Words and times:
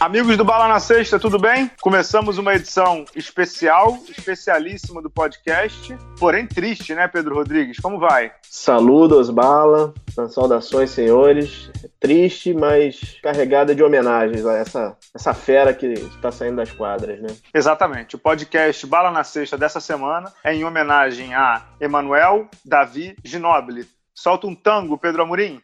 Amigos 0.00 0.36
do 0.36 0.44
Bala 0.44 0.68
na 0.68 0.78
Sexta, 0.78 1.18
tudo 1.18 1.40
bem? 1.40 1.68
Começamos 1.80 2.38
uma 2.38 2.54
edição 2.54 3.04
especial, 3.16 3.98
especialíssima 4.08 5.02
do 5.02 5.10
podcast, 5.10 5.98
porém 6.20 6.46
triste, 6.46 6.94
né, 6.94 7.08
Pedro 7.08 7.34
Rodrigues? 7.34 7.80
Como 7.80 7.98
vai? 7.98 8.30
Saludos, 8.42 9.28
Bala, 9.28 9.92
saudações, 10.30 10.90
senhores. 10.90 11.68
Triste, 11.98 12.54
mas 12.54 13.18
carregada 13.20 13.74
de 13.74 13.82
homenagens 13.82 14.46
a 14.46 14.54
essa, 14.54 14.96
essa 15.12 15.34
fera 15.34 15.74
que 15.74 15.86
está 15.86 16.30
saindo 16.30 16.58
das 16.58 16.70
quadras, 16.70 17.20
né? 17.20 17.36
Exatamente. 17.52 18.14
O 18.14 18.20
podcast 18.20 18.86
Bala 18.86 19.10
na 19.10 19.24
Sexta 19.24 19.58
dessa 19.58 19.80
semana 19.80 20.32
é 20.44 20.54
em 20.54 20.62
homenagem 20.62 21.34
a 21.34 21.64
Emanuel 21.80 22.46
Davi 22.64 23.16
Ginobili. 23.24 23.84
Solta 24.14 24.46
um 24.46 24.54
tango, 24.54 24.96
Pedro 24.96 25.22
Amorim. 25.22 25.60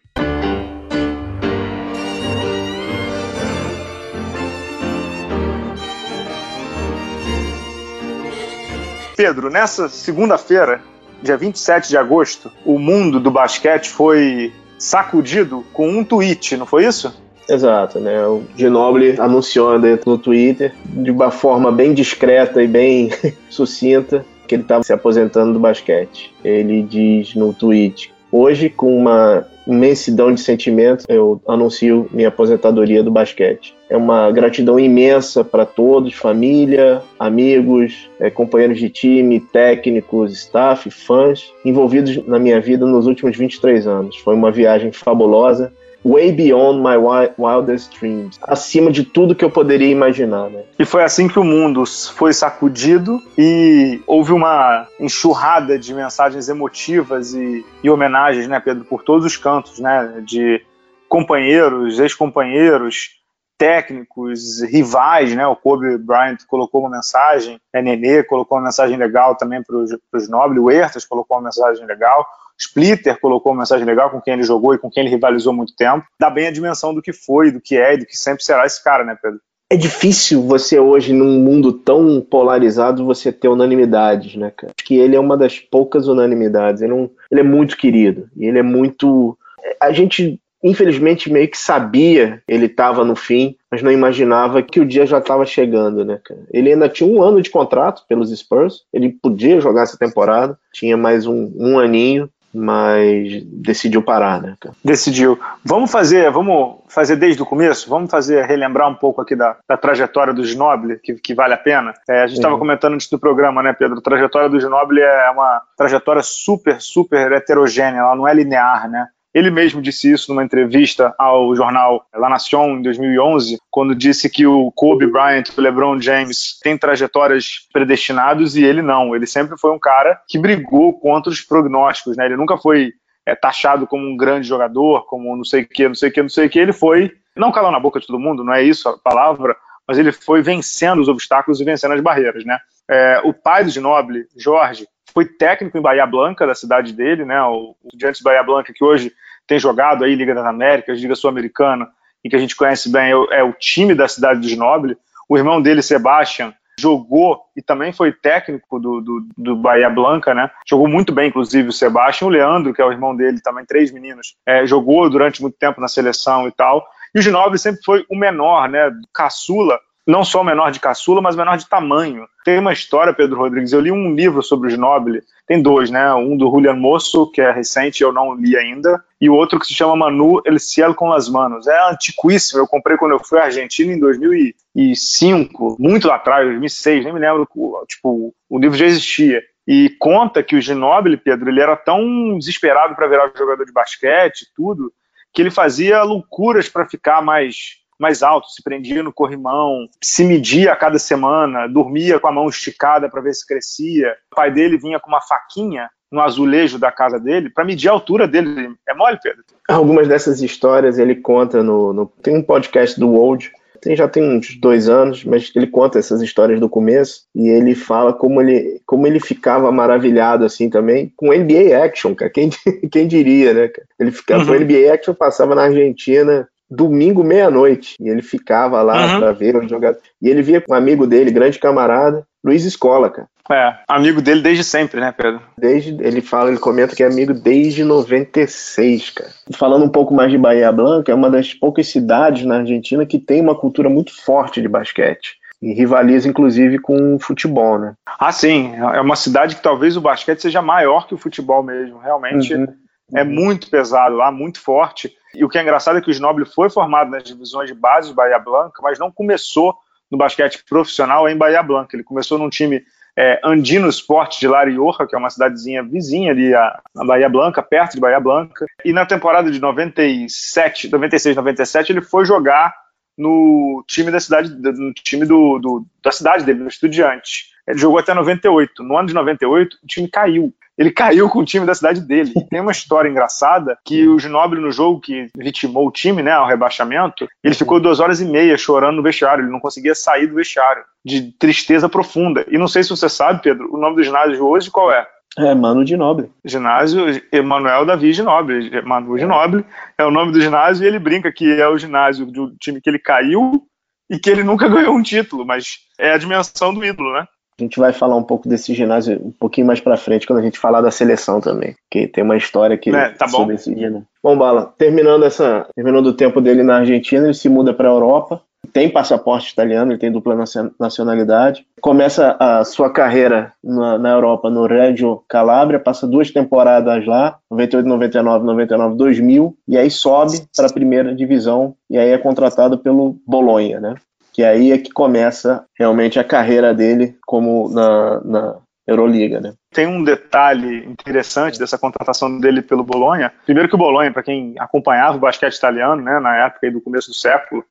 Pedro, 9.24 9.48
nessa 9.48 9.88
segunda-feira, 9.88 10.82
dia 11.22 11.34
27 11.34 11.88
de 11.88 11.96
agosto, 11.96 12.52
o 12.62 12.78
mundo 12.78 13.18
do 13.18 13.30
basquete 13.30 13.88
foi 13.88 14.52
sacudido 14.78 15.64
com 15.72 15.88
um 15.88 16.04
tweet, 16.04 16.58
não 16.58 16.66
foi 16.66 16.84
isso? 16.84 17.10
Exato, 17.48 17.98
né? 17.98 18.26
O 18.26 18.42
Ginobili 18.54 19.18
anunciou 19.18 19.78
no 20.04 20.18
Twitter, 20.18 20.74
de 20.84 21.10
uma 21.10 21.30
forma 21.30 21.72
bem 21.72 21.94
discreta 21.94 22.62
e 22.62 22.68
bem 22.68 23.08
sucinta, 23.48 24.26
que 24.46 24.56
ele 24.56 24.62
estava 24.62 24.82
se 24.82 24.92
aposentando 24.92 25.54
do 25.54 25.58
basquete. 25.58 26.30
Ele 26.44 26.82
diz 26.82 27.34
no 27.34 27.54
tweet: 27.54 28.12
Hoje, 28.36 28.68
com 28.68 28.98
uma 28.98 29.46
imensidão 29.64 30.34
de 30.34 30.40
sentimentos, 30.40 31.06
eu 31.08 31.40
anuncio 31.46 32.08
minha 32.10 32.26
aposentadoria 32.26 33.00
do 33.00 33.08
basquete. 33.08 33.72
É 33.88 33.96
uma 33.96 34.28
gratidão 34.32 34.76
imensa 34.76 35.44
para 35.44 35.64
todos, 35.64 36.14
família, 36.14 37.00
amigos, 37.16 38.10
é, 38.18 38.30
companheiros 38.30 38.80
de 38.80 38.90
time, 38.90 39.38
técnicos, 39.38 40.32
staff, 40.32 40.90
fãs, 40.90 41.52
envolvidos 41.64 42.26
na 42.26 42.40
minha 42.40 42.60
vida 42.60 42.84
nos 42.84 43.06
últimos 43.06 43.36
23 43.36 43.86
anos. 43.86 44.16
Foi 44.16 44.34
uma 44.34 44.50
viagem 44.50 44.90
fabulosa 44.90 45.72
way 46.04 46.30
beyond 46.30 46.82
my 46.82 46.96
wildest 47.38 47.98
dreams, 47.98 48.38
acima 48.42 48.90
de 48.90 49.04
tudo 49.04 49.34
que 49.34 49.44
eu 49.44 49.50
poderia 49.50 49.90
imaginar, 49.90 50.50
né? 50.50 50.62
E 50.78 50.84
foi 50.84 51.02
assim 51.02 51.26
que 51.26 51.38
o 51.38 51.44
mundo 51.44 51.84
foi 51.86 52.32
sacudido 52.32 53.20
e 53.38 54.02
houve 54.06 54.32
uma 54.32 54.86
enxurrada 55.00 55.78
de 55.78 55.94
mensagens 55.94 56.48
emotivas 56.48 57.32
e, 57.32 57.64
e 57.82 57.88
homenagens, 57.88 58.46
né, 58.46 58.60
Pedro, 58.60 58.84
por 58.84 59.02
todos 59.02 59.24
os 59.24 59.36
cantos, 59.36 59.78
né, 59.78 60.22
de 60.24 60.60
companheiros, 61.08 61.98
ex-companheiros, 61.98 63.22
técnicos, 63.56 64.62
rivais, 64.62 65.34
né? 65.34 65.46
O 65.46 65.56
Kobe 65.56 65.96
Bryant 65.96 66.38
colocou 66.48 66.82
uma 66.82 66.90
mensagem, 66.90 67.60
a 67.72 67.80
Nenê 67.80 68.22
colocou 68.24 68.58
uma 68.58 68.64
mensagem 68.64 68.96
legal 68.96 69.36
também 69.36 69.62
para 69.62 69.76
os 69.76 70.28
nobres, 70.28 70.60
o 70.60 70.70
Ertas 70.70 71.04
colocou 71.04 71.36
uma 71.36 71.44
mensagem 71.44 71.86
legal, 71.86 72.26
Splitter 72.58 73.18
colocou 73.20 73.52
uma 73.52 73.60
mensagem 73.60 73.86
legal 73.86 74.10
com 74.10 74.20
quem 74.20 74.34
ele 74.34 74.42
jogou 74.42 74.74
e 74.74 74.78
com 74.78 74.90
quem 74.90 75.02
ele 75.02 75.10
rivalizou 75.10 75.52
muito 75.52 75.74
tempo. 75.74 76.06
Dá 76.18 76.30
bem 76.30 76.46
a 76.46 76.52
dimensão 76.52 76.94
do 76.94 77.02
que 77.02 77.12
foi, 77.12 77.50
do 77.50 77.60
que 77.60 77.76
é 77.76 77.94
e 77.94 77.98
do 77.98 78.06
que 78.06 78.16
sempre 78.16 78.44
será 78.44 78.64
esse 78.66 78.82
cara, 78.82 79.04
né, 79.04 79.16
Pedro? 79.20 79.40
É 79.70 79.76
difícil 79.76 80.42
você 80.42 80.78
hoje, 80.78 81.12
num 81.12 81.40
mundo 81.40 81.72
tão 81.72 82.20
polarizado, 82.20 83.04
você 83.04 83.32
ter 83.32 83.48
unanimidades, 83.48 84.36
né, 84.36 84.52
cara? 84.56 84.72
Acho 84.76 84.86
que 84.86 84.96
ele 84.96 85.16
é 85.16 85.20
uma 85.20 85.36
das 85.36 85.58
poucas 85.58 86.06
unanimidades. 86.06 86.82
Ele 86.82 86.92
é, 86.92 87.08
ele 87.30 87.40
é 87.40 87.44
muito 87.44 87.76
querido. 87.76 88.28
E 88.36 88.46
ele 88.46 88.58
é 88.58 88.62
muito. 88.62 89.36
A 89.80 89.90
gente 89.90 90.38
infelizmente 90.64 91.30
meio 91.30 91.46
que 91.46 91.58
sabia 91.58 92.42
ele 92.48 92.64
estava 92.64 93.04
no 93.04 93.14
fim, 93.14 93.54
mas 93.70 93.82
não 93.82 93.92
imaginava 93.92 94.62
que 94.62 94.80
o 94.80 94.86
dia 94.86 95.04
já 95.04 95.18
estava 95.18 95.44
chegando, 95.44 96.04
né, 96.06 96.18
cara? 96.24 96.40
Ele 96.50 96.72
ainda 96.72 96.88
tinha 96.88 97.08
um 97.08 97.22
ano 97.22 97.42
de 97.42 97.50
contrato 97.50 98.02
pelos 98.08 98.34
Spurs, 98.34 98.84
ele 98.90 99.10
podia 99.10 99.60
jogar 99.60 99.82
essa 99.82 99.98
temporada, 99.98 100.58
tinha 100.72 100.96
mais 100.96 101.26
um, 101.26 101.52
um 101.54 101.78
aninho, 101.78 102.30
mas 102.54 103.42
decidiu 103.44 104.02
parar, 104.02 104.40
né? 104.40 104.54
Decidiu. 104.84 105.38
Vamos 105.64 105.90
fazer, 105.90 106.30
vamos 106.30 106.76
fazer 106.88 107.16
desde 107.16 107.42
o 107.42 107.46
começo, 107.46 107.90
vamos 107.90 108.10
fazer 108.10 108.44
relembrar 108.44 108.88
um 108.88 108.94
pouco 108.94 109.20
aqui 109.20 109.34
da, 109.34 109.56
da 109.68 109.76
trajetória 109.76 110.32
do 110.32 110.44
Ginobili, 110.44 110.98
que, 111.02 111.14
que 111.14 111.34
vale 111.34 111.54
a 111.54 111.58
pena. 111.58 111.92
É, 112.08 112.22
a 112.22 112.26
gente 112.26 112.36
estava 112.36 112.56
comentando 112.56 112.94
antes 112.94 113.08
do 113.08 113.18
programa, 113.18 113.62
né, 113.62 113.72
Pedro? 113.72 113.98
A 113.98 114.02
trajetória 114.02 114.48
do 114.48 114.60
Ginobili 114.60 115.00
é 115.00 115.30
uma 115.30 115.62
trajetória 115.76 116.22
super, 116.22 116.80
super 116.80 117.32
heterogênea, 117.32 118.00
ela 118.00 118.14
não 118.14 118.28
é 118.28 118.32
linear, 118.32 118.88
né? 118.88 119.08
Ele 119.34 119.50
mesmo 119.50 119.82
disse 119.82 120.12
isso 120.12 120.30
numa 120.30 120.44
entrevista 120.44 121.12
ao 121.18 121.56
jornal 121.56 122.06
La 122.14 122.28
Nation 122.28 122.76
em 122.76 122.82
2011, 122.82 123.58
quando 123.68 123.92
disse 123.92 124.30
que 124.30 124.46
o 124.46 124.70
Kobe 124.70 125.08
Bryant 125.08 125.46
o 125.56 125.60
LeBron 125.60 126.00
James 126.00 126.56
têm 126.62 126.78
trajetórias 126.78 127.66
predestinadas 127.72 128.54
e 128.54 128.62
ele 128.62 128.80
não. 128.80 129.16
Ele 129.16 129.26
sempre 129.26 129.58
foi 129.58 129.72
um 129.72 129.78
cara 129.78 130.20
que 130.28 130.38
brigou 130.38 130.98
contra 131.00 131.32
os 131.32 131.40
prognósticos, 131.40 132.16
né? 132.16 132.26
Ele 132.26 132.36
nunca 132.36 132.56
foi 132.56 132.92
é, 133.26 133.34
taxado 133.34 133.88
como 133.88 134.06
um 134.06 134.16
grande 134.16 134.46
jogador, 134.46 135.04
como 135.06 135.36
não 135.36 135.44
sei 135.44 135.62
o 135.62 135.68
que, 135.68 135.88
não 135.88 135.96
sei 135.96 136.10
o 136.10 136.12
que, 136.12 136.22
não 136.22 136.28
sei 136.28 136.46
o 136.46 136.50
que. 136.50 136.58
Ele 136.60 136.72
foi, 136.72 137.10
não 137.36 137.50
calou 137.50 137.72
na 137.72 137.80
boca 137.80 137.98
de 137.98 138.06
todo 138.06 138.20
mundo, 138.20 138.44
não 138.44 138.54
é 138.54 138.62
isso 138.62 138.88
a 138.88 138.96
palavra, 138.96 139.56
mas 139.86 139.98
ele 139.98 140.12
foi 140.12 140.42
vencendo 140.42 141.00
os 141.00 141.08
obstáculos 141.08 141.60
e 141.60 141.64
vencendo 141.64 141.94
as 141.94 142.00
barreiras, 142.00 142.44
né? 142.44 142.58
É, 142.88 143.20
o 143.24 143.32
pai 143.32 143.64
do 143.64 143.70
Ginobili, 143.70 144.26
Jorge, 144.36 144.86
foi 145.12 145.26
técnico 145.26 145.76
em 145.76 145.82
Bahia 145.82 146.06
Blanca, 146.06 146.46
da 146.46 146.54
cidade 146.54 146.92
dele, 146.92 147.24
né? 147.24 147.40
O 147.42 147.76
Estudiantes 147.84 148.22
Bahia 148.22 148.42
Blanca, 148.42 148.72
que 148.72 148.84
hoje 148.84 149.12
tem 149.46 149.58
jogado 149.58 150.04
aí 150.04 150.14
Liga 150.14 150.34
das 150.34 150.46
Américas, 150.46 151.00
Liga 151.00 151.14
Sul-Americana, 151.14 151.88
e 152.24 152.30
que 152.30 152.36
a 152.36 152.38
gente 152.38 152.56
conhece 152.56 152.90
bem, 152.90 153.12
é, 153.12 153.38
é 153.38 153.42
o 153.42 153.52
time 153.52 153.94
da 153.94 154.08
cidade 154.08 154.40
de 154.40 154.48
Ginóbili. 154.48 154.96
O 155.28 155.36
irmão 155.36 155.60
dele, 155.60 155.82
Sebastian, 155.82 156.54
jogou 156.78 157.40
e 157.56 157.62
também 157.62 157.92
foi 157.92 158.12
técnico 158.12 158.80
do, 158.80 159.00
do, 159.00 159.26
do, 159.36 159.56
Bahia 159.56 159.88
Blanca, 159.88 160.34
né? 160.34 160.50
Jogou 160.66 160.88
muito 160.88 161.12
bem, 161.12 161.28
inclusive, 161.28 161.68
o 161.68 161.72
Sebastião. 161.72 162.28
O 162.28 162.32
Leandro, 162.32 162.72
que 162.72 162.82
é 162.82 162.84
o 162.84 162.92
irmão 162.92 163.14
dele, 163.14 163.40
também 163.40 163.64
três 163.64 163.92
meninos, 163.92 164.36
é, 164.46 164.66
jogou 164.66 165.08
durante 165.08 165.40
muito 165.40 165.56
tempo 165.56 165.80
na 165.80 165.88
seleção 165.88 166.48
e 166.48 166.52
tal. 166.52 166.86
E 167.14 167.18
o 167.18 167.22
Ginóbili 167.22 167.58
sempre 167.58 167.80
foi 167.84 168.04
o 168.10 168.16
menor, 168.16 168.68
né? 168.68 168.90
Caçula 169.12 169.78
não 170.06 170.24
só 170.24 170.40
o 170.40 170.44
menor 170.44 170.70
de 170.70 170.80
caçula, 170.80 171.20
mas 171.20 171.34
o 171.34 171.38
menor 171.38 171.56
de 171.56 171.68
tamanho. 171.68 172.26
Tem 172.44 172.58
uma 172.58 172.72
história, 172.72 173.14
Pedro 173.14 173.38
Rodrigues, 173.38 173.72
eu 173.72 173.80
li 173.80 173.90
um 173.90 174.14
livro 174.14 174.42
sobre 174.42 174.68
o 174.68 174.70
Ginóbili, 174.70 175.22
tem 175.46 175.62
dois, 175.62 175.90
né? 175.90 176.12
Um 176.14 176.36
do 176.36 176.50
Julian 176.50 176.74
Mosso, 176.74 177.30
que 177.30 177.40
é 177.40 177.50
recente, 177.50 178.02
eu 178.02 178.12
não 178.12 178.34
li 178.34 178.56
ainda, 178.56 179.02
e 179.20 179.30
o 179.30 179.34
outro 179.34 179.58
que 179.58 179.66
se 179.66 179.74
chama 179.74 179.96
Manu 179.96 180.42
El 180.44 180.58
Cielo 180.58 180.94
com 180.94 181.08
las 181.08 181.28
Manos. 181.28 181.66
É 181.66 181.90
antiquíssimo, 181.90 182.60
eu 182.60 182.66
comprei 182.66 182.96
quando 182.96 183.12
eu 183.12 183.24
fui 183.24 183.38
à 183.38 183.44
Argentina 183.44 183.92
em 183.92 183.98
2005, 183.98 185.76
muito 185.78 186.08
lá 186.08 186.16
atrás, 186.16 186.46
2006, 186.46 187.04
nem 187.04 187.14
me 187.14 187.20
lembro, 187.20 187.48
tipo, 187.86 188.34
o 188.48 188.58
livro 188.58 188.76
já 188.76 188.86
existia. 188.86 189.42
E 189.66 189.88
conta 189.98 190.42
que 190.42 190.56
o 190.56 190.60
Ginóbili, 190.60 191.16
Pedro, 191.16 191.48
ele 191.48 191.60
era 191.60 191.74
tão 191.74 192.38
desesperado 192.38 192.94
para 192.94 193.06
virar 193.06 193.32
jogador 193.34 193.64
de 193.64 193.72
basquete 193.72 194.46
tudo, 194.54 194.92
que 195.32 195.40
ele 195.40 195.50
fazia 195.50 196.02
loucuras 196.02 196.68
para 196.68 196.86
ficar 196.86 197.22
mais 197.22 197.83
mais 198.04 198.22
alto, 198.22 198.50
se 198.50 198.62
prendia 198.62 199.02
no 199.02 199.12
corrimão, 199.12 199.88
se 200.02 200.24
media 200.24 200.72
a 200.72 200.76
cada 200.76 200.98
semana, 200.98 201.66
dormia 201.66 202.20
com 202.20 202.28
a 202.28 202.32
mão 202.32 202.46
esticada 202.48 203.08
para 203.08 203.22
ver 203.22 203.32
se 203.32 203.46
crescia. 203.46 204.14
O 204.30 204.36
pai 204.36 204.50
dele 204.50 204.76
vinha 204.76 205.00
com 205.00 205.08
uma 205.08 205.22
faquinha 205.22 205.88
no 206.12 206.20
azulejo 206.20 206.78
da 206.78 206.92
casa 206.92 207.18
dele 207.18 207.48
para 207.48 207.64
medir 207.64 207.88
a 207.88 207.92
altura 207.92 208.28
dele. 208.28 208.74
É 208.86 208.94
mole, 208.94 209.18
Pedro? 209.22 209.42
Algumas 209.68 210.06
dessas 210.06 210.42
histórias 210.42 210.98
ele 210.98 211.14
conta 211.14 211.62
no, 211.62 211.94
no 211.94 212.06
tem 212.06 212.36
um 212.36 212.42
podcast 212.42 213.00
do 213.00 213.08
World 213.08 213.50
tem, 213.84 213.94
já 213.94 214.08
tem 214.08 214.22
uns 214.22 214.56
dois 214.56 214.88
anos, 214.88 215.24
mas 215.24 215.52
ele 215.54 215.66
conta 215.66 215.98
essas 215.98 216.22
histórias 216.22 216.58
do 216.58 216.70
começo 216.70 217.24
e 217.34 217.48
ele 217.48 217.74
fala 217.74 218.14
como 218.14 218.40
ele, 218.40 218.80
como 218.86 219.06
ele 219.06 219.20
ficava 219.20 219.70
maravilhado 219.70 220.42
assim 220.42 220.70
também 220.70 221.12
com 221.14 221.34
NBA 221.34 221.76
Action, 221.84 222.14
cara. 222.14 222.30
Quem, 222.30 222.48
quem 222.90 223.06
diria, 223.06 223.52
né? 223.52 223.70
Ele 224.00 224.10
ficava 224.10 224.42
uhum. 224.42 224.58
com 224.58 224.64
NBA 224.64 224.90
Action, 224.90 225.12
passava 225.12 225.54
na 225.54 225.64
Argentina 225.64 226.48
domingo 226.74 227.22
meia-noite. 227.22 227.96
E 228.00 228.08
ele 228.08 228.22
ficava 228.22 228.82
lá 228.82 229.06
uhum. 229.06 229.20
para 229.20 229.32
ver 229.32 229.56
os 229.56 229.68
jogadores. 229.68 230.02
E 230.20 230.28
ele 230.28 230.42
via 230.42 230.60
com 230.60 230.72
um 230.72 230.76
amigo 230.76 231.06
dele, 231.06 231.30
grande 231.30 231.58
camarada, 231.58 232.26
Luiz 232.44 232.64
Escola, 232.64 233.10
cara. 233.10 233.28
É, 233.50 233.74
amigo 233.88 234.22
dele 234.22 234.40
desde 234.40 234.64
sempre, 234.64 235.00
né, 235.00 235.12
Pedro? 235.12 235.42
Desde, 235.56 235.90
ele 236.02 236.22
fala, 236.22 236.48
ele 236.48 236.58
comenta 236.58 236.96
que 236.96 237.02
é 237.02 237.06
amigo 237.06 237.34
desde 237.34 237.84
96, 237.84 239.10
cara. 239.10 239.30
Falando 239.52 239.84
um 239.84 239.88
pouco 239.88 240.14
mais 240.14 240.30
de 240.30 240.38
Bahia 240.38 240.72
Blanca, 240.72 241.12
é 241.12 241.14
uma 241.14 241.28
das 241.28 241.52
poucas 241.52 241.88
cidades 241.88 242.46
na 242.46 242.58
Argentina 242.58 243.04
que 243.04 243.18
tem 243.18 243.42
uma 243.42 243.54
cultura 243.54 243.90
muito 243.90 244.14
forte 244.24 244.62
de 244.62 244.68
basquete. 244.68 245.36
E 245.60 245.74
rivaliza, 245.74 246.28
inclusive, 246.28 246.78
com 246.78 247.14
o 247.14 247.18
futebol, 247.18 247.78
né? 247.78 247.94
Ah, 248.18 248.32
sim. 248.32 248.74
É 248.76 249.00
uma 249.00 249.16
cidade 249.16 249.56
que 249.56 249.62
talvez 249.62 249.96
o 249.96 250.00
basquete 250.00 250.40
seja 250.40 250.60
maior 250.60 251.06
que 251.06 251.14
o 251.14 251.18
futebol 251.18 251.62
mesmo. 251.62 251.98
Realmente 251.98 252.54
uhum. 252.54 252.66
é 253.14 253.22
uhum. 253.22 253.30
muito 253.30 253.70
pesado 253.70 254.14
lá, 254.16 254.30
muito 254.32 254.60
forte. 254.60 255.14
E 255.34 255.44
o 255.44 255.48
que 255.48 255.58
é 255.58 255.62
engraçado 255.62 255.98
é 255.98 256.00
que 256.00 256.10
o 256.10 256.12
Ginóbili 256.12 256.46
foi 256.46 256.70
formado 256.70 257.10
nas 257.10 257.22
divisões 257.22 257.68
de 257.68 257.74
base 257.74 258.08
de 258.08 258.14
Bahia 258.14 258.38
Blanca, 258.38 258.80
mas 258.82 258.98
não 258.98 259.10
começou 259.10 259.74
no 260.10 260.18
basquete 260.18 260.64
profissional 260.68 261.28
em 261.28 261.36
Bahia 261.36 261.62
Blanca. 261.62 261.96
Ele 261.96 262.04
começou 262.04 262.38
num 262.38 262.48
time 262.48 262.84
é, 263.16 263.40
Andino 263.44 263.88
Sport 263.88 264.40
de 264.40 264.48
La 264.48 264.64
Rioja, 264.64 265.06
que 265.06 265.14
é 265.14 265.18
uma 265.18 265.30
cidadezinha 265.30 265.82
vizinha 265.82 266.32
ali, 266.32 266.54
a, 266.54 266.80
a 266.96 267.04
Bahia 267.04 267.28
Blanca, 267.28 267.62
perto 267.62 267.94
de 267.94 268.00
Bahia 268.00 268.20
Blanca. 268.20 268.66
E 268.84 268.92
na 268.92 269.06
temporada 269.06 269.50
de 269.50 269.60
97, 269.60 270.90
96, 270.90 271.36
97, 271.36 271.92
ele 271.92 272.02
foi 272.02 272.24
jogar 272.24 272.74
no 273.16 273.84
time 273.86 274.10
da 274.10 274.18
cidade, 274.18 274.50
no 274.50 274.92
time 274.92 275.24
do, 275.24 275.58
do 275.58 275.86
da 276.02 276.10
cidade 276.10 276.44
dele, 276.44 276.60
no 276.60 276.68
Estudiante. 276.68 277.54
Ele 277.66 277.78
jogou 277.78 277.98
até 277.98 278.12
98. 278.12 278.82
No 278.82 278.96
ano 278.98 279.08
de 279.08 279.14
98, 279.14 279.78
o 279.82 279.86
time 279.86 280.08
caiu. 280.08 280.52
Ele 280.76 280.90
caiu 280.90 281.28
com 281.28 281.40
o 281.40 281.44
time 281.44 281.64
da 281.64 281.74
cidade 281.74 282.00
dele. 282.00 282.32
E 282.36 282.44
tem 282.44 282.60
uma 282.60 282.72
história 282.72 283.08
engraçada 283.08 283.78
que 283.84 284.08
o 284.08 284.18
Ginóbili, 284.18 284.60
no 284.60 284.72
jogo 284.72 285.00
que 285.00 285.28
vitimou 285.36 285.86
o 285.86 285.92
time, 285.92 286.22
né, 286.22 286.32
ao 286.32 286.46
rebaixamento, 286.46 287.28
ele 287.42 287.54
ficou 287.54 287.80
duas 287.80 288.00
horas 288.00 288.20
e 288.20 288.24
meia 288.24 288.56
chorando 288.56 288.96
no 288.96 289.02
vestiário. 289.02 289.44
Ele 289.44 289.52
não 289.52 289.60
conseguia 289.60 289.94
sair 289.94 290.26
do 290.26 290.34
vestiário, 290.34 290.82
de 291.04 291.32
tristeza 291.38 291.88
profunda. 291.88 292.44
E 292.48 292.58
não 292.58 292.68
sei 292.68 292.82
se 292.82 292.90
você 292.90 293.08
sabe, 293.08 293.42
Pedro, 293.42 293.72
o 293.72 293.78
nome 293.78 293.96
do 293.96 294.02
ginásio 294.02 294.44
hoje 294.44 294.70
qual 294.70 294.90
é? 294.92 295.06
É, 295.36 295.54
Mano 295.54 295.84
de 295.84 295.96
Nobre. 295.96 296.30
Ginásio 296.44 297.20
Emanuel 297.32 297.84
Davi 297.84 298.12
de 298.12 298.22
Nobre. 298.22 298.82
Manu 298.82 299.18
de 299.18 299.26
Nobre 299.26 299.64
é 299.98 300.04
o 300.04 300.10
nome 300.10 300.32
do 300.32 300.40
ginásio 300.40 300.84
e 300.84 300.86
ele 300.86 300.98
brinca 300.98 301.32
que 301.32 301.60
é 301.60 301.68
o 301.68 301.76
ginásio 301.76 302.26
do 302.26 302.54
time 302.56 302.80
que 302.80 302.88
ele 302.88 303.00
caiu 303.00 303.66
e 304.08 304.18
que 304.18 304.30
ele 304.30 304.44
nunca 304.44 304.68
ganhou 304.70 304.94
um 304.94 305.02
título, 305.02 305.44
mas 305.44 305.78
é 305.98 306.12
a 306.12 306.18
dimensão 306.18 306.72
do 306.72 306.84
ídolo, 306.84 307.12
né? 307.12 307.26
A 307.58 307.62
gente 307.62 307.78
vai 307.78 307.92
falar 307.92 308.16
um 308.16 308.22
pouco 308.22 308.48
desse 308.48 308.74
ginásio 308.74 309.20
um 309.24 309.30
pouquinho 309.30 309.66
mais 309.66 309.80
para 309.80 309.96
frente, 309.96 310.26
quando 310.26 310.40
a 310.40 310.42
gente 310.42 310.58
falar 310.58 310.80
da 310.80 310.90
seleção 310.90 311.40
também, 311.40 311.74
que 311.90 312.08
tem 312.08 312.24
uma 312.24 312.36
história 312.36 312.74
aqui 312.74 312.94
é, 312.94 313.10
tá 313.10 313.28
sobre 313.28 313.46
bom. 313.46 313.52
esse 313.52 313.74
ginásio. 313.74 314.06
Bom, 314.22 314.36
Bala, 314.36 314.74
terminando 314.76 315.24
essa, 315.24 315.66
terminando 315.74 316.06
o 316.06 316.14
tempo 316.14 316.40
dele 316.40 316.62
na 316.62 316.78
Argentina, 316.78 317.26
ele 317.26 317.34
se 317.34 317.48
muda 317.48 317.72
para 317.72 317.88
a 317.88 317.92
Europa, 317.92 318.42
tem 318.72 318.88
passaporte 318.88 319.52
italiano, 319.52 319.92
ele 319.92 319.98
tem 319.98 320.10
dupla 320.10 320.36
nacionalidade. 320.80 321.66
Começa 321.80 322.36
a 322.40 322.64
sua 322.64 322.90
carreira 322.90 323.52
na, 323.62 323.98
na, 323.98 324.10
Europa 324.10 324.50
no 324.50 324.66
Reggio 324.66 325.22
Calabria, 325.28 325.78
passa 325.78 326.06
duas 326.06 326.30
temporadas 326.30 327.06
lá, 327.06 327.38
98, 327.50 327.86
99, 327.86 328.44
99, 328.44 328.96
2000, 328.96 329.56
e 329.68 329.78
aí 329.78 329.90
sobe 329.90 330.42
para 330.56 330.66
a 330.66 330.72
primeira 330.72 331.14
divisão 331.14 331.74
e 331.90 331.98
aí 331.98 332.10
é 332.10 332.18
contratado 332.18 332.78
pelo 332.78 333.16
Bolonha, 333.26 333.80
né? 333.80 333.94
Que 334.34 334.42
aí 334.42 334.72
é 334.72 334.78
que 334.78 334.90
começa 334.90 335.64
realmente 335.78 336.18
a 336.18 336.24
carreira 336.24 336.74
dele 336.74 337.16
como 337.24 337.68
na, 337.68 338.20
na 338.24 338.56
Euroliga, 338.86 339.40
né? 339.40 339.54
Tem 339.72 339.86
um 339.86 340.02
detalhe 340.02 340.84
interessante 340.84 341.58
dessa 341.58 341.78
contratação 341.78 342.38
dele 342.38 342.60
pelo 342.60 342.82
Bolonha. 342.82 343.32
Primeiro 343.44 343.68
que 343.68 343.76
o 343.76 343.78
Bolonha, 343.78 344.12
para 344.12 344.24
quem 344.24 344.54
acompanhava 344.58 345.16
o 345.16 345.20
basquete 345.20 345.54
italiano, 345.54 346.02
né, 346.02 346.18
na 346.18 346.36
época 346.36 346.70
do 346.70 346.80
começo 346.80 347.08
do 347.08 347.14
século, 347.14 347.64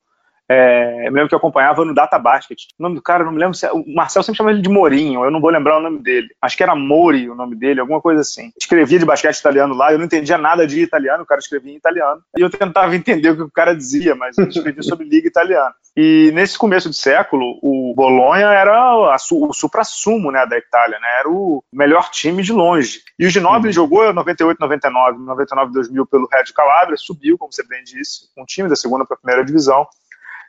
é, 0.50 1.08
eu 1.08 1.12
me 1.12 1.16
lembro 1.16 1.30
que 1.30 1.36
eu 1.36 1.40
acompanhava 1.40 1.86
no 1.86 1.94
Data 1.94 2.20
Basket. 2.20 2.60
O 2.78 2.84
nome 2.84 2.96
do 2.96 3.02
cara, 3.02 3.22
eu 3.22 3.26
não 3.26 3.34
me 3.34 3.40
lembro 3.40 3.56
se. 3.56 3.66
É, 3.66 3.72
o 3.72 3.84
Marcel 3.88 4.24
sempre 4.24 4.38
chama 4.38 4.52
ele 4.52 4.62
de 4.62 4.70
Mourinho, 4.70 5.24
eu 5.24 5.32
não 5.32 5.40
vou 5.40 5.50
lembrar 5.50 5.78
o 5.78 5.82
nome 5.82 6.00
dele. 6.00 6.28
Acho 6.42 6.58
que 6.58 6.64
era 6.64 6.76
Mori 6.76 7.30
o 7.30 7.36
nome 7.36 7.56
dele, 7.56 7.80
alguma 7.80 8.02
coisa 8.02 8.22
assim. 8.22 8.52
Escrevia 8.60 9.00
de 9.00 9.06
basquete 9.06 9.38
italiano 9.38 9.74
lá, 9.74 9.92
eu 9.92 9.98
não 9.98 10.06
entendia 10.06 10.38
nada 10.38 10.68
de 10.68 10.82
italiano, 10.82 11.24
o 11.24 11.26
cara 11.26 11.40
escrevia 11.40 11.74
em 11.74 11.78
italiano. 11.78 12.22
E 12.38 12.42
eu 12.42 12.50
tentava 12.50 12.96
entender 12.96 13.30
o 13.30 13.36
que 13.36 13.42
o 13.44 13.52
cara 13.52 13.76
dizia, 13.76 14.16
mas 14.16 14.38
ele 14.38 14.50
escrevia 14.50 14.84
sobre 14.84 15.08
liga 15.08 15.28
italiana. 15.28 15.74
E 15.96 16.32
nesse 16.34 16.58
começo 16.58 16.90
de 16.90 16.96
século, 16.96 17.60
o 17.62 17.94
Bolonha 17.96 18.48
era 18.48 18.76
a, 18.76 19.16
o 19.16 19.54
supra-sumo 19.54 20.32
né, 20.32 20.44
da 20.46 20.58
Itália, 20.58 20.98
né? 21.00 21.08
Era 21.20 21.30
o 21.30 21.64
melhor 21.72 22.10
time 22.10 22.42
de 22.42 22.52
longe. 22.52 23.02
E 23.20 23.28
o 23.28 23.30
Ginóbili 23.30 23.68
uhum. 23.68 23.74
jogou 23.74 24.12
98, 24.12 24.60
99, 24.60 25.20
99, 25.20 25.72
2000 25.72 26.06
pelo 26.08 26.28
Red 26.32 26.46
Calabria, 26.56 26.98
subiu, 26.98 27.38
como 27.38 27.54
você 27.54 27.64
bem 27.68 27.84
disse, 27.84 28.34
com 28.36 28.42
um 28.42 28.46
time 28.46 28.68
da 28.68 28.76
segunda 28.76 29.06
para 29.06 29.16
a 29.16 29.20
primeira 29.20 29.46
divisão. 29.46 29.88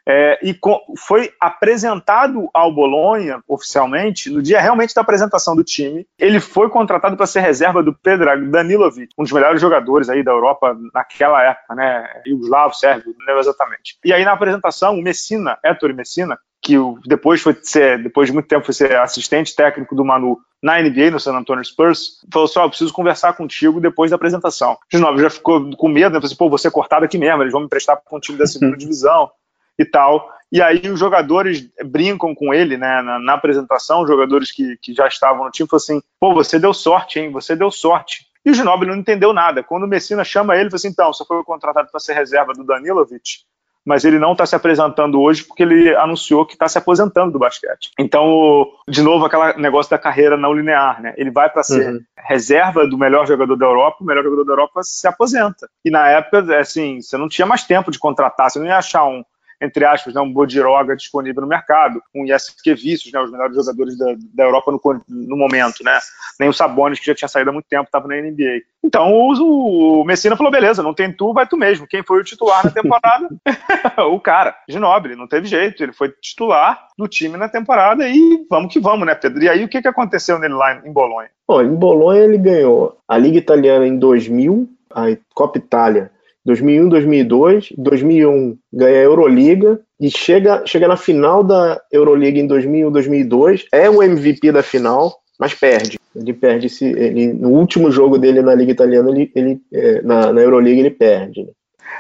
É, 0.07 0.39
e 0.43 0.59
foi 0.99 1.33
apresentado 1.41 2.49
ao 2.53 2.73
Bolonha 2.73 3.41
oficialmente 3.49 4.31
no 4.31 4.43
dia 4.43 4.61
realmente 4.61 4.95
da 4.95 5.01
apresentação 5.01 5.57
do 5.57 5.65
time. 5.65 6.07
Ele 6.19 6.41
foi 6.41 6.69
contratado 6.69 7.17
para 7.17 7.27
ser 7.27 7.41
reserva 7.41 7.83
do 7.83 7.95
Pedro 7.95 8.51
Danilovic, 8.51 9.09
um 9.19 9.23
dos 9.23 9.33
melhores 9.33 9.61
jogadores 9.61 10.09
aí 10.09 10.23
da 10.23 10.33
Europa 10.33 10.77
naquela 10.93 11.43
época, 11.43 11.75
né? 11.75 12.23
Yugoslavo, 12.27 12.75
sérvio, 12.75 13.15
não 13.19 13.27
lembro 13.27 13.41
exatamente. 13.41 13.99
E 14.05 14.13
aí 14.13 14.25
na 14.25 14.33
apresentação, 14.33 14.99
o 14.99 15.03
Messina, 15.03 15.59
Ettore 15.65 15.95
Messina, 15.95 16.39
que 16.61 16.77
depois 17.07 17.43
foi 17.43 17.57
ser, 17.63 18.03
depois 18.03 18.29
de 18.29 18.33
muito 18.33 18.49
tempo 18.49 18.65
foi 18.65 18.75
ser 18.75 18.97
assistente 18.97 19.55
técnico 19.55 19.95
do 19.95 20.05
Manu 20.05 20.39
na 20.63 20.81
NBA, 20.81 21.11
no 21.11 21.21
San 21.21 21.37
Antonio 21.37 21.63
Spurs, 21.63 22.25
falou 22.33 22.47
assim, 22.47 22.59
ó, 22.59 22.65
oh, 22.65 22.69
preciso 22.71 22.93
conversar 22.93 23.35
contigo 23.35 23.83
depois 23.83 24.11
da 24.11 24.17
apresentação. 24.17 24.79
De 24.91 24.99
novo, 24.99 25.19
já 25.19 25.29
ficou 25.29 25.77
com 25.77 25.89
medo, 25.89 26.15
né? 26.15 26.21
Falei 26.21 26.27
assim, 26.27 26.37
pô, 26.37 26.49
vou 26.49 26.57
ser 26.57 26.71
cortado 26.71 27.05
aqui 27.05 27.19
mesmo, 27.19 27.43
eles 27.43 27.53
vão 27.53 27.61
me 27.61 27.69
prestar 27.69 27.97
para 27.97 28.17
um 28.17 28.21
time 28.21 28.39
da 28.39 28.47
segunda 28.47 28.77
divisão 28.79 29.31
e 29.79 29.85
tal. 29.85 30.29
E 30.53 30.63
aí 30.63 30.89
os 30.89 31.01
jogadores 31.01 31.69
brincam 31.85 32.35
com 32.35 32.55
ele, 32.55 32.77
né, 32.77 33.03
na, 33.03 33.19
na 33.19 33.33
apresentação, 33.35 34.03
os 34.03 34.09
jogadores 34.09 34.53
que, 34.53 34.77
que 34.81 34.95
já 34.95 35.09
estavam 35.09 35.45
no 35.45 35.51
time, 35.51 35.69
falam 35.69 35.83
assim, 35.83 36.03
pô, 36.21 36.33
você 36.33 36.59
deu 36.59 36.73
sorte, 36.73 37.19
hein, 37.19 37.33
você 37.33 37.57
deu 37.57 37.71
sorte. 37.71 38.27
E 38.45 38.51
o 38.51 38.55
Ginóbili 38.55 38.93
não 38.93 38.99
entendeu 38.99 39.33
nada. 39.33 39.63
Quando 39.63 39.85
o 39.85 39.89
Messina 39.89 40.23
chama 40.23 40.55
ele, 40.55 40.65
ele 40.65 40.71
fala 40.71 40.77
assim, 40.77 40.89
então, 40.89 41.13
você 41.13 41.25
foi 41.25 41.43
contratado 41.43 41.89
para 41.91 41.99
ser 41.99 42.13
reserva 42.13 42.53
do 42.53 42.63
Danilovic, 42.63 43.41
mas 43.85 44.05
ele 44.05 44.19
não 44.19 44.33
está 44.33 44.47
se 44.47 44.55
apresentando 44.55 45.21
hoje 45.21 45.45
porque 45.45 45.63
ele 45.63 45.95
anunciou 45.97 46.47
que 46.47 46.55
está 46.55 46.69
se 46.69 46.79
aposentando 46.79 47.33
do 47.33 47.39
basquete. 47.39 47.91
Então, 47.99 48.67
de 48.89 49.03
novo, 49.03 49.27
aquele 49.27 49.61
negócio 49.61 49.91
da 49.91 49.99
carreira 49.99 50.37
não 50.37 50.55
linear, 50.55 51.03
né? 51.03 51.15
Ele 51.17 51.31
vai 51.31 51.51
para 51.51 51.63
ser 51.63 51.93
uhum. 51.93 52.01
reserva 52.17 52.87
do 52.87 52.97
melhor 52.97 53.27
jogador 53.27 53.57
da 53.57 53.67
Europa, 53.67 53.99
o 54.01 54.05
melhor 54.05 54.25
jogador 54.25 54.45
da 54.45 54.53
Europa 54.53 54.83
se 54.83 55.07
aposenta. 55.07 55.69
E 55.85 55.91
na 55.91 56.09
época, 56.09 56.59
assim, 56.59 57.01
você 57.01 57.17
não 57.19 57.29
tinha 57.29 57.47
mais 57.47 57.65
tempo 57.65 57.91
de 57.91 57.99
contratar, 57.99 58.51
você 58.51 58.59
não 58.59 58.67
ia 58.67 58.79
achar 58.79 59.05
um, 59.05 59.23
entre 59.65 59.85
aspas, 59.85 60.15
né, 60.15 60.21
um 60.21 60.33
Bodiroga 60.33 60.97
disponível 60.97 61.43
no 61.43 61.49
mercado, 61.49 62.03
um 62.15 62.27
Jaskevicius, 62.27 63.13
né, 63.13 63.21
os 63.21 63.31
melhores 63.31 63.57
jogadores 63.57 63.97
da, 63.97 64.15
da 64.35 64.45
Europa 64.45 64.71
no, 64.71 64.81
no, 65.09 65.37
momento, 65.37 65.83
né? 65.83 65.99
Nem 66.39 66.49
o 66.49 66.53
Sabonis, 66.53 67.01
que 67.01 67.07
já 67.07 67.15
tinha 67.15 67.29
saído 67.29 67.51
há 67.51 67.53
muito 67.53 67.69
tempo, 67.69 67.85
estava 67.85 68.09
na 68.09 68.17
NBA. 68.17 68.63
Então 68.83 69.13
o, 69.13 70.01
o, 70.01 70.05
Messina 70.05 70.37
falou: 70.37 70.53
beleza, 70.53 70.83
não 70.83 70.93
tem 70.93 71.13
tu, 71.13 71.33
vai 71.33 71.47
tu 71.47 71.57
mesmo. 71.57 71.87
Quem 71.87 72.03
foi 72.03 72.21
o 72.21 72.25
titular 72.25 72.65
na 72.65 72.71
temporada? 72.71 73.29
o 74.11 74.21
cara, 74.21 74.55
Ginobre, 74.69 75.17
não 75.17 75.27
teve 75.27 75.47
jeito. 75.47 75.83
Ele 75.83 75.93
foi 75.93 76.11
titular 76.21 76.89
do 76.99 77.09
time 77.09 77.37
na 77.37 77.49
temporada 77.49 78.07
e 78.07 78.47
vamos 78.51 78.73
que 78.73 78.81
vamos, 78.81 79.07
né, 79.07 79.15
Pedro? 79.15 79.43
E 79.43 79.49
aí 79.49 79.65
o 79.65 79.69
que, 79.69 79.81
que 79.81 79.89
aconteceu 79.89 80.39
nele 80.39 80.55
lá 80.55 80.83
em 80.85 80.93
Bolonha? 80.93 81.31
Bom, 81.49 81.63
em 81.63 81.75
Bolonha 81.75 82.23
ele 82.23 82.39
ganhou 82.39 82.99
a 83.09 83.17
Liga 83.17 83.39
Italiana 83.39 83.87
em 83.87 83.99
2000, 83.99 84.69
a 84.91 85.07
Copa 85.35 85.59
Itália 85.59 86.11
2001, 86.45 86.89
2002, 86.89 87.73
2001 87.79 88.57
ganha 88.73 89.01
a 89.01 89.03
Euroliga 89.03 89.81
e 89.99 90.11
chega, 90.11 90.63
chega 90.67 90.87
na 90.87 90.97
final 90.97 91.43
da 91.43 91.81
Euroliga 91.91 92.39
em 92.39 92.47
2001, 92.47 92.91
2002, 92.91 93.67
é 93.73 93.89
o 93.89 94.03
MVP 94.03 94.53
da 94.53 94.63
final, 94.63 95.17
mas 95.39 95.55
perde. 95.55 95.99
Ele 96.15 96.33
perde 96.33 96.69
se 96.69 96.85
ele 96.85 97.33
no 97.33 97.51
último 97.51 97.91
jogo 97.91 98.19
dele 98.19 98.43
na 98.43 98.55
Liga 98.55 98.73
Italiana, 98.73 99.11
ele, 99.11 99.31
ele 99.35 99.61
é, 99.73 100.03
na, 100.03 100.33
na 100.33 100.41
Euroliga 100.41 100.81
ele 100.81 100.91
perde. 100.91 101.43
Né? 101.43 101.51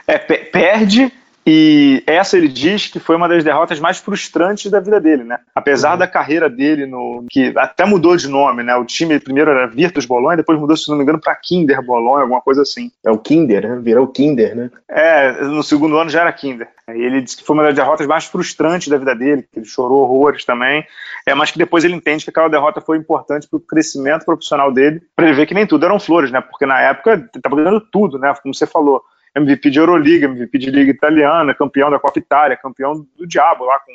É, 0.07 0.19
perde 0.19 1.11
e 1.47 2.03
essa 2.07 2.39
ele 2.39 2.49
diz 2.49 2.87
que 2.87 2.99
foi 2.99 3.17
uma 3.17 3.29
das 3.29 3.45
derrotas 3.45 3.79
mais 3.79 3.99
frustrantes 3.99 4.71
da 4.71 4.81
vida 4.81 4.99
dele, 4.99 5.25
né? 5.25 5.39
Apesar 5.55 5.93
uhum. 5.93 5.99
da 5.99 6.07
carreira 6.07 6.49
dele 6.49 6.87
no 6.87 7.27
que 7.31 7.53
até 7.57 7.85
mudou 7.85 8.17
de 8.17 8.29
nome, 8.29 8.63
né? 8.63 8.75
O 8.77 8.85
time 8.85 9.21
primeiro 9.21 9.51
era 9.51 9.67
Virtus 9.67 10.07
Bolonha, 10.07 10.39
depois 10.39 10.59
mudou, 10.59 10.77
se 10.77 10.89
não 10.89 10.97
me 10.97 11.03
engano, 11.03 11.21
para 11.21 11.35
Kinder 11.37 11.85
Bolonha, 11.85 12.23
alguma 12.23 12.41
coisa 12.41 12.63
assim. 12.63 12.91
É 13.05 13.11
o 13.11 13.19
Kinder, 13.19 13.69
né? 13.69 13.79
Virou 13.83 14.07
Kinder, 14.09 14.57
né? 14.57 14.71
É, 14.89 15.43
no 15.43 15.63
segundo 15.63 15.99
ano 15.99 16.09
já 16.09 16.23
era 16.23 16.33
Kinder. 16.33 16.69
Ele 16.89 17.21
disse 17.21 17.37
que 17.37 17.45
foi 17.45 17.55
uma 17.55 17.63
das 17.63 17.75
derrotas 17.75 18.07
mais 18.07 18.25
frustrantes 18.25 18.89
da 18.89 18.97
vida 18.97 19.15
dele, 19.15 19.43
que 19.43 19.59
ele 19.59 19.67
chorou 19.67 20.03
horrores 20.03 20.45
também. 20.45 20.85
É, 21.27 21.35
mas 21.35 21.51
que 21.51 21.59
depois 21.59 21.85
ele 21.85 21.95
entende 21.95 22.25
que 22.25 22.31
aquela 22.31 22.49
derrota 22.49 22.81
foi 22.81 22.97
importante 22.99 23.49
para 23.49 23.57
o 23.57 23.61
crescimento 23.61 24.25
profissional 24.25 24.73
dele, 24.73 25.03
para 25.17 25.27
ele 25.27 25.35
ver 25.35 25.47
que 25.47 25.55
nem 25.55 25.67
tudo 25.67 25.85
eram 25.85 26.01
flores, 26.01 26.31
né? 26.31 26.41
Porque 26.41 26.65
na 26.65 26.81
época 26.81 27.13
ele 27.13 27.29
estava 27.35 27.57
ganhando 27.57 27.81
tudo, 27.81 28.19
né? 28.19 28.35
Como 28.43 28.55
você 28.55 28.67
falou 28.67 29.03
MVP 29.35 29.71
de 29.71 29.79
Euroliga, 29.79 30.27
MVP 30.27 30.59
de 30.59 30.71
Liga 30.71 30.91
Italiana, 30.91 31.55
campeão 31.55 31.91
da 31.91 31.99
Copa 31.99 32.19
Itália, 32.19 32.57
campeão 32.57 33.07
do 33.17 33.27
Diabo 33.27 33.65
lá 33.65 33.81
com, 33.81 33.93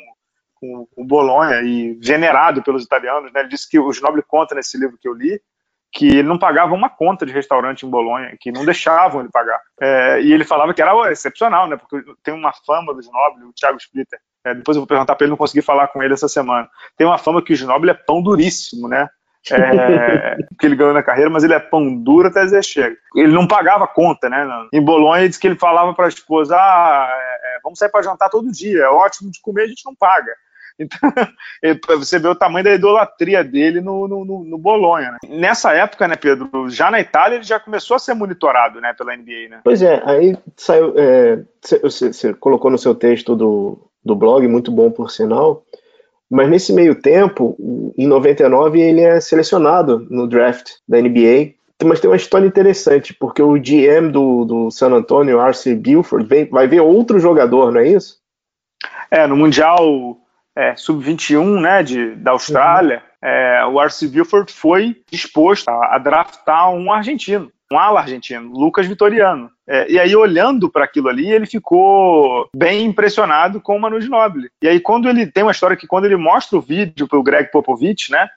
com, 0.54 0.88
o 0.96 1.04
Bolonha 1.04 1.62
e 1.62 1.94
venerado 1.94 2.62
pelos 2.62 2.84
italianos. 2.84 3.32
Né? 3.32 3.40
Ele 3.40 3.48
disse 3.48 3.68
que 3.68 3.78
o 3.78 3.92
Ginobili 3.92 4.22
conta 4.26 4.54
nesse 4.54 4.78
livro 4.78 4.98
que 5.00 5.08
eu 5.08 5.14
li 5.14 5.40
que 5.92 6.06
ele 6.06 6.28
não 6.28 6.38
pagava 6.38 6.74
uma 6.74 6.88
conta 6.88 7.26
de 7.26 7.32
restaurante 7.32 7.84
em 7.84 7.90
Bolonha, 7.90 8.36
que 8.38 8.52
não 8.52 8.64
deixavam 8.64 9.20
ele 9.20 9.30
pagar. 9.30 9.60
É, 9.80 10.20
e 10.22 10.32
ele 10.32 10.44
falava 10.44 10.72
que 10.72 10.80
era 10.80 11.10
excepcional, 11.10 11.66
né? 11.66 11.76
Porque 11.76 12.02
tem 12.22 12.32
uma 12.32 12.52
fama 12.52 12.94
do 12.94 13.02
Ginobili, 13.02 13.44
o 13.44 13.52
Thiago 13.52 13.78
Splitter. 13.78 14.18
É, 14.44 14.54
depois 14.54 14.76
eu 14.76 14.82
vou 14.82 14.86
perguntar 14.86 15.16
para 15.16 15.24
ele, 15.24 15.30
não 15.30 15.36
consegui 15.36 15.62
falar 15.62 15.88
com 15.88 16.02
ele 16.02 16.14
essa 16.14 16.28
semana. 16.28 16.68
Tem 16.96 17.06
uma 17.06 17.18
fama 17.18 17.42
que 17.42 17.52
o 17.52 17.56
Ginobili 17.56 17.90
é 17.90 17.94
pão 17.94 18.22
duríssimo, 18.22 18.88
né? 18.88 19.08
É, 19.50 20.36
que 20.58 20.66
ele 20.66 20.76
ganhou 20.76 20.92
na 20.92 21.02
carreira, 21.02 21.30
mas 21.30 21.42
ele 21.42 21.54
é 21.54 21.58
pão 21.58 21.94
duro 21.94 22.28
até 22.28 22.44
dizer 22.44 22.62
chega. 22.62 22.96
Ele 23.14 23.32
não 23.32 23.46
pagava 23.46 23.86
conta, 23.86 24.28
né? 24.28 24.46
Em 24.72 24.82
Bolonha, 24.82 25.28
disse 25.28 25.40
que 25.40 25.46
ele 25.46 25.56
falava 25.56 25.94
para 25.94 26.06
a 26.06 26.08
esposa: 26.08 26.56
ah, 26.56 27.08
é, 27.10 27.56
é, 27.56 27.60
vamos 27.62 27.78
sair 27.78 27.88
para 27.88 28.02
jantar 28.02 28.28
todo 28.28 28.52
dia, 28.52 28.82
é 28.82 28.88
ótimo 28.88 29.30
de 29.30 29.40
comer, 29.40 29.62
a 29.62 29.68
gente 29.68 29.84
não 29.84 29.94
paga. 29.94 30.32
Então, 30.78 31.12
você 31.98 32.18
vê 32.18 32.28
o 32.28 32.34
tamanho 32.34 32.64
da 32.64 32.74
idolatria 32.74 33.44
dele 33.44 33.80
no, 33.80 34.08
no, 34.08 34.24
no, 34.24 34.58
Bolonha. 34.58 35.12
Né? 35.12 35.18
Nessa 35.28 35.72
época, 35.74 36.08
né, 36.08 36.16
Pedro, 36.16 36.70
já 36.70 36.90
na 36.90 37.00
Itália 37.00 37.36
ele 37.36 37.44
já 37.44 37.60
começou 37.60 37.96
a 37.96 37.98
ser 37.98 38.14
monitorado 38.14 38.80
né, 38.80 38.94
pela 38.94 39.14
NBA, 39.14 39.48
né? 39.50 39.60
Pois 39.62 39.82
é, 39.82 40.02
aí 40.04 40.36
saiu. 40.56 40.94
É, 40.96 41.42
você, 41.60 42.12
você 42.12 42.34
colocou 42.34 42.70
no 42.70 42.78
seu 42.78 42.94
texto 42.94 43.36
do, 43.36 43.78
do 44.04 44.14
blog, 44.16 44.46
muito 44.48 44.72
bom 44.72 44.90
por 44.90 45.10
sinal, 45.10 45.62
Mas 46.30 46.48
nesse 46.48 46.72
meio 46.72 46.94
tempo, 46.94 47.56
em 47.98 48.06
99, 48.06 48.80
ele 48.80 49.00
é 49.00 49.20
selecionado 49.20 50.06
no 50.08 50.28
draft 50.28 50.74
da 50.88 51.00
NBA. 51.00 51.54
Mas 51.82 51.98
tem 51.98 52.08
uma 52.10 52.16
história 52.16 52.46
interessante, 52.46 53.12
porque 53.14 53.42
o 53.42 53.54
GM 53.54 54.10
do, 54.12 54.44
do 54.44 54.70
San 54.70 54.92
Antonio, 54.92 55.40
R.C. 55.40 55.74
Buford, 55.74 56.28
vem, 56.28 56.44
vai 56.44 56.68
ver 56.68 56.80
outro 56.80 57.18
jogador, 57.18 57.72
não 57.72 57.80
é 57.80 57.88
isso? 57.88 58.18
É, 59.10 59.26
no 59.26 59.34
Mundial 59.34 60.18
é, 60.54 60.76
Sub-21 60.76 61.60
né, 61.60 61.82
de, 61.82 62.14
da 62.16 62.32
Austrália, 62.32 63.02
uhum. 63.22 63.28
é, 63.28 63.66
o 63.66 63.80
R.C. 63.80 64.08
Buford 64.08 64.52
foi 64.52 64.96
disposto 65.10 65.68
a, 65.68 65.96
a 65.96 65.98
draftar 65.98 66.70
um 66.70 66.92
argentino 66.92 67.50
um 67.72 67.78
ala 67.78 68.00
argentino, 68.00 68.52
Lucas 68.52 68.86
Vitoriano. 68.86 69.50
É, 69.66 69.90
e 69.90 69.98
aí, 69.98 70.14
olhando 70.16 70.68
para 70.68 70.84
aquilo 70.84 71.08
ali, 71.08 71.30
ele 71.30 71.46
ficou 71.46 72.48
bem 72.54 72.84
impressionado 72.84 73.60
com 73.60 73.76
o 73.76 73.80
Manu 73.80 74.00
Ginóbili. 74.00 74.50
E 74.60 74.68
aí, 74.68 74.80
quando 74.80 75.08
ele 75.08 75.26
tem 75.26 75.44
uma 75.44 75.52
história 75.52 75.76
que, 75.76 75.86
quando 75.86 76.06
ele 76.06 76.16
mostra 76.16 76.58
o 76.58 76.60
vídeo 76.60 77.06
pro 77.06 77.22
Greg 77.22 77.50
Popovich, 77.52 78.10
né? 78.10 78.28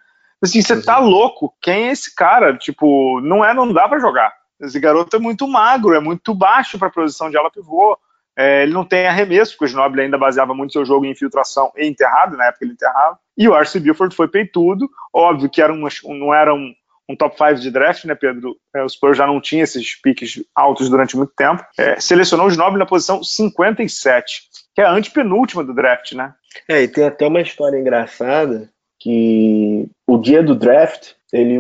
Assim, 0.42 0.62
você 0.62 0.82
tá 0.82 1.00
louco? 1.00 1.54
Quem 1.62 1.88
é 1.88 1.92
esse 1.92 2.14
cara? 2.14 2.56
Tipo, 2.56 3.20
não 3.22 3.44
é, 3.44 3.54
não 3.54 3.72
dá 3.72 3.88
para 3.88 4.00
jogar. 4.00 4.32
Esse 4.62 4.80
garoto 4.80 5.16
é 5.16 5.20
muito 5.20 5.48
magro, 5.48 5.96
é 5.96 6.00
muito 6.00 6.36
baixo 6.36 6.78
para 6.78 6.90
a 6.90 6.92
posição 6.92 7.30
de 7.30 7.38
ala 7.38 7.50
pivô. 7.50 7.98
É, 8.38 8.64
ele 8.64 8.74
não 8.74 8.84
tem 8.84 9.08
arremesso, 9.08 9.54
porque 9.54 9.66
o 9.66 9.68
Ginobili 9.68 10.04
ainda 10.04 10.18
baseava 10.18 10.54
muito 10.54 10.74
seu 10.74 10.86
jogo 10.86 11.06
em 11.06 11.12
infiltração 11.12 11.72
e 11.78 11.88
enterrado, 11.88 12.36
na 12.36 12.48
época 12.48 12.66
ele 12.66 12.74
enterrava. 12.74 13.18
E 13.38 13.48
o 13.48 13.56
R.C. 13.56 13.80
Buford 13.80 14.16
foi 14.16 14.28
peitudo. 14.28 14.90
Óbvio 15.12 15.50
que 15.50 15.62
era 15.62 15.74
uma, 15.74 15.90
não 16.06 16.34
era 16.34 16.54
um, 16.54 16.74
um 17.10 17.16
top 17.16 17.38
5 17.38 17.56
de 17.56 17.72
draft, 17.72 18.06
né, 18.06 18.16
Pedro? 18.16 18.56
É, 18.76 18.84
o 18.84 18.90
Spurs 18.90 19.18
já 19.18 19.28
não 19.28 19.42
tinha 19.42 19.64
esses 19.64 19.96
piques 20.02 20.44
altos 20.56 20.90
durante 20.90 21.18
muito 21.18 21.34
tempo. 21.36 21.64
É, 21.78 22.00
selecionou 22.00 22.48
o 22.48 22.50
Ginobili 22.50 22.80
na 22.80 22.86
posição 22.86 23.24
57, 23.24 24.42
que 24.74 24.82
é 24.82 24.86
a 24.86 24.92
antepenúltima 24.92 25.64
do 25.64 25.74
draft, 25.74 26.14
né? 26.14 26.34
É, 26.68 26.82
e 26.82 26.88
tem 26.88 27.06
até 27.06 27.28
uma 27.28 27.42
história 27.42 27.78
engraçada 27.78 28.70
que 29.00 29.88
o 30.08 30.18
dia 30.18 30.42
do 30.42 30.56
draft, 30.56 31.12
ele 31.32 31.60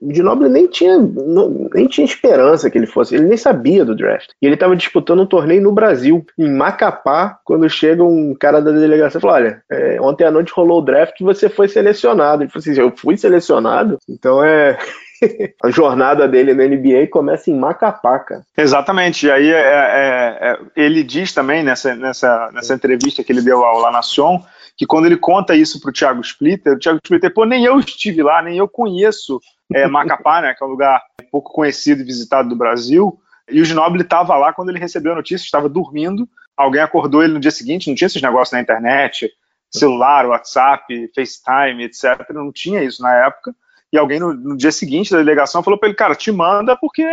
o 0.00 0.14
Ginobili 0.14 0.48
nem 0.48 0.66
tinha, 0.68 0.96
não, 0.98 1.68
nem 1.74 1.86
tinha 1.86 2.04
esperança 2.04 2.70
que 2.70 2.78
ele 2.78 2.86
fosse, 2.86 3.14
ele 3.14 3.24
nem 3.24 3.36
sabia 3.36 3.84
do 3.84 3.96
draft. 3.96 4.30
E 4.40 4.46
ele 4.46 4.54
estava 4.54 4.76
disputando 4.76 5.20
um 5.20 5.26
torneio 5.26 5.60
no 5.60 5.72
Brasil, 5.72 6.24
em 6.38 6.50
Macapá, 6.50 7.38
quando 7.44 7.68
chega 7.68 8.04
um 8.04 8.34
cara 8.34 8.60
da 8.60 8.70
delegação 8.70 9.18
e 9.18 9.22
fala: 9.22 9.34
Olha, 9.34 9.62
é, 9.70 10.00
ontem 10.00 10.24
à 10.24 10.30
noite 10.30 10.52
rolou 10.52 10.78
o 10.78 10.84
draft 10.84 11.20
e 11.20 11.24
você 11.24 11.48
foi 11.48 11.68
selecionado. 11.68 12.42
Ele 12.42 12.50
falou 12.50 12.60
assim: 12.60 12.80
Eu 12.80 12.92
fui 12.96 13.16
selecionado? 13.16 13.98
Então 14.08 14.42
é. 14.42 14.78
a 15.64 15.70
jornada 15.70 16.28
dele 16.28 16.54
na 16.54 16.64
NBA 16.64 17.08
começa 17.10 17.50
em 17.50 17.58
Macapá, 17.58 18.20
cara. 18.20 18.42
Exatamente. 18.56 19.26
E 19.26 19.30
aí 19.32 19.50
é, 19.50 19.58
é, 19.58 20.38
é, 20.40 20.58
ele 20.76 21.02
diz 21.02 21.32
também 21.32 21.64
nessa, 21.64 21.96
nessa, 21.96 22.50
nessa 22.52 22.74
entrevista 22.74 23.24
que 23.24 23.32
ele 23.32 23.42
deu 23.42 23.64
ao 23.64 23.80
La 23.80 23.90
Nation 23.90 24.40
que 24.76 24.86
quando 24.86 25.06
ele 25.06 25.16
conta 25.16 25.56
isso 25.56 25.80
para 25.80 25.90
o 25.90 25.92
Thiago 25.92 26.20
Splitter, 26.20 26.74
o 26.74 26.78
Thiago 26.78 27.00
Splitter, 27.02 27.34
pô, 27.34 27.44
nem 27.44 27.64
eu 27.64 27.80
estive 27.80 28.22
lá, 28.22 28.40
nem 28.40 28.58
eu 28.58 28.68
conheço 28.68 29.40
é, 29.74 29.86
Macapá, 29.86 30.40
né, 30.40 30.54
que 30.54 30.62
é 30.62 30.66
um 30.66 30.70
lugar 30.70 31.02
pouco 31.30 31.52
conhecido 31.52 32.00
e 32.00 32.04
visitado 32.04 32.48
do 32.48 32.56
Brasil, 32.56 33.18
e 33.50 33.60
o 33.60 33.64
Ginóbili 33.64 34.02
estava 34.02 34.36
lá 34.36 34.52
quando 34.52 34.70
ele 34.70 34.78
recebeu 34.78 35.12
a 35.12 35.16
notícia, 35.16 35.44
estava 35.44 35.68
dormindo, 35.68 36.28
alguém 36.56 36.80
acordou 36.80 37.22
ele 37.22 37.34
no 37.34 37.40
dia 37.40 37.50
seguinte, 37.50 37.88
não 37.88 37.94
tinha 37.94 38.06
esses 38.06 38.22
negócios 38.22 38.52
na 38.52 38.60
internet, 38.60 39.30
celular, 39.70 40.26
WhatsApp, 40.26 41.10
FaceTime, 41.14 41.84
etc, 41.84 42.30
não 42.30 42.52
tinha 42.52 42.82
isso 42.82 43.02
na 43.02 43.14
época, 43.26 43.54
e 43.92 43.98
alguém 43.98 44.20
no, 44.20 44.34
no 44.34 44.56
dia 44.56 44.72
seguinte 44.72 45.10
da 45.10 45.18
delegação 45.18 45.62
falou 45.62 45.78
para 45.78 45.88
ele, 45.88 45.96
cara, 45.96 46.14
te 46.14 46.30
manda 46.30 46.76
porque 46.76 47.04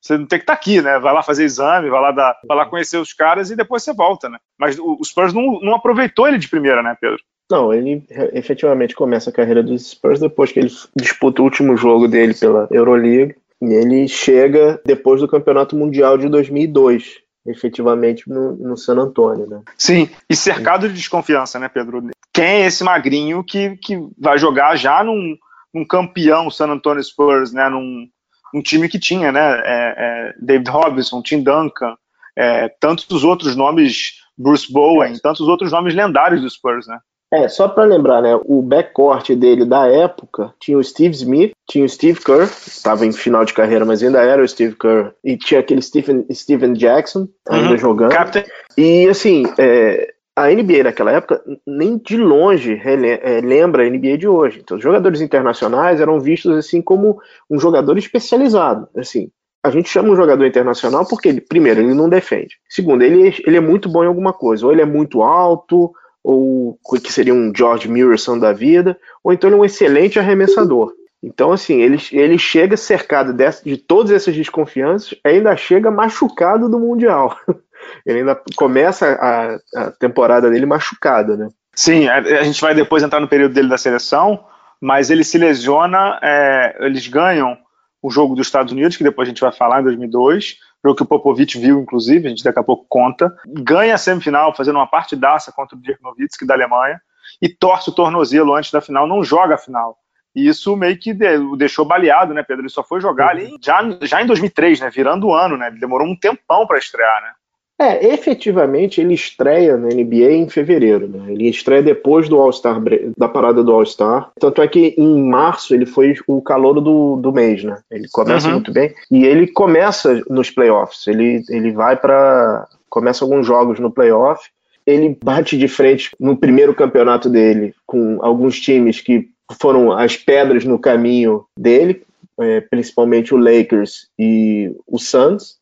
você 0.00 0.16
não 0.16 0.26
tem 0.26 0.38
que 0.38 0.44
estar 0.44 0.54
tá 0.54 0.58
aqui, 0.58 0.80
né? 0.80 0.98
Vai 0.98 1.12
lá 1.12 1.22
fazer 1.22 1.44
exame, 1.44 1.90
vai 1.90 2.00
lá, 2.00 2.12
dar, 2.12 2.36
vai 2.46 2.56
lá 2.56 2.66
conhecer 2.66 2.98
os 2.98 3.12
caras 3.12 3.50
e 3.50 3.56
depois 3.56 3.82
você 3.82 3.92
volta, 3.92 4.28
né? 4.28 4.38
Mas 4.58 4.78
o, 4.78 4.96
o 4.98 5.04
Spurs 5.04 5.32
não, 5.32 5.60
não 5.60 5.74
aproveitou 5.74 6.26
ele 6.26 6.38
de 6.38 6.48
primeira, 6.48 6.82
né, 6.82 6.96
Pedro? 7.00 7.20
Não, 7.50 7.72
ele 7.72 8.04
efetivamente 8.34 8.94
começa 8.94 9.30
a 9.30 9.32
carreira 9.32 9.62
dos 9.62 9.90
Spurs 9.90 10.20
depois 10.20 10.52
que 10.52 10.60
ele 10.60 10.70
disputa 10.94 11.40
o 11.40 11.44
último 11.44 11.76
jogo 11.76 12.06
dele 12.06 12.34
pela 12.34 12.68
Euroleague. 12.70 13.36
E 13.60 13.72
ele 13.72 14.06
chega 14.06 14.80
depois 14.84 15.20
do 15.20 15.26
Campeonato 15.26 15.74
Mundial 15.76 16.16
de 16.16 16.28
2002, 16.28 17.16
efetivamente 17.46 18.28
no, 18.28 18.54
no 18.54 18.76
San 18.76 18.96
Antonio, 18.96 19.48
né? 19.48 19.62
Sim, 19.76 20.08
e 20.30 20.36
cercado 20.36 20.88
de 20.88 20.94
desconfiança, 20.94 21.58
né, 21.58 21.68
Pedro? 21.68 22.08
Quem 22.32 22.44
é 22.44 22.66
esse 22.66 22.84
magrinho 22.84 23.42
que, 23.42 23.76
que 23.78 23.98
vai 24.16 24.38
jogar 24.38 24.76
já 24.76 25.02
num, 25.02 25.36
num 25.74 25.84
campeão 25.84 26.50
San 26.50 26.68
Antonio 26.68 27.02
Spurs, 27.02 27.52
né? 27.52 27.68
Num, 27.68 28.06
um 28.54 28.62
time 28.62 28.88
que 28.88 28.98
tinha, 28.98 29.32
né? 29.32 29.60
É, 29.64 29.64
é, 29.64 30.34
David 30.40 30.70
Robinson, 30.70 31.20
Tim 31.20 31.42
Duncan, 31.42 31.96
é, 32.36 32.68
tantos 32.68 33.24
outros 33.24 33.56
nomes, 33.56 34.20
Bruce 34.36 34.72
Bowen, 34.72 35.18
tantos 35.18 35.48
outros 35.48 35.72
nomes 35.72 35.94
lendários 35.96 36.42
do 36.42 36.50
Spurs, 36.50 36.86
né? 36.86 36.98
É, 37.32 37.46
só 37.46 37.68
para 37.68 37.84
lembrar, 37.84 38.22
né? 38.22 38.38
O 38.44 38.62
backcourt 38.62 39.30
dele 39.34 39.64
da 39.64 39.86
época 39.86 40.54
tinha 40.58 40.78
o 40.78 40.84
Steve 40.84 41.14
Smith, 41.14 41.52
tinha 41.68 41.84
o 41.84 41.88
Steve 41.88 42.18
Kerr, 42.20 42.44
estava 42.44 43.04
em 43.04 43.12
final 43.12 43.44
de 43.44 43.52
carreira, 43.52 43.84
mas 43.84 44.02
ainda 44.02 44.22
era 44.22 44.42
o 44.42 44.48
Steve 44.48 44.74
Kerr, 44.74 45.12
e 45.22 45.36
tinha 45.36 45.60
aquele 45.60 45.82
Stephen, 45.82 46.24
Steven 46.32 46.72
Jackson 46.72 47.28
ainda 47.46 47.72
uhum. 47.72 47.78
jogando. 47.78 48.12
Captain. 48.12 48.44
E 48.78 49.06
assim, 49.08 49.44
é, 49.58 50.14
a 50.34 50.48
NBA 50.48 50.84
naquela 50.84 51.12
época 51.12 51.42
nem 51.66 51.98
de 51.98 52.16
longe 52.16 52.80
é, 52.84 53.40
lembra 53.40 53.84
a 53.84 53.90
NBA 53.90 54.16
de 54.18 54.28
hoje. 54.28 54.60
Então, 54.62 54.76
os 54.76 54.82
jogadores 54.82 55.20
internacionais 55.20 56.00
eram 56.00 56.20
vistos 56.20 56.56
assim 56.56 56.80
como 56.80 57.20
um 57.50 57.58
jogador 57.58 57.98
especializado. 57.98 58.88
Assim, 58.96 59.30
a 59.64 59.70
gente 59.70 59.88
chama 59.88 60.10
um 60.10 60.16
jogador 60.16 60.46
internacional 60.46 61.06
porque, 61.06 61.28
ele, 61.28 61.40
primeiro, 61.40 61.80
ele 61.80 61.92
não 61.92 62.08
defende. 62.08 62.56
Segundo, 62.68 63.02
ele, 63.02 63.34
ele 63.44 63.56
é 63.56 63.60
muito 63.60 63.88
bom 63.88 64.04
em 64.04 64.06
alguma 64.06 64.32
coisa. 64.32 64.64
Ou 64.64 64.72
ele 64.72 64.80
é 64.80 64.86
muito 64.86 65.22
alto, 65.22 65.92
ou 66.28 66.78
que 67.02 67.10
seria 67.10 67.32
um 67.32 67.50
George 67.56 67.88
Murrayson 67.88 68.38
da 68.38 68.52
vida, 68.52 68.98
ou 69.24 69.32
então 69.32 69.48
ele 69.48 69.56
é 69.56 69.60
um 69.60 69.64
excelente 69.64 70.18
arremessador. 70.18 70.92
Então, 71.22 71.52
assim, 71.52 71.80
ele, 71.80 71.98
ele 72.12 72.36
chega 72.36 72.76
cercado 72.76 73.32
de, 73.32 73.44
de 73.64 73.78
todas 73.78 74.12
essas 74.12 74.36
desconfianças, 74.36 75.18
ainda 75.24 75.56
chega 75.56 75.90
machucado 75.90 76.68
do 76.68 76.78
Mundial. 76.78 77.34
ele 78.04 78.18
ainda 78.18 78.38
começa 78.56 79.06
a, 79.14 79.58
a 79.74 79.90
temporada 79.92 80.50
dele 80.50 80.66
machucado, 80.66 81.34
né? 81.34 81.48
Sim, 81.74 82.08
a, 82.08 82.42
gente 82.42 82.60
vai 82.60 82.74
depois 82.74 83.02
entrar 83.02 83.20
no 83.20 83.28
período 83.28 83.54
dele 83.54 83.68
da 83.68 83.78
seleção, 83.78 84.44
mas 84.78 85.08
ele 85.08 85.24
se 85.24 85.38
lesiona, 85.38 86.20
é, 86.22 86.76
eles 86.80 87.08
ganham 87.08 87.56
o 88.02 88.10
jogo 88.10 88.34
dos 88.34 88.46
Estados 88.46 88.72
Unidos, 88.72 88.98
que 88.98 89.04
depois 89.04 89.26
a 89.26 89.30
gente 89.30 89.40
vai 89.40 89.52
falar 89.52 89.80
em 89.80 89.84
2002, 89.84 90.56
jogo 90.84 90.96
que 90.96 91.02
o 91.02 91.06
Popovich 91.06 91.58
viu, 91.58 91.80
inclusive, 91.80 92.26
a 92.26 92.30
gente 92.30 92.44
daqui 92.44 92.58
a 92.58 92.64
pouco 92.64 92.86
conta, 92.88 93.34
ganha 93.46 93.94
a 93.94 93.98
semifinal 93.98 94.54
fazendo 94.54 94.76
uma 94.76 94.86
partidaça 94.86 95.52
contra 95.52 95.76
o 95.76 95.80
Dirk 95.80 96.02
Nowitzki 96.02 96.46
da 96.46 96.54
Alemanha 96.54 97.00
e 97.42 97.48
torce 97.48 97.90
o 97.90 97.94
tornozelo 97.94 98.54
antes 98.54 98.70
da 98.70 98.80
final, 98.80 99.06
não 99.06 99.22
joga 99.22 99.56
a 99.56 99.58
final. 99.58 99.98
E 100.34 100.46
isso 100.46 100.76
meio 100.76 100.96
que 100.98 101.12
o 101.12 101.56
deixou 101.56 101.84
baleado, 101.84 102.32
né, 102.32 102.42
Pedro? 102.42 102.62
Ele 102.62 102.68
só 102.68 102.84
foi 102.84 103.00
jogar 103.00 103.30
ali 103.30 103.56
já, 103.60 103.80
já 104.02 104.22
em 104.22 104.26
2003, 104.26 104.80
né, 104.80 104.90
virando 104.90 105.26
o 105.26 105.34
ano, 105.34 105.56
né? 105.56 105.68
Ele 105.68 105.80
demorou 105.80 106.06
um 106.06 106.16
tempão 106.16 106.66
para 106.66 106.78
estrear, 106.78 107.22
né? 107.22 107.32
É, 107.80 108.12
efetivamente 108.12 109.00
ele 109.00 109.14
estreia 109.14 109.76
na 109.76 109.88
NBA 109.88 110.32
em 110.32 110.48
fevereiro, 110.48 111.06
né? 111.06 111.32
Ele 111.32 111.48
estreia 111.48 111.80
depois 111.80 112.28
do 112.28 112.36
All-Star, 112.36 112.82
da 113.16 113.28
parada 113.28 113.62
do 113.62 113.72
All-Star. 113.72 114.32
Tanto 114.40 114.60
é 114.60 114.66
que 114.66 114.94
em 114.98 115.22
março 115.22 115.72
ele 115.72 115.86
foi 115.86 116.16
o 116.26 116.42
calor 116.42 116.80
do, 116.80 117.16
do 117.16 117.32
mês, 117.32 117.62
né? 117.62 117.78
Ele 117.88 118.08
começa 118.10 118.48
uhum. 118.48 118.54
muito 118.54 118.72
bem. 118.72 118.92
E 119.08 119.24
ele 119.24 119.46
começa 119.46 120.20
nos 120.28 120.50
playoffs. 120.50 121.06
Ele, 121.06 121.44
ele 121.48 121.70
vai 121.70 121.96
para. 121.96 122.66
Começa 122.90 123.24
alguns 123.24 123.46
jogos 123.46 123.78
no 123.78 123.92
playoff. 123.92 124.48
Ele 124.84 125.16
bate 125.22 125.56
de 125.56 125.68
frente 125.68 126.10
no 126.18 126.36
primeiro 126.36 126.74
campeonato 126.74 127.30
dele 127.30 127.74
com 127.86 128.18
alguns 128.22 128.58
times 128.58 129.00
que 129.00 129.28
foram 129.60 129.92
as 129.92 130.16
pedras 130.16 130.64
no 130.64 130.78
caminho 130.78 131.44
dele, 131.56 132.02
é, 132.40 132.60
principalmente 132.60 133.34
o 133.34 133.38
Lakers 133.38 134.08
e 134.18 134.74
o 134.86 134.98
Suns. 134.98 135.57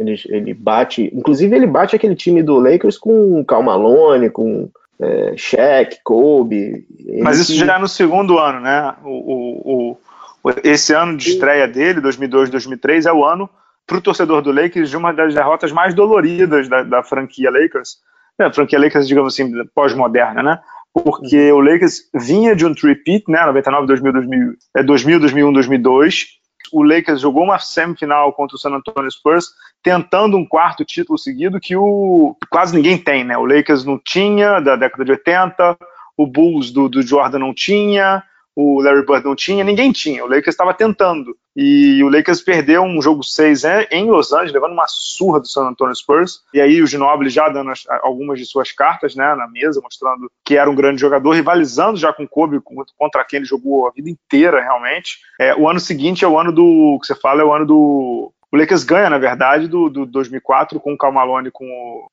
Ele, 0.00 0.18
ele 0.30 0.54
bate, 0.54 1.10
inclusive 1.14 1.54
ele 1.54 1.66
bate 1.66 1.94
aquele 1.94 2.16
time 2.16 2.42
do 2.42 2.58
Lakers 2.58 2.96
com 2.96 3.44
Cal 3.44 3.62
Malone, 3.62 4.30
com 4.30 4.70
é, 4.98 5.34
Shaq, 5.36 5.98
Kobe. 6.02 6.86
Mas 7.22 7.38
isso 7.38 7.54
já 7.54 7.76
é 7.76 7.78
no 7.78 7.86
segundo 7.86 8.38
ano, 8.38 8.60
né? 8.60 8.94
O, 9.04 9.90
o, 9.90 9.98
o, 10.42 10.50
esse 10.64 10.94
ano 10.94 11.18
de 11.18 11.28
estreia 11.28 11.68
dele, 11.68 12.00
2002, 12.00 12.48
2003, 12.48 13.04
é 13.04 13.12
o 13.12 13.22
ano 13.22 13.48
para 13.86 13.98
o 13.98 14.00
torcedor 14.00 14.40
do 14.40 14.50
Lakers 14.52 14.88
de 14.88 14.96
uma 14.96 15.12
das 15.12 15.34
derrotas 15.34 15.70
mais 15.70 15.92
doloridas 15.92 16.66
da, 16.66 16.82
da 16.82 17.02
franquia 17.02 17.50
Lakers. 17.50 17.98
É, 18.38 18.44
a 18.44 18.52
franquia 18.52 18.78
Lakers, 18.78 19.06
digamos 19.06 19.34
assim, 19.34 19.52
pós-moderna, 19.74 20.42
né? 20.42 20.58
Porque 20.94 21.52
uhum. 21.52 21.58
o 21.58 21.60
Lakers 21.60 22.08
vinha 22.14 22.56
de 22.56 22.64
um 22.64 22.74
three-peat, 22.74 23.24
né? 23.28 23.44
99, 23.44 23.86
2000, 23.86 24.12
2000, 24.14 24.52
é, 24.76 24.82
2000, 24.82 25.20
2001, 25.20 25.52
2002 25.52 26.39
o 26.72 26.82
Lakers 26.82 27.20
jogou 27.20 27.44
uma 27.44 27.58
semifinal 27.58 28.32
contra 28.32 28.56
o 28.56 28.58
San 28.58 28.70
Antonio 28.70 29.10
Spurs, 29.10 29.46
tentando 29.82 30.36
um 30.36 30.46
quarto 30.46 30.84
título 30.84 31.18
seguido 31.18 31.60
que 31.60 31.76
o 31.76 32.36
quase 32.50 32.74
ninguém 32.74 32.98
tem, 32.98 33.24
né? 33.24 33.36
O 33.36 33.44
Lakers 33.44 33.84
não 33.84 33.98
tinha 33.98 34.60
da 34.60 34.76
década 34.76 35.04
de 35.04 35.12
80, 35.12 35.76
o 36.16 36.26
Bulls 36.26 36.70
do, 36.70 36.88
do 36.88 37.02
Jordan 37.02 37.38
não 37.38 37.54
tinha, 37.54 38.22
o 38.54 38.82
Larry 38.82 39.06
Bird 39.06 39.24
não 39.24 39.34
tinha, 39.34 39.64
ninguém 39.64 39.92
tinha. 39.92 40.24
O 40.24 40.28
Lakers 40.28 40.48
estava 40.48 40.74
tentando. 40.74 41.36
E 41.56 42.02
o 42.02 42.08
Lakers 42.08 42.40
perdeu 42.42 42.82
um 42.82 43.02
jogo 43.02 43.22
6 43.22 43.64
em 43.90 44.10
Los 44.10 44.32
Angeles, 44.32 44.52
levando 44.52 44.72
uma 44.72 44.86
surra 44.86 45.40
do 45.40 45.48
San 45.48 45.68
Antonio 45.68 45.94
Spurs. 45.94 46.40
E 46.54 46.60
aí 46.60 46.80
o 46.80 46.86
Ginobili 46.86 47.30
já 47.30 47.48
dando 47.48 47.70
as, 47.70 47.84
algumas 48.02 48.38
de 48.38 48.46
suas 48.46 48.72
cartas 48.72 49.14
né, 49.14 49.34
na 49.34 49.48
mesa, 49.48 49.80
mostrando 49.82 50.30
que 50.44 50.56
era 50.56 50.70
um 50.70 50.74
grande 50.74 51.00
jogador, 51.00 51.32
rivalizando 51.32 51.98
já 51.98 52.12
com 52.12 52.26
Kobe, 52.26 52.60
contra 52.96 53.24
quem 53.24 53.38
ele 53.38 53.46
jogou 53.46 53.88
a 53.88 53.90
vida 53.90 54.08
inteira, 54.08 54.60
realmente. 54.60 55.18
É, 55.38 55.54
o 55.54 55.68
ano 55.68 55.80
seguinte 55.80 56.24
é 56.24 56.28
o 56.28 56.38
ano 56.38 56.52
do. 56.52 56.98
que 57.00 57.06
você 57.06 57.14
fala, 57.14 57.42
é 57.42 57.44
o 57.44 57.52
ano 57.52 57.66
do 57.66 58.32
o 58.52 58.56
Lakers 58.56 58.82
ganha, 58.82 59.08
na 59.08 59.18
verdade, 59.18 59.68
do, 59.68 59.88
do 59.88 60.04
2004 60.04 60.80
com 60.80 60.92
o 60.92 60.98
Cal 60.98 61.12
Malone, 61.12 61.50
com 61.50 61.64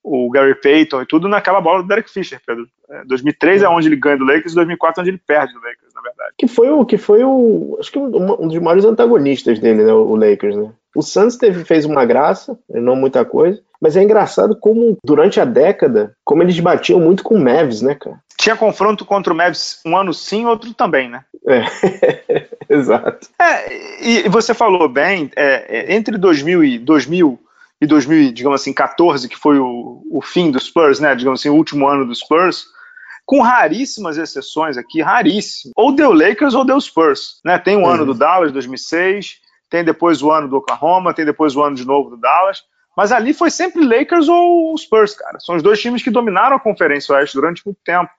o, 0.03 0.27
o, 0.27 0.29
Gary 0.29 0.53
Payton 0.53 1.01
e 1.01 1.05
tudo 1.05 1.27
naquela 1.27 1.59
bola 1.59 1.81
do 1.81 1.87
Derek 1.87 2.09
Fisher, 2.09 2.39
Pedro. 2.45 2.67
É, 2.89 3.03
2003 3.05 3.63
é 3.63 3.69
onde 3.69 3.87
ele 3.87 3.95
ganha 3.95 4.17
do 4.17 4.25
Lakers, 4.25 4.53
2004 4.53 4.99
é 4.99 5.01
onde 5.01 5.09
ele 5.09 5.21
perde 5.25 5.53
do 5.53 5.59
Lakers, 5.59 5.93
na 5.95 6.01
verdade. 6.01 6.33
Que 6.37 6.47
foi 6.47 6.69
o, 6.69 6.85
que 6.85 6.97
foi 6.97 7.23
o 7.23 7.77
acho 7.79 7.91
que 7.91 7.97
um, 7.97 8.43
um 8.43 8.47
dos 8.47 8.59
maiores 8.59 8.85
antagonistas 8.85 9.59
dele, 9.59 9.83
né, 9.83 9.93
o 9.93 10.15
Lakers, 10.15 10.55
né? 10.55 10.71
O 10.97 11.03
Suns 11.03 11.37
teve, 11.37 11.63
fez 11.63 11.85
uma 11.85 12.03
graça, 12.05 12.57
não 12.67 12.95
muita 12.95 13.23
coisa, 13.23 13.61
mas 13.79 13.95
é 13.95 14.01
engraçado 14.01 14.57
como, 14.59 14.97
durante 15.05 15.39
a 15.39 15.45
década, 15.45 16.15
como 16.25 16.41
eles 16.41 16.59
batiam 16.59 16.99
muito 16.99 17.21
com 17.21 17.35
o 17.35 17.39
Mavs, 17.39 17.83
né, 17.83 17.93
cara? 17.93 18.17
Tinha 18.35 18.55
confronto 18.55 19.05
contra 19.05 19.31
o 19.31 19.35
Mavs 19.35 19.79
um 19.85 19.95
ano 19.95 20.11
sim, 20.11 20.47
outro 20.47 20.73
também, 20.73 21.07
né? 21.07 21.23
É, 21.47 22.47
exato. 22.67 23.27
É, 23.39 24.01
e 24.01 24.27
você 24.27 24.55
falou 24.55 24.89
bem, 24.89 25.29
é, 25.35 25.91
é 25.91 25.95
entre 25.95 26.17
2000 26.17 26.63
e 26.63 26.79
2000 26.79 27.39
e 27.79 27.85
2000, 27.85 28.33
digamos 28.33 28.59
assim, 28.59 28.73
14, 28.73 29.29
que 29.29 29.37
foi 29.37 29.59
o, 29.59 30.01
o 30.09 30.19
fim 30.19 30.49
dos 30.49 30.65
Spurs, 30.65 30.99
né, 30.99 31.13
digamos 31.13 31.41
assim, 31.41 31.49
o 31.49 31.55
último 31.55 31.87
ano 31.87 32.07
dos 32.07 32.21
Spurs, 32.21 32.65
com 33.23 33.39
raríssimas 33.39 34.17
exceções 34.17 34.77
aqui, 34.77 34.99
raríssimas. 34.99 35.73
Ou 35.75 35.91
deu 35.91 36.11
Lakers 36.11 36.55
ou 36.55 36.65
deu 36.65 36.81
Spurs, 36.81 37.39
né? 37.45 37.59
Tem 37.59 37.75
o 37.75 37.81
uhum. 37.81 37.87
ano 37.87 38.05
do 38.07 38.15
Dallas, 38.15 38.51
2006, 38.51 39.45
tem 39.69 39.83
depois 39.83 40.21
o 40.21 40.31
ano 40.31 40.47
do 40.47 40.57
Oklahoma, 40.57 41.13
tem 41.13 41.25
depois 41.25 41.55
o 41.55 41.63
ano 41.63 41.75
de 41.75 41.85
novo 41.85 42.09
do 42.09 42.17
Dallas, 42.17 42.63
mas 42.97 43.11
ali 43.11 43.31
foi 43.31 43.51
sempre 43.51 43.85
Lakers 43.85 44.27
ou 44.27 44.75
Spurs, 44.75 45.13
cara. 45.13 45.39
São 45.39 45.55
os 45.55 45.61
dois 45.61 45.79
times 45.79 46.01
que 46.01 46.09
dominaram 46.09 46.55
a 46.55 46.59
Conferência 46.59 47.13
Oeste 47.13 47.35
durante 47.35 47.63
muito 47.63 47.77
tempo. 47.85 48.09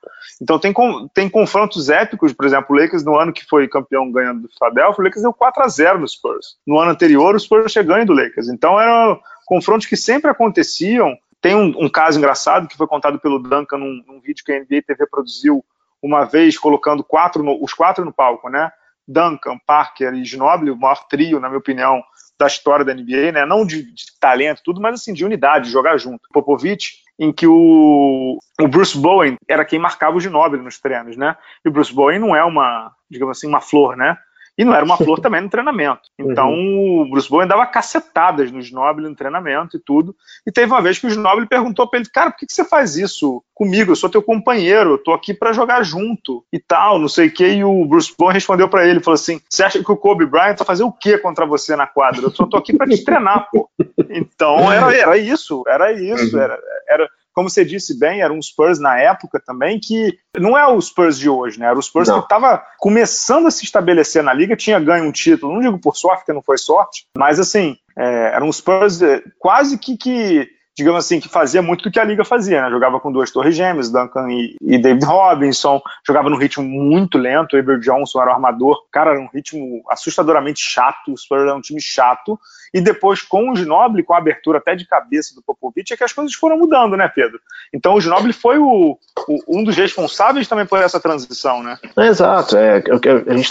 Então 0.40 0.57
tem, 0.57 0.73
tem 1.12 1.28
confrontos 1.28 1.90
épicos, 1.90 2.33
por 2.33 2.47
exemplo, 2.47 2.67
o 2.71 2.78
Lakers 2.78 3.05
no 3.05 3.19
ano 3.19 3.33
que 3.33 3.45
foi 3.45 3.67
campeão 3.67 4.09
ganhando 4.12 4.43
do 4.43 4.49
Philadelphia, 4.57 5.00
o 5.00 5.05
Lakers 5.05 5.23
deu 5.23 5.33
4 5.33 5.64
a 5.64 5.69
0 5.69 5.99
no 5.99 6.07
Spurs. 6.07 6.59
No 6.64 6.78
ano 6.78 6.93
anterior, 6.93 7.35
o 7.35 7.40
Spurs 7.40 7.73
chegando 7.73 8.07
do 8.07 8.12
Lakers. 8.12 8.49
Então 8.49 8.81
eram 8.81 9.21
confrontos 9.45 9.85
que 9.85 9.97
sempre 9.97 10.31
aconteciam. 10.31 11.17
Tem 11.40 11.57
um, 11.57 11.75
um 11.76 11.88
caso 11.88 12.19
engraçado 12.19 12.69
que 12.69 12.76
foi 12.76 12.87
contado 12.87 13.19
pelo 13.19 13.40
Duncan 13.40 13.78
num, 13.78 14.05
num, 14.07 14.21
vídeo 14.21 14.45
que 14.45 14.52
a 14.52 14.61
NBA 14.61 14.83
TV 14.87 15.09
produziu 15.11 15.64
uma 16.00 16.25
vez, 16.25 16.57
colocando 16.57 17.02
quatro 17.02 17.43
no, 17.43 17.61
os 17.61 17.75
quatro 17.75 18.05
no 18.05 18.12
palco, 18.12 18.49
né? 18.49 18.71
Duncan, 19.08 19.58
Parker 19.66 20.12
e 20.14 20.24
Ginobili, 20.24 20.70
o 20.70 20.76
maior 20.76 21.06
trio, 21.08 21.40
na 21.40 21.48
minha 21.48 21.58
opinião, 21.58 22.02
da 22.38 22.46
história 22.46 22.84
da 22.84 22.94
NBA, 22.94 23.32
né? 23.32 23.46
Não 23.46 23.66
de, 23.66 23.82
de 23.82 24.04
talento, 24.20 24.62
tudo, 24.62 24.80
mas 24.80 24.94
assim, 24.94 25.12
de 25.12 25.24
unidade, 25.24 25.66
de 25.66 25.72
jogar 25.72 25.96
junto. 25.98 26.28
Popovich, 26.32 27.02
em 27.18 27.32
que 27.32 27.46
o, 27.46 28.38
o 28.60 28.68
Bruce 28.68 28.96
Bowen 28.96 29.36
era 29.48 29.64
quem 29.64 29.78
marcava 29.78 30.16
o 30.16 30.20
Ginobili 30.20 30.62
nos 30.62 30.78
treinos, 30.78 31.16
né? 31.16 31.36
E 31.64 31.68
o 31.68 31.72
Bruce 31.72 31.92
Bowen 31.92 32.20
não 32.20 32.36
é 32.36 32.44
uma, 32.44 32.92
digamos 33.10 33.36
assim, 33.36 33.48
uma 33.48 33.60
flor, 33.60 33.96
né? 33.96 34.16
E 34.58 34.64
não 34.64 34.74
era 34.74 34.84
uma 34.84 34.96
flor 34.96 35.20
também 35.22 35.40
no 35.40 35.48
treinamento. 35.48 36.02
Então 36.18 36.50
uhum. 36.50 37.02
o 37.02 37.10
Bruce 37.10 37.30
Bowen 37.30 37.46
dava 37.46 37.64
cacetadas 37.64 38.50
no 38.50 38.60
Ginobili 38.60 39.08
no 39.08 39.14
treinamento 39.14 39.76
e 39.76 39.80
tudo. 39.80 40.14
E 40.44 40.50
teve 40.50 40.72
uma 40.72 40.82
vez 40.82 40.98
que 40.98 41.06
o 41.06 41.10
Ginobili 41.10 41.46
perguntou 41.46 41.88
para 41.88 42.00
ele, 42.00 42.08
cara, 42.12 42.30
por 42.30 42.38
que, 42.38 42.46
que 42.46 42.52
você 42.52 42.64
faz 42.64 42.96
isso 42.96 43.42
comigo? 43.54 43.92
Eu 43.92 43.96
sou 43.96 44.10
teu 44.10 44.22
companheiro, 44.22 44.90
eu 44.90 44.98
tô 44.98 45.12
aqui 45.12 45.32
para 45.32 45.52
jogar 45.52 45.82
junto 45.84 46.44
e 46.52 46.58
tal, 46.58 46.98
não 46.98 47.08
sei 47.08 47.28
o 47.28 47.32
que. 47.32 47.46
E 47.46 47.64
o 47.64 47.84
Bruce 47.84 48.12
Bowen 48.18 48.34
respondeu 48.34 48.68
para 48.68 48.86
ele, 48.86 49.00
falou 49.00 49.14
assim, 49.14 49.40
você 49.48 49.62
acha 49.62 49.82
que 49.82 49.92
o 49.92 49.96
Kobe 49.96 50.26
Bryant 50.26 50.56
vai 50.58 50.66
fazer 50.66 50.82
o 50.82 50.92
que 50.92 51.16
contra 51.18 51.46
você 51.46 51.76
na 51.76 51.86
quadra? 51.86 52.22
Eu 52.22 52.30
só 52.30 52.44
tô 52.44 52.56
aqui 52.56 52.76
para 52.76 52.88
te 52.88 53.04
treinar, 53.04 53.48
pô. 53.50 53.68
Então 54.10 54.72
era, 54.72 54.96
era 54.96 55.18
isso, 55.18 55.62
era 55.66 55.92
isso, 55.92 56.34
uhum. 56.34 56.42
era, 56.42 56.58
era 56.88 57.10
como 57.38 57.49
você 57.49 57.64
disse 57.64 57.97
bem, 57.97 58.21
era 58.21 58.33
um 58.33 58.42
Spurs 58.42 58.80
na 58.80 58.99
época 58.99 59.38
também 59.38 59.78
que 59.78 60.18
não 60.37 60.59
é 60.59 60.66
o 60.66 60.80
Spurs 60.80 61.16
de 61.16 61.30
hoje, 61.30 61.57
né? 61.61 61.66
Era 61.66 61.78
o 61.78 61.82
Spurs 61.82 62.08
não. 62.08 62.19
que 62.19 62.25
estava 62.25 62.60
começando 62.80 63.47
a 63.47 63.50
se 63.52 63.65
estabelecer 63.65 64.25
na 64.25 64.34
liga, 64.34 64.56
tinha 64.56 64.80
ganho 64.80 65.04
um 65.04 65.12
título, 65.12 65.54
não 65.54 65.60
digo 65.60 65.78
por 65.78 65.97
sorte, 65.97 66.23
porque 66.23 66.32
não 66.32 66.43
foi 66.43 66.58
sorte, 66.58 67.06
mas 67.17 67.39
assim, 67.39 67.76
é, 67.97 68.34
era 68.34 68.45
um 68.45 68.50
Spurs 68.50 69.00
é, 69.02 69.23
quase 69.39 69.78
que, 69.78 69.97
que 69.97 70.50
digamos 70.78 71.04
assim, 71.04 71.19
que 71.19 71.28
fazia 71.28 71.60
muito 71.60 71.82
do 71.82 71.91
que 71.91 71.99
a 71.99 72.04
liga 72.04 72.25
fazia, 72.25 72.62
né? 72.62 72.71
Jogava 72.71 73.00
com 73.00 73.10
duas 73.10 73.32
torres 73.32 73.56
gêmeas, 73.56 73.91
Duncan 73.91 74.30
e, 74.30 74.54
e 74.62 74.78
David 74.78 75.04
Robinson, 75.04 75.82
jogava 76.06 76.30
num 76.30 76.38
ritmo 76.38 76.62
muito 76.62 77.19
lento, 77.19 77.54
o 77.54 77.58
Eber 77.58 77.80
Johnson 77.80 78.23
era 78.23 78.30
o 78.30 78.34
armador, 78.34 78.84
cara, 78.93 79.10
era 79.10 79.21
um 79.21 79.26
ritmo 79.26 79.82
assustadoramente 79.91 80.60
chato, 80.60 81.12
o 81.12 81.17
Spurs 81.17 81.43
era 81.43 81.56
um 81.56 81.60
time 81.60 81.82
chato, 81.82 82.38
e 82.73 82.80
depois 82.80 83.23
com 83.23 83.50
o 83.50 83.56
Ginobili, 83.56 84.04
com 84.04 84.14
a 84.14 84.19
abertura 84.19 84.58
até 84.58 84.76
de 84.76 84.86
cabeça 84.86 85.34
do 85.34 85.43
Popovich, 85.43 85.93
é 85.93 85.97
que 85.97 86.04
as 86.04 86.12
coisas 86.12 86.34
foram 86.34 86.56
mudando, 86.56 86.97
né, 86.97 87.10
Pedro? 87.12 87.41
Então 87.75 87.95
o 87.95 88.00
Ginobili 88.00 88.32
foi 88.32 88.58
o, 88.58 88.97
o 89.26 89.58
um 89.58 89.64
dos 89.64 89.76
responsáveis 89.76 90.47
também 90.47 90.64
por 90.64 90.78
essa 90.78 91.00
transição, 91.00 91.60
né? 91.60 91.76
É, 91.97 92.06
exato, 92.06 92.56
é, 92.56 92.84
a 93.26 93.34
gente 93.34 93.45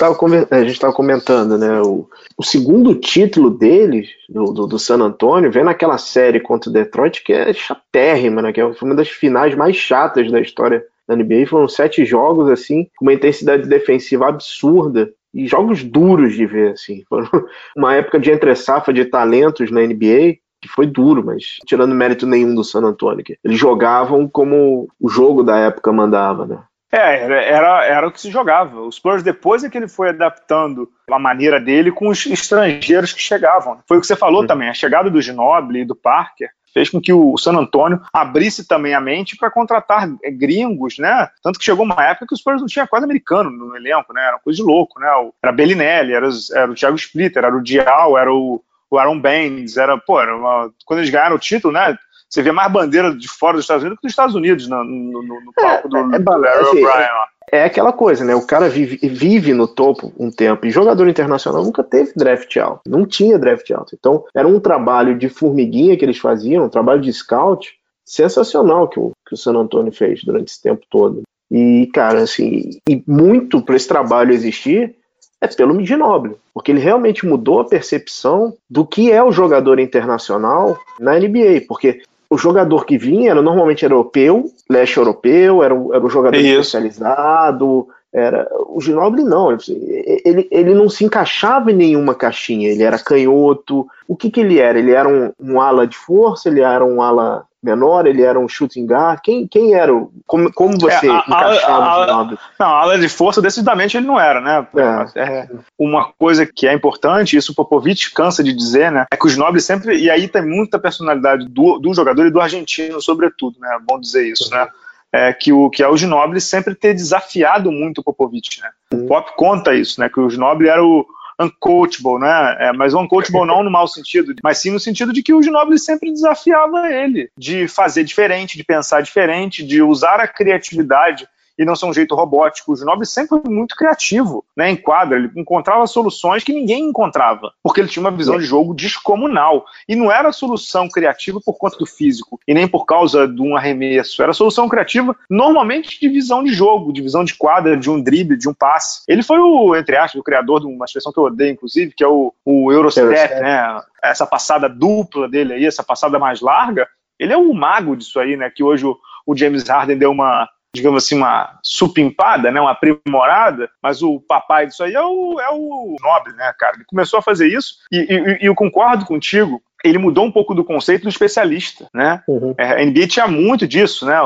estava 0.69 0.93
comentando, 0.93 1.57
né, 1.57 1.81
o, 1.81 2.07
o 2.37 2.43
segundo 2.43 2.95
título 2.95 3.49
deles, 3.49 4.07
do, 4.29 4.45
do, 4.53 4.67
do 4.67 4.79
San 4.79 4.99
Antonio, 4.99 5.51
vem 5.51 5.63
naquela 5.63 5.97
série 5.97 6.39
contra 6.39 6.69
o 6.69 6.73
Detroit, 6.73 7.16
que 7.23 7.33
é 7.33 7.53
chatérrima, 7.53 8.41
né? 8.41 8.51
Que 8.51 8.61
foi 8.73 8.89
uma 8.89 8.95
das 8.95 9.09
finais 9.09 9.55
mais 9.55 9.75
chatas 9.75 10.31
da 10.31 10.39
história 10.39 10.83
da 11.07 11.15
NBA. 11.15 11.47
Foram 11.47 11.67
sete 11.67 12.05
jogos, 12.05 12.49
assim, 12.49 12.87
com 12.97 13.05
uma 13.05 13.13
intensidade 13.13 13.67
defensiva 13.67 14.27
absurda 14.27 15.11
e 15.33 15.47
jogos 15.47 15.83
duros 15.83 16.35
de 16.35 16.45
ver, 16.45 16.73
assim. 16.73 17.03
Foram 17.07 17.29
uma 17.75 17.95
época 17.95 18.19
de 18.19 18.31
entre-safa 18.31 18.91
de 18.91 19.05
talentos 19.05 19.71
na 19.71 19.81
NBA 19.81 20.37
que 20.59 20.67
foi 20.67 20.87
duro, 20.87 21.23
mas 21.23 21.57
tirando 21.67 21.93
mérito 21.93 22.25
nenhum 22.25 22.55
do 22.55 22.63
San 22.63 22.81
Antonio. 22.81 23.23
Eles 23.43 23.59
jogavam 23.59 24.27
como 24.27 24.87
o 24.99 25.07
jogo 25.07 25.43
da 25.43 25.57
época 25.57 25.93
mandava, 25.93 26.47
né? 26.47 26.59
É, 26.91 27.51
era, 27.51 27.85
era 27.85 28.07
o 28.07 28.11
que 28.11 28.19
se 28.19 28.31
jogava. 28.31 28.79
O 28.79 28.91
Spurs, 28.91 29.21
depois 29.21 29.63
é 29.63 29.69
que 29.69 29.77
ele 29.77 29.89
foi 29.89 30.09
adaptando 30.09 30.89
a 31.11 31.19
maneira 31.19 31.59
dele 31.59 31.91
com 31.91 32.07
os 32.07 32.25
estrangeiros 32.25 33.11
que 33.11 33.21
chegavam. 33.21 33.79
Foi 33.85 33.97
o 33.97 34.01
que 34.01 34.07
você 34.07 34.15
falou 34.15 34.41
uhum. 34.41 34.47
também, 34.47 34.69
a 34.69 34.73
chegada 34.73 35.09
do 35.09 35.21
Ginobili 35.21 35.81
e 35.81 35.85
do 35.85 35.95
Parker 35.95 36.49
fez 36.77 36.89
com 36.91 37.01
que 37.01 37.11
o 37.11 37.35
San 37.37 37.53
Antonio 37.53 37.99
abrisse 38.13 38.67
também 38.67 38.93
a 38.93 39.01
mente 39.01 39.35
para 39.35 39.49
contratar 39.49 40.07
eh, 40.23 40.29
gringos, 40.29 40.99
né? 40.99 41.27
Tanto 41.41 41.57
que 41.57 41.65
chegou 41.65 41.83
uma 41.83 42.03
época 42.03 42.27
que 42.27 42.33
os 42.35 42.39
Spurs 42.39 42.61
não 42.61 42.67
tinha 42.67 42.85
quase 42.85 43.03
americano 43.03 43.49
no 43.49 43.75
elenco, 43.75 44.13
né? 44.13 44.21
Era 44.21 44.35
uma 44.35 44.41
coisa 44.41 44.57
de 44.57 44.63
louco, 44.63 44.99
né? 44.99 45.07
Era 45.41 45.51
Bellinelli, 45.51 46.13
era, 46.13 46.29
era 46.53 46.71
o 46.71 46.75
Thiago 46.75 46.95
Splitter, 46.95 47.43
era 47.43 47.55
o 47.55 47.63
Dial, 47.63 48.15
era 48.15 48.31
o, 48.31 48.61
o 48.91 48.97
Aaron 48.99 49.19
Baines, 49.19 49.75
era, 49.75 49.97
pô, 49.97 50.21
era 50.21 50.37
uma, 50.37 50.69
quando 50.85 50.99
eles 50.99 51.09
ganharam 51.09 51.35
o 51.35 51.39
título, 51.39 51.73
né? 51.73 51.97
Você 52.29 52.43
vê 52.43 52.51
mais 52.51 52.71
bandeira 52.71 53.15
de 53.15 53.27
fora 53.27 53.53
dos 53.53 53.63
Estados 53.63 53.83
Unidos 53.83 53.99
que 53.99 54.07
dos 54.07 54.11
Estados 54.11 54.35
Unidos 54.35 54.67
no, 54.67 54.83
no, 54.83 55.23
no 55.23 55.53
palco 55.53 55.87
é, 55.87 55.89
do, 55.89 56.15
é, 56.15 56.19
do 56.19 56.37
Larry 56.37 56.59
assim, 56.59 56.83
O'Brien 56.83 56.85
lá. 56.85 57.27
É 57.49 57.63
aquela 57.63 57.93
coisa, 57.93 58.25
né? 58.25 58.35
O 58.35 58.45
cara 58.45 58.67
vive, 58.67 58.97
vive 59.07 59.53
no 59.53 59.67
topo 59.67 60.11
um 60.19 60.29
tempo. 60.29 60.65
E 60.65 60.71
jogador 60.71 61.07
internacional 61.07 61.63
nunca 61.63 61.83
teve 61.83 62.11
draft 62.15 62.55
alto. 62.57 62.81
Não 62.85 63.05
tinha 63.05 63.39
draft 63.39 63.69
alto. 63.71 63.95
Então, 63.97 64.25
era 64.35 64.47
um 64.47 64.59
trabalho 64.59 65.17
de 65.17 65.29
formiguinha 65.29 65.95
que 65.95 66.03
eles 66.03 66.17
faziam, 66.17 66.65
um 66.65 66.69
trabalho 66.69 67.01
de 67.01 67.11
scout 67.13 67.73
sensacional 68.03 68.87
que 68.87 68.99
o, 68.99 69.11
que 69.27 69.33
o 69.33 69.37
San 69.37 69.53
Antonio 69.53 69.91
fez 69.91 70.23
durante 70.23 70.49
esse 70.49 70.61
tempo 70.61 70.85
todo. 70.89 71.23
E, 71.49 71.89
cara, 71.93 72.21
assim, 72.21 72.79
e 72.87 73.01
muito 73.07 73.61
para 73.61 73.75
esse 73.75 73.87
trabalho 73.87 74.33
existir 74.33 74.95
é 75.39 75.47
pelo 75.47 75.85
Ginobili, 75.85 76.35
porque 76.53 76.71
ele 76.71 76.79
realmente 76.79 77.25
mudou 77.25 77.59
a 77.59 77.65
percepção 77.65 78.55
do 78.69 78.85
que 78.85 79.11
é 79.11 79.23
o 79.23 79.31
jogador 79.31 79.79
internacional 79.79 80.77
na 80.99 81.17
NBA, 81.17 81.65
porque 81.67 82.01
o 82.29 82.37
jogador 82.37 82.85
que 82.85 82.97
vinha 82.97 83.31
era 83.31 83.41
normalmente 83.41 83.83
europeu, 83.83 84.51
leste 84.69 84.97
europeu, 84.97 85.63
era, 85.63 85.73
era 85.73 86.05
um 86.05 86.09
jogador 86.09 86.37
Isso. 86.37 86.59
especializado, 86.59 87.87
era 88.13 88.47
o 88.67 88.79
Ginobili 88.81 89.23
não, 89.23 89.51
ele, 89.51 90.47
ele 90.49 90.73
não 90.73 90.89
se 90.89 91.05
encaixava 91.05 91.71
em 91.71 91.75
nenhuma 91.75 92.15
caixinha, 92.15 92.69
ele 92.69 92.83
era 92.83 92.97
canhoto. 92.97 93.87
O 94.07 94.15
que, 94.15 94.31
que 94.31 94.39
ele 94.39 94.59
era? 94.59 94.79
Ele 94.79 94.91
era 94.91 95.07
um, 95.07 95.31
um 95.39 95.61
ala 95.61 95.85
de 95.85 95.97
força, 95.97 96.49
ele 96.49 96.61
era 96.61 96.83
um 96.83 97.01
ala 97.01 97.45
menor, 97.63 98.05
ele 98.05 98.21
era 98.21 98.39
um 98.39 98.47
shooting 98.47 98.85
guard? 98.85 99.19
Quem, 99.23 99.47
quem 99.47 99.73
era? 99.73 99.91
Como, 100.25 100.51
como 100.53 100.79
você 100.79 101.07
é, 101.07 101.11
a, 101.11 101.23
encaixava 101.27 101.83
a, 101.83 102.13
a, 102.13 102.21
o? 102.21 102.25
Não, 102.59 102.67
a 102.67 102.81
ala 102.81 102.97
de 102.97 103.09
força, 103.09 103.41
decididamente, 103.41 103.97
ele 103.97 104.07
não 104.07 104.19
era, 104.19 104.39
né? 104.41 104.67
É. 105.15 105.21
É, 105.21 105.49
uma 105.77 106.11
coisa 106.17 106.45
que 106.45 106.67
é 106.67 106.73
importante, 106.73 107.35
isso 107.35 107.51
o 107.51 107.55
Popovich 107.55 108.13
cansa 108.13 108.43
de 108.43 108.53
dizer, 108.53 108.91
né? 108.91 109.05
É 109.11 109.17
que 109.17 109.25
o 109.25 109.29
Ginobili 109.29 109.61
sempre, 109.61 109.97
e 109.97 110.09
aí 110.09 110.27
tem 110.27 110.45
muita 110.45 110.79
personalidade 110.79 111.47
do, 111.47 111.79
do 111.79 111.93
jogador 111.93 112.25
e 112.25 112.31
do 112.31 112.41
argentino, 112.41 113.01
sobretudo, 113.01 113.59
né? 113.59 113.75
É 113.75 113.83
bom 113.83 113.99
dizer 113.99 114.27
isso, 114.27 114.49
né? 114.51 114.67
é, 115.11 115.33
que, 115.33 115.51
o, 115.51 115.69
que 115.69 115.81
é 115.81 115.87
o 115.87 115.97
Ginobili 115.97 116.41
sempre 116.41 116.75
ter 116.75 116.93
desafiado 116.93 117.71
muito 117.71 117.99
o 117.99 118.03
Popovich, 118.03 118.61
né? 118.61 118.69
O. 118.93 119.07
Pop 119.07 119.31
conta 119.35 119.73
isso, 119.73 119.99
né? 119.99 120.09
Que 120.09 120.19
o 120.19 120.29
Ginobili 120.29 120.69
era 120.69 120.83
o 120.83 121.05
uncoachable, 121.39 122.19
né? 122.19 122.57
É, 122.59 122.73
mas 122.73 122.93
uncoachable 122.93 123.45
não 123.45 123.63
no 123.63 123.71
mau 123.71 123.87
sentido, 123.87 124.33
mas 124.43 124.57
sim 124.57 124.71
no 124.71 124.79
sentido 124.79 125.13
de 125.13 125.21
que 125.21 125.33
o 125.33 125.41
Ginobili 125.41 125.79
sempre 125.79 126.11
desafiava 126.11 126.91
ele, 126.91 127.29
de 127.37 127.67
fazer 127.67 128.03
diferente, 128.03 128.57
de 128.57 128.63
pensar 128.63 129.01
diferente, 129.01 129.63
de 129.63 129.81
usar 129.81 130.19
a 130.19 130.27
criatividade 130.27 131.27
e 131.57 131.65
não 131.65 131.75
ser 131.75 131.85
um 131.85 131.93
jeito 131.93 132.15
robótico. 132.15 132.71
O 132.71 132.75
Ginobili 132.75 133.05
sempre 133.05 133.41
foi 133.41 133.51
muito 133.51 133.75
criativo, 133.75 134.45
né, 134.55 134.69
em 134.69 134.75
quadra, 134.75 135.17
ele 135.17 135.31
encontrava 135.35 135.85
soluções 135.87 136.43
que 136.43 136.53
ninguém 136.53 136.83
encontrava, 136.83 137.51
porque 137.63 137.81
ele 137.81 137.87
tinha 137.87 138.01
uma 138.01 138.11
visão 138.11 138.37
de 138.37 138.45
jogo 138.45 138.73
descomunal, 138.73 139.65
e 139.87 139.95
não 139.95 140.11
era 140.11 140.31
solução 140.31 140.87
criativa 140.89 141.39
por 141.43 141.57
conta 141.57 141.77
do 141.77 141.85
físico, 141.85 142.39
e 142.47 142.53
nem 142.53 142.67
por 142.67 142.85
causa 142.85 143.27
de 143.27 143.41
um 143.41 143.55
arremesso, 143.55 144.21
era 144.21 144.33
solução 144.33 144.69
criativa 144.69 145.15
normalmente 145.29 145.99
de 145.99 146.09
visão 146.09 146.43
de 146.43 146.53
jogo, 146.53 146.93
de 146.93 147.01
visão 147.01 147.23
de 147.23 147.35
quadra, 147.35 147.77
de 147.77 147.89
um 147.89 148.01
drible, 148.01 148.37
de 148.37 148.49
um 148.49 148.53
passe. 148.53 149.01
Ele 149.07 149.23
foi 149.23 149.39
o, 149.39 149.75
entre 149.75 149.95
aspas, 149.95 150.19
o 150.19 150.23
criador 150.23 150.59
de 150.59 150.67
uma 150.67 150.85
expressão 150.85 151.11
que 151.11 151.19
eu 151.19 151.23
odeio, 151.23 151.51
inclusive, 151.51 151.93
que 151.95 152.03
é 152.03 152.07
o, 152.07 152.33
o 152.45 152.71
Eurostep, 152.71 153.09
né, 153.09 153.81
essa 154.01 154.25
passada 154.25 154.69
dupla 154.69 155.27
dele 155.27 155.53
aí, 155.53 155.65
essa 155.65 155.83
passada 155.83 156.19
mais 156.19 156.41
larga, 156.41 156.87
ele 157.19 157.33
é 157.33 157.37
o 157.37 157.53
mago 157.53 157.95
disso 157.95 158.19
aí, 158.19 158.37
né? 158.37 158.49
Que 158.49 158.63
hoje 158.63 158.85
o, 158.85 158.97
o 159.25 159.35
James 159.35 159.67
Harden 159.67 159.97
deu 159.97 160.11
uma, 160.11 160.47
digamos 160.77 161.03
assim, 161.03 161.17
uma 161.17 161.59
supimpada, 161.61 162.51
né, 162.51 162.61
uma 162.61 162.71
aprimorada, 162.71 163.69
mas 163.81 164.01
o 164.01 164.19
papai 164.21 164.67
disso 164.67 164.83
aí 164.83 164.93
é 164.93 165.01
o, 165.01 165.39
é 165.39 165.49
o 165.51 165.95
Nobre, 166.01 166.33
né, 166.33 166.53
cara? 166.57 166.75
Ele 166.75 166.85
começou 166.85 167.19
a 167.19 167.21
fazer 167.21 167.47
isso 167.47 167.75
e, 167.91 167.97
e, 167.97 168.43
e 168.43 168.45
eu 168.45 168.55
concordo 168.55 169.05
contigo 169.05 169.61
ele 169.83 169.97
mudou 169.97 170.25
um 170.25 170.31
pouco 170.31 170.53
do 170.55 170.63
conceito 170.63 171.03
do 171.03 171.09
especialista, 171.09 171.87
né? 171.93 172.21
Uhum. 172.27 172.53
É, 172.57 172.81
a 172.81 172.85
NBA 172.85 173.07
tinha 173.07 173.27
muito 173.27 173.67
disso, 173.67 174.05
né? 174.05 174.17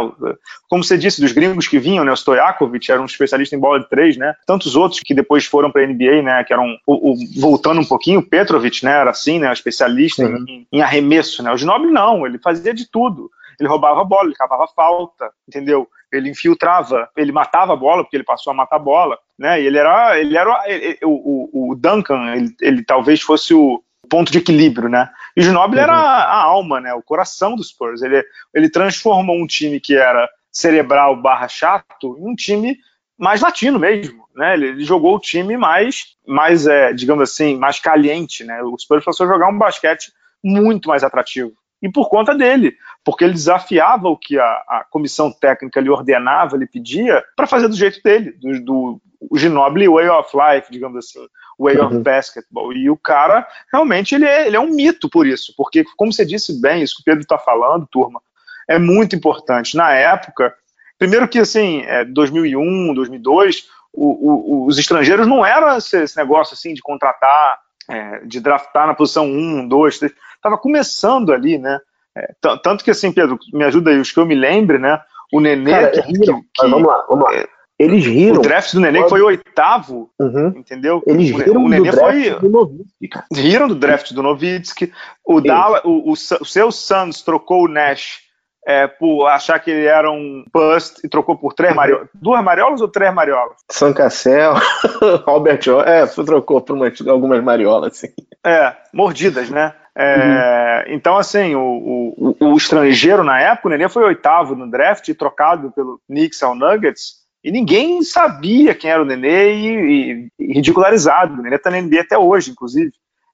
Como 0.70 0.84
você 0.84 0.98
disse, 0.98 1.22
dos 1.22 1.32
gringos 1.32 1.68
que 1.68 1.78
vinham, 1.78 2.06
né? 2.06 2.12
O 2.12 2.16
Stojakovic 2.16 2.92
era 2.92 3.02
um 3.02 3.06
especialista 3.06 3.56
em 3.56 3.60
bola 3.60 3.80
de 3.80 3.90
três, 3.90 4.18
né? 4.18 4.34
Tantos 4.46 4.76
outros 4.76 5.02
que 5.04 5.14
depois 5.14 5.46
foram 5.46 5.72
para 5.72 5.84
a 5.84 5.88
NBA, 5.88 6.22
né? 6.22 6.44
Que 6.44 6.54
eram, 6.54 6.78
o, 6.88 7.12
o, 7.12 7.16
voltando 7.40 7.82
um 7.82 7.86
pouquinho, 7.86 8.20
o 8.20 8.26
Petrovic, 8.26 8.84
né? 8.84 8.92
Era 8.92 9.12
assim, 9.12 9.40
né? 9.40 9.52
Especialista 9.52 10.24
uhum. 10.24 10.46
em, 10.48 10.68
em, 10.72 10.82
arremesso, 10.82 11.44
né? 11.44 11.52
O 11.52 11.58
Ginobili 11.58 11.92
não, 11.92 12.26
ele 12.26 12.40
fazia 12.40 12.74
de 12.74 12.90
tudo. 12.90 13.30
Ele 13.62 13.69
roubava 13.69 14.02
a 14.02 14.04
bola, 14.04 14.26
ele 14.26 14.36
cavava 14.36 14.67
falta, 14.76 15.32
entendeu? 15.47 15.88
Ele 16.12 16.32
infiltrava, 16.32 17.08
ele 17.15 17.32
matava 17.32 17.74
a 17.74 17.76
bola, 17.76 18.04
porque 18.04 18.17
ele 18.17 18.24
passou 18.24 18.50
a 18.50 18.56
matar 18.56 18.78
a 18.78 18.80
bola, 18.80 19.19
né? 19.38 19.62
E 19.62 19.67
ele 19.67 19.78
era, 19.78 20.19
ele 20.19 20.36
era 20.36 20.63
ele, 20.65 20.97
o, 21.04 21.69
o, 21.71 21.76
Duncan, 21.76 22.34
ele, 22.34 22.56
ele 22.60 22.84
talvez 22.84 23.21
fosse 23.21 23.54
o 23.54 23.84
ponto 24.10 24.32
de 24.32 24.39
equilíbrio, 24.39 24.89
né? 24.89 25.12
E 25.38 25.41
o 25.41 25.43
Ginobili 25.43 25.78
uhum. 25.80 25.84
era 25.84 25.93
a 25.93 26.43
alma, 26.43 26.82
né? 26.82 26.91
O 26.95 27.04
coração 27.04 27.56
dos 27.56 27.69
Spurs. 27.69 28.02
Ele, 28.02 28.26
ele 28.52 28.67
transformou 28.67 29.38
um 29.38 29.45
time 29.45 29.80
que 29.80 29.95
era 29.95 30.28
cerebral 30.52 31.15
barra 31.15 31.47
chato 31.47 32.17
em 32.19 32.32
um 32.32 32.34
time 32.34 32.78
mais 33.15 33.41
latino 33.41 33.78
mesmo, 33.78 34.26
né? 34.36 34.56
Ele, 34.56 34.69
ele 34.69 34.84
jogou 34.84 35.15
o 35.15 35.19
time 35.19 35.56
mais, 35.56 36.15
mais 36.28 36.65
é, 36.65 36.93
digamos 36.93 37.30
assim, 37.30 37.56
mais 37.58 37.80
caliente, 37.80 38.43
né? 38.43 38.63
O 38.63 38.76
Spurs 38.76 39.06
passou 39.06 39.28
a 39.28 39.30
jogar 39.30 39.50
um 39.50 39.58
basquete 39.58 40.12
muito 40.43 40.89
mais 40.89 41.04
atrativo 41.04 41.54
e 41.82 41.89
por 41.91 42.10
conta 42.10 42.36
dele, 42.36 42.76
porque 43.04 43.24
ele 43.24 43.34
desafiava 43.34 44.08
o 44.08 44.17
que 44.17 44.38
a, 44.38 44.46
a 44.46 44.86
comissão 44.89 45.32
técnica 45.32 45.82
lhe 45.82 45.89
ordenava, 45.89 46.58
lhe 46.58 46.67
pedia, 46.67 47.24
para 47.36 47.48
fazer 47.48 47.67
do 47.67 47.76
jeito 47.76 48.02
dele, 48.04 48.32
do, 48.34 48.63
do 48.63 49.02
o 49.30 49.38
Ginobili 49.38 49.88
Way 49.88 50.10
of 50.10 50.36
Life, 50.36 50.72
digamos 50.72 50.98
assim, 50.98 51.20
Way 51.60 51.78
uhum. 51.78 51.86
of 51.88 51.98
Basketball. 52.00 52.74
E 52.74 52.89
o 52.89 52.98
cara, 52.98 53.48
realmente, 53.72 54.15
ele 54.15 54.26
é, 54.26 54.48
ele 54.48 54.56
é 54.56 54.60
um 54.60 54.72
mito 54.72 55.10
por 55.10 55.28
isso, 55.28 55.54
porque, 55.56 55.86
como 55.96 56.12
você 56.12 56.26
disse 56.26 56.60
bem, 56.60 56.82
isso 56.82 56.96
que 56.96 57.02
o 57.02 57.06
Pedro 57.06 57.22
está 57.22 57.38
falando, 57.38 57.88
turma, 57.88 58.22
é 58.67 58.80
muito 58.80 59.15
importante. 59.15 59.78
Na 59.78 59.91
época, 59.91 60.54
primeiro 60.98 61.28
que, 61.28 61.39
assim, 61.39 61.82
é, 61.82 62.04
2001, 62.06 62.94
2002, 62.94 63.67
o, 63.94 64.63
o, 64.63 64.65
os 64.65 64.80
estrangeiros 64.80 65.28
não 65.28 65.46
eram 65.46 65.78
esse, 65.78 66.02
esse 66.02 66.17
negócio, 66.17 66.54
assim, 66.54 66.74
de 66.74 66.82
contratar, 66.82 67.60
é, 67.89 68.20
de 68.26 68.39
draftar 68.39 68.88
na 68.88 68.94
posição 68.94 69.26
1, 69.26 69.67
2, 69.67 70.00
3, 70.00 70.13
estava 70.42 70.58
começando 70.58 71.32
ali, 71.32 71.58
né? 71.58 71.80
É, 72.18 72.34
tanto 72.62 72.84
que 72.84 72.92
assim, 72.92 73.12
Pedro, 73.12 73.38
me 73.54 73.64
ajuda 73.64 73.92
aí, 73.92 73.98
os 73.98 74.12
que 74.12 74.20
eu 74.20 74.26
me 74.26 74.36
lembre, 74.36 74.78
né? 74.78 75.00
O 75.32 75.40
Nenê. 75.40 75.72
Cara, 75.72 75.92
que, 75.92 76.02
que, 76.02 76.20
que, 76.20 76.68
vamos 76.68 76.88
lá, 76.88 77.06
vamos 77.08 77.24
lá. 77.24 77.36
É, 77.36 77.48
eles 77.80 78.06
riram. 78.06 78.40
O 78.40 78.42
draft 78.42 78.74
do 78.74 78.82
Nenê 78.82 79.08
foi 79.08 79.22
oitavo, 79.22 80.10
uhum. 80.20 80.54
entendeu? 80.58 81.02
Eles 81.08 81.32
riram 81.32 81.64
o, 81.64 81.70
Nenê 81.70 81.90
do 81.90 81.96
draft 81.96 82.12
foi, 82.12 82.40
do 82.40 82.50
Novitsky. 82.50 83.10
Riram 83.34 83.68
do 83.68 83.76
draft 83.76 84.14
do 84.14 84.24
Novitsky. 84.24 84.94
O, 85.26 85.40
Dalla, 85.40 85.82
o, 85.86 86.12
o, 86.12 86.14
o 86.14 86.46
seu 86.46 86.72
Suns 86.72 87.22
trocou 87.22 87.64
o 87.64 87.68
Nash 87.68 88.20
é, 88.68 88.88
por 88.88 89.28
achar 89.28 89.60
que 89.60 89.72
ele 89.72 89.86
era 89.86 90.12
um 90.12 90.44
bust 90.54 91.00
e 91.04 91.10
trocou 91.10 91.38
por 91.38 91.54
três 91.54 91.74
mariolas. 91.76 92.08
Duas 92.14 92.44
mariolas 92.44 92.82
ou 92.82 92.88
três 92.88 93.14
mariolas? 93.14 93.58
São 93.70 93.94
Cassel, 93.94 94.54
Albert 95.26 95.62
É, 95.86 96.06
trocou 96.06 96.62
por 96.62 96.76
umas, 96.76 97.08
algumas 97.08 97.44
mariolas, 97.44 97.98
sim. 97.98 98.10
É, 98.46 98.76
mordidas, 98.94 99.50
né? 99.50 99.74
É, 99.98 100.86
uhum. 100.88 100.94
Então, 100.96 101.18
assim, 101.18 101.54
o, 101.56 102.14
o, 102.18 102.36
o, 102.40 102.58
estrangeiro 102.58 103.24
na 103.24 103.40
época, 103.40 103.68
o 103.68 103.72
Nenê 103.72 103.90
foi 103.90 104.04
oitavo 104.04 104.56
no 104.56 104.70
draft, 104.70 105.14
trocado 105.16 105.72
pelo 105.72 106.00
Knicks 106.08 106.42
ao 106.42 106.56
Nuggets, 106.56 107.22
e 107.44 107.52
ninguém 107.52 108.02
sabia 108.04 108.74
quem 108.74 108.90
era 108.90 109.02
o 109.02 109.06
Nenê 109.06 109.54
e, 109.54 109.68
e, 109.68 110.28
e 110.40 110.54
ridicularizado. 110.54 111.34
O 111.34 111.44
Nenê 111.44 111.56
está 111.56 111.70
na 111.70 111.82
NBA 111.82 112.02
até 112.02 112.18
hoje, 112.18 112.52
inclusive 112.52 112.92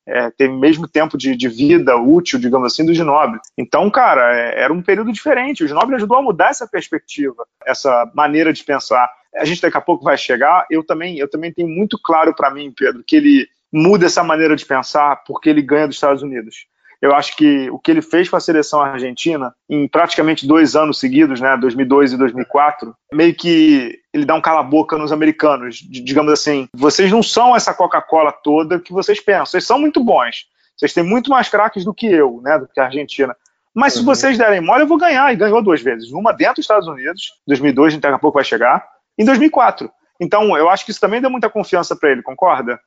é, 0.08 0.32
tem 0.32 0.48
o 0.48 0.58
mesmo 0.58 0.88
tempo 0.88 1.18
de, 1.18 1.36
de, 1.36 1.50
vida 1.50 1.98
útil, 1.98 2.40
digamos 2.40 2.72
assim, 2.72 2.86
do 2.86 2.94
Ginobili. 2.94 3.40
Então, 3.58 3.92
cara, 3.92 4.40
é, 4.40 4.64
era 4.64 4.72
um 4.72 4.82
período 4.82 5.12
diferente. 5.12 5.64
O 5.64 5.68
Ginobili 5.68 5.96
ajudou 5.96 6.18
a 6.18 6.22
mudar 6.22 6.50
essa 6.50 6.66
perspectiva, 6.66 7.46
essa 7.66 8.10
maneira 8.16 8.54
de 8.54 8.64
pensar. 8.64 9.12
A 9.36 9.44
gente 9.44 9.62
daqui 9.62 9.78
a 9.78 9.82
pouco 9.82 10.06
vai 10.06 10.18
chegar. 10.18 10.66
Eu 10.72 10.82
também, 10.82 11.20
eu 11.20 11.30
também 11.30 11.52
tenho 11.52 11.68
muito 11.68 12.00
claro 12.02 12.34
para 12.34 12.50
mim, 12.50 12.74
Pedro, 12.76 13.04
que 13.06 13.18
ele 13.18 13.50
muda 13.72 14.06
essa 14.06 14.24
maneira 14.24 14.56
de 14.56 14.66
pensar 14.66 15.24
porque 15.26 15.50
ele 15.50 15.62
ganha 15.62 15.88
dos 15.88 15.98
Estados 15.98 16.24
Unidos. 16.24 16.68
Eu 17.02 17.14
acho 17.14 17.36
que 17.36 17.70
o 17.70 17.78
que 17.78 17.92
ele 17.92 18.02
fez 18.02 18.28
com 18.28 18.36
a 18.36 18.40
seleção 18.40 18.82
argentina 18.82 19.54
em 19.70 19.88
praticamente 19.88 20.48
dois 20.48 20.76
anos 20.76 21.00
seguidos, 21.00 21.40
né, 21.40 21.56
2002 21.58 22.14
e 22.14 22.18
2004, 22.18 22.96
meio 23.14 23.36
que 23.36 24.00
ele 24.12 24.26
dá 24.26 24.34
um 24.34 24.42
cala-boca 24.42 24.98
nos 24.98 25.12
americanos, 25.12 25.78
digamos 25.78 26.34
assim. 26.34 26.68
Vocês 26.74 27.12
não 27.12 27.22
são 27.22 27.56
essa 27.56 27.74
Coca-Cola 27.74 28.32
toda 28.32 28.80
que 28.80 28.92
vocês 28.92 29.20
pensam. 29.20 29.46
Vocês 29.46 29.66
são 29.66 29.78
muito 29.78 30.04
bons. 30.04 30.48
Vocês 30.76 30.94
têm 30.94 31.04
muito 31.04 31.30
mais 31.30 31.50
craques 31.50 31.86
do 31.86 31.94
que 31.94 32.08
eu, 32.08 32.42
né, 32.44 32.58
do 32.58 32.68
que 32.68 32.80
a 32.80 32.86
Argentina. 32.86 33.36
Mas 33.76 33.94
uhum. 33.94 34.00
se 34.00 34.06
vocês 34.06 34.38
derem 34.38 34.60
mole, 34.60 34.84
eu 34.84 34.88
vou 34.88 34.98
ganhar. 34.98 35.32
E 35.32 35.36
ganhou 35.36 35.62
duas 35.62 35.82
vezes. 35.82 36.12
Uma 36.12 36.32
dentro 36.32 36.56
dos 36.56 36.64
Estados 36.64 36.88
Unidos, 36.88 37.34
2002, 37.46 37.98
daqui 37.98 38.16
a 38.16 38.20
pouco 38.20 38.38
vai 38.38 38.44
chegar, 38.44 38.84
em 39.18 39.24
2004. 39.24 39.90
Então, 40.20 40.58
eu 40.58 40.68
acho 40.68 40.84
que 40.84 40.90
isso 40.90 41.00
também 41.00 41.22
deu 41.22 41.30
muita 41.30 41.48
confiança 41.48 41.96
para 41.96 42.12
ele, 42.12 42.24
concorda? 42.24 42.80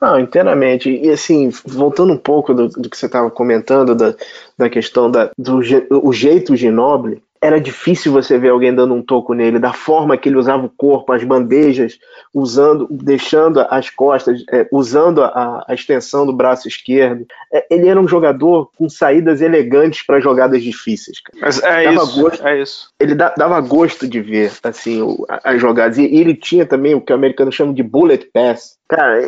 Não, 0.00 0.18
inteiramente. 0.18 0.90
E 0.90 1.10
assim, 1.10 1.50
voltando 1.64 2.12
um 2.12 2.18
pouco 2.18 2.54
do, 2.54 2.68
do 2.68 2.88
que 2.88 2.96
você 2.96 3.06
estava 3.06 3.30
comentando, 3.30 3.94
da, 3.94 4.14
da 4.56 4.70
questão 4.70 5.10
da, 5.10 5.30
do 5.36 5.60
o 6.02 6.12
jeito 6.12 6.56
Ginoble, 6.56 7.22
era 7.40 7.60
difícil 7.60 8.12
você 8.12 8.38
ver 8.38 8.48
alguém 8.48 8.74
dando 8.74 8.94
um 8.94 9.02
toco 9.02 9.34
nele, 9.34 9.58
da 9.58 9.72
forma 9.72 10.16
que 10.16 10.28
ele 10.28 10.38
usava 10.38 10.66
o 10.66 10.70
corpo, 10.70 11.12
as 11.12 11.22
bandejas, 11.22 11.98
usando, 12.32 12.88
deixando 12.90 13.60
as 13.60 13.90
costas, 13.90 14.42
é, 14.50 14.66
usando 14.72 15.22
a, 15.22 15.64
a, 15.68 15.74
extensão 15.74 16.26
do 16.26 16.32
braço 16.32 16.66
esquerdo. 16.66 17.26
É, 17.52 17.66
ele 17.70 17.88
era 17.88 18.00
um 18.00 18.08
jogador 18.08 18.70
com 18.76 18.88
saídas 18.88 19.40
elegantes 19.40 20.04
para 20.04 20.20
jogadas 20.20 20.62
difíceis. 20.62 21.18
Mas 21.40 21.62
é 21.62 21.84
dava 21.84 22.04
isso, 22.04 22.20
gosto, 22.20 22.46
é 22.46 22.62
isso. 22.62 22.90
Ele 22.98 23.14
da, 23.14 23.34
dava 23.36 23.60
gosto 23.60 24.08
de 24.08 24.20
ver 24.20 24.52
assim 24.62 25.02
as 25.44 25.60
jogadas. 25.60 25.98
E, 25.98 26.06
e 26.06 26.18
ele 26.18 26.34
tinha 26.34 26.66
também 26.66 26.94
o 26.94 27.00
que 27.00 27.12
o 27.12 27.16
americano 27.16 27.52
chama 27.52 27.72
de 27.72 27.82
bullet 27.82 28.28
pass. 28.32 28.75
Cara, 28.88 29.20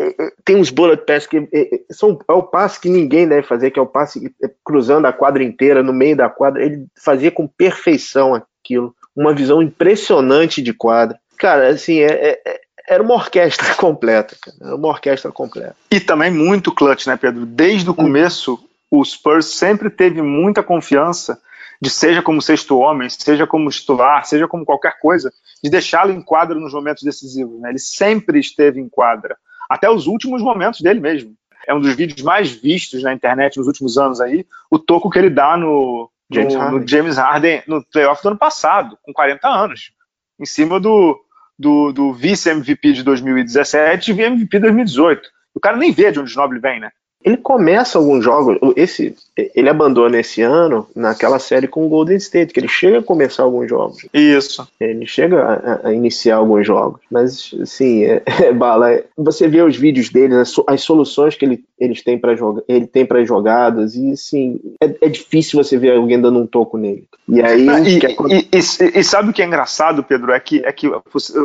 tem 0.44 0.56
uns 0.56 0.70
bullet 0.70 1.04
pass 1.04 1.26
que 1.26 1.48
são, 1.90 2.18
é 2.28 2.32
o 2.32 2.44
passe 2.44 2.78
que 2.80 2.88
ninguém 2.88 3.26
deve 3.26 3.46
fazer, 3.46 3.72
que 3.72 3.78
é 3.78 3.82
o 3.82 3.86
passe 3.86 4.32
cruzando 4.64 5.06
a 5.06 5.12
quadra 5.12 5.42
inteira, 5.42 5.82
no 5.82 5.92
meio 5.92 6.16
da 6.16 6.28
quadra. 6.28 6.64
Ele 6.64 6.86
fazia 6.96 7.30
com 7.30 7.46
perfeição 7.46 8.34
aquilo. 8.34 8.94
Uma 9.16 9.34
visão 9.34 9.60
impressionante 9.60 10.62
de 10.62 10.72
quadra. 10.72 11.18
Cara, 11.38 11.68
assim, 11.68 11.98
é, 11.98 12.38
é 12.46 12.60
era 12.88 13.02
uma 13.02 13.14
orquestra 13.14 13.74
completa, 13.76 14.34
cara. 14.40 14.56
Era 14.60 14.74
uma 14.74 14.88
orquestra 14.88 15.30
completa. 15.30 15.76
E 15.90 16.00
também 16.00 16.30
muito 16.30 16.74
clutch, 16.74 17.06
né, 17.06 17.16
Pedro? 17.16 17.44
Desde 17.44 17.88
o 17.90 17.94
começo, 17.94 18.58
o 18.90 19.04
Spurs 19.04 19.46
sempre 19.46 19.90
teve 19.90 20.22
muita 20.22 20.62
confiança 20.62 21.38
de 21.80 21.90
seja 21.90 22.22
como 22.22 22.42
sexto 22.42 22.76
homem, 22.78 23.08
seja 23.08 23.46
como 23.46 23.70
titular, 23.70 24.24
seja 24.24 24.48
como 24.48 24.64
qualquer 24.64 24.98
coisa, 24.98 25.32
de 25.62 25.70
deixá-lo 25.70 26.10
em 26.10 26.20
quadra 26.20 26.58
nos 26.58 26.72
momentos 26.72 27.04
decisivos. 27.04 27.60
Né? 27.60 27.70
Ele 27.70 27.78
sempre 27.78 28.40
esteve 28.40 28.80
em 28.80 28.88
quadra, 28.88 29.36
até 29.68 29.90
os 29.90 30.06
últimos 30.06 30.42
momentos 30.42 30.80
dele 30.80 31.00
mesmo. 31.00 31.34
É 31.66 31.74
um 31.74 31.80
dos 31.80 31.94
vídeos 31.94 32.22
mais 32.22 32.50
vistos 32.50 33.02
na 33.02 33.12
internet 33.12 33.58
nos 33.58 33.66
últimos 33.66 33.98
anos 33.98 34.20
aí, 34.20 34.46
o 34.70 34.78
toco 34.78 35.10
que 35.10 35.18
ele 35.18 35.28
dá 35.28 35.56
no 35.56 36.10
James, 36.30 36.54
no, 36.54 36.60
Harden. 36.60 36.80
no 36.80 36.88
James 36.88 37.16
Harden 37.16 37.62
no 37.66 37.84
playoff 37.84 38.22
do 38.22 38.28
ano 38.30 38.38
passado, 38.38 38.98
com 39.02 39.12
40 39.12 39.46
anos, 39.46 39.92
em 40.40 40.46
cima 40.46 40.80
do, 40.80 41.20
do, 41.58 41.92
do 41.92 42.12
vice-MVP 42.14 42.92
de 42.92 43.02
2017 43.02 44.12
e 44.12 44.22
MVP 44.22 44.56
de 44.56 44.62
2018. 44.62 45.28
O 45.54 45.60
cara 45.60 45.76
nem 45.76 45.92
vê 45.92 46.10
de 46.10 46.20
onde 46.20 46.32
o 46.32 46.36
Noble 46.36 46.60
vem, 46.60 46.80
né? 46.80 46.90
Ele 47.24 47.36
começa 47.36 47.98
alguns 47.98 48.24
jogos, 48.24 48.58
esse, 48.76 49.14
ele 49.36 49.68
abandona 49.68 50.18
esse 50.20 50.40
ano 50.40 50.86
naquela 50.94 51.38
série 51.38 51.66
com 51.66 51.84
o 51.84 51.88
Golden 51.88 52.16
State, 52.16 52.52
que 52.52 52.60
ele 52.60 52.68
chega 52.68 52.98
a 52.98 53.02
começar 53.02 53.42
alguns 53.42 53.68
jogos. 53.68 54.06
Isso. 54.14 54.66
Ele 54.80 55.04
chega 55.06 55.42
a, 55.42 55.88
a 55.88 55.92
iniciar 55.92 56.36
alguns 56.36 56.66
jogos. 56.66 57.00
Mas, 57.10 57.54
assim, 57.60 58.04
é, 58.04 58.22
é 58.44 58.52
bala. 58.52 58.92
É, 58.92 59.04
você 59.16 59.48
vê 59.48 59.62
os 59.62 59.76
vídeos 59.76 60.10
dele, 60.10 60.36
as, 60.36 60.54
as 60.66 60.82
soluções 60.82 61.34
que 61.34 61.44
ele, 61.44 61.64
eles 61.78 62.02
têm 62.02 62.18
para 62.18 62.36
jogar, 62.36 62.62
ele 62.68 62.86
tem 62.86 63.04
para 63.04 63.24
jogadas, 63.24 63.94
e, 63.94 64.12
assim, 64.12 64.60
é, 64.80 64.94
é, 65.00 65.08
difícil 65.08 65.62
você 65.62 65.76
ver 65.76 65.96
alguém 65.96 66.20
dando 66.20 66.38
um 66.38 66.46
toco 66.46 66.78
nele. 66.78 67.04
E 67.28 67.42
aí. 67.42 67.68
Ah, 67.68 67.80
e, 67.80 67.98
e, 67.98 68.56
e, 68.56 68.98
e, 68.98 69.04
sabe 69.04 69.30
o 69.30 69.32
que 69.32 69.42
é 69.42 69.44
engraçado, 69.44 70.02
Pedro? 70.02 70.32
É 70.32 70.40
que, 70.40 70.64
é 70.64 70.72
que 70.72 70.86
eu, 70.86 71.02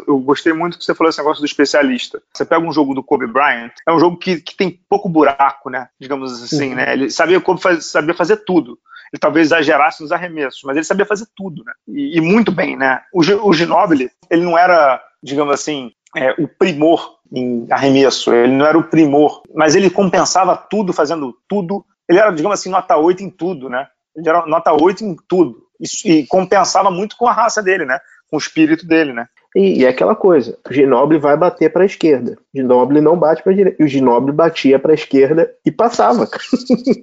eu 0.07 0.19
gostei 0.19 0.53
muito 0.53 0.77
que 0.77 0.85
você 0.85 0.95
falou 0.95 1.09
esse 1.09 1.19
negócio 1.19 1.41
do 1.41 1.45
especialista. 1.45 2.21
Você 2.33 2.45
pega 2.45 2.65
um 2.65 2.71
jogo 2.71 2.93
do 2.93 3.03
Kobe 3.03 3.27
Bryant, 3.27 3.71
é 3.87 3.91
um 3.91 3.99
jogo 3.99 4.17
que, 4.17 4.39
que 4.39 4.55
tem 4.55 4.79
pouco 4.87 5.09
buraco, 5.09 5.62
né? 5.69 5.87
Digamos 5.99 6.43
assim, 6.43 6.69
uhum. 6.69 6.75
né? 6.75 6.93
Ele 6.93 7.09
sabia 7.09 7.39
como 7.39 7.59
faz, 7.59 7.85
sabia 7.85 8.13
fazer 8.13 8.37
tudo. 8.37 8.77
Ele 9.11 9.19
talvez 9.19 9.47
exagerasse 9.47 10.01
nos 10.01 10.11
arremessos, 10.11 10.61
mas 10.63 10.75
ele 10.75 10.85
sabia 10.85 11.05
fazer 11.05 11.27
tudo, 11.35 11.63
né? 11.63 11.73
E, 11.87 12.17
e 12.17 12.21
muito 12.21 12.51
bem, 12.51 12.75
né? 12.75 13.01
O, 13.13 13.19
o 13.19 13.53
Ginobili, 13.53 14.09
ele 14.29 14.43
não 14.43 14.57
era, 14.57 15.01
digamos 15.21 15.53
assim, 15.53 15.91
é, 16.15 16.31
o 16.39 16.47
primor 16.47 17.17
em 17.31 17.65
arremesso, 17.69 18.33
ele 18.33 18.53
não 18.53 18.65
era 18.65 18.77
o 18.77 18.83
primor, 18.83 19.41
mas 19.53 19.75
ele 19.75 19.89
compensava 19.89 20.55
tudo 20.55 20.93
fazendo 20.93 21.35
tudo. 21.47 21.83
Ele 22.07 22.19
era, 22.19 22.31
digamos 22.31 22.59
assim, 22.59 22.69
nota 22.69 22.95
8 22.95 23.23
em 23.23 23.29
tudo, 23.29 23.69
né? 23.69 23.87
Ele 24.15 24.29
era 24.29 24.45
nota 24.45 24.71
8 24.71 25.03
em 25.03 25.15
tudo. 25.27 25.63
E, 25.79 26.11
e 26.11 26.27
compensava 26.27 26.91
muito 26.91 27.17
com 27.17 27.27
a 27.27 27.33
raça 27.33 27.61
dele, 27.61 27.85
né? 27.85 27.99
Com 28.29 28.37
o 28.37 28.39
espírito 28.39 28.85
dele, 28.85 29.13
né? 29.13 29.27
E, 29.55 29.81
e 29.81 29.85
é 29.85 29.89
aquela 29.89 30.15
coisa, 30.15 30.57
o 30.67 30.73
Ginoble 30.73 31.19
vai 31.19 31.37
bater 31.37 31.71
para 31.71 31.83
a 31.83 31.85
esquerda. 31.85 32.37
O 32.53 32.57
Ginoble 32.57 33.01
não 33.01 33.17
bate 33.17 33.43
para 33.43 33.51
a 33.51 33.55
direita. 33.55 33.81
E 33.81 33.85
o 33.85 33.87
Ginoble 33.87 34.31
batia 34.31 34.79
para 34.79 34.91
a 34.91 34.95
esquerda 34.95 35.53
e 35.63 35.71
passava. 35.71 36.27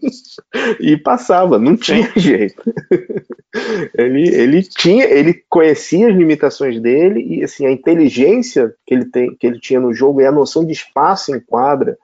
e 0.81 0.97
passava, 0.97 1.59
não 1.59 1.77
tinha 1.77 2.11
jeito. 2.17 2.63
ele, 3.97 4.29
ele 4.29 4.63
tinha, 4.63 5.05
ele 5.05 5.43
conhecia 5.49 6.09
as 6.09 6.15
limitações 6.15 6.81
dele 6.81 7.25
e 7.25 7.45
assim 7.45 7.67
a 7.67 7.73
inteligência 7.73 8.75
que 8.85 8.95
ele 8.95 9.05
tem, 9.05 9.35
que 9.37 9.47
ele 9.47 9.61
tinha 9.61 9.79
no 9.79 9.95
jogo 9.95 10.21
e 10.21 10.27
a 10.27 10.33
noção 10.33 10.65
de 10.65 10.73
espaço 10.73 11.35
em 11.35 11.41
quadra 11.41 11.97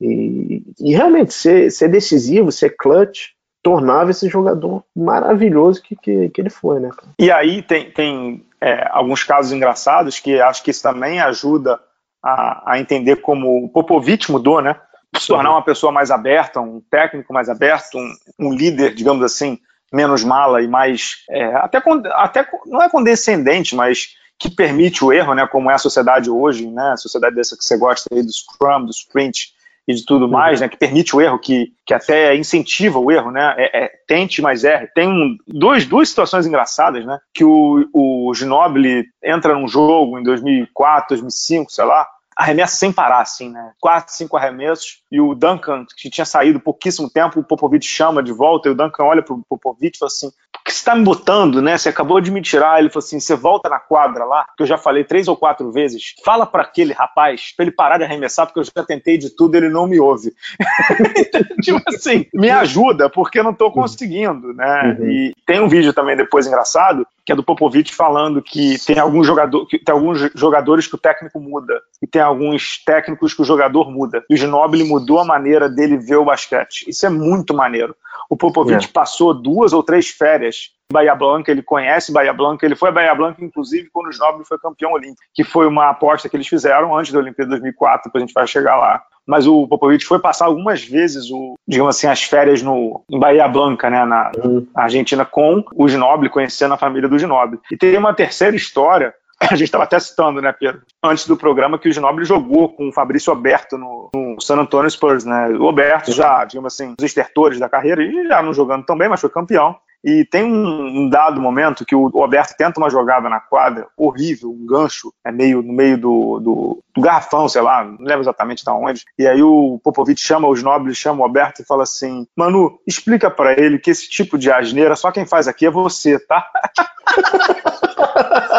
e, 0.00 0.62
e 0.80 0.92
realmente 0.92 1.32
ser, 1.32 1.70
ser 1.70 1.88
decisivo, 1.88 2.50
ser 2.50 2.70
clutch 2.76 3.30
tornava 3.62 4.10
esse 4.10 4.28
jogador 4.28 4.82
maravilhoso 4.94 5.82
que, 5.82 5.94
que, 5.94 6.28
que 6.30 6.40
ele 6.40 6.50
foi, 6.50 6.80
né? 6.80 6.90
E 7.18 7.30
aí 7.30 7.62
tem, 7.62 7.90
tem 7.90 8.44
é, 8.60 8.88
alguns 8.90 9.22
casos 9.22 9.52
engraçados 9.52 10.18
que 10.18 10.40
acho 10.40 10.62
que 10.62 10.70
isso 10.70 10.82
também 10.82 11.20
ajuda 11.20 11.80
a, 12.22 12.72
a 12.72 12.80
entender 12.80 13.16
como 13.16 13.64
o 13.64 13.68
Popovich 13.68 14.30
mudou, 14.30 14.60
né? 14.60 14.76
Se 15.16 15.28
tornar 15.28 15.50
uma 15.50 15.62
pessoa 15.62 15.92
mais 15.92 16.10
aberta, 16.10 16.60
um 16.60 16.80
técnico 16.90 17.32
mais 17.32 17.48
aberto, 17.48 17.98
um, 17.98 18.12
um 18.38 18.52
líder, 18.52 18.94
digamos 18.94 19.22
assim, 19.22 19.58
menos 19.92 20.24
mala 20.24 20.62
e 20.62 20.66
mais 20.66 21.18
é, 21.30 21.54
até, 21.56 21.82
até 22.14 22.48
não 22.66 22.82
é 22.82 22.88
condescendente, 22.88 23.76
mas 23.76 24.16
que 24.38 24.50
permite 24.50 25.04
o 25.04 25.12
erro, 25.12 25.34
né? 25.34 25.46
Como 25.46 25.70
é 25.70 25.74
a 25.74 25.78
sociedade 25.78 26.28
hoje, 26.28 26.66
né? 26.66 26.92
A 26.92 26.96
sociedade 26.96 27.36
dessa 27.36 27.56
que 27.56 27.62
você 27.62 27.76
gosta 27.76 28.08
aí 28.12 28.22
do 28.22 28.32
Scrum, 28.32 28.86
do 28.86 28.90
Sprint, 28.90 29.52
e 29.86 29.94
de 29.94 30.04
tudo 30.04 30.28
mais, 30.28 30.60
né, 30.60 30.68
que 30.68 30.76
permite 30.76 31.14
o 31.14 31.20
erro, 31.20 31.38
que, 31.38 31.72
que 31.84 31.92
até 31.92 32.36
incentiva 32.36 32.98
o 32.98 33.10
erro, 33.10 33.30
né, 33.30 33.54
é, 33.56 33.84
é, 33.84 33.90
tente, 34.06 34.40
mas 34.40 34.64
erre. 34.64 34.86
Tem 34.94 35.08
um, 35.08 35.36
dois, 35.46 35.84
duas 35.86 36.08
situações 36.08 36.46
engraçadas, 36.46 37.04
né, 37.04 37.18
que 37.34 37.44
o, 37.44 37.88
o 37.92 38.32
Ginobili 38.34 39.04
entra 39.22 39.54
num 39.54 39.66
jogo 39.66 40.18
em 40.18 40.22
2004, 40.22 41.08
2005, 41.10 41.72
sei 41.72 41.84
lá, 41.84 42.06
arremessa 42.36 42.76
sem 42.76 42.92
parar, 42.92 43.20
assim, 43.20 43.50
né? 43.50 43.72
Quatro, 43.80 44.14
cinco 44.14 44.36
arremessos, 44.36 45.02
e 45.10 45.20
o 45.20 45.34
Duncan, 45.34 45.84
que 45.96 46.10
tinha 46.10 46.24
saído 46.24 46.60
pouquíssimo 46.60 47.10
tempo, 47.10 47.40
o 47.40 47.44
Popovich 47.44 47.86
chama 47.86 48.22
de 48.22 48.32
volta, 48.32 48.68
e 48.68 48.72
o 48.72 48.74
Duncan 48.74 49.04
olha 49.04 49.22
pro 49.22 49.42
Popovich 49.48 49.96
e 49.96 49.98
fala 49.98 50.08
assim, 50.08 50.30
por 50.52 50.62
que 50.64 50.72
você 50.72 50.84
tá 50.84 50.94
me 50.94 51.02
botando, 51.02 51.60
né? 51.60 51.76
Você 51.76 51.88
acabou 51.88 52.20
de 52.20 52.30
me 52.30 52.40
tirar. 52.40 52.78
Ele 52.78 52.88
falou 52.88 53.04
assim, 53.04 53.18
você 53.18 53.34
volta 53.34 53.68
na 53.68 53.80
quadra 53.80 54.24
lá, 54.24 54.46
que 54.56 54.62
eu 54.62 54.66
já 54.66 54.78
falei 54.78 55.02
três 55.02 55.26
ou 55.26 55.36
quatro 55.36 55.72
vezes, 55.72 56.14
fala 56.24 56.46
para 56.46 56.62
aquele 56.62 56.92
rapaz, 56.92 57.52
pra 57.56 57.64
ele 57.64 57.72
parar 57.72 57.98
de 57.98 58.04
arremessar, 58.04 58.46
porque 58.46 58.60
eu 58.60 58.64
já 58.64 58.84
tentei 58.86 59.18
de 59.18 59.30
tudo, 59.30 59.56
ele 59.56 59.68
não 59.68 59.86
me 59.86 59.98
ouve. 59.98 60.32
tipo 61.62 61.80
assim, 61.88 62.26
me 62.32 62.48
ajuda, 62.48 63.10
porque 63.10 63.40
eu 63.40 63.44
não 63.44 63.52
tô 63.52 63.72
conseguindo, 63.72 64.54
né? 64.54 64.96
Uhum. 64.98 65.10
E 65.10 65.34
tem 65.44 65.60
um 65.60 65.68
vídeo 65.68 65.92
também 65.92 66.16
depois 66.16 66.46
engraçado, 66.46 67.06
que 67.24 67.32
é 67.32 67.36
do 67.36 67.42
Popovich 67.42 67.94
falando 67.94 68.42
que 68.42 68.78
tem 68.84 68.98
alguns, 68.98 69.26
jogador, 69.26 69.66
que 69.66 69.78
tem 69.78 69.92
alguns 69.92 70.30
jogadores 70.34 70.86
que 70.86 70.94
o 70.94 70.98
técnico 70.98 71.40
muda 71.40 71.80
e 72.00 72.06
tem 72.06 72.21
alguns 72.22 72.82
técnicos 72.84 73.34
que 73.34 73.42
o 73.42 73.44
jogador 73.44 73.90
muda. 73.90 74.24
E 74.28 74.34
o 74.34 74.36
Ginobili 74.36 74.84
mudou 74.84 75.18
a 75.18 75.24
maneira 75.24 75.68
dele 75.68 75.96
ver 75.96 76.16
o 76.16 76.24
basquete. 76.24 76.84
Isso 76.88 77.06
é 77.06 77.10
muito 77.10 77.54
maneiro. 77.54 77.94
O 78.30 78.36
Popovich 78.36 78.86
é. 78.86 78.92
passou 78.92 79.34
duas 79.34 79.72
ou 79.72 79.82
três 79.82 80.08
férias 80.08 80.70
em 80.90 80.94
Bahia 80.94 81.14
Blanca, 81.14 81.50
ele 81.50 81.62
conhece 81.62 82.12
Bahia 82.12 82.32
Blanca, 82.32 82.64
ele 82.64 82.74
foi 82.74 82.90
a 82.90 82.92
Bahia 82.92 83.14
Blanca, 83.14 83.44
inclusive, 83.44 83.88
quando 83.92 84.08
o 84.08 84.12
Ginobili 84.12 84.44
foi 84.44 84.58
campeão 84.58 84.92
olímpico, 84.92 85.22
que 85.34 85.44
foi 85.44 85.66
uma 85.66 85.90
aposta 85.90 86.28
que 86.28 86.36
eles 86.36 86.48
fizeram 86.48 86.96
antes 86.96 87.12
da 87.12 87.18
Olimpíada 87.18 87.48
de 87.48 87.60
2004, 87.60 88.04
depois 88.04 88.22
a 88.22 88.26
gente 88.26 88.34
vai 88.34 88.46
chegar 88.46 88.76
lá 88.76 89.02
mas 89.26 89.46
o 89.46 89.66
Popovich 89.68 90.04
foi 90.04 90.18
passar 90.18 90.46
algumas 90.46 90.84
vezes 90.84 91.30
o, 91.30 91.54
digamos 91.66 91.96
assim, 91.96 92.06
as 92.06 92.22
férias 92.22 92.62
no, 92.62 93.04
em 93.08 93.18
Bahia 93.18 93.46
Blanca, 93.46 93.88
né, 93.88 94.04
na 94.04 94.32
uhum. 94.36 94.66
Argentina, 94.74 95.24
com 95.24 95.64
o 95.74 95.88
Ginobili, 95.88 96.28
conhecendo 96.28 96.74
a 96.74 96.78
família 96.78 97.08
do 97.08 97.18
Ginobili. 97.18 97.60
E 97.70 97.76
tem 97.76 97.96
uma 97.96 98.14
terceira 98.14 98.56
história 98.56 99.14
a 99.50 99.56
gente 99.56 99.64
estava 99.64 99.84
até 99.84 99.98
citando, 99.98 100.40
né, 100.40 100.52
Pedro, 100.52 100.82
antes 101.02 101.26
do 101.26 101.36
programa, 101.36 101.78
que 101.78 101.88
o 101.88 101.92
Ginobili 101.92 102.24
jogou 102.24 102.68
com 102.68 102.88
o 102.88 102.92
Fabrício 102.92 103.32
Alberto 103.32 103.76
no, 103.76 104.10
no 104.14 104.40
San 104.40 104.56
Antonio 104.56 104.90
Spurs, 104.90 105.24
né? 105.24 105.48
O 105.48 105.66
Alberto 105.66 106.12
já, 106.12 106.44
digamos 106.44 106.74
assim, 106.74 106.94
os 106.98 107.04
estertores 107.04 107.58
da 107.58 107.68
carreira, 107.68 108.02
e 108.02 108.28
já 108.28 108.42
não 108.42 108.54
jogando 108.54 108.84
tão 108.84 108.96
bem, 108.96 109.08
mas 109.08 109.20
foi 109.20 109.30
campeão. 109.30 109.76
E 110.04 110.24
tem 110.24 110.42
um, 110.42 111.04
um, 111.04 111.08
dado 111.08 111.40
momento 111.40 111.84
que 111.84 111.94
o 111.94 112.08
Roberto 112.08 112.56
tenta 112.56 112.80
uma 112.80 112.90
jogada 112.90 113.28
na 113.28 113.38
quadra 113.38 113.86
horrível, 113.96 114.50
um 114.50 114.66
gancho, 114.66 115.12
é 115.24 115.30
meio 115.30 115.62
no 115.62 115.72
meio 115.72 115.96
do, 115.96 116.40
do, 116.40 116.82
do 116.92 117.00
garrafão, 117.00 117.48
sei 117.48 117.62
lá, 117.62 117.84
não 117.84 117.98
lembro 118.00 118.22
exatamente 118.22 118.64
de 118.64 118.70
onde. 118.70 119.04
E 119.16 119.28
aí 119.28 119.40
o 119.40 119.80
Popovich 119.82 120.20
chama 120.20 120.48
os 120.48 120.60
nobres, 120.60 120.98
chama 120.98 121.20
o 121.20 121.26
Roberto 121.26 121.60
e 121.60 121.64
fala 121.64 121.84
assim: 121.84 122.26
Manu, 122.36 122.80
explica 122.84 123.30
para 123.30 123.52
ele 123.52 123.78
que 123.78 123.92
esse 123.92 124.10
tipo 124.10 124.36
de 124.36 124.50
asneira 124.50 124.96
só 124.96 125.12
quem 125.12 125.24
faz 125.24 125.46
aqui 125.46 125.66
é 125.66 125.70
você, 125.70 126.18
tá? 126.18 126.50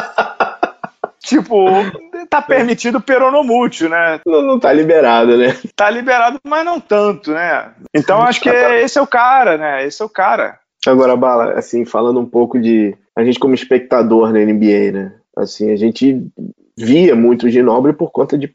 tipo, 1.23 1.65
tá 2.29 2.41
permitido 2.41 3.01
peronomútil, 3.01 3.89
né? 3.89 4.19
Não, 4.27 4.41
não 4.41 4.59
tá 4.59 4.71
liberado, 4.71 5.37
né? 5.37 5.57
Tá 5.75 5.89
liberado, 5.89 6.39
mas 6.43 6.65
não 6.65 6.79
tanto, 6.79 7.31
né? 7.31 7.71
Então 7.93 8.21
acho 8.21 8.41
que 8.41 8.49
esse 8.49 8.99
é 8.99 9.01
o 9.01 9.07
cara, 9.07 9.57
né? 9.57 9.87
Esse 9.87 10.01
é 10.01 10.05
o 10.05 10.09
cara. 10.09 10.59
Agora, 10.85 11.15
Bala, 11.15 11.53
assim, 11.53 11.85
falando 11.85 12.19
um 12.19 12.25
pouco 12.25 12.59
de 12.59 12.95
a 13.15 13.23
gente 13.23 13.39
como 13.39 13.55
espectador 13.55 14.33
na 14.33 14.39
NBA, 14.39 14.91
né? 14.91 15.13
Assim, 15.35 15.71
a 15.71 15.75
gente 15.77 16.27
via 16.77 17.15
muito 17.15 17.45
o 17.45 17.49
Ginobre 17.49 17.93
por 17.93 18.11
conta 18.11 18.37
de 18.37 18.53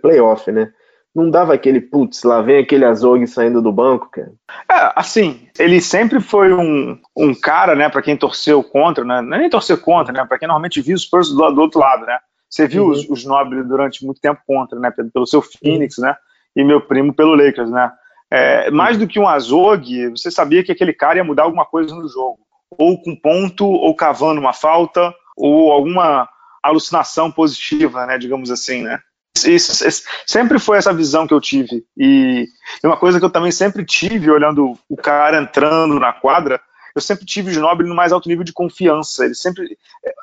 playoff, 0.00 0.50
né? 0.52 0.70
Não 1.14 1.30
dava 1.30 1.54
aquele, 1.54 1.80
putz, 1.80 2.24
lá 2.24 2.42
vem 2.42 2.58
aquele 2.58 2.84
Azog 2.84 3.24
saindo 3.26 3.62
do 3.62 3.70
banco, 3.70 4.10
cara. 4.10 4.32
É, 4.70 4.92
assim, 4.96 5.46
ele 5.58 5.80
sempre 5.80 6.20
foi 6.20 6.52
um, 6.52 6.98
um 7.16 7.32
cara, 7.32 7.76
né, 7.76 7.88
para 7.88 8.02
quem 8.02 8.16
torceu 8.16 8.64
contra, 8.64 9.04
né? 9.04 9.22
Não 9.22 9.36
é 9.36 9.40
nem 9.40 9.50
torcer 9.50 9.80
contra, 9.80 10.12
né? 10.12 10.24
Para 10.24 10.38
quem 10.38 10.48
normalmente 10.48 10.80
viu 10.80 10.96
os 10.96 11.02
Spurs 11.02 11.28
do, 11.28 11.50
do 11.52 11.60
outro 11.60 11.78
lado, 11.78 12.04
né? 12.04 12.18
Você 12.50 12.66
viu 12.66 12.84
uhum. 12.84 12.90
os, 12.90 13.08
os 13.08 13.24
Nobres 13.24 13.66
durante 13.66 14.04
muito 14.04 14.20
tempo 14.20 14.40
contra, 14.46 14.78
né? 14.80 14.92
Pelo 15.12 15.26
seu 15.26 15.40
Phoenix, 15.40 15.98
né? 15.98 16.16
E 16.56 16.64
meu 16.64 16.80
primo 16.80 17.14
pelo 17.14 17.34
Lakers, 17.34 17.70
né? 17.70 17.92
É, 18.30 18.70
mais 18.70 18.96
do 18.96 19.06
que 19.06 19.20
um 19.20 19.28
azog, 19.28 20.08
você 20.10 20.30
sabia 20.30 20.64
que 20.64 20.72
aquele 20.72 20.92
cara 20.92 21.18
ia 21.18 21.24
mudar 21.24 21.44
alguma 21.44 21.64
coisa 21.64 21.94
no 21.94 22.08
jogo. 22.08 22.38
Ou 22.76 23.00
com 23.00 23.14
ponto, 23.14 23.64
ou 23.64 23.94
cavando 23.94 24.40
uma 24.40 24.52
falta, 24.52 25.14
ou 25.36 25.70
alguma 25.70 26.28
alucinação 26.62 27.30
positiva, 27.30 28.06
né, 28.06 28.18
digamos 28.18 28.50
assim, 28.50 28.82
né. 28.82 28.98
Isso, 29.36 29.86
isso, 29.86 30.04
sempre 30.26 30.58
foi 30.58 30.78
essa 30.78 30.92
visão 30.92 31.26
que 31.26 31.34
eu 31.34 31.40
tive. 31.40 31.84
E 31.96 32.46
uma 32.82 32.96
coisa 32.96 33.18
que 33.18 33.24
eu 33.24 33.30
também 33.30 33.50
sempre 33.50 33.84
tive, 33.84 34.30
olhando 34.30 34.78
o 34.88 34.96
cara 34.96 35.42
entrando 35.42 35.98
na 35.98 36.12
quadra, 36.12 36.60
eu 36.94 37.02
sempre 37.02 37.26
tive 37.26 37.50
o 37.50 37.52
Ginobili 37.52 37.88
no 37.88 37.96
mais 37.96 38.12
alto 38.12 38.28
nível 38.28 38.44
de 38.44 38.52
confiança. 38.52 39.24
Ele 39.24 39.34
sempre, 39.34 39.76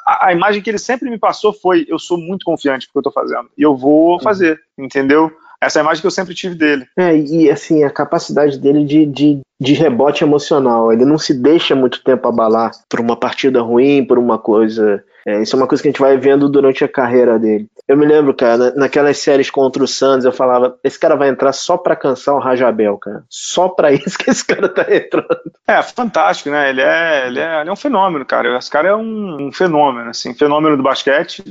a, 0.07 0.27
a 0.27 0.31
imagem 0.31 0.61
que 0.61 0.69
ele 0.69 0.77
sempre 0.77 1.09
me 1.09 1.19
passou 1.19 1.51
foi: 1.51 1.85
eu 1.89 1.99
sou 1.99 2.17
muito 2.17 2.45
confiante 2.45 2.87
no 2.87 2.91
que 2.93 2.97
eu 2.97 3.01
estou 3.01 3.13
fazendo 3.13 3.49
e 3.57 3.61
eu 3.61 3.75
vou 3.75 4.19
fazer, 4.21 4.59
entendeu? 4.77 5.31
Essa 5.61 5.77
é 5.77 5.81
a 5.81 5.83
imagem 5.83 6.01
que 6.01 6.07
eu 6.07 6.11
sempre 6.11 6.33
tive 6.33 6.55
dele. 6.55 6.87
É, 6.97 7.15
e 7.15 7.51
assim, 7.51 7.83
a 7.83 7.89
capacidade 7.91 8.57
dele 8.57 8.83
de, 8.83 9.05
de, 9.05 9.39
de 9.59 9.73
rebote 9.73 10.23
emocional. 10.23 10.91
Ele 10.91 11.05
não 11.05 11.19
se 11.19 11.35
deixa 11.35 11.75
muito 11.75 12.03
tempo 12.03 12.27
abalar 12.27 12.71
por 12.89 12.99
uma 12.99 13.15
partida 13.15 13.61
ruim, 13.61 14.03
por 14.03 14.17
uma 14.17 14.39
coisa 14.39 15.03
é, 15.25 15.41
isso 15.41 15.55
é 15.55 15.59
uma 15.59 15.67
coisa 15.67 15.81
que 15.81 15.87
a 15.87 15.91
gente 15.91 16.01
vai 16.01 16.17
vendo 16.17 16.49
durante 16.49 16.83
a 16.83 16.87
carreira 16.87 17.37
dele. 17.37 17.67
Eu 17.87 17.95
me 17.95 18.05
lembro, 18.05 18.33
cara, 18.33 18.73
naquelas 18.75 19.17
séries 19.19 19.49
contra 19.49 19.83
o 19.83 19.87
Santos, 19.87 20.25
eu 20.25 20.31
falava: 20.31 20.77
esse 20.83 20.99
cara 20.99 21.15
vai 21.15 21.29
entrar 21.29 21.53
só 21.53 21.77
pra 21.77 21.95
cansar 21.95 22.35
o 22.35 22.39
Rajabel, 22.39 22.97
cara. 22.97 23.23
Só 23.29 23.69
pra 23.69 23.91
isso 23.93 24.17
que 24.17 24.29
esse 24.29 24.45
cara 24.45 24.67
tá 24.67 24.85
entrando. 24.89 25.27
É, 25.67 25.81
fantástico, 25.83 26.49
né? 26.49 26.69
Ele 26.69 26.81
é, 26.81 27.27
ele 27.27 27.39
é, 27.39 27.61
ele 27.61 27.69
é 27.69 27.73
um 27.73 27.75
fenômeno, 27.75 28.25
cara. 28.25 28.57
Esse 28.57 28.69
cara 28.69 28.89
é 28.89 28.95
um, 28.95 29.47
um 29.47 29.51
fenômeno, 29.51 30.09
assim, 30.09 30.33
fenômeno 30.33 30.75
do 30.75 30.83
basquete. 30.83 31.43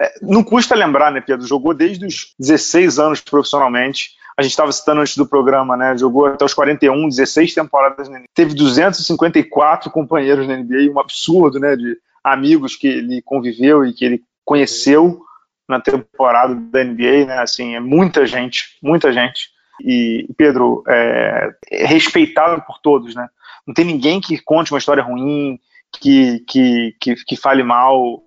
É, 0.00 0.14
não 0.22 0.42
custa 0.42 0.74
lembrar, 0.74 1.12
né, 1.12 1.20
Pedro? 1.20 1.46
Jogou 1.46 1.74
desde 1.74 2.06
os 2.06 2.34
16 2.38 2.98
anos 2.98 3.20
profissionalmente 3.20 4.18
a 4.38 4.42
gente 4.42 4.52
estava 4.52 4.70
citando 4.70 5.00
antes 5.00 5.16
do 5.16 5.26
programa, 5.26 5.76
né? 5.76 5.98
Jogou 5.98 6.26
até 6.26 6.44
os 6.44 6.54
41, 6.54 7.08
16 7.08 7.54
temporadas 7.54 8.08
na 8.08 8.20
NBA. 8.20 8.28
Teve 8.32 8.54
254 8.54 9.90
companheiros 9.90 10.46
na 10.46 10.56
NBA, 10.56 10.92
um 10.94 11.00
absurdo, 11.00 11.58
né? 11.58 11.74
De 11.74 11.98
amigos 12.22 12.76
que 12.76 12.86
ele 12.86 13.22
conviveu 13.22 13.84
e 13.84 13.92
que 13.92 14.04
ele 14.04 14.22
conheceu 14.44 15.22
na 15.68 15.80
temporada 15.80 16.54
da 16.54 16.82
NBA, 16.82 17.26
né? 17.26 17.38
Assim, 17.38 17.74
é 17.74 17.80
muita 17.80 18.26
gente, 18.26 18.78
muita 18.82 19.12
gente. 19.12 19.50
E 19.80 20.26
Pedro 20.36 20.82
é, 20.88 21.50
é 21.70 21.86
respeitado 21.86 22.62
por 22.62 22.78
todos, 22.78 23.14
né? 23.14 23.28
Não 23.66 23.74
tem 23.74 23.84
ninguém 23.84 24.20
que 24.20 24.38
conte 24.38 24.72
uma 24.72 24.78
história 24.78 25.02
ruim, 25.02 25.60
que, 25.92 26.40
que, 26.48 26.96
que, 27.00 27.14
que 27.14 27.36
fale 27.36 27.62
mal 27.62 28.22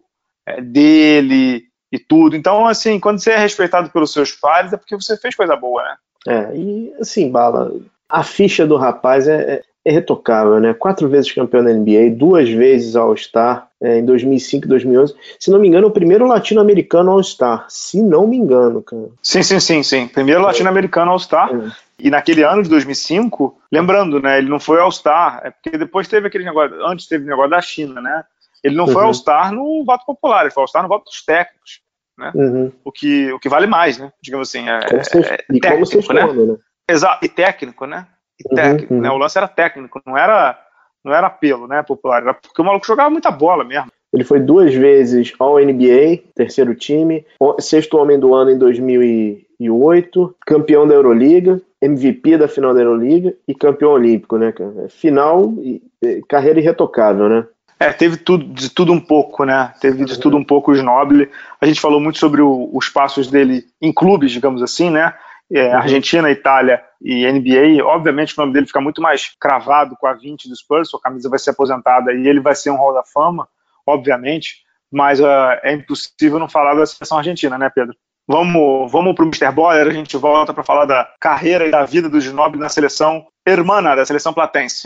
é, 0.45 0.61
dele 0.61 1.63
e 1.91 1.99
tudo. 1.99 2.35
Então, 2.35 2.67
assim, 2.67 2.99
quando 2.99 3.19
você 3.19 3.31
é 3.31 3.37
respeitado 3.37 3.89
pelos 3.89 4.13
seus 4.13 4.31
pares, 4.31 4.71
é 4.71 4.77
porque 4.77 4.95
você 4.95 5.17
fez 5.17 5.35
coisa 5.35 5.55
boa, 5.55 5.83
né? 5.83 5.95
É, 6.27 6.55
e 6.55 6.93
assim, 6.99 7.31
Bala, 7.31 7.71
a 8.07 8.23
ficha 8.23 8.65
do 8.67 8.77
rapaz 8.77 9.27
é, 9.27 9.63
é, 9.85 9.89
é 9.89 9.93
retocável, 9.93 10.59
né? 10.59 10.73
Quatro 10.73 11.07
vezes 11.09 11.31
campeão 11.31 11.63
da 11.63 11.73
NBA, 11.73 12.15
duas 12.15 12.49
vezes 12.49 12.95
All-Star, 12.95 13.67
é, 13.81 13.99
em 13.99 14.05
2005 14.05 14.65
e 14.65 14.69
2011. 14.69 15.15
Se 15.39 15.49
não 15.49 15.59
me 15.59 15.67
engano, 15.67 15.87
o 15.87 15.91
primeiro 15.91 16.27
latino-americano 16.27 17.11
All-Star. 17.11 17.65
Se 17.69 18.01
não 18.01 18.27
me 18.27 18.37
engano, 18.37 18.81
cara. 18.81 19.09
Sim, 19.21 19.43
sim, 19.43 19.59
sim, 19.59 19.83
sim. 19.83 20.07
Primeiro 20.07 20.41
latino-americano 20.41 21.11
All-Star. 21.11 21.53
É. 21.53 21.71
E 21.99 22.09
naquele 22.09 22.43
ano 22.43 22.63
de 22.63 22.69
2005, 22.69 23.57
lembrando, 23.71 24.19
né, 24.19 24.39
ele 24.39 24.49
não 24.49 24.59
foi 24.59 24.79
All-Star, 24.79 25.41
é 25.43 25.51
porque 25.51 25.77
depois 25.77 26.07
teve 26.07 26.27
aquele 26.27 26.43
negócio, 26.43 26.83
antes 26.85 27.07
teve 27.07 27.25
o 27.25 27.27
negócio 27.27 27.51
da 27.51 27.61
China, 27.61 28.01
né? 28.01 28.23
Ele 28.63 28.75
não 28.75 28.85
uhum. 28.85 28.91
foi 28.91 29.03
All-Star 29.03 29.53
no 29.53 29.83
voto 29.85 30.05
popular, 30.05 30.41
ele 30.41 30.51
foi 30.51 30.61
All-Star 30.61 30.81
no 30.81 30.89
voto 30.89 31.05
dos 31.05 31.23
técnicos, 31.23 31.81
né? 32.17 32.31
Uhum. 32.33 32.71
O, 32.83 32.91
que, 32.91 33.31
o 33.31 33.39
que 33.39 33.49
vale 33.49 33.67
mais, 33.67 33.97
né? 33.97 34.11
Digamos 34.21 34.49
assim, 34.49 34.67
é, 34.67 34.79
como 34.87 35.03
você, 35.03 35.19
é 35.19 35.45
e 35.51 35.59
técnico, 35.59 35.91
como 35.91 36.03
você 36.03 36.13
né? 36.13 36.33
né? 36.33 36.57
Exato, 36.89 37.25
e 37.25 37.29
técnico, 37.29 37.85
né? 37.85 38.07
E 38.45 38.49
uhum, 38.49 38.55
técnico, 38.55 38.93
uhum. 38.93 39.01
né? 39.01 39.09
O 39.09 39.17
lance 39.17 39.37
era 39.37 39.47
técnico, 39.47 40.01
não 40.05 40.17
era, 40.17 40.59
não 41.03 41.13
era 41.13 41.27
apelo, 41.27 41.67
né, 41.67 41.81
popular, 41.83 42.21
era 42.21 42.33
porque 42.33 42.61
o 42.61 42.65
maluco 42.65 42.85
jogava 42.85 43.09
muita 43.09 43.31
bola 43.31 43.63
mesmo. 43.63 43.91
Ele 44.13 44.23
foi 44.25 44.39
duas 44.39 44.73
vezes 44.73 45.33
ao 45.39 45.57
NBA, 45.57 46.19
terceiro 46.35 46.75
time, 46.75 47.25
sexto 47.59 47.97
homem 47.97 48.19
do 48.19 48.33
ano 48.33 48.51
em 48.51 48.57
2008, 48.57 50.35
campeão 50.45 50.85
da 50.85 50.93
Euroliga, 50.93 51.61
MVP 51.81 52.37
da 52.37 52.47
final 52.47 52.73
da 52.73 52.81
Euroliga 52.81 53.33
e 53.47 53.55
campeão 53.55 53.91
olímpico, 53.91 54.37
né, 54.37 54.51
cara? 54.51 54.89
Final 54.89 55.53
e 55.61 55.81
carreira 56.27 56.59
irretocável, 56.59 57.29
né? 57.29 57.47
É, 57.79 57.91
teve 57.91 58.17
tudo, 58.17 58.45
de 58.45 58.69
tudo 58.69 58.93
um 58.93 58.99
pouco, 58.99 59.43
né? 59.43 59.73
Teve 59.81 60.05
de 60.05 60.19
tudo 60.19 60.37
um 60.37 60.43
pouco 60.43 60.71
o 60.71 60.75
Snoble. 60.75 61.27
A 61.59 61.65
gente 61.65 61.81
falou 61.81 61.99
muito 61.99 62.19
sobre 62.19 62.39
o, 62.39 62.69
os 62.73 62.89
passos 62.89 63.27
dele 63.27 63.65
em 63.81 63.91
clubes, 63.91 64.31
digamos 64.31 64.61
assim, 64.61 64.91
né? 64.91 65.15
É. 65.53 65.73
Argentina, 65.73 66.31
Itália 66.31 66.81
e 67.01 67.29
NBA. 67.29 67.83
Obviamente 67.83 68.37
o 68.37 68.41
nome 68.41 68.53
dele 68.53 68.65
fica 68.65 68.79
muito 68.79 69.01
mais 69.01 69.35
cravado 69.39 69.95
com 69.99 70.07
a 70.07 70.13
20 70.13 70.47
do 70.47 70.55
Spurs, 70.55 70.89
sua 70.89 71.01
camisa 71.01 71.29
vai 71.29 71.39
ser 71.39 71.49
aposentada 71.49 72.13
e 72.13 72.27
ele 72.27 72.39
vai 72.39 72.55
ser 72.55 72.69
um 72.69 72.77
Hall 72.77 72.93
da 72.93 73.03
Fama, 73.03 73.47
obviamente, 73.85 74.63
mas 74.91 75.19
uh, 75.19 75.59
é 75.63 75.73
impossível 75.73 76.39
não 76.39 76.47
falar 76.47 76.73
da 76.73 76.85
seleção 76.85 77.17
argentina, 77.17 77.57
né, 77.57 77.69
Pedro? 77.73 77.95
Vamos, 78.27 78.89
vamos 78.91 79.13
para 79.13 79.25
o 79.25 79.27
Mr. 79.27 79.51
Boller, 79.51 79.87
a 79.87 79.93
gente 79.93 80.15
volta 80.15 80.53
para 80.53 80.63
falar 80.63 80.85
da 80.85 81.09
carreira 81.19 81.67
e 81.67 81.71
da 81.71 81.83
vida 81.83 82.07
do 82.07 82.21
Ginobili 82.21 82.61
na 82.61 82.69
seleção 82.69 83.25
hermana, 83.45 83.95
da 83.95 84.05
seleção 84.05 84.33
platense. 84.33 84.83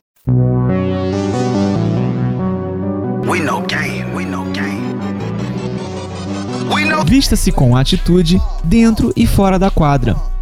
Vista-se 7.08 7.52
com 7.52 7.78
atitude 7.78 8.42
dentro 8.64 9.14
e 9.16 9.28
fora 9.28 9.60
da 9.60 9.70
quadra. 9.70 10.35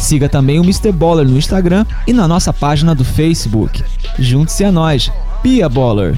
Siga 0.00 0.30
também 0.30 0.58
o 0.58 0.64
Mr. 0.64 0.90
Baller 0.90 1.28
no 1.28 1.36
Instagram 1.36 1.84
e 2.06 2.12
na 2.12 2.26
nossa 2.26 2.52
página 2.52 2.94
do 2.94 3.04
Facebook. 3.04 3.84
Junte-se 4.18 4.64
a 4.64 4.72
nós, 4.72 5.12
Pia 5.42 5.68
Baller. 5.68 6.16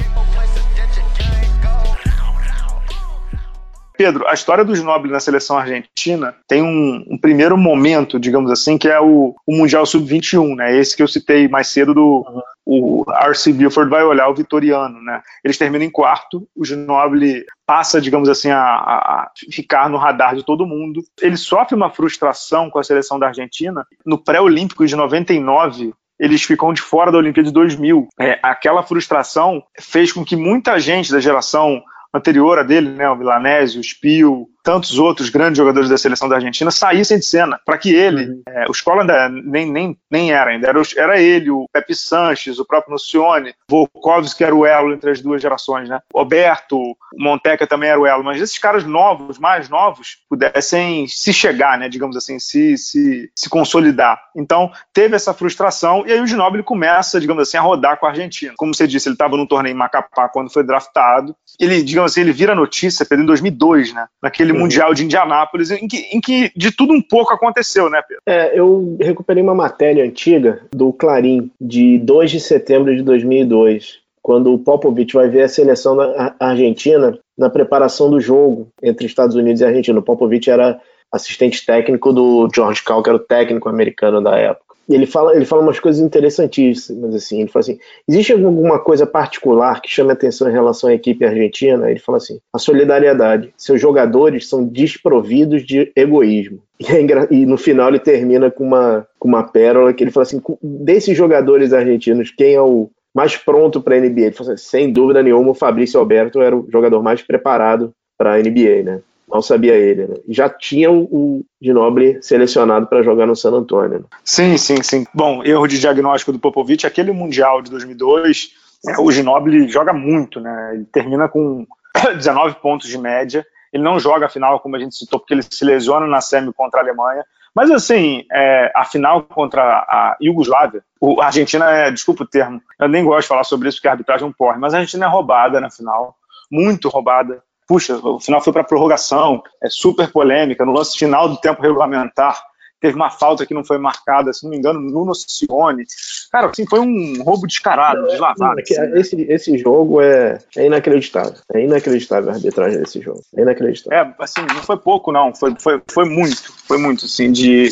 Pedro, 4.02 4.26
a 4.26 4.34
história 4.34 4.64
do 4.64 4.74
Ginóbili 4.74 5.12
na 5.12 5.20
seleção 5.20 5.56
argentina 5.56 6.34
tem 6.48 6.60
um, 6.60 7.04
um, 7.08 7.16
primeiro 7.16 7.56
momento, 7.56 8.18
digamos 8.18 8.50
assim, 8.50 8.76
que 8.76 8.88
é 8.88 9.00
o, 9.00 9.32
o 9.46 9.56
Mundial 9.56 9.86
Sub-21, 9.86 10.56
né? 10.56 10.76
Esse 10.76 10.96
que 10.96 11.04
eu 11.04 11.06
citei 11.06 11.46
mais 11.46 11.68
cedo 11.68 11.94
do 11.94 12.42
uhum. 12.66 13.04
o 13.04 13.04
RC 13.30 13.52
Buford 13.52 13.88
vai 13.88 14.02
olhar 14.02 14.28
o 14.28 14.34
Vitoriano, 14.34 15.00
né? 15.00 15.22
Eles 15.44 15.56
terminam 15.56 15.86
em 15.86 15.90
quarto, 15.90 16.48
o 16.56 16.64
Ginóbili 16.64 17.44
passa, 17.64 18.00
digamos 18.00 18.28
assim, 18.28 18.50
a, 18.50 18.60
a, 18.60 19.30
ficar 19.52 19.88
no 19.88 19.98
radar 19.98 20.34
de 20.34 20.44
todo 20.44 20.66
mundo. 20.66 21.00
Ele 21.20 21.36
sofre 21.36 21.76
uma 21.76 21.88
frustração 21.88 22.68
com 22.68 22.80
a 22.80 22.82
seleção 22.82 23.20
da 23.20 23.28
Argentina. 23.28 23.86
No 24.04 24.18
pré-olímpico 24.18 24.84
de 24.84 24.96
99, 24.96 25.92
eles 26.18 26.42
ficam 26.42 26.72
de 26.72 26.82
fora 26.82 27.12
da 27.12 27.18
Olimpíada 27.18 27.48
de 27.48 27.54
2000. 27.54 28.08
É, 28.18 28.40
aquela 28.42 28.82
frustração 28.82 29.62
fez 29.78 30.12
com 30.12 30.24
que 30.24 30.34
muita 30.34 30.80
gente 30.80 31.12
da 31.12 31.20
geração 31.20 31.80
anterior 32.12 32.59
a 32.59 32.62
dele, 32.62 32.90
né, 32.90 33.09
o 33.09 33.16
Milanese, 33.16 33.79
o 33.79 33.83
Spio, 33.83 34.48
tantos 34.62 34.98
outros 34.98 35.29
grandes 35.31 35.59
jogadores 35.59 35.88
da 35.88 35.98
seleção 35.98 36.29
da 36.29 36.37
Argentina 36.37 36.70
saíssem 36.70 37.18
de 37.18 37.25
cena, 37.25 37.61
para 37.64 37.79
que 37.79 37.94
ele, 37.94 38.27
uhum. 38.27 38.42
é, 38.48 38.66
o 38.68 38.72
Escola 38.72 39.03
ainda 39.03 39.29
nem, 39.29 39.70
nem, 39.70 39.96
nem 40.11 40.33
era 40.33 40.51
ainda, 40.51 40.68
era, 40.68 40.83
era 40.96 41.20
ele, 41.20 41.51
o 41.51 41.66
Pepe 41.72 41.94
Sanches, 41.94 42.59
o 42.59 42.64
próprio 42.64 42.92
Nocione, 42.92 43.55
Volkovski 43.68 44.42
que 44.42 44.44
era 44.44 44.55
o 44.55 44.64
elo 44.64 44.92
entre 44.92 45.11
as 45.11 45.20
duas 45.20 45.42
gerações, 45.42 45.88
né? 45.88 46.01
Roberto, 46.12 46.96
Monteca 47.16 47.66
também 47.66 47.90
era 47.90 48.01
o 48.01 48.07
elo, 48.07 48.25
mas 48.25 48.40
esses 48.40 48.59
caras 48.59 48.85
novos, 48.85 49.38
mais 49.38 49.68
novos, 49.68 50.18
pudessem 50.29 51.07
se 51.07 51.33
chegar, 51.33 51.79
né, 51.79 51.88
digamos 51.88 52.16
assim, 52.16 52.38
se, 52.38 52.77
se, 52.77 53.31
se 53.37 53.48
consolidar. 53.48 54.20
Então, 54.35 54.70
teve 54.92 55.16
essa 55.16 55.35
frustração, 55.35 56.05
e 56.07 56.12
aí 56.12 56.20
o 56.20 56.27
Ginóbili 56.27 56.62
começa, 56.62 57.20
digamos 57.20 57.42
assim, 57.42 57.57
a 57.57 57.61
rodar 57.61 57.98
com 57.98 58.07
a 58.07 58.11
Argentina. 58.11 58.55
Como 58.57 58.75
você 58.75 58.87
disse, 58.87 59.09
ele 59.09 59.14
estava 59.14 59.37
num 59.37 59.46
torneio 59.46 59.75
em 59.75 59.77
Macapá 59.77 60.29
quando 60.29 60.53
foi 60.53 60.64
draftado, 60.64 61.37
ele, 61.61 61.83
digamos 61.83 62.12
assim, 62.12 62.22
ele 62.22 62.33
vira 62.33 62.55
notícia, 62.55 63.07
em 63.12 63.25
2002, 63.25 63.92
né, 63.92 64.07
naquele 64.22 64.51
aquele 64.52 64.56
uhum. 64.56 64.60
Mundial 64.60 64.94
de 64.94 65.04
Indianápolis, 65.04 65.70
em 65.70 65.88
que, 65.88 65.96
em 66.12 66.20
que 66.20 66.52
de 66.54 66.70
tudo 66.70 66.92
um 66.92 67.00
pouco 67.00 67.32
aconteceu, 67.32 67.88
né, 67.88 68.00
Pedro? 68.06 68.22
É, 68.26 68.58
eu 68.58 68.96
recuperei 69.00 69.42
uma 69.42 69.54
matéria 69.54 70.04
antiga 70.04 70.60
do 70.72 70.92
Clarim, 70.92 71.50
de 71.60 71.98
2 71.98 72.30
de 72.30 72.40
setembro 72.40 72.94
de 72.94 73.02
2002, 73.02 74.00
quando 74.22 74.52
o 74.52 74.58
Popovich 74.58 75.14
vai 75.14 75.28
ver 75.28 75.42
a 75.42 75.48
seleção 75.48 75.96
da 75.96 76.34
Argentina 76.38 77.18
na 77.36 77.50
preparação 77.50 78.10
do 78.10 78.20
jogo 78.20 78.68
entre 78.82 79.06
Estados 79.06 79.34
Unidos 79.34 79.60
e 79.60 79.64
Argentina. 79.64 79.98
O 79.98 80.02
Popovich 80.02 80.48
era 80.48 80.80
assistente 81.10 81.64
técnico 81.66 82.12
do 82.12 82.48
George 82.54 82.82
Cal, 82.82 83.02
que 83.02 83.10
era 83.10 83.16
o 83.16 83.20
técnico 83.20 83.68
americano 83.68 84.22
da 84.22 84.38
época 84.38 84.62
ele 84.88 85.07
fala, 85.07 85.35
ele 85.35 85.45
fala 85.45 85.62
umas 85.62 85.79
coisas 85.79 86.01
interessantíssimas, 86.03 87.14
assim, 87.14 87.40
ele 87.40 87.51
fala 87.51 87.61
assim, 87.61 87.79
existe 88.09 88.33
alguma 88.33 88.79
coisa 88.79 89.07
particular 89.07 89.81
que 89.81 89.90
chame 89.90 90.12
atenção 90.12 90.49
em 90.49 90.53
relação 90.53 90.90
à 90.90 90.95
equipe 90.95 91.25
argentina? 91.25 91.90
Ele 91.90 92.01
fala 92.01 92.18
assim, 92.18 92.38
a 92.53 92.59
solidariedade, 92.59 93.53
seus 93.57 93.81
jogadores 93.81 94.49
são 94.49 94.64
desprovidos 94.64 95.64
de 95.64 95.92
egoísmo. 95.95 96.61
E, 96.81 96.87
é 96.87 97.47
no 97.47 97.57
final 97.57 97.88
ele 97.88 98.01
termina 98.01 98.51
com 98.51 98.64
uma, 98.64 99.07
com 99.18 99.29
uma 99.29 99.45
pérola 99.45 99.92
que 99.92 100.03
ele 100.03 100.11
fala 100.11 100.25
assim, 100.25 100.42
desses 100.62 101.16
jogadores 101.16 101.73
argentinos, 101.73 102.31
quem 102.31 102.55
é 102.55 102.61
o 102.61 102.90
mais 103.14 103.37
pronto 103.37 103.81
para 103.81 103.97
a 103.97 104.01
NBA? 104.01 104.21
Ele 104.21 104.33
fala 104.33 104.55
assim, 104.55 104.64
sem 104.68 104.92
dúvida 104.92 105.23
nenhuma 105.23 105.51
o 105.51 105.55
Fabrício 105.55 106.01
Alberto 106.01 106.40
era 106.40 106.57
o 106.57 106.66
jogador 106.71 107.03
mais 107.03 107.23
preparado 107.23 107.92
para 108.18 108.35
a 108.35 108.38
NBA, 108.38 108.83
né? 108.85 109.01
Mal 109.33 109.40
sabia 109.40 109.75
ele, 109.75 110.07
né? 110.07 110.14
Já 110.29 110.51
tinha 110.51 110.92
o 110.92 111.42
Ginoble 111.61 112.23
selecionado 112.23 112.87
para 112.87 113.03
jogar 113.03 113.27
no 113.27 113.35
San 113.35 113.53
Antonio. 113.53 114.01
Né? 114.01 114.05
Sim, 114.23 114.59
sim, 114.59 114.83
sim. 114.83 115.07
Bom, 115.14 115.42
erro 115.42 115.66
de 115.66 115.81
diagnóstico 115.81 116.33
do 116.33 116.38
Popovich, 116.38 116.87
aquele 116.87 117.12
Mundial 117.12 117.62
de 117.62 117.71
2002, 117.71 118.51
é, 118.90 119.01
o 119.01 119.11
Ginoble 119.11 119.66
joga 119.68 119.95
muito, 119.95 120.38
né? 120.38 120.73
Ele 120.75 120.85
termina 120.85 121.31
com 121.31 121.66
19 122.14 122.57
pontos 122.57 122.87
de 122.87 122.99
média. 122.99 123.47
Ele 123.73 123.83
não 123.83 123.99
joga 123.99 124.27
a 124.27 124.29
final, 124.29 124.61
como 124.61 124.77
a 124.77 124.79
gente 124.79 124.95
citou, 124.95 125.18
porque 125.18 125.33
ele 125.33 125.42
se 125.42 125.64
lesiona 125.64 126.07
na 126.07 126.21
semi 126.21 126.53
contra 126.53 126.81
a 126.81 126.83
Alemanha. 126.83 127.25
Mas, 127.55 127.71
assim, 127.71 128.27
é, 128.31 128.71
a 128.77 128.85
final 128.85 129.23
contra 129.23 129.62
a 129.62 130.16
Iugoslávia, 130.21 130.85
a 131.21 131.25
Argentina 131.25 131.71
é, 131.71 131.90
desculpa 131.90 132.24
o 132.24 132.26
termo, 132.26 132.61
eu 132.78 132.89
nem 132.89 133.03
gosto 133.03 133.22
de 133.22 133.28
falar 133.28 133.45
sobre 133.45 133.68
isso 133.68 133.78
porque 133.78 133.89
a 133.89 133.93
arbitragem 133.93 134.26
é 134.26 134.28
um 134.28 134.33
porre, 134.33 134.59
mas 134.59 134.74
a 134.74 134.78
Argentina 134.78 135.07
é 135.07 135.09
roubada 135.09 135.59
na 135.59 135.70
final, 135.70 136.16
muito 136.51 136.91
roubada 136.91 137.43
puxa, 137.73 137.97
o 137.97 138.20
final 138.20 138.43
foi 138.43 138.53
para 138.53 138.64
prorrogação, 138.64 139.43
é 139.62 139.70
super 139.70 140.12
polêmica, 140.12 140.62
no 140.62 140.73
lance 140.73 140.99
final 140.99 141.27
do 141.27 141.39
tempo 141.39 141.62
regulamentar 141.62 142.39
teve 142.79 142.97
uma 142.97 143.11
falta 143.11 143.47
que 143.47 143.55
não 143.55 143.64
foi 143.64 143.79
marcada, 143.79 144.33
se 144.33 144.43
não 144.43 144.51
me 144.51 144.59
engano, 144.59 144.81
no 144.81 145.05
Nocione. 145.05 145.85
Cara, 146.33 146.49
assim, 146.49 146.66
foi 146.66 146.81
um 146.81 147.23
roubo 147.23 147.47
descarado, 147.47 148.09
deslavado. 148.09 148.61
Assim, 148.61 148.75
esse, 148.99 149.23
esse 149.31 149.57
jogo 149.57 150.01
é, 150.01 150.41
é 150.57 150.66
inacreditável. 150.66 151.35
É 151.55 151.64
inacreditável 151.64 152.31
a 152.31 152.35
arbitragem 152.35 152.81
desse 152.81 153.01
jogo. 153.01 153.20
É 153.37 153.43
inacreditável. 153.43 153.97
É, 153.97 154.14
assim, 154.18 154.41
não 154.41 154.64
foi 154.64 154.77
pouco, 154.77 155.12
não. 155.12 155.33
Foi, 155.33 155.55
foi, 155.61 155.81
foi 155.89 156.07
muito. 156.07 156.53
Foi 156.66 156.77
muito, 156.77 157.07
assim, 157.07 157.31
de. 157.31 157.68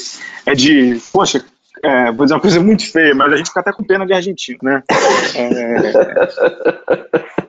É 0.47 0.55
de. 0.55 1.03
Poxa, 1.13 1.45
é, 1.83 2.13
vou 2.13 2.25
dizer 2.25 2.35
uma 2.35 2.41
coisa 2.41 2.61
muito 2.61 2.89
feia, 2.91 3.13
mas 3.13 3.33
a 3.33 3.37
gente 3.37 3.49
fica 3.49 3.61
até 3.61 3.73
com 3.73 3.83
pena 3.83 4.07
de 4.07 4.13
argentino, 4.13 4.61
né? 4.63 4.83
É, 5.35 7.40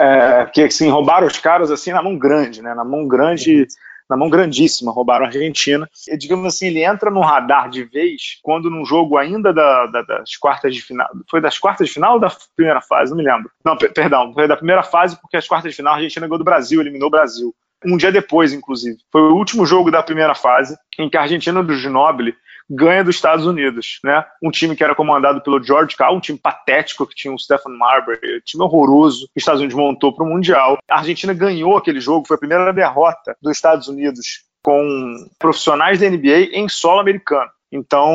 é, 0.00 0.46
que 0.46 0.62
assim, 0.62 0.88
roubaram 0.88 1.26
os 1.26 1.38
caras 1.38 1.70
assim 1.70 1.92
na 1.92 2.02
mão 2.02 2.16
grande, 2.16 2.62
né? 2.62 2.74
Na 2.74 2.84
mão 2.84 3.06
grande 3.06 3.66
na 4.10 4.16
mão 4.16 4.28
grandíssima, 4.28 4.90
roubaram 4.90 5.24
a 5.24 5.28
Argentina. 5.28 5.88
E, 6.08 6.16
digamos 6.16 6.44
assim, 6.44 6.66
ele 6.66 6.82
entra 6.82 7.12
no 7.12 7.20
radar 7.20 7.70
de 7.70 7.84
vez 7.84 8.40
quando 8.42 8.68
num 8.68 8.84
jogo 8.84 9.16
ainda 9.16 9.52
da, 9.52 9.86
da, 9.86 10.02
das 10.02 10.36
quartas 10.36 10.74
de 10.74 10.82
final. 10.82 11.08
Foi 11.30 11.40
das 11.40 11.56
quartas 11.60 11.86
de 11.86 11.94
final 11.94 12.14
ou 12.14 12.20
da 12.20 12.28
primeira 12.56 12.80
fase? 12.80 13.12
Não 13.12 13.18
me 13.18 13.22
lembro. 13.22 13.48
Não, 13.64 13.76
perdão, 13.76 14.34
foi 14.34 14.48
da 14.48 14.56
primeira 14.56 14.82
fase 14.82 15.16
porque 15.20 15.36
as 15.36 15.46
quartas 15.46 15.70
de 15.70 15.76
final 15.76 15.92
a 15.92 15.96
Argentina 15.96 16.26
ganhou 16.26 16.38
do 16.38 16.44
Brasil, 16.44 16.80
eliminou 16.80 17.06
o 17.06 17.12
Brasil. 17.12 17.54
Um 17.84 17.96
dia 17.96 18.12
depois, 18.12 18.52
inclusive. 18.52 18.98
Foi 19.10 19.22
o 19.22 19.34
último 19.34 19.64
jogo 19.64 19.90
da 19.90 20.02
primeira 20.02 20.34
fase 20.34 20.76
em 20.98 21.08
que 21.08 21.16
a 21.16 21.22
Argentina 21.22 21.62
do 21.62 21.74
Ginóbili 21.74 22.34
ganha 22.70 23.02
dos 23.02 23.16
Estados 23.16 23.46
Unidos, 23.46 23.98
né? 24.04 24.24
Um 24.40 24.50
time 24.50 24.76
que 24.76 24.84
era 24.84 24.94
comandado 24.94 25.40
pelo 25.42 25.62
George 25.62 25.96
Karl, 25.96 26.16
um 26.16 26.20
time 26.20 26.38
patético 26.38 27.04
que 27.06 27.16
tinha 27.16 27.34
o 27.34 27.38
Stephen 27.38 27.76
Marbury, 27.76 28.36
um 28.36 28.40
time 28.44 28.62
horroroso 28.62 29.26
que 29.26 29.38
os 29.38 29.42
Estados 29.42 29.60
Unidos 29.60 29.76
montou 29.76 30.14
para 30.14 30.24
o 30.24 30.28
Mundial. 30.28 30.78
A 30.88 30.98
Argentina 30.98 31.34
ganhou 31.34 31.76
aquele 31.76 32.00
jogo, 32.00 32.26
foi 32.28 32.36
a 32.36 32.38
primeira 32.38 32.72
derrota 32.72 33.36
dos 33.42 33.56
Estados 33.56 33.88
Unidos 33.88 34.44
com 34.62 35.26
profissionais 35.38 35.98
da 35.98 36.08
NBA 36.08 36.50
em 36.52 36.68
solo 36.68 37.00
americano. 37.00 37.50
Então, 37.72 38.12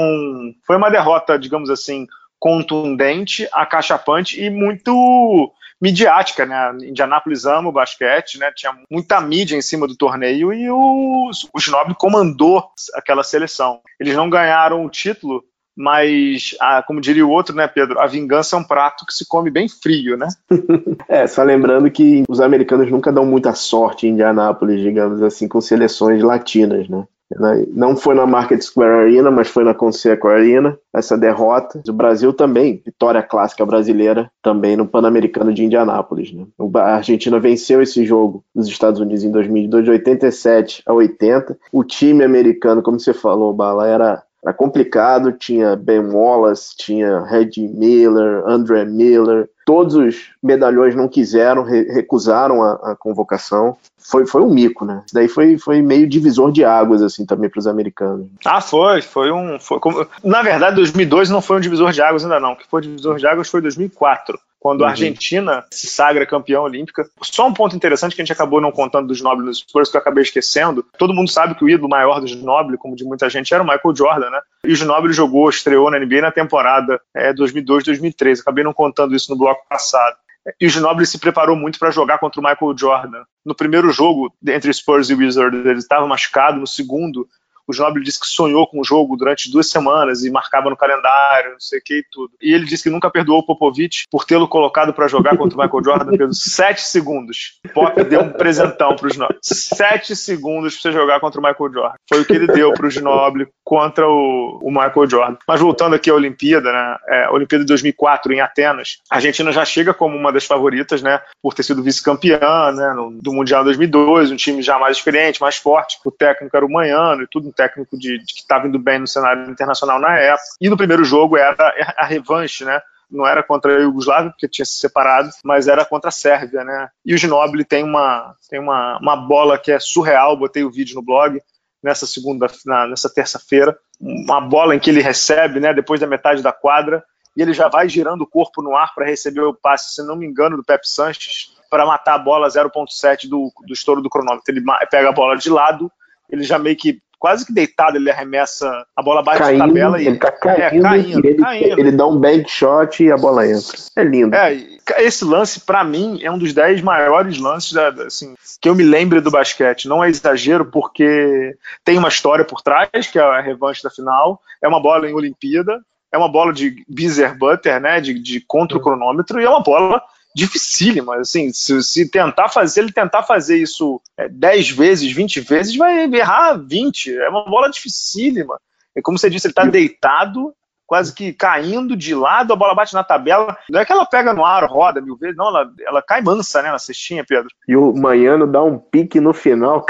foi 0.65 0.77
uma 0.77 0.89
derrota, 0.89 1.39
digamos 1.39 1.69
assim, 1.69 2.07
contundente, 2.45 3.49
acachapante 3.51 4.39
e 4.39 4.51
muito 4.51 5.51
midiática, 5.81 6.45
né? 6.45 6.77
Indianápolis 6.83 7.43
ama 7.43 7.69
o 7.69 7.71
basquete, 7.71 8.37
né? 8.37 8.51
Tinha 8.55 8.71
muita 8.87 9.19
mídia 9.19 9.57
em 9.57 9.63
cima 9.63 9.87
do 9.87 9.97
torneio 9.97 10.53
e 10.53 10.69
o, 10.69 11.31
o 11.51 11.59
Ginobili 11.59 11.95
comandou 11.97 12.63
aquela 12.93 13.23
seleção. 13.23 13.79
Eles 13.99 14.15
não 14.15 14.29
ganharam 14.29 14.85
o 14.85 14.89
título, 14.91 15.43
mas, 15.75 16.55
ah, 16.61 16.83
como 16.85 17.01
diria 17.01 17.25
o 17.25 17.31
outro, 17.31 17.55
né, 17.55 17.67
Pedro? 17.67 17.99
A 17.99 18.05
vingança 18.05 18.55
é 18.55 18.59
um 18.59 18.63
prato 18.63 19.07
que 19.07 19.13
se 19.15 19.27
come 19.27 19.49
bem 19.49 19.67
frio, 19.67 20.15
né? 20.15 20.27
é, 21.09 21.25
só 21.25 21.41
lembrando 21.41 21.89
que 21.89 22.25
os 22.29 22.39
americanos 22.39 22.91
nunca 22.91 23.11
dão 23.11 23.25
muita 23.25 23.55
sorte 23.55 24.05
em 24.05 24.11
Indianápolis, 24.11 24.83
digamos 24.83 25.19
assim, 25.23 25.47
com 25.47 25.59
seleções 25.59 26.21
latinas, 26.21 26.87
né? 26.87 27.05
Né? 27.31 27.65
Não 27.71 27.95
foi 27.95 28.15
na 28.15 28.25
Market 28.25 28.61
Square 28.61 29.07
Arena, 29.07 29.31
mas 29.31 29.47
foi 29.47 29.63
na 29.63 29.73
Conseco 29.73 30.27
Arena, 30.27 30.77
essa 30.93 31.17
derrota. 31.17 31.81
O 31.87 31.93
Brasil 31.93 32.31
também, 32.33 32.81
vitória 32.85 33.23
clássica 33.23 33.65
brasileira, 33.65 34.31
também 34.41 34.75
no 34.75 34.87
Pan-Americano 34.87 35.53
de 35.53 35.63
Indianápolis. 35.63 36.31
Né? 36.31 36.45
A 36.75 36.95
Argentina 36.95 37.39
venceu 37.39 37.81
esse 37.81 38.05
jogo 38.05 38.43
dos 38.53 38.67
Estados 38.67 38.99
Unidos 38.99 39.23
em 39.23 39.31
2002, 39.31 39.85
de 39.85 39.91
87 39.91 40.83
a 40.85 40.93
80. 40.93 41.57
O 41.71 41.83
time 41.83 42.23
americano, 42.23 42.81
como 42.81 42.99
você 42.99 43.13
falou, 43.13 43.53
Bala, 43.53 43.87
era 43.87 44.23
era 44.45 44.53
complicado, 44.53 45.31
tinha 45.31 45.75
Ben 45.75 46.01
Wallace, 46.01 46.75
tinha 46.77 47.21
Reggie 47.21 47.67
Miller, 47.67 48.43
André 48.45 48.85
Miller, 48.85 49.49
todos 49.65 49.95
os 49.95 50.29
medalhões 50.41 50.93
não 50.93 51.07
quiseram, 51.07 51.63
recusaram 51.63 52.61
a, 52.61 52.91
a, 52.91 52.95
convocação. 52.95 53.75
Foi, 53.97 54.27
foi 54.27 54.43
um 54.43 54.53
mico, 54.53 54.85
né? 54.85 55.01
Isso 55.03 55.15
daí 55.15 55.27
foi, 55.27 55.57
foi 55.57 55.81
meio 55.81 56.07
divisor 56.07 56.51
de 56.51 56.63
águas, 56.63 57.01
assim, 57.01 57.25
também 57.25 57.49
para 57.49 57.59
os 57.59 57.65
americanos. 57.65 58.27
Ah, 58.45 58.61
foi. 58.61 59.01
Foi 59.01 59.31
um. 59.31 59.59
Foi, 59.59 59.79
como, 59.79 60.05
na 60.23 60.43
verdade, 60.43 60.75
2002 60.75 61.31
não 61.31 61.41
foi 61.41 61.57
um 61.57 61.61
divisor 61.61 61.91
de 61.91 62.03
águas 62.03 62.23
ainda 62.23 62.39
não. 62.39 62.51
O 62.51 62.55
que 62.55 62.67
foi 62.67 62.83
divisor 62.83 63.17
de 63.17 63.25
águas 63.25 63.49
foi 63.49 63.61
2004 63.61 64.39
quando 64.65 64.81
a 64.81 64.85
uhum. 64.85 64.91
Argentina 64.93 65.63
se 65.69 65.85
sagra 65.85 66.25
campeã 66.25 66.59
olímpica. 66.59 67.07
Só 67.21 67.47
um 67.47 67.53
ponto 67.53 67.75
interessante 67.75 68.15
que 68.15 68.21
a 68.23 68.25
gente 68.25 68.33
acabou 68.33 68.59
não 68.59 68.71
contando 68.71 69.05
dos 69.05 69.19
Ginóbili 69.19 69.45
nos 69.45 69.59
Spurs, 69.59 69.91
que 69.91 69.95
eu 69.95 70.01
acabei 70.01 70.23
esquecendo. 70.23 70.83
Todo 70.97 71.13
mundo 71.13 71.29
sabe 71.29 71.53
que 71.53 71.63
o 71.63 71.69
ídolo 71.69 71.87
maior 71.87 72.19
do 72.19 72.25
Ginóbili, 72.25 72.75
como 72.75 72.95
de 72.95 73.03
muita 73.03 73.29
gente, 73.29 73.53
era 73.53 73.61
o 73.61 73.67
Michael 73.67 73.95
Jordan, 73.95 74.31
né? 74.31 74.39
E 74.65 74.73
o 74.73 74.75
Ginóbili 74.75 75.13
jogou, 75.13 75.47
estreou 75.51 75.91
na 75.91 75.99
NBA 75.99 76.19
na 76.19 76.31
temporada 76.31 76.99
é, 77.15 77.31
2002-2013. 77.31 78.39
Acabei 78.41 78.63
não 78.63 78.73
contando 78.73 79.15
isso 79.15 79.31
no 79.31 79.37
bloco 79.37 79.63
passado. 79.69 80.15
E 80.59 80.65
o 80.65 80.69
Ginobili 80.69 81.05
se 81.05 81.19
preparou 81.19 81.55
muito 81.55 81.77
para 81.77 81.91
jogar 81.91 82.17
contra 82.17 82.41
o 82.41 82.43
Michael 82.43 82.75
Jordan. 82.75 83.23
No 83.45 83.53
primeiro 83.53 83.91
jogo, 83.91 84.33
entre 84.47 84.73
Spurs 84.73 85.11
e 85.11 85.13
Wizards, 85.13 85.63
ele 85.63 85.77
estava 85.77 86.07
machucado. 86.07 86.59
No 86.59 86.65
segundo, 86.65 87.27
o 87.67 87.73
Ginobili 87.73 88.05
disse 88.05 88.19
que 88.19 88.27
sonhou 88.27 88.67
com 88.67 88.79
o 88.79 88.83
jogo 88.83 89.15
durante 89.15 89.51
duas 89.51 89.69
semanas 89.69 90.23
e 90.23 90.29
marcava 90.29 90.69
no 90.69 90.77
calendário, 90.77 91.51
não 91.51 91.59
sei 91.59 91.79
o 91.79 91.81
que 91.83 91.99
e 91.99 92.05
tudo. 92.11 92.33
E 92.41 92.53
ele 92.53 92.65
disse 92.65 92.83
que 92.83 92.89
nunca 92.89 93.09
perdoou 93.09 93.39
o 93.39 93.45
Popovich 93.45 94.05
por 94.09 94.25
tê-lo 94.25 94.47
colocado 94.47 94.93
para 94.93 95.07
jogar 95.07 95.37
contra 95.37 95.57
o 95.57 95.61
Michael 95.61 95.83
Jordan 95.83 96.17
pelos 96.17 96.43
sete 96.53 96.81
segundos. 96.81 97.59
Pop 97.73 98.03
deu 98.03 98.21
um 98.21 98.29
presentão 98.29 98.95
para 98.95 99.07
o 99.07 99.09
Ginobili. 99.09 99.39
Sete 99.41 100.15
segundos 100.15 100.73
para 100.73 100.91
você 100.91 100.97
jogar 100.97 101.19
contra 101.19 101.39
o 101.39 101.43
Michael 101.43 101.73
Jordan. 101.73 101.95
Foi 102.07 102.21
o 102.21 102.25
que 102.25 102.33
ele 102.33 102.47
deu 102.47 102.73
para 102.73 102.85
o 102.85 102.89
Ginobili 102.89 103.47
contra 103.63 104.07
o, 104.07 104.59
o, 104.61 104.69
Michael 104.69 105.09
Jordan. 105.09 105.37
Mas 105.47 105.59
voltando 105.59 105.95
aqui 105.95 106.09
à 106.09 106.13
Olimpíada, 106.13 106.71
né? 106.71 106.97
É, 107.09 107.29
Olimpíada 107.29 107.63
de 107.63 107.69
2004 107.69 108.33
em 108.33 108.41
Atenas, 108.41 108.97
a 109.09 109.15
Argentina 109.15 109.51
já 109.51 109.65
chega 109.65 109.93
como 109.93 110.15
uma 110.15 110.31
das 110.31 110.45
favoritas, 110.45 111.01
né? 111.01 111.19
Por 111.41 111.53
ter 111.53 111.63
sido 111.63 111.83
vice-campeã, 111.83 112.71
né? 112.73 112.93
No, 112.93 113.11
do 113.21 113.33
Mundial 113.33 113.63
2002, 113.63 114.31
um 114.31 114.35
time 114.35 114.61
já 114.61 114.77
mais 114.77 114.97
experiente, 114.97 115.41
mais 115.41 115.57
forte. 115.57 115.97
O 116.05 116.11
técnico 116.11 116.55
era 116.55 116.65
o 116.65 116.71
Manhano 116.71 117.23
e 117.23 117.27
tudo 117.27 117.51
técnico 117.55 117.97
de, 117.97 118.19
de 118.19 118.33
que 118.33 118.39
estava 118.39 118.67
indo 118.67 118.77
bem 118.77 118.99
no 118.99 119.07
cenário 119.07 119.49
internacional 119.49 119.99
na 119.99 120.17
época. 120.17 120.43
E 120.59 120.69
no 120.69 120.77
primeiro 120.77 121.03
jogo 121.03 121.37
era 121.37 121.73
a 121.97 122.05
revanche, 122.05 122.65
né? 122.65 122.81
não 123.09 123.25
era 123.25 123.43
contra 123.43 123.75
a 123.75 123.79
Iugoslávia, 123.81 124.31
porque 124.31 124.47
tinha 124.47 124.65
se 124.65 124.79
separado, 124.79 125.29
mas 125.43 125.67
era 125.67 125.85
contra 125.85 126.09
a 126.09 126.11
Sérvia, 126.11 126.63
né? 126.63 126.89
E 127.05 127.13
o 127.13 127.17
Ginóbili 127.17 127.63
tem 127.63 127.83
uma, 127.83 128.35
tem 128.49 128.59
uma, 128.59 128.97
uma 128.99 129.15
bola 129.15 129.57
que 129.57 129.71
é 129.71 129.79
surreal, 129.79 130.35
botei 130.35 130.63
o 130.63 130.71
vídeo 130.71 130.95
no 130.95 131.03
blog 131.03 131.39
nessa 131.83 132.07
segunda, 132.07 132.47
na, 132.65 132.87
nessa 132.87 133.07
terça-feira, 133.13 133.77
uma 134.01 134.41
bola 134.41 134.75
em 134.75 134.79
que 134.79 134.89
ele 134.89 135.01
recebe, 135.01 135.59
né, 135.59 135.71
depois 135.71 135.99
da 135.99 136.07
metade 136.07 136.41
da 136.41 136.51
quadra, 136.51 137.03
e 137.37 137.41
ele 137.43 137.53
já 137.53 137.67
vai 137.67 137.87
girando 137.87 138.21
o 138.23 138.27
corpo 138.27 138.63
no 138.63 138.75
ar 138.75 138.95
para 138.95 139.05
receber 139.05 139.41
o 139.41 139.53
passe, 139.53 139.93
se 139.93 140.03
não 140.03 140.15
me 140.15 140.25
engano, 140.25 140.57
do 140.57 140.63
Pep 140.63 140.81
Sanches, 140.87 141.53
para 141.69 141.85
matar 141.85 142.15
a 142.15 142.19
bola 142.19 142.47
0.7 142.47 143.29
do, 143.29 143.51
do 143.67 143.73
estouro 143.73 144.01
do 144.01 144.09
cronômetro. 144.09 144.45
Ele 144.47 144.63
pega 144.89 145.09
a 145.09 145.11
bola 145.11 145.37
de 145.37 145.49
lado, 145.49 145.91
ele 146.29 146.43
já 146.43 146.57
meio 146.57 146.75
que 146.75 146.99
quase 147.25 147.43
que 147.43 147.51
deitado, 147.51 147.97
ele 147.97 148.11
arremessa, 148.11 148.85
a 148.95 149.01
bola 149.01 149.23
bate 149.23 149.39
caindo, 149.39 149.57
na 149.57 149.65
tabela 149.65 149.99
e 149.99 150.05
ele 150.05 150.17
tá 150.19 150.31
caindo, 150.31 150.61
é, 150.61 150.79
caindo, 150.79 151.25
ele, 151.25 151.37
caindo. 151.37 151.79
ele 151.79 151.91
dá 151.91 152.05
um 152.05 152.19
bank 152.19 152.47
shot 152.47 153.03
e 153.03 153.11
a 153.11 153.17
bola 153.17 153.47
entra. 153.47 153.79
É 153.95 154.03
lindo. 154.03 154.35
É, 154.35 154.55
esse 154.99 155.25
lance, 155.25 155.59
para 155.59 155.83
mim, 155.83 156.19
é 156.21 156.29
um 156.29 156.37
dos 156.37 156.53
dez 156.53 156.83
maiores 156.83 157.39
lances 157.39 157.75
assim, 157.75 158.35
que 158.61 158.69
eu 158.69 158.75
me 158.75 158.83
lembro 158.83 159.19
do 159.23 159.31
basquete. 159.31 159.87
Não 159.87 160.03
é 160.03 160.09
exagero, 160.09 160.65
porque 160.65 161.57
tem 161.83 161.97
uma 161.97 162.09
história 162.09 162.45
por 162.45 162.61
trás, 162.61 163.07
que 163.11 163.17
é 163.17 163.23
a 163.23 163.41
revanche 163.41 163.81
da 163.81 163.89
final, 163.89 164.39
é 164.61 164.67
uma 164.67 164.79
bola 164.79 165.09
em 165.09 165.13
Olimpíada, 165.15 165.81
é 166.11 166.17
uma 166.19 166.29
bola 166.29 166.53
de 166.53 166.85
Beezer 166.87 167.35
Butter, 167.35 167.81
né, 167.81 167.99
de, 167.99 168.13
de 168.13 168.39
contra 168.39 168.77
o 168.77 168.81
cronômetro, 168.81 169.41
e 169.41 169.45
é 169.45 169.49
uma 169.49 169.63
bola 169.63 169.99
dificílima. 170.35 171.15
Assim, 171.15 171.51
se, 171.53 171.81
se 171.81 172.11
tentar 172.11 172.49
fazer, 172.49 172.81
ele 172.81 172.91
tentar 172.91 173.23
fazer 173.23 173.57
isso 173.57 174.01
é, 174.17 174.27
10 174.27 174.71
vezes, 174.71 175.11
20 175.11 175.39
vezes, 175.39 175.75
vai 175.77 176.03
errar 176.13 176.57
20. 176.57 177.17
É 177.17 177.29
uma 177.29 177.45
bola 177.45 177.69
dificílima. 177.69 178.59
É 178.93 179.01
como 179.01 179.17
você 179.17 179.29
disse, 179.29 179.47
ele 179.47 179.53
está 179.53 179.65
deitado, 179.65 180.53
quase 180.85 181.13
que 181.13 181.31
caindo 181.33 181.95
de 181.95 182.13
lado, 182.13 182.51
a 182.51 182.55
bola 182.55 182.75
bate 182.75 182.93
na 182.93 183.03
tabela. 183.03 183.57
Não 183.69 183.79
é 183.79 183.85
que 183.85 183.91
ela 183.91 184.05
pega 184.05 184.33
no 184.33 184.45
ar, 184.45 184.65
roda 184.65 185.01
mil 185.01 185.15
vezes, 185.15 185.37
não, 185.37 185.47
ela, 185.47 185.71
ela 185.87 186.01
cai 186.01 186.21
mansa, 186.21 186.61
né, 186.61 186.69
na 186.69 186.79
cestinha, 186.79 187.25
Pedro. 187.27 187.49
E 187.67 187.75
o 187.75 187.93
Manhano 187.93 188.45
dá 188.45 188.61
um 188.61 188.77
pique 188.77 189.19
no 189.19 189.33
final, 189.33 189.85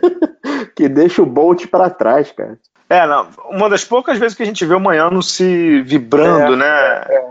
que 0.74 0.88
deixa 0.88 1.22
o 1.22 1.26
Bolt 1.26 1.66
para 1.66 1.90
trás, 1.90 2.32
cara. 2.32 2.58
É, 2.88 3.06
não, 3.06 3.28
uma 3.50 3.68
das 3.68 3.82
poucas 3.82 4.18
vezes 4.18 4.36
que 4.36 4.42
a 4.42 4.46
gente 4.46 4.64
vê 4.64 4.74
o 4.74 4.80
Manhano 4.80 5.22
se 5.22 5.82
vibrando, 5.82 6.54
é, 6.54 6.56
né? 6.56 6.66
É, 6.66 7.14
é, 7.16 7.30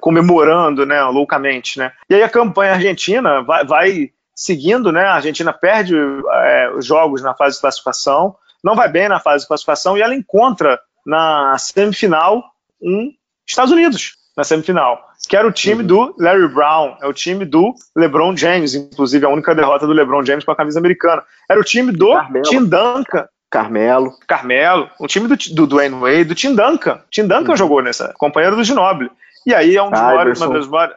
comemorando, 0.00 0.86
né? 0.86 1.02
Loucamente, 1.04 1.78
né? 1.78 1.92
E 2.08 2.14
aí 2.14 2.22
a 2.22 2.28
campanha 2.28 2.74
argentina 2.74 3.42
vai, 3.42 3.64
vai 3.64 4.10
seguindo, 4.34 4.92
né? 4.92 5.04
A 5.04 5.14
Argentina 5.14 5.52
perde 5.52 5.94
é, 5.96 6.70
os 6.76 6.86
jogos 6.86 7.22
na 7.22 7.34
fase 7.34 7.56
de 7.56 7.60
classificação, 7.60 8.36
não 8.62 8.76
vai 8.76 8.88
bem 8.88 9.08
na 9.08 9.20
fase 9.20 9.42
de 9.42 9.48
classificação 9.48 9.96
e 9.96 10.02
ela 10.02 10.14
encontra 10.14 10.78
na 11.04 11.56
semifinal 11.58 12.44
um 12.80 13.12
Estados 13.46 13.72
Unidos 13.72 14.16
na 14.36 14.44
semifinal, 14.44 15.02
que 15.28 15.36
era 15.36 15.48
o 15.48 15.50
time 15.50 15.80
uhum. 15.80 15.86
do 15.86 16.14
Larry 16.16 16.46
Brown, 16.46 16.96
é 17.02 17.06
o 17.08 17.12
time 17.12 17.44
do 17.44 17.74
LeBron 17.96 18.36
James, 18.36 18.72
inclusive 18.72 19.26
a 19.26 19.28
única 19.28 19.52
derrota 19.52 19.84
do 19.84 19.92
LeBron 19.92 20.24
James 20.24 20.44
com 20.44 20.52
a 20.52 20.56
camisa 20.56 20.78
americana. 20.78 21.24
Era 21.50 21.58
o 21.58 21.64
time 21.64 21.90
do 21.90 22.12
Carmelo. 22.12 22.44
Tim 22.44 22.64
Duncan, 22.64 23.28
Carmelo. 23.50 24.12
Carmelo, 24.28 24.88
o 25.00 25.08
time 25.08 25.26
do, 25.26 25.36
do 25.54 25.66
Dwayne 25.66 25.98
Wade, 25.98 26.24
do 26.24 26.34
Tim 26.36 26.54
Duncan. 26.54 27.00
Tim 27.10 27.26
Duncan 27.26 27.50
uhum. 27.50 27.56
jogou 27.56 27.82
nessa, 27.82 28.14
companheiro 28.16 28.54
do 28.54 28.62
Ginobili. 28.62 29.10
E 29.48 29.54
aí 29.54 29.76
é 29.76 29.82
um 29.82 29.90
dos 29.90 29.98
maiores, 29.98 30.38
uma 30.42 30.52
das 30.52 30.68
maiores, 30.68 30.96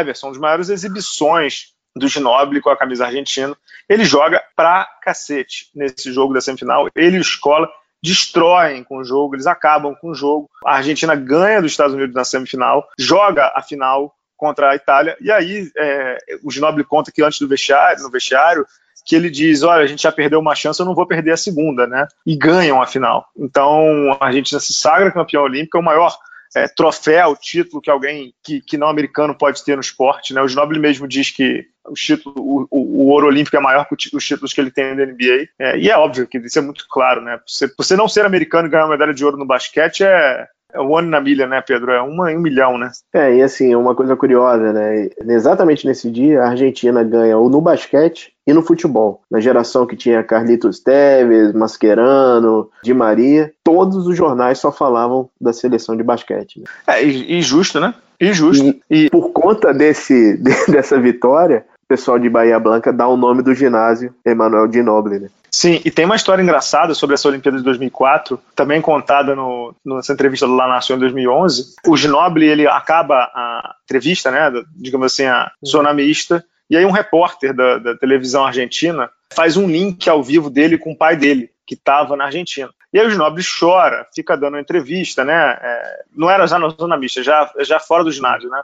Iverson, 0.00 0.28
um 0.28 0.30
dos 0.30 0.40
maiores 0.40 0.70
exibições 0.70 1.74
do 1.94 2.08
Ginobili 2.08 2.62
com 2.62 2.70
a 2.70 2.76
camisa 2.76 3.04
argentina. 3.04 3.54
Ele 3.86 4.06
joga 4.06 4.42
pra 4.56 4.88
cacete 5.02 5.66
nesse 5.74 6.10
jogo 6.10 6.32
da 6.32 6.40
semifinal. 6.40 6.88
Ele 6.96 7.16
e 7.16 7.18
o 7.18 7.20
Escola 7.20 7.68
destroem 8.02 8.82
com 8.84 8.96
o 8.96 9.04
jogo, 9.04 9.34
eles 9.34 9.46
acabam 9.46 9.94
com 9.94 10.12
o 10.12 10.14
jogo. 10.14 10.48
A 10.64 10.76
Argentina 10.76 11.14
ganha 11.14 11.60
dos 11.60 11.72
Estados 11.72 11.92
Unidos 11.92 12.14
na 12.14 12.24
semifinal, 12.24 12.88
joga 12.98 13.52
a 13.54 13.60
final 13.60 14.14
contra 14.34 14.70
a 14.70 14.74
Itália, 14.76 15.18
e 15.20 15.30
aí 15.30 15.70
é, 15.76 16.16
o 16.42 16.50
Ginobili 16.50 16.82
conta 16.82 17.12
que 17.12 17.22
antes 17.22 17.38
do 17.38 17.46
vestiário, 17.46 18.02
no 18.02 18.10
vestiário, 18.10 18.64
que 19.04 19.14
ele 19.14 19.28
diz, 19.28 19.62
olha, 19.62 19.82
a 19.82 19.86
gente 19.86 20.02
já 20.02 20.10
perdeu 20.10 20.40
uma 20.40 20.54
chance, 20.54 20.80
eu 20.80 20.86
não 20.86 20.94
vou 20.94 21.06
perder 21.06 21.32
a 21.32 21.36
segunda, 21.36 21.86
né? 21.86 22.08
E 22.24 22.34
ganham 22.34 22.80
a 22.80 22.86
final. 22.86 23.26
Então 23.36 24.16
a 24.18 24.24
Argentina 24.24 24.58
se 24.58 24.72
sagra 24.72 25.12
campeão 25.12 25.42
olímpico, 25.42 25.76
é 25.76 25.80
o 25.80 25.84
maior 25.84 26.16
é, 26.54 26.66
troféu, 26.66 27.36
título 27.36 27.80
que 27.80 27.90
alguém 27.90 28.34
que, 28.42 28.60
que 28.60 28.76
não 28.76 28.88
americano 28.88 29.36
pode 29.36 29.64
ter 29.64 29.76
no 29.76 29.80
esporte. 29.80 30.34
Né? 30.34 30.42
O 30.42 30.48
Ginobili 30.48 30.80
mesmo 30.80 31.06
diz 31.06 31.30
que 31.30 31.66
o, 31.86 32.66
o, 32.70 33.02
o 33.04 33.08
ouro 33.08 33.26
olímpico 33.26 33.56
é 33.56 33.60
maior 33.60 33.86
que 33.86 33.94
os 33.94 34.24
títulos 34.24 34.52
que 34.52 34.60
ele 34.60 34.70
tem 34.70 34.94
na 34.94 35.06
NBA. 35.06 35.48
É, 35.58 35.78
e 35.78 35.90
é 35.90 35.96
óbvio 35.96 36.26
que 36.26 36.38
isso 36.38 36.58
é 36.58 36.62
muito 36.62 36.86
claro. 36.88 37.20
Né? 37.20 37.38
Você, 37.46 37.72
você 37.76 37.96
não 37.96 38.08
ser 38.08 38.24
americano 38.24 38.66
e 38.66 38.70
ganhar 38.70 38.84
uma 38.84 38.92
medalha 38.92 39.14
de 39.14 39.24
ouro 39.24 39.36
no 39.36 39.46
basquete 39.46 40.02
é, 40.02 40.46
é 40.72 40.80
um 40.80 40.96
ano 40.96 41.08
na 41.08 41.20
milha, 41.20 41.46
né, 41.46 41.60
Pedro? 41.60 41.92
É 41.92 42.00
uma 42.02 42.32
em 42.32 42.36
um 42.36 42.40
milhão, 42.40 42.78
né? 42.78 42.90
É, 43.12 43.36
e 43.36 43.42
assim, 43.42 43.74
uma 43.74 43.94
coisa 43.94 44.16
curiosa, 44.16 44.72
né? 44.72 45.08
Exatamente 45.28 45.86
nesse 45.86 46.10
dia, 46.10 46.42
a 46.42 46.50
Argentina 46.50 47.02
ganha 47.02 47.36
ou 47.36 47.48
no 47.48 47.60
basquete 47.60 48.32
e 48.46 48.52
no 48.52 48.62
futebol. 48.62 49.22
Na 49.30 49.40
geração 49.40 49.86
que 49.86 49.96
tinha 49.96 50.22
Carlitos 50.22 50.80
Teves, 50.80 51.52
Mascherano, 51.52 52.68
Di 52.82 52.92
Maria, 52.92 53.52
todos 53.62 54.06
os 54.06 54.16
jornais 54.16 54.58
só 54.58 54.72
falavam 54.72 55.28
da 55.40 55.52
seleção 55.52 55.96
de 55.96 56.02
basquete. 56.02 56.60
Né? 56.60 56.64
É, 56.86 57.04
e, 57.04 57.40
justo, 57.42 57.78
né? 57.78 57.94
E 58.20 58.32
justo. 58.32 58.64
E, 58.90 59.06
e 59.06 59.10
por 59.10 59.30
conta 59.30 59.72
desse, 59.72 60.36
de, 60.36 60.50
dessa 60.70 61.00
vitória, 61.00 61.64
o 61.69 61.69
pessoal 61.90 62.20
de 62.20 62.30
Bahia 62.30 62.56
Blanca 62.60 62.92
dá 62.92 63.08
o 63.08 63.16
nome 63.16 63.42
do 63.42 63.52
ginásio 63.52 64.14
Emanuel 64.24 64.72
Ginobili, 64.72 65.18
né? 65.18 65.28
Sim, 65.50 65.80
e 65.84 65.90
tem 65.90 66.04
uma 66.04 66.14
história 66.14 66.40
engraçada 66.40 66.94
sobre 66.94 67.14
essa 67.14 67.26
Olimpíada 67.26 67.58
de 67.58 67.64
2004, 67.64 68.40
também 68.54 68.80
contada 68.80 69.34
no, 69.34 69.74
nessa 69.84 70.12
entrevista 70.12 70.46
do 70.46 70.54
La 70.54 70.68
Nación 70.68 70.98
em 70.98 71.00
2011. 71.00 71.74
O 71.88 71.96
Ginobili, 71.96 72.46
ele 72.46 72.68
acaba 72.68 73.16
a 73.34 73.74
entrevista, 73.82 74.30
né, 74.30 74.52
digamos 74.76 75.12
assim, 75.12 75.24
a 75.24 75.50
zona 75.66 75.92
mista, 75.92 76.44
e 76.70 76.76
aí 76.76 76.86
um 76.86 76.92
repórter 76.92 77.52
da, 77.52 77.78
da 77.78 77.96
televisão 77.96 78.46
argentina 78.46 79.10
faz 79.34 79.56
um 79.56 79.66
link 79.66 80.08
ao 80.08 80.22
vivo 80.22 80.48
dele 80.48 80.78
com 80.78 80.92
o 80.92 80.96
pai 80.96 81.16
dele, 81.16 81.50
que 81.66 81.74
estava 81.74 82.16
na 82.16 82.26
Argentina. 82.26 82.70
E 82.92 83.00
aí 83.00 83.06
o 83.08 83.10
Ginobili 83.10 83.44
chora, 83.58 84.06
fica 84.14 84.36
dando 84.36 84.54
uma 84.54 84.60
entrevista, 84.60 85.24
né? 85.24 85.58
É, 85.60 86.02
não 86.16 86.30
era 86.30 86.46
já 86.46 86.56
na 86.56 86.68
zona 86.68 86.96
mista, 86.96 87.20
já, 87.20 87.52
já 87.58 87.80
fora 87.80 88.04
do 88.04 88.12
ginásio, 88.12 88.48
né? 88.48 88.62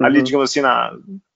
Ali, 0.00 0.18
uhum. 0.18 0.24
digamos 0.24 0.48
assim, 0.48 0.60
na, 0.60 0.92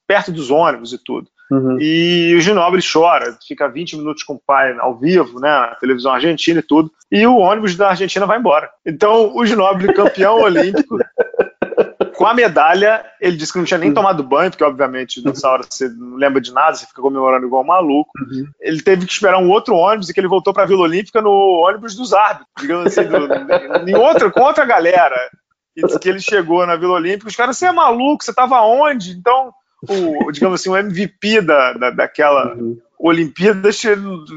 perto 0.06 0.32
dos 0.32 0.50
ônibus 0.50 0.92
e 0.92 0.98
tudo. 0.98 1.28
Uhum. 1.50 1.76
E 1.78 2.34
o 2.34 2.40
Ginobili 2.40 2.82
chora, 2.82 3.36
fica 3.46 3.68
20 3.68 3.98
minutos 3.98 4.22
com 4.22 4.34
o 4.34 4.40
pai 4.44 4.74
ao 4.78 4.98
vivo, 4.98 5.38
né, 5.38 5.48
na 5.48 5.74
televisão 5.74 6.12
argentina 6.12 6.60
e 6.60 6.62
tudo, 6.62 6.90
e 7.10 7.26
o 7.26 7.36
ônibus 7.36 7.76
da 7.76 7.90
Argentina 7.90 8.24
vai 8.24 8.38
embora. 8.38 8.70
Então, 8.86 9.36
o 9.36 9.44
Ginobili, 9.44 9.92
campeão 9.92 10.40
olímpico, 10.40 10.96
com 12.16 12.26
a 12.26 12.34
medalha, 12.34 13.04
ele 13.20 13.36
disse 13.36 13.52
que 13.52 13.58
não 13.58 13.64
tinha 13.64 13.78
nem 13.78 13.88
uhum. 13.88 13.94
tomado 13.94 14.22
banho, 14.22 14.50
porque 14.50 14.64
obviamente 14.64 15.22
nessa 15.24 15.48
hora 15.48 15.64
você 15.68 15.88
não 15.88 16.16
lembra 16.16 16.40
de 16.40 16.52
nada, 16.52 16.74
você 16.74 16.86
fica 16.86 17.02
comemorando 17.02 17.46
igual 17.46 17.62
um 17.62 17.66
maluco. 17.66 18.10
Uhum. 18.18 18.46
Ele 18.60 18.80
teve 18.80 19.04
que 19.04 19.12
esperar 19.12 19.38
um 19.38 19.50
outro 19.50 19.74
ônibus 19.74 20.08
e 20.08 20.14
que 20.14 20.20
ele 20.20 20.28
voltou 20.28 20.54
para 20.54 20.62
a 20.62 20.66
Vila 20.66 20.82
Olímpica 20.82 21.20
no 21.20 21.30
ônibus 21.30 21.94
dos 21.94 22.12
árbitros, 22.14 22.48
digamos 22.60 22.86
assim, 22.86 23.08
do, 23.08 23.26
em 23.90 23.94
outro, 23.94 24.30
com 24.30 24.40
outra 24.40 24.64
galera. 24.64 25.16
E 25.76 25.82
disse 25.82 25.98
que 25.98 26.08
ele 26.08 26.20
chegou 26.20 26.66
na 26.66 26.76
Vila 26.76 26.94
Olímpica, 26.94 27.28
os 27.28 27.36
caras, 27.36 27.58
você 27.58 27.66
é 27.66 27.72
maluco, 27.72 28.22
você 28.22 28.30
estava 28.30 28.60
onde? 28.60 29.12
Então, 29.12 29.52
o, 29.88 30.30
digamos 30.30 30.60
assim, 30.60 30.70
o 30.70 30.76
MVP 30.76 31.40
da, 31.40 31.72
da, 31.72 31.90
daquela 31.90 32.54
uhum. 32.54 32.78
Olimpíada, 32.98 33.68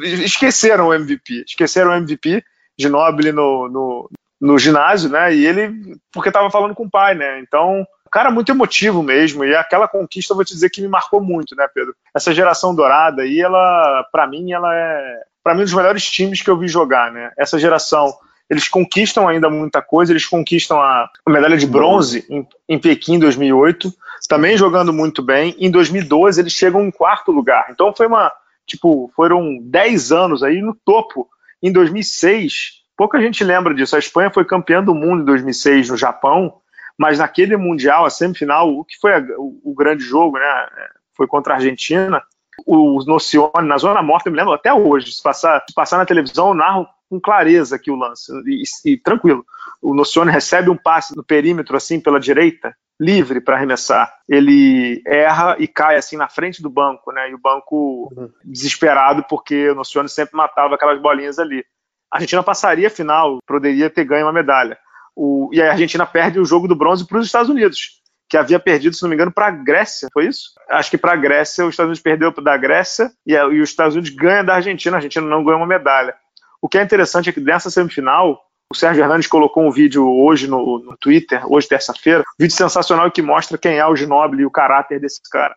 esqueceram 0.04 0.88
o 0.88 0.94
MVP, 0.94 1.44
esqueceram 1.48 1.92
o 1.92 1.96
MVP, 1.96 2.44
de 2.78 2.90
Nobile 2.90 3.32
no, 3.32 3.70
no, 3.70 4.10
no 4.42 4.60
ginásio, 4.60 5.10
né? 5.10 5.34
E 5.34 5.46
ele, 5.46 5.98
porque 6.12 6.30
estava 6.30 6.50
falando 6.50 6.76
com 6.76 6.86
o 6.86 6.90
pai, 6.90 7.16
né? 7.16 7.40
Então, 7.40 7.86
cara 8.16 8.32
muito 8.32 8.50
emotivo 8.50 9.04
mesmo. 9.04 9.44
E 9.44 9.54
aquela 9.54 9.90
conquista, 9.90 10.32
eu 10.32 10.38
vou 10.38 10.46
te 10.46 10.54
dizer 10.54 10.70
que 10.70 10.82
me 10.82 10.88
marcou 10.88 11.22
muito, 11.22 11.54
né, 11.54 11.68
Pedro? 11.76 11.94
Essa 12.16 12.34
geração 12.34 12.74
dourada 12.74 13.24
aí, 13.24 13.42
ela, 13.42 14.08
para 14.10 14.26
mim, 14.26 14.54
ela 14.54 14.74
é, 14.74 15.20
para 15.44 15.54
mim, 15.54 15.62
um 15.62 15.66
dos 15.66 15.74
melhores 15.74 16.10
times 16.10 16.42
que 16.42 16.50
eu 16.50 16.58
vi 16.58 16.70
jogar, 16.70 17.12
né? 17.12 17.32
Essa 17.38 17.60
geração 17.60 18.16
eles 18.50 18.70
conquistam 18.70 19.28
ainda 19.28 19.50
muita 19.50 19.82
coisa, 19.82 20.14
eles 20.14 20.26
conquistam 20.26 20.80
a, 20.80 21.10
medalha 21.28 21.58
de 21.58 21.68
bronze 21.68 22.26
em, 22.30 22.48
em 22.70 22.80
Pequim 22.80 23.16
em 23.16 23.20
2008, 23.20 23.94
também 24.28 24.58
jogando 24.58 24.94
muito 24.94 25.22
bem. 25.22 25.56
Em 25.60 25.70
2012 25.70 26.42
eles 26.42 26.54
chegam 26.54 26.84
em 26.84 26.92
quarto 26.92 27.32
lugar. 27.32 27.68
Então 27.70 27.94
foi 27.96 28.08
uma, 28.08 28.32
tipo, 28.66 29.12
foram 29.16 29.60
10 29.62 30.12
anos 30.12 30.44
aí 30.44 30.62
no 30.62 30.76
topo. 30.86 31.28
Em 31.62 31.72
2006, 31.72 32.84
pouca 32.98 33.20
gente 33.22 33.44
lembra 33.44 33.74
disso. 33.74 33.96
A 33.96 34.00
Espanha 34.00 34.32
foi 34.32 34.46
campeã 34.46 34.84
do 34.84 34.96
mundo 34.96 35.22
em 35.22 35.26
2006 35.26 35.90
no 35.90 35.98
Japão, 35.98 36.62
mas 36.98 37.20
naquele 37.20 37.58
mundial, 37.58 38.06
a 38.06 38.10
semifinal, 38.10 38.70
o 38.70 38.84
que 38.84 38.98
foi 39.00 39.14
a, 39.14 39.20
o, 39.38 39.60
o, 39.64 39.76
grande 39.76 40.04
jogo, 40.04 40.38
né? 40.38 40.68
Foi 41.16 41.28
contra 41.28 41.54
a 41.54 41.58
Argentina. 41.58 42.22
O 42.66 43.04
Nocione, 43.06 43.68
na 43.68 43.78
Zona 43.78 44.02
Morta, 44.02 44.30
eu 44.30 44.32
me 44.32 44.38
lembro 44.38 44.54
até 44.54 44.74
hoje. 44.74 45.12
Se 45.12 45.22
passar, 45.22 45.64
se 45.68 45.74
passar 45.74 45.98
na 45.98 46.06
televisão, 46.06 46.50
eu 46.50 46.54
narro 46.54 46.88
com 47.10 47.20
clareza 47.20 47.76
aqui 47.76 47.92
o 47.92 47.96
lance. 47.96 48.32
E, 48.46 48.64
e 48.92 48.98
tranquilo. 48.98 49.46
O 49.82 49.94
Nocione 49.94 50.32
recebe 50.32 50.70
um 50.70 50.78
passe 50.78 51.16
no 51.16 51.24
perímetro, 51.24 51.76
assim, 51.76 52.00
pela 52.00 52.20
direita, 52.20 52.76
livre 53.00 53.42
para 53.42 53.56
arremessar. 53.56 54.14
Ele 54.28 55.02
erra 55.06 55.56
e 55.60 55.68
cai 55.68 55.98
assim 55.98 56.18
na 56.18 56.28
frente 56.28 56.62
do 56.62 56.70
banco, 56.70 57.12
né? 57.12 57.30
E 57.30 57.36
o 57.36 57.40
banco 57.40 58.12
uhum. 58.16 58.30
desesperado 58.44 59.24
porque 59.30 59.70
o 59.70 59.76
Nocione 59.76 60.10
sempre 60.10 60.36
matava 60.36 60.76
aquelas 60.76 61.02
bolinhas 61.02 61.38
ali. 61.38 61.64
A 62.12 62.18
Argentina 62.18 62.44
passaria 62.44 62.88
a 62.88 62.92
final, 62.92 63.40
poderia 63.46 63.90
ter 63.90 64.06
ganho 64.06 64.26
uma 64.26 64.34
medalha. 64.34 64.78
O, 65.16 65.50
e 65.54 65.62
a 65.62 65.72
Argentina 65.72 66.06
perde 66.06 66.40
o 66.40 66.46
jogo 66.46 66.68
do 66.68 66.76
bronze 66.76 67.06
para 67.06 67.18
os 67.18 67.26
Estados 67.26 67.50
Unidos, 67.50 68.02
que 68.30 68.38
havia 68.38 68.60
perdido, 68.60 68.96
se 68.96 69.04
não 69.04 69.10
me 69.10 69.16
engano, 69.16 69.32
para 69.32 69.48
a 69.48 69.52
Grécia, 69.52 70.10
foi 70.12 70.28
isso? 70.28 70.52
Acho 70.70 70.90
que 70.90 70.98
para 70.98 71.14
a 71.14 71.16
Grécia, 71.16 71.66
os 71.66 71.74
Estados 71.74 71.90
Unidos 71.90 72.02
perdeu 72.02 72.32
da 72.32 72.58
Grécia 72.58 73.12
e, 73.26 73.34
e 73.34 73.62
os 73.62 73.70
Estados 73.70 73.96
Unidos 73.96 74.14
ganham 74.16 74.44
da 74.44 74.56
Argentina, 74.56 74.96
a 74.96 74.98
Argentina 74.98 75.26
não 75.26 75.44
ganhou 75.44 75.60
uma 75.60 75.68
medalha. 75.68 76.16
O 76.62 76.68
que 76.68 76.78
é 76.78 76.84
interessante 76.84 77.30
é 77.30 77.34
que 77.34 77.40
nessa 77.40 77.70
semifinal, 77.70 78.42
o 78.72 78.76
Sérgio 78.76 79.04
Hernandes 79.04 79.28
colocou 79.28 79.64
um 79.64 79.72
vídeo 79.72 80.08
hoje 80.08 80.48
no, 80.48 80.80
no 80.80 80.98
Twitter, 80.98 81.42
hoje 81.52 81.68
terça-feira, 81.68 82.22
um 82.22 82.44
vídeo 82.44 82.56
sensacional 82.56 83.12
que 83.12 83.22
mostra 83.22 83.58
quem 83.58 83.78
é 83.78 83.86
o 83.86 83.96
Ginobili 83.96 84.42
e 84.42 84.46
o 84.46 84.52
caráter 84.52 85.00
desse 85.00 85.22
cara. 85.30 85.56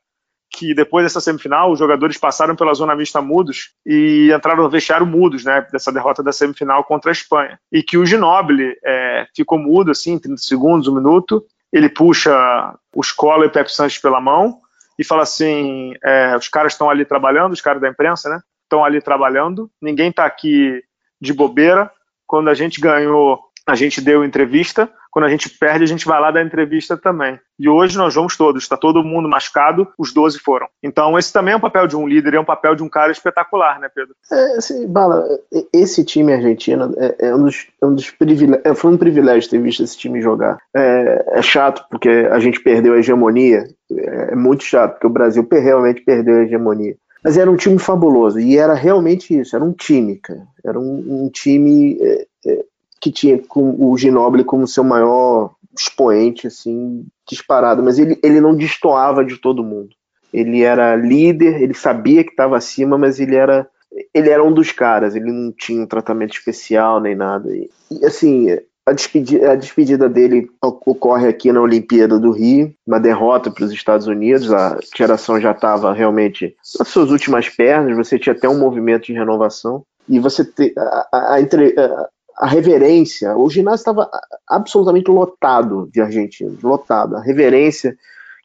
Que 0.51 0.75
depois 0.75 1.05
dessa 1.05 1.21
semifinal, 1.21 1.73
os 1.73 1.79
jogadores 1.79 2.19
passaram 2.19 2.55
pela 2.55 2.75
zona 2.75 2.95
mista 2.95 3.23
mudos 3.23 3.71
e 3.87 4.31
entraram 4.35 4.63
no 4.63 4.71
vestiário 4.71 5.07
mudos, 5.07 5.45
né, 5.45 5.67
dessa 5.73 5.91
derrota 5.91 6.23
da 6.23 6.33
semifinal 6.33 6.85
contra 6.85 7.11
a 7.11 7.13
Espanha. 7.13 7.59
E 7.73 7.83
que 7.83 7.97
o 7.97 8.05
Ginobili 8.05 8.77
é, 8.85 9.27
ficou 9.35 9.59
mudo, 9.59 9.91
assim, 9.91 10.19
30 10.19 10.37
segundos, 10.43 10.89
um 10.89 10.95
minuto, 10.95 11.43
ele 11.73 11.89
puxa 11.89 12.75
o 12.95 13.03
Scola 13.03 13.45
e 13.45 13.49
o 13.49 13.53
Pepe 13.53 13.71
Sanches 13.73 14.01
pela 14.01 14.21
mão 14.21 14.61
e 14.99 15.05
fala 15.05 15.23
assim, 15.23 15.95
é, 16.03 16.37
os 16.37 16.49
caras 16.49 16.73
estão 16.73 16.91
ali 16.91 17.05
trabalhando, 17.05 17.53
os 17.53 17.61
caras 17.61 17.81
da 17.81 17.89
imprensa, 17.89 18.29
né, 18.29 18.41
estão 18.65 18.85
ali 18.85 19.01
trabalhando, 19.01 19.71
ninguém 19.81 20.11
está 20.11 20.25
aqui 20.25 20.83
de 21.21 21.33
bobeira, 21.33 21.91
quando 22.27 22.51
a 22.51 22.55
gente 22.55 22.81
ganhou, 22.81 23.41
a 23.69 23.75
gente 23.75 24.01
deu 24.01 24.25
entrevista. 24.25 24.91
Quando 25.11 25.27
a 25.27 25.29
gente 25.29 25.51
perde, 25.51 25.85
a 25.85 25.87
gente 25.87 26.07
vai 26.07 26.19
lá 26.19 26.31
dar 26.31 26.43
entrevista 26.43 26.97
também. 26.97 27.39
E 27.59 27.69
hoje 27.69 27.99
nós 27.99 28.15
vamos 28.15 28.37
todos, 28.37 28.63
está 28.63 28.77
todo 28.77 29.05
mundo 29.05 29.29
machucado, 29.29 29.87
os 29.99 30.13
12 30.13 30.39
foram. 30.39 30.67
Então, 30.83 31.19
esse 31.19 31.33
também 31.33 31.53
é 31.53 31.57
um 31.57 31.61
papel 31.61 31.87
de 31.87 31.97
um 31.97 32.07
líder, 32.07 32.35
é 32.35 32.41
um 32.41 32.45
papel 32.45 32.75
de 32.75 32.83
um 32.83 32.89
cara 32.89 33.13
espetacular, 33.13 33.79
né, 33.79 33.91
Pedro? 33.95 34.15
É, 34.31 34.57
assim, 34.57 34.87
Bala, 34.87 35.27
esse 35.73 36.03
time 36.03 36.33
argentino 36.33 36.95
é, 36.97 37.29
é 37.29 37.35
um 37.35 37.45
dos, 37.45 37.67
é 37.83 37.87
um 37.87 37.95
dos. 37.95 38.15
É, 38.65 38.75
foi 38.75 38.91
um 38.91 38.97
privilégio 38.97 39.51
ter 39.51 39.61
visto 39.61 39.83
esse 39.83 39.99
time 39.99 40.23
jogar. 40.23 40.57
É, 40.75 41.25
é, 41.33 41.43
chato, 41.43 41.85
porque 41.91 42.09
a 42.09 42.39
gente 42.39 42.61
perdeu 42.61 42.95
a 42.95 42.99
hegemonia. 42.99 43.65
É, 43.91 44.33
é 44.33 44.37
muito 44.37 44.65
chato, 44.65 44.93
porque 44.93 45.07
o 45.07 45.11
Brasil 45.11 45.47
realmente 45.51 46.03
perdeu 46.03 46.37
a 46.37 46.43
hegemonia. 46.43 46.97
Mas 47.23 47.37
era 47.37 47.51
um 47.51 47.57
time 47.57 47.79
fabuloso, 47.79 48.39
e 48.39 48.57
era 48.57 48.73
realmente 48.73 49.39
isso, 49.39 49.57
era 49.57 49.65
um 49.65 49.73
time, 49.73 50.17
cara. 50.17 50.47
Era 50.65 50.79
um, 50.79 51.25
um 51.25 51.31
time 51.31 51.99
é, 52.01 52.27
que 53.01 53.11
tinha 53.11 53.39
com 53.39 53.75
o 53.79 53.97
Ginobili 53.97 54.45
como 54.45 54.67
seu 54.67 54.85
maior 54.85 55.55
expoente, 55.79 56.47
assim, 56.47 57.07
disparado, 57.29 57.83
mas 57.83 57.99
ele, 57.99 58.19
ele 58.23 58.41
não 58.41 58.55
destoava 58.55 59.25
de 59.25 59.37
todo 59.37 59.65
mundo. 59.65 59.91
Ele 60.33 60.63
era 60.63 60.97
líder, 60.97 61.63
ele 61.63 61.75
sabia 61.75 62.25
que 62.25 62.31
estava 62.31 62.57
acima, 62.57 62.99
mas 62.99 63.19
ele 63.21 63.37
era 63.37 63.69
ele 64.15 64.29
era 64.29 64.45
um 64.45 64.53
dos 64.53 64.71
caras, 64.71 65.17
ele 65.17 65.33
não 65.33 65.51
tinha 65.51 65.83
um 65.83 65.87
tratamento 65.87 66.35
especial 66.35 67.01
nem 67.01 67.15
nada. 67.15 67.49
E, 67.51 67.71
assim, 68.05 68.47
a 68.87 68.93
despedida, 68.93 69.53
a 69.53 69.55
despedida 69.55 70.09
dele 70.09 70.49
ocorre 70.63 71.29
aqui 71.29 71.53
na 71.53 71.61
Olimpíada 71.61 72.19
do 72.19 72.31
Rio, 72.31 72.73
uma 72.87 72.99
derrota 72.99 73.51
para 73.51 73.65
os 73.65 73.73
Estados 73.73 74.07
Unidos. 74.07 74.53
A 74.53 74.79
geração 74.97 75.41
já 75.41 75.53
estava 75.53 75.93
realmente 75.93 76.55
nas 76.79 76.89
suas 76.89 77.11
últimas 77.11 77.49
pernas, 77.49 77.97
você 77.97 78.19
tinha 78.19 78.35
até 78.35 78.49
um 78.49 78.59
movimento 78.59 79.07
de 79.07 79.13
renovação. 79.13 79.83
E 80.09 80.19
você 80.19 80.45
te, 80.45 80.73
a, 80.77 81.09
a, 81.13 81.35
a, 81.35 82.09
a 82.39 82.47
reverência, 82.47 83.37
o 83.37 83.51
ginásio 83.51 83.81
estava 83.81 84.09
absolutamente 84.49 85.11
lotado 85.11 85.91
de 85.93 86.01
argentinos, 86.01 86.63
lotado. 86.63 87.17
A 87.17 87.21
reverência 87.21 87.97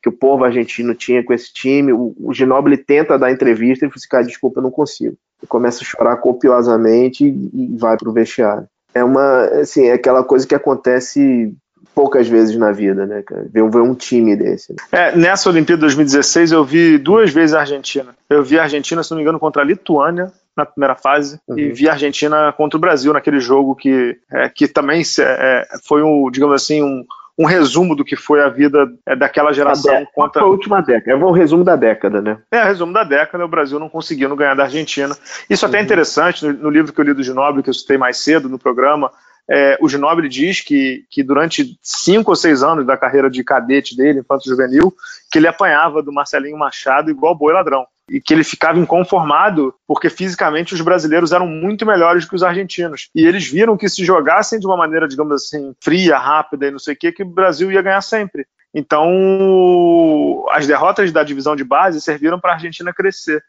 que 0.01 0.09
o 0.09 0.11
povo 0.11 0.43
argentino 0.43 0.95
tinha 0.95 1.23
com 1.23 1.31
esse 1.31 1.53
time, 1.53 1.93
o, 1.93 2.13
o 2.19 2.33
Ginóbili 2.33 2.75
tenta 2.75 3.17
dar 3.17 3.31
entrevista 3.31 3.85
e 3.85 3.89
fala 3.89 3.95
assim, 3.95 4.07
cara, 4.09 4.23
desculpa, 4.25 4.59
eu 4.59 4.63
não 4.63 4.71
consigo. 4.71 5.15
E 5.41 5.47
começa 5.47 5.81
a 5.81 5.85
chorar 5.85 6.17
copiosamente 6.17 7.23
e, 7.23 7.49
e 7.53 7.77
vai 7.77 7.95
para 7.95 8.09
o 8.09 8.13
vestiário. 8.13 8.67
é 8.93 9.03
uma, 9.03 9.45
assim, 9.61 9.85
é 9.85 9.93
aquela 9.93 10.23
coisa 10.23 10.45
que 10.45 10.55
acontece 10.55 11.55
poucas 11.95 12.27
vezes 12.27 12.57
na 12.57 12.71
vida, 12.71 13.05
né, 13.05 13.21
cara? 13.21 13.45
Ver, 13.49 13.69
ver 13.69 13.81
um 13.81 13.93
time 13.93 14.35
desse. 14.35 14.73
Né? 14.73 14.77
É, 14.91 15.15
nessa 15.15 15.49
Olimpíada 15.49 15.81
2016 15.81 16.51
eu 16.51 16.65
vi 16.65 16.97
duas 16.97 17.31
vezes 17.31 17.53
a 17.53 17.59
Argentina. 17.59 18.15
Eu 18.29 18.43
vi 18.43 18.57
a 18.57 18.63
Argentina, 18.63 19.03
se 19.03 19.11
não 19.11 19.17
me 19.17 19.21
engano, 19.21 19.39
contra 19.39 19.61
a 19.61 19.65
Lituânia 19.65 20.33
na 20.55 20.65
primeira 20.65 20.95
fase 20.95 21.39
uhum. 21.47 21.57
e 21.57 21.71
vi 21.71 21.89
a 21.89 21.93
Argentina 21.93 22.53
contra 22.53 22.77
o 22.77 22.81
Brasil 22.81 23.11
naquele 23.13 23.39
jogo 23.39 23.75
que, 23.75 24.17
é, 24.31 24.49
que 24.49 24.67
também 24.67 25.01
é, 25.19 25.67
foi 25.85 26.03
um, 26.03 26.29
digamos 26.29 26.55
assim, 26.55 26.83
um, 26.83 27.03
um 27.37 27.45
resumo 27.45 27.95
do 27.95 28.05
que 28.05 28.15
foi 28.15 28.41
a 28.41 28.49
vida 28.49 28.87
é, 29.05 29.15
daquela 29.15 29.51
geração. 29.51 29.95
A 29.95 30.05
contra... 30.05 30.43
a 30.43 30.45
última 30.45 30.81
década. 30.81 31.11
É 31.11 31.15
um 31.15 31.31
resumo 31.31 31.63
da 31.63 31.75
década, 31.75 32.21
né? 32.21 32.37
É, 32.51 32.63
resumo 32.63 32.93
da 32.93 33.03
década, 33.03 33.43
o 33.43 33.49
Brasil 33.49 33.79
não 33.79 33.89
conseguindo 33.89 34.35
ganhar 34.35 34.55
da 34.55 34.63
Argentina. 34.63 35.15
Isso 35.49 35.65
até 35.65 35.77
é 35.77 35.79
uhum. 35.79 35.85
interessante, 35.85 36.45
no, 36.45 36.53
no, 36.53 36.69
livro 36.69 36.93
que 36.93 37.01
eu 37.01 37.05
li 37.05 37.13
do 37.13 37.23
Ginóbili, 37.23 37.63
que 37.63 37.69
eu 37.69 37.73
citei 37.73 37.97
mais 37.97 38.17
cedo 38.17 38.47
no 38.47 38.59
programa, 38.59 39.11
é, 39.49 39.77
o 39.81 39.89
Ginóbili 39.89 40.29
diz 40.29 40.61
que, 40.61 41.05
que 41.09 41.21
durante 41.21 41.77
cinco 41.81 42.31
ou 42.31 42.35
seis 42.35 42.63
anos 42.63 42.85
da 42.85 42.95
carreira 42.95 43.29
de 43.29 43.43
cadete 43.43 43.95
dele, 43.95 44.19
enquanto 44.19 44.45
juvenil, 44.45 44.93
que 45.31 45.37
ele 45.37 45.47
apanhava 45.47 46.01
do 46.01 46.13
Marcelinho 46.13 46.57
Machado 46.57 47.11
igual 47.11 47.35
boi 47.35 47.53
ladrão. 47.53 47.85
E 48.09 48.19
que 48.19 48.33
ele 48.33 48.43
ficava 48.43 48.77
inconformado 48.77 49.73
porque 49.87 50.09
fisicamente 50.09 50.73
os 50.73 50.81
brasileiros 50.81 51.31
eram 51.31 51.47
muito 51.47 51.85
melhores 51.85 52.25
que 52.25 52.35
os 52.35 52.43
argentinos. 52.43 53.09
E 53.15 53.25
eles 53.25 53.47
viram 53.47 53.77
que 53.77 53.87
se 53.87 54.03
jogassem 54.03 54.59
de 54.59 54.65
uma 54.65 54.75
maneira, 54.75 55.07
digamos 55.07 55.33
assim, 55.33 55.73
fria, 55.79 56.17
rápida 56.17 56.67
e 56.67 56.71
não 56.71 56.79
sei 56.79 56.93
o 56.93 56.97
que, 56.97 57.11
que 57.11 57.23
o 57.23 57.25
Brasil 57.25 57.71
ia 57.71 57.81
ganhar 57.81 58.01
sempre. 58.01 58.45
Então, 58.73 60.45
as 60.49 60.65
derrotas 60.65 61.11
da 61.11 61.23
divisão 61.23 61.55
de 61.55 61.63
base 61.63 62.01
serviram 62.01 62.39
para 62.39 62.51
a 62.51 62.53
Argentina 62.55 62.91
crescer 62.91 63.43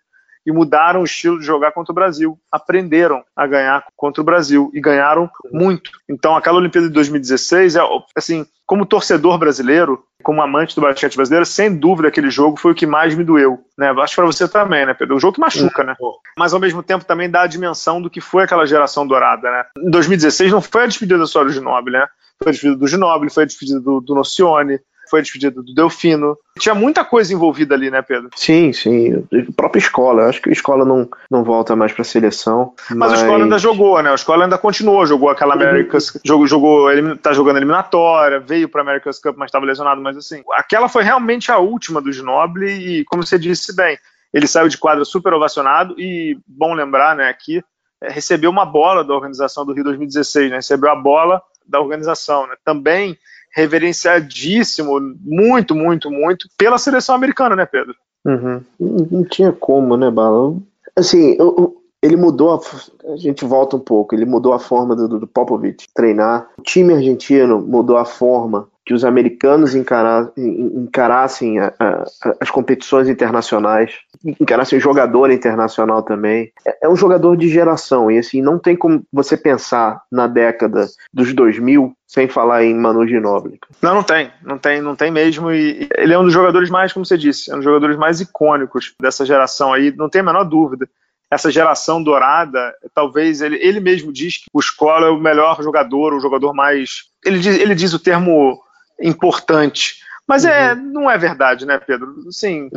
e 0.47 0.53
mudaram 0.53 1.01
o 1.01 1.05
estilo 1.05 1.39
de 1.39 1.47
jogar 1.47 1.73
contra 1.73 1.93
o 1.93 1.95
Brasil. 1.95 2.39
Aprenderam 2.51 3.23
a 3.35 3.47
ganhar 3.47 3.85
contra 3.97 4.21
o 4.21 4.25
Brasil 4.25 4.71
e 4.75 4.81
ganharam 4.81 5.31
muito. 5.53 5.91
Então, 6.09 6.37
aquela 6.37 6.59
Olimpíada 6.59 6.89
de 6.89 6.95
2016, 6.95 7.77
é, 7.77 7.81
assim, 8.17 8.47
como 8.67 8.87
torcedor 8.87 9.39
brasileiro, 9.39 10.03
como 10.23 10.43
amante 10.43 10.75
do 10.75 10.81
basquete 10.81 11.17
brasileiro, 11.17 11.45
sem 11.45 11.75
dúvida 11.75 12.09
aquele 12.09 12.31
jogo 12.31 12.59
foi 12.59 12.73
o 12.73 12.75
que 12.75 12.87
mais 12.87 13.15
me 13.15 13.25
doeu. 13.25 13.59
Né? 13.77 13.91
Acho 13.99 14.17
para 14.17 14.27
você 14.27 14.49
também, 14.49 14.87
né, 14.87 14.95
Pedro? 14.95 15.17
O 15.17 15.21
jogo 15.21 15.35
que 15.35 15.41
machuca, 15.41 15.85
né? 15.85 15.95
Mas 16.39 16.55
ao 16.55 16.61
mesmo 16.61 16.83
tempo 16.83 17.05
também 17.05 17.31
dá 17.31 17.43
a 17.43 17.47
dimensão 17.47 18.01
do 18.01 18.11
que 18.11 18.21
foi 18.21 18.45
aquela 18.45 18.67
geração 18.67 19.07
dourada, 19.07 19.51
né? 19.51 19.65
Em 19.79 19.91
2016 19.91 20.53
não 20.53 20.63
foi 20.63 20.85
a 20.85 20.87
despedida 20.87 21.27
só 21.27 21.45
do 21.45 21.51
Ginóbili, 21.51 21.99
né? 21.99 22.07
Foi 22.43 22.51
a 22.51 22.53
despedida 22.53 22.79
do 22.79 22.89
Ginóbili, 22.89 23.31
foi 23.31 23.43
a 23.43 23.47
despedida 23.47 23.81
do, 23.81 24.01
do 24.01 24.15
Nocione, 24.15 24.81
foi 25.09 25.21
a 25.21 25.23
despedida 25.23 25.63
do 25.63 25.75
Delfino. 25.75 26.37
Tinha 26.59 26.75
muita 26.75 27.05
coisa 27.05 27.33
envolvida 27.33 27.75
ali, 27.75 27.91
né, 27.91 28.03
Pedro? 28.03 28.31
Sim, 28.35 28.73
sim. 28.73 29.25
A 29.33 29.53
própria 29.57 29.81
escola. 29.81 30.29
Acho 30.29 30.41
que 30.41 30.51
a 30.51 30.53
escola 30.53 30.85
não, 30.85 31.09
não 31.31 31.43
volta 31.45 31.75
mais 31.75 31.93
para 31.93 32.03
a 32.03 32.05
seleção. 32.05 32.75
Mas... 32.91 32.99
mas... 32.99 33.13
a 33.13 33.17
escola 33.23 33.45
ainda 33.45 33.59
jogou, 33.59 34.03
né? 34.03 34.11
A 34.11 34.15
escola 34.15 34.45
ainda 34.45 34.59
continuou, 34.59 35.07
jogou 35.07 35.29
aquela 35.29 35.55
America's, 35.55 36.15
uhum. 36.15 36.21
jogou, 36.25 36.47
jogou, 36.47 37.17
tá 37.17 37.33
jogando 37.33 37.57
eliminatória, 37.57 38.41
veio 38.41 38.69
para 38.69 38.83
America's 38.83 39.19
Cup, 39.19 39.37
mas 39.37 39.49
estava 39.49 39.67
lesionado, 39.67 40.01
mas 40.01 40.17
assim, 40.17 40.43
aquela 40.53 40.89
foi 40.89 41.03
realmente 41.03 41.51
a 41.51 41.59
última 41.59 42.01
do 42.01 42.13
Ginobili 42.13 43.01
e, 43.01 43.05
como 43.05 43.25
você 43.25 43.39
disse 43.39 43.75
bem, 43.75 43.99
ele 44.33 44.47
saiu 44.47 44.69
de 44.69 44.79
quadra 44.79 45.05
super 45.05 45.33
ovacionado 45.33 45.95
e, 45.99 46.37
bom 46.47 46.75
lembrar, 46.75 47.15
né, 47.15 47.29
aqui, 47.29 47.63
é, 48.03 48.11
recebeu 48.11 48.51
uma 48.51 48.67
bola 48.67 49.05
da 49.05 49.15
organização 49.15 49.65
do 49.65 49.73
Rio 49.73 49.85
2016, 49.85 50.51
né? 50.51 50.57
Recebeu 50.57 50.91
a 50.91 50.97
bola 50.97 51.43
da 51.67 51.81
organização, 51.81 52.47
né? 52.47 52.55
Também 52.65 53.17
reverenciadíssimo, 53.55 55.01
muito, 55.21 55.75
muito, 55.75 56.11
muito, 56.11 56.49
pela 56.59 56.77
seleção 56.77 57.15
americana, 57.15 57.55
né, 57.55 57.65
Pedro? 57.65 57.95
Uhum. 58.27 58.61
Não, 58.81 59.25
tinha 59.25 59.53
como, 59.53 59.97
né, 59.97 60.11
Bala? 60.11 60.57
Assim, 60.97 61.37
eu, 61.39 61.77
ele 62.03 62.17
mudou, 62.17 62.55
a, 62.55 63.13
a, 63.13 63.17
gente 63.17 63.45
volta 63.45 63.77
um 63.77 63.81
pouco, 63.81 64.15
ele 64.15 64.25
mudou 64.25 64.53
a 64.53 64.59
forma 64.59 64.97
do, 64.97 65.21
do 65.21 65.27
Popovich 65.27 65.87
treinar. 65.95 66.49
O 66.59 66.63
time 66.63 66.93
argentino 66.95 67.61
mudou 67.61 67.97
a 67.97 68.05
forma 68.05 68.69
que 68.85 68.93
os 68.93 69.05
americanos 69.05 69.75
encarassem, 69.75 70.33
encarassem 70.37 71.59
a, 71.59 71.73
a, 71.79 72.05
as 72.41 72.51
competições 72.51 73.09
internacionais, 73.09 73.95
encarassem 74.41 74.79
o 74.79 74.81
jogador 74.81 75.31
internacional 75.31 76.03
também. 76.03 76.53
É, 76.67 76.87
é, 76.87 76.89
um 76.89 76.97
jogador 76.97 77.37
de 77.37 77.49
geração, 77.49 78.11
e 78.11 78.19
assim, 78.19 78.43
não 78.43 78.59
tem 78.59 78.77
como 78.77 79.03
você 79.13 79.37
pensar 79.37 80.03
na 80.13 80.27
década 80.27 80.87
dos 81.13 81.33
2000 81.33 81.95
sem 82.07 82.29
falar 82.29 82.63
em 82.63 82.75
Manu 82.75 83.09
Ginóbili. 83.09 83.59
Não, 83.83 83.95
não 83.95 84.03
tem, 84.03 84.31
não 84.43 84.59
tem, 84.59 84.81
não 84.81 84.95
tem 84.95 85.11
mesmo, 85.11 85.51
e 85.51 85.89
ele 85.97 86.13
é 86.13 86.19
um 86.19 86.25
dos 86.25 86.33
jogadores 86.33 86.71
mais, 86.71 86.93
como 86.93 87.05
você 87.05 87.17
disse, 87.17 87.51
é 87.51 87.55
um 87.55 87.59
dos 87.59 87.65
jogadores 87.65 87.97
mais 87.97 88.21
icônicos 88.21 88.95
dessa 89.01 89.25
geração 89.25 89.73
aí, 89.73 89.93
não 89.97 90.09
tem 90.09 90.21
a 90.21 90.25
menor 90.25 90.45
dúvida 90.45 90.89
essa 91.31 91.51
geração 91.51 92.03
dourada, 92.03 92.73
talvez 92.95 93.41
ele, 93.41 93.57
ele 93.57 93.81
mesmo 93.81 94.13
diz 94.13 94.39
que 94.39 94.45
o 94.53 94.63
Scola 94.63 95.07
é 95.09 95.11
o 95.11 95.19
melhor 95.19 95.61
jogador, 95.63 96.15
o 96.15 96.21
jogador 96.21 96.55
mais. 96.55 97.05
Ele 97.25 97.41
diz, 97.41 97.59
ele 97.59 97.75
diz 97.75 97.93
o 97.93 97.99
termo 97.99 98.63
importante. 99.01 99.97
Mas 100.27 100.45
é, 100.45 100.73
uhum. 100.73 100.93
não 100.93 101.11
é 101.11 101.19
verdade, 101.19 101.67
né, 101.67 101.79
Pedro? 101.79 102.15
Sim. 102.31 102.71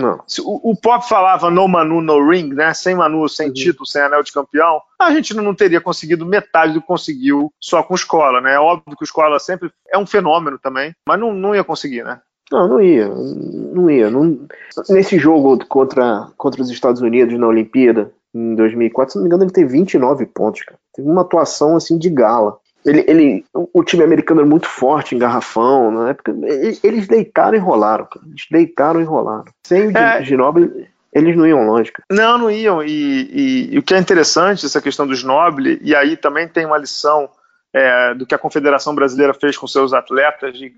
O, 0.43 0.71
o, 0.71 0.75
Pop 0.75 1.07
falava 1.07 1.49
no 1.49 1.65
Manu, 1.67 2.01
no 2.01 2.29
ring, 2.29 2.53
né? 2.53 2.73
Sem 2.73 2.93
Manu, 2.93 3.27
sem 3.29 3.47
uhum. 3.47 3.53
título, 3.53 3.87
sem 3.87 4.01
anel 4.01 4.21
de 4.21 4.33
campeão. 4.33 4.81
A 4.99 5.11
gente 5.11 5.33
não 5.33 5.55
teria 5.55 5.79
conseguido 5.79 6.25
metade 6.25 6.73
do 6.73 6.81
que 6.81 6.87
conseguiu 6.87 7.51
só 7.59 7.81
com 7.81 7.95
escola, 7.95 8.41
né? 8.41 8.55
É 8.55 8.59
óbvio 8.59 8.97
que 8.97 9.03
o 9.03 9.05
escola 9.05 9.39
sempre 9.39 9.71
é 9.89 9.97
um 9.97 10.05
fenômeno 10.05 10.59
também, 10.59 10.93
mas 11.07 11.19
não, 11.19 11.33
não 11.33 11.55
ia 11.55 11.63
conseguir, 11.63 12.03
né? 12.03 12.19
Não, 12.51 12.67
não 12.67 12.81
ia. 12.81 13.07
Não 13.07 13.89
ia. 13.89 14.09
Não... 14.09 14.45
Nesse 14.89 15.17
jogo 15.17 15.65
contra, 15.67 16.27
contra 16.37 16.61
os 16.61 16.69
Estados 16.69 17.01
Unidos 17.01 17.37
na 17.39 17.47
Olimpíada, 17.47 18.11
em 18.33 18.55
2004, 18.55 19.13
se 19.13 19.17
não 19.17 19.23
me 19.23 19.27
engano, 19.27 19.43
ele 19.43 19.51
teve 19.51 19.71
29 19.71 20.25
pontos, 20.27 20.63
cara. 20.63 20.79
Teve 20.93 21.09
uma 21.09 21.21
atuação 21.21 21.75
assim 21.75 21.97
de 21.97 22.09
gala. 22.09 22.57
Ele, 22.87 23.03
ele, 23.05 23.45
o 23.53 23.83
time 23.83 24.01
americano 24.01 24.39
era 24.39 24.49
muito 24.49 24.65
forte 24.65 25.13
em 25.13 25.19
garrafão, 25.19 25.91
na 25.91 26.09
época. 26.11 26.33
Eles 26.81 27.05
deitaram 27.05 27.57
e 27.57 27.59
rolaram, 27.59 28.05
cara. 28.05 28.25
Eles 28.25 28.45
deitaram 28.49 29.01
e 29.01 29.03
rolaram. 29.03 29.43
Sem 29.65 29.87
o 29.87 29.97
é. 29.97 30.23
Ginobili, 30.23 30.87
eles 31.11 31.35
não 31.35 31.45
iam 31.45 31.67
longe. 31.67 31.91
Cara. 31.91 32.05
Não, 32.09 32.37
não 32.37 32.49
iam. 32.49 32.81
E, 32.81 32.89
e, 32.89 33.73
e, 33.73 33.77
o 33.77 33.83
que 33.83 33.93
é 33.93 33.97
interessante, 33.97 34.65
essa 34.65 34.81
questão 34.81 35.05
dos 35.05 35.19
Ginobili, 35.19 35.79
e 35.81 35.93
aí 35.93 36.15
também 36.15 36.47
tem 36.47 36.65
uma 36.65 36.77
lição 36.77 37.29
é, 37.73 38.13
do 38.13 38.25
que 38.25 38.33
a 38.33 38.37
Confederação 38.37 38.95
Brasileira 38.95 39.33
fez 39.33 39.57
com 39.57 39.67
seus 39.67 39.93
atletas, 39.93 40.57
de, 40.57 40.69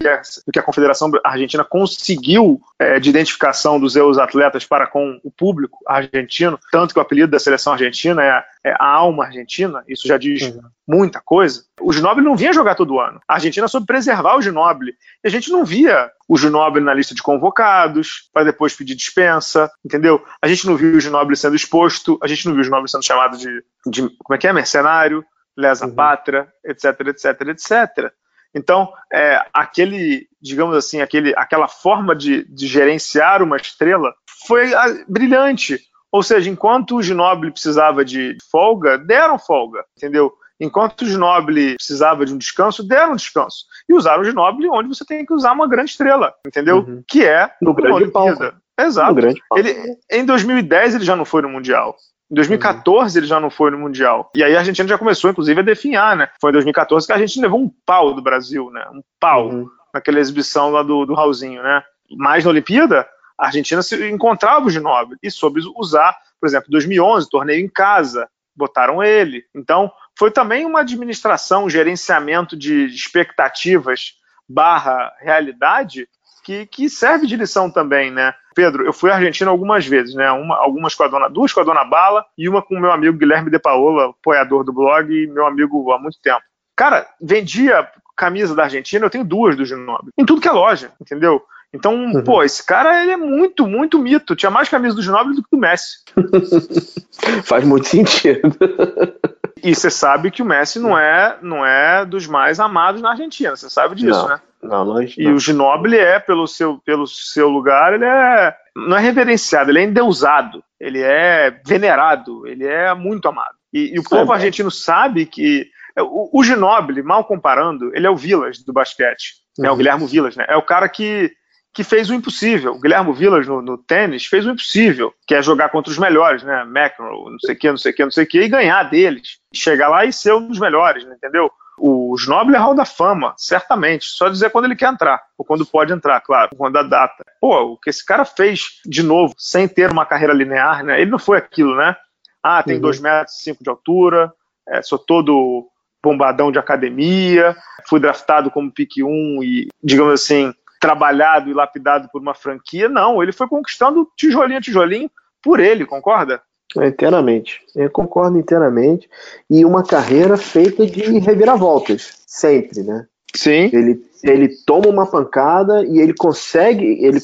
do 0.45 0.51
que 0.51 0.59
a 0.59 0.63
Confederação 0.63 1.11
Argentina 1.23 1.63
conseguiu 1.63 2.61
é, 2.77 2.99
de 2.99 3.09
identificação 3.09 3.79
dos 3.79 3.93
seus 3.93 4.17
atletas 4.17 4.65
para 4.65 4.87
com 4.87 5.19
o 5.23 5.31
público 5.31 5.79
argentino, 5.87 6.59
tanto 6.71 6.93
que 6.93 6.99
o 6.99 7.01
apelido 7.01 7.31
da 7.31 7.39
seleção 7.39 7.73
argentina 7.73 8.23
é, 8.23 8.43
é 8.63 8.75
a 8.79 8.85
alma 8.85 9.25
argentina, 9.25 9.83
isso 9.87 10.07
já 10.07 10.17
diz 10.17 10.41
uhum. 10.43 10.61
muita 10.87 11.21
coisa. 11.21 11.63
O 11.79 11.93
Ginóbili 11.93 12.27
não 12.27 12.35
vinha 12.35 12.51
jogar 12.51 12.75
todo 12.75 12.99
ano. 12.99 13.21
A 13.27 13.35
Argentina 13.35 13.67
soube 13.67 13.87
preservar 13.87 14.35
o 14.35 14.41
Ginóbili. 14.41 14.93
E 15.23 15.27
a 15.27 15.31
gente 15.31 15.49
não 15.49 15.63
via 15.63 16.11
o 16.27 16.37
Ginóbili 16.37 16.85
na 16.85 16.93
lista 16.93 17.15
de 17.15 17.23
convocados, 17.23 18.29
para 18.33 18.43
depois 18.43 18.75
pedir 18.75 18.95
dispensa, 18.95 19.71
entendeu? 19.83 20.23
A 20.41 20.47
gente 20.47 20.67
não 20.67 20.75
viu 20.75 20.97
o 20.97 20.99
Ginóbili 20.99 21.37
sendo 21.37 21.55
exposto, 21.55 22.19
a 22.21 22.27
gente 22.27 22.45
não 22.45 22.53
viu 22.53 22.61
o 22.61 22.63
Ginóbili 22.63 22.91
sendo 22.91 23.05
chamado 23.05 23.37
de, 23.37 23.63
de 23.87 24.01
como 24.01 24.35
é 24.35 24.37
que 24.37 24.47
é, 24.47 24.53
mercenário 24.53 25.23
lesa 25.57 25.85
uhum. 25.85 25.95
pátria, 25.95 26.47
etc, 26.65 26.99
etc, 27.07 27.41
etc. 27.49 28.13
Então, 28.53 28.91
é, 29.13 29.43
aquele, 29.53 30.27
digamos 30.41 30.75
assim, 30.75 31.01
aquele, 31.01 31.33
aquela 31.35 31.67
forma 31.67 32.15
de, 32.15 32.43
de 32.45 32.67
gerenciar 32.67 33.43
uma 33.43 33.57
estrela 33.57 34.13
foi 34.45 34.73
a, 34.73 34.85
ah, 34.85 35.05
brilhante. 35.07 35.79
Ou 36.11 36.23
seja, 36.23 36.49
enquanto 36.49 36.95
o 36.95 37.03
Ginobili 37.03 37.51
precisava 37.51 38.03
de 38.03 38.35
folga, 38.51 38.97
deram 38.97 39.37
folga, 39.37 39.85
entendeu? 39.95 40.33
Enquanto 40.59 41.03
o 41.03 41.05
Ginobili 41.05 41.75
precisava 41.75 42.25
de 42.25 42.33
um 42.33 42.37
descanso, 42.37 42.85
deram 42.85 43.13
um 43.13 43.15
descanso. 43.15 43.65
E 43.87 43.93
usaram 43.93 44.21
o 44.21 44.25
Ginobili 44.25 44.69
onde 44.69 44.89
você 44.89 45.05
tem 45.05 45.25
que 45.25 45.33
usar 45.33 45.53
uma 45.53 45.67
grande 45.67 45.91
estrela, 45.91 46.33
entendeu? 46.45 46.77
Uhum. 46.79 47.03
Que 47.07 47.25
é 47.25 47.51
no 47.61 47.73
grande 47.73 48.07
palco. 48.09 48.53
Exato. 48.77 49.19
Ele, 49.55 49.97
em 50.09 50.25
2010 50.25 50.95
ele 50.95 51.05
já 51.05 51.15
não 51.15 51.25
foi 51.25 51.41
no 51.41 51.49
Mundial. 51.49 51.95
Em 52.31 52.35
2014 52.35 53.17
uhum. 53.17 53.19
ele 53.19 53.27
já 53.27 53.39
não 53.39 53.49
foi 53.49 53.71
no 53.71 53.79
Mundial. 53.79 54.29
E 54.35 54.43
aí 54.43 54.55
a 54.55 54.59
Argentina 54.59 54.87
já 54.87 54.97
começou, 54.97 55.31
inclusive, 55.31 55.59
a 55.59 55.63
definhar, 55.63 56.15
né? 56.15 56.29
Foi 56.39 56.51
em 56.51 56.53
2014 56.53 57.07
que 57.07 57.13
a 57.13 57.17
gente 57.17 57.41
levou 57.41 57.59
um 57.59 57.71
pau 57.85 58.13
do 58.13 58.21
Brasil, 58.21 58.69
né? 58.71 58.85
Um 58.93 59.01
pau 59.19 59.49
uhum. 59.49 59.69
naquela 59.93 60.19
exibição 60.19 60.69
lá 60.69 60.83
do, 60.83 61.05
do 61.05 61.13
Raulzinho, 61.13 61.63
né? 61.63 61.83
Mas 62.17 62.43
na 62.43 62.51
Olimpíada, 62.51 63.07
a 63.37 63.47
Argentina 63.47 63.81
se 63.81 64.09
encontrava 64.09 64.65
o 64.65 64.69
Ginóbili 64.69 65.17
e 65.23 65.31
soube 65.31 65.61
usar, 65.75 66.15
por 66.39 66.47
exemplo, 66.47 66.69
2011, 66.69 67.29
torneio 67.29 67.65
em 67.65 67.69
casa, 67.69 68.27
botaram 68.55 69.01
ele. 69.01 69.43
Então, 69.55 69.91
foi 70.17 70.29
também 70.29 70.65
uma 70.65 70.81
administração, 70.81 71.65
um 71.65 71.69
gerenciamento 71.69 72.57
de 72.57 72.85
expectativas 72.87 74.13
barra 74.47 75.13
realidade 75.21 76.07
que, 76.49 76.65
que 76.65 76.89
serve 76.89 77.27
de 77.27 77.35
lição 77.35 77.69
também, 77.69 78.09
né? 78.09 78.33
Pedro, 78.55 78.83
eu 78.83 78.91
fui 78.91 79.11
à 79.11 79.15
Argentina 79.15 79.51
algumas 79.51 79.85
vezes, 79.85 80.15
né? 80.15 80.31
Uma, 80.31 80.57
algumas 80.57 80.95
com 80.95 81.03
a 81.03 81.07
dona, 81.07 81.29
duas 81.29 81.53
com 81.53 81.59
a 81.59 81.63
dona 81.63 81.85
Bala 81.85 82.25
e 82.35 82.49
uma 82.49 82.59
com 82.59 82.75
o 82.75 82.79
meu 82.79 82.91
amigo 82.91 83.19
Guilherme 83.19 83.51
De 83.51 83.59
Paola, 83.59 84.09
apoiador 84.09 84.63
do 84.63 84.73
blog 84.73 85.13
e 85.13 85.27
meu 85.27 85.45
amigo 85.45 85.91
há 85.91 85.99
muito 85.99 86.19
tempo. 86.19 86.41
Cara, 86.75 87.07
vendia 87.21 87.87
camisa 88.17 88.55
da 88.55 88.63
Argentina, 88.63 89.05
eu 89.05 89.09
tenho 89.11 89.23
duas 89.23 89.55
do 89.55 89.63
Ginóbili, 89.63 90.11
em 90.17 90.25
tudo 90.25 90.41
que 90.41 90.47
é 90.47 90.51
loja, 90.51 90.91
entendeu? 90.99 91.41
Então, 91.73 91.93
uhum. 91.93 92.23
pô, 92.23 92.43
esse 92.43 92.65
cara 92.65 93.03
ele 93.03 93.11
é 93.11 93.17
muito, 93.17 93.67
muito 93.67 93.99
mito. 93.99 94.35
Tinha 94.35 94.49
mais 94.49 94.67
camisa 94.69 94.95
do 94.95 95.03
Ginóbili 95.03 95.35
do 95.35 95.43
que 95.43 95.49
do 95.51 95.57
Messi. 95.57 95.97
Faz 97.43 97.63
muito 97.63 97.87
sentido. 97.87 98.55
E 99.61 99.75
você 99.75 99.89
sabe 99.89 100.31
que 100.31 100.41
o 100.41 100.45
Messi 100.45 100.79
não 100.79 100.97
é, 100.97 101.37
não 101.41 101.65
é 101.65 102.05
dos 102.05 102.25
mais 102.27 102.61
amados 102.61 103.01
na 103.01 103.11
Argentina, 103.11 103.55
você 103.55 103.69
sabe 103.69 103.95
disso, 103.95 104.21
não, 104.21 104.29
né? 104.29 104.41
Não, 104.63 104.85
não, 104.85 105.01
E 105.03 105.27
o 105.27 105.37
Ginóbili 105.37 105.97
é, 105.97 106.17
pelo 106.19 106.47
seu, 106.47 106.77
pelo 106.85 107.05
seu 107.05 107.49
lugar, 107.49 107.93
ele 107.93 108.05
é. 108.05 108.55
Não 108.75 108.95
é 108.95 109.01
reverenciado, 109.01 109.69
ele 109.69 109.79
é 109.79 109.83
endeusado, 109.83 110.63
ele 110.79 111.01
é 111.01 111.51
venerado, 111.65 112.47
ele 112.47 112.65
é 112.65 112.93
muito 112.93 113.27
amado. 113.27 113.55
E, 113.73 113.95
e 113.95 113.99
o 113.99 114.03
povo 114.03 114.31
É, 114.31 114.35
argentino 114.35 114.71
sabe 114.71 115.25
que. 115.25 115.67
O, 115.97 116.39
o 116.39 116.43
Ginóbili, 116.43 117.03
mal 117.03 117.25
comparando, 117.25 117.91
ele 117.93 118.07
é 118.07 118.09
o 118.09 118.15
Vilas 118.15 118.59
do 118.63 118.71
basquete, 118.71 119.33
né? 119.57 119.67
O 119.67 119.71
Uhum. 119.73 119.77
Guilherme 119.77 120.07
Vilas, 120.07 120.37
né? 120.37 120.45
É 120.47 120.55
o 120.55 120.61
cara 120.61 120.87
que, 120.87 121.31
que 121.73 121.83
fez 121.83 122.09
o 122.09 122.13
impossível. 122.13 122.73
O 122.73 122.79
Guilherme 122.79 123.13
Vilas 123.13 123.47
no, 123.47 123.61
no 123.61 123.77
tênis 123.77 124.25
fez 124.25 124.45
o 124.45 124.51
impossível, 124.51 125.13
que 125.27 125.35
é 125.35 125.41
jogar 125.41 125.69
contra 125.69 125.91
os 125.91 125.97
melhores, 125.97 126.43
né? 126.43 126.63
McEnroe, 126.63 127.31
não 127.31 127.39
sei 127.39 127.55
o 127.55 127.57
que, 127.57 127.69
não 127.69 127.77
sei 127.77 127.91
o 127.91 127.95
que, 127.95 128.03
não 128.03 128.11
sei 128.11 128.23
o 128.23 128.27
que, 128.27 128.41
e 128.41 128.47
ganhar 128.49 128.83
deles. 128.83 129.37
Chegar 129.53 129.87
lá 129.89 130.05
e 130.05 130.11
ser 130.11 130.33
um 130.33 130.47
dos 130.47 130.59
melhores, 130.59 131.05
né? 131.05 131.15
entendeu? 131.15 131.49
O 131.77 132.17
Ginóbili 132.17 132.57
é 132.57 132.59
Hall 132.59 132.75
da 132.75 132.83
Fama, 132.83 133.33
certamente. 133.37 134.05
Só 134.05 134.27
dizer 134.27 134.49
quando 134.49 134.65
ele 134.65 134.75
quer 134.75 134.91
entrar, 134.91 135.21
ou 135.37 135.45
quando 135.45 135.65
pode 135.65 135.93
entrar, 135.93 136.19
claro, 136.21 136.49
quando 136.57 136.77
a 136.77 136.83
data. 136.83 137.23
Pô, 137.39 137.73
o 137.73 137.77
que 137.77 137.89
esse 137.89 138.05
cara 138.05 138.25
fez 138.25 138.81
de 138.85 139.01
novo, 139.01 139.33
sem 139.37 139.67
ter 139.67 139.89
uma 139.89 140.05
carreira 140.05 140.33
linear, 140.33 140.83
né? 140.83 140.99
Ele 140.99 141.11
não 141.11 141.19
foi 141.19 141.37
aquilo, 141.37 141.75
né? 141.75 141.95
Ah, 142.43 142.61
tem 142.63 142.75
Uhum. 142.75 142.81
2 142.81 142.99
metros 142.99 143.37
e 143.37 143.43
cinco 143.43 143.63
de 143.63 143.69
altura, 143.69 144.33
é, 144.67 144.81
sou 144.81 144.97
todo 144.99 145.69
bombadão 146.01 146.51
de 146.51 146.59
academia, 146.59 147.55
fui 147.87 147.99
draftado 147.99 148.49
como 148.49 148.71
pique 148.71 149.03
1 149.03 149.43
e, 149.43 149.67
digamos 149.83 150.13
assim, 150.13 150.53
trabalhado 150.79 151.49
e 151.49 151.53
lapidado 151.53 152.09
por 152.11 152.21
uma 152.21 152.33
franquia. 152.33 152.87
Não, 152.87 153.21
ele 153.21 153.31
foi 153.31 153.47
conquistando 153.47 154.07
tijolinho 154.15 154.59
a 154.59 154.61
tijolinho 154.61 155.09
por 155.43 155.59
ele, 155.59 155.85
concorda? 155.85 156.41
Inteiramente. 156.75 157.61
Eu 157.75 157.89
concordo 157.89 158.37
inteiramente. 158.37 159.09
E 159.49 159.65
uma 159.65 159.83
carreira 159.83 160.37
feita 160.37 160.85
de 160.85 161.19
reviravoltas, 161.19 162.21
sempre, 162.27 162.83
né? 162.83 163.05
Sim. 163.35 163.69
Ele, 163.73 164.01
ele 164.23 164.49
toma 164.65 164.87
uma 164.87 165.05
pancada 165.05 165.83
e 165.85 165.99
ele 165.99 166.13
consegue, 166.13 166.85
ele 167.03 167.19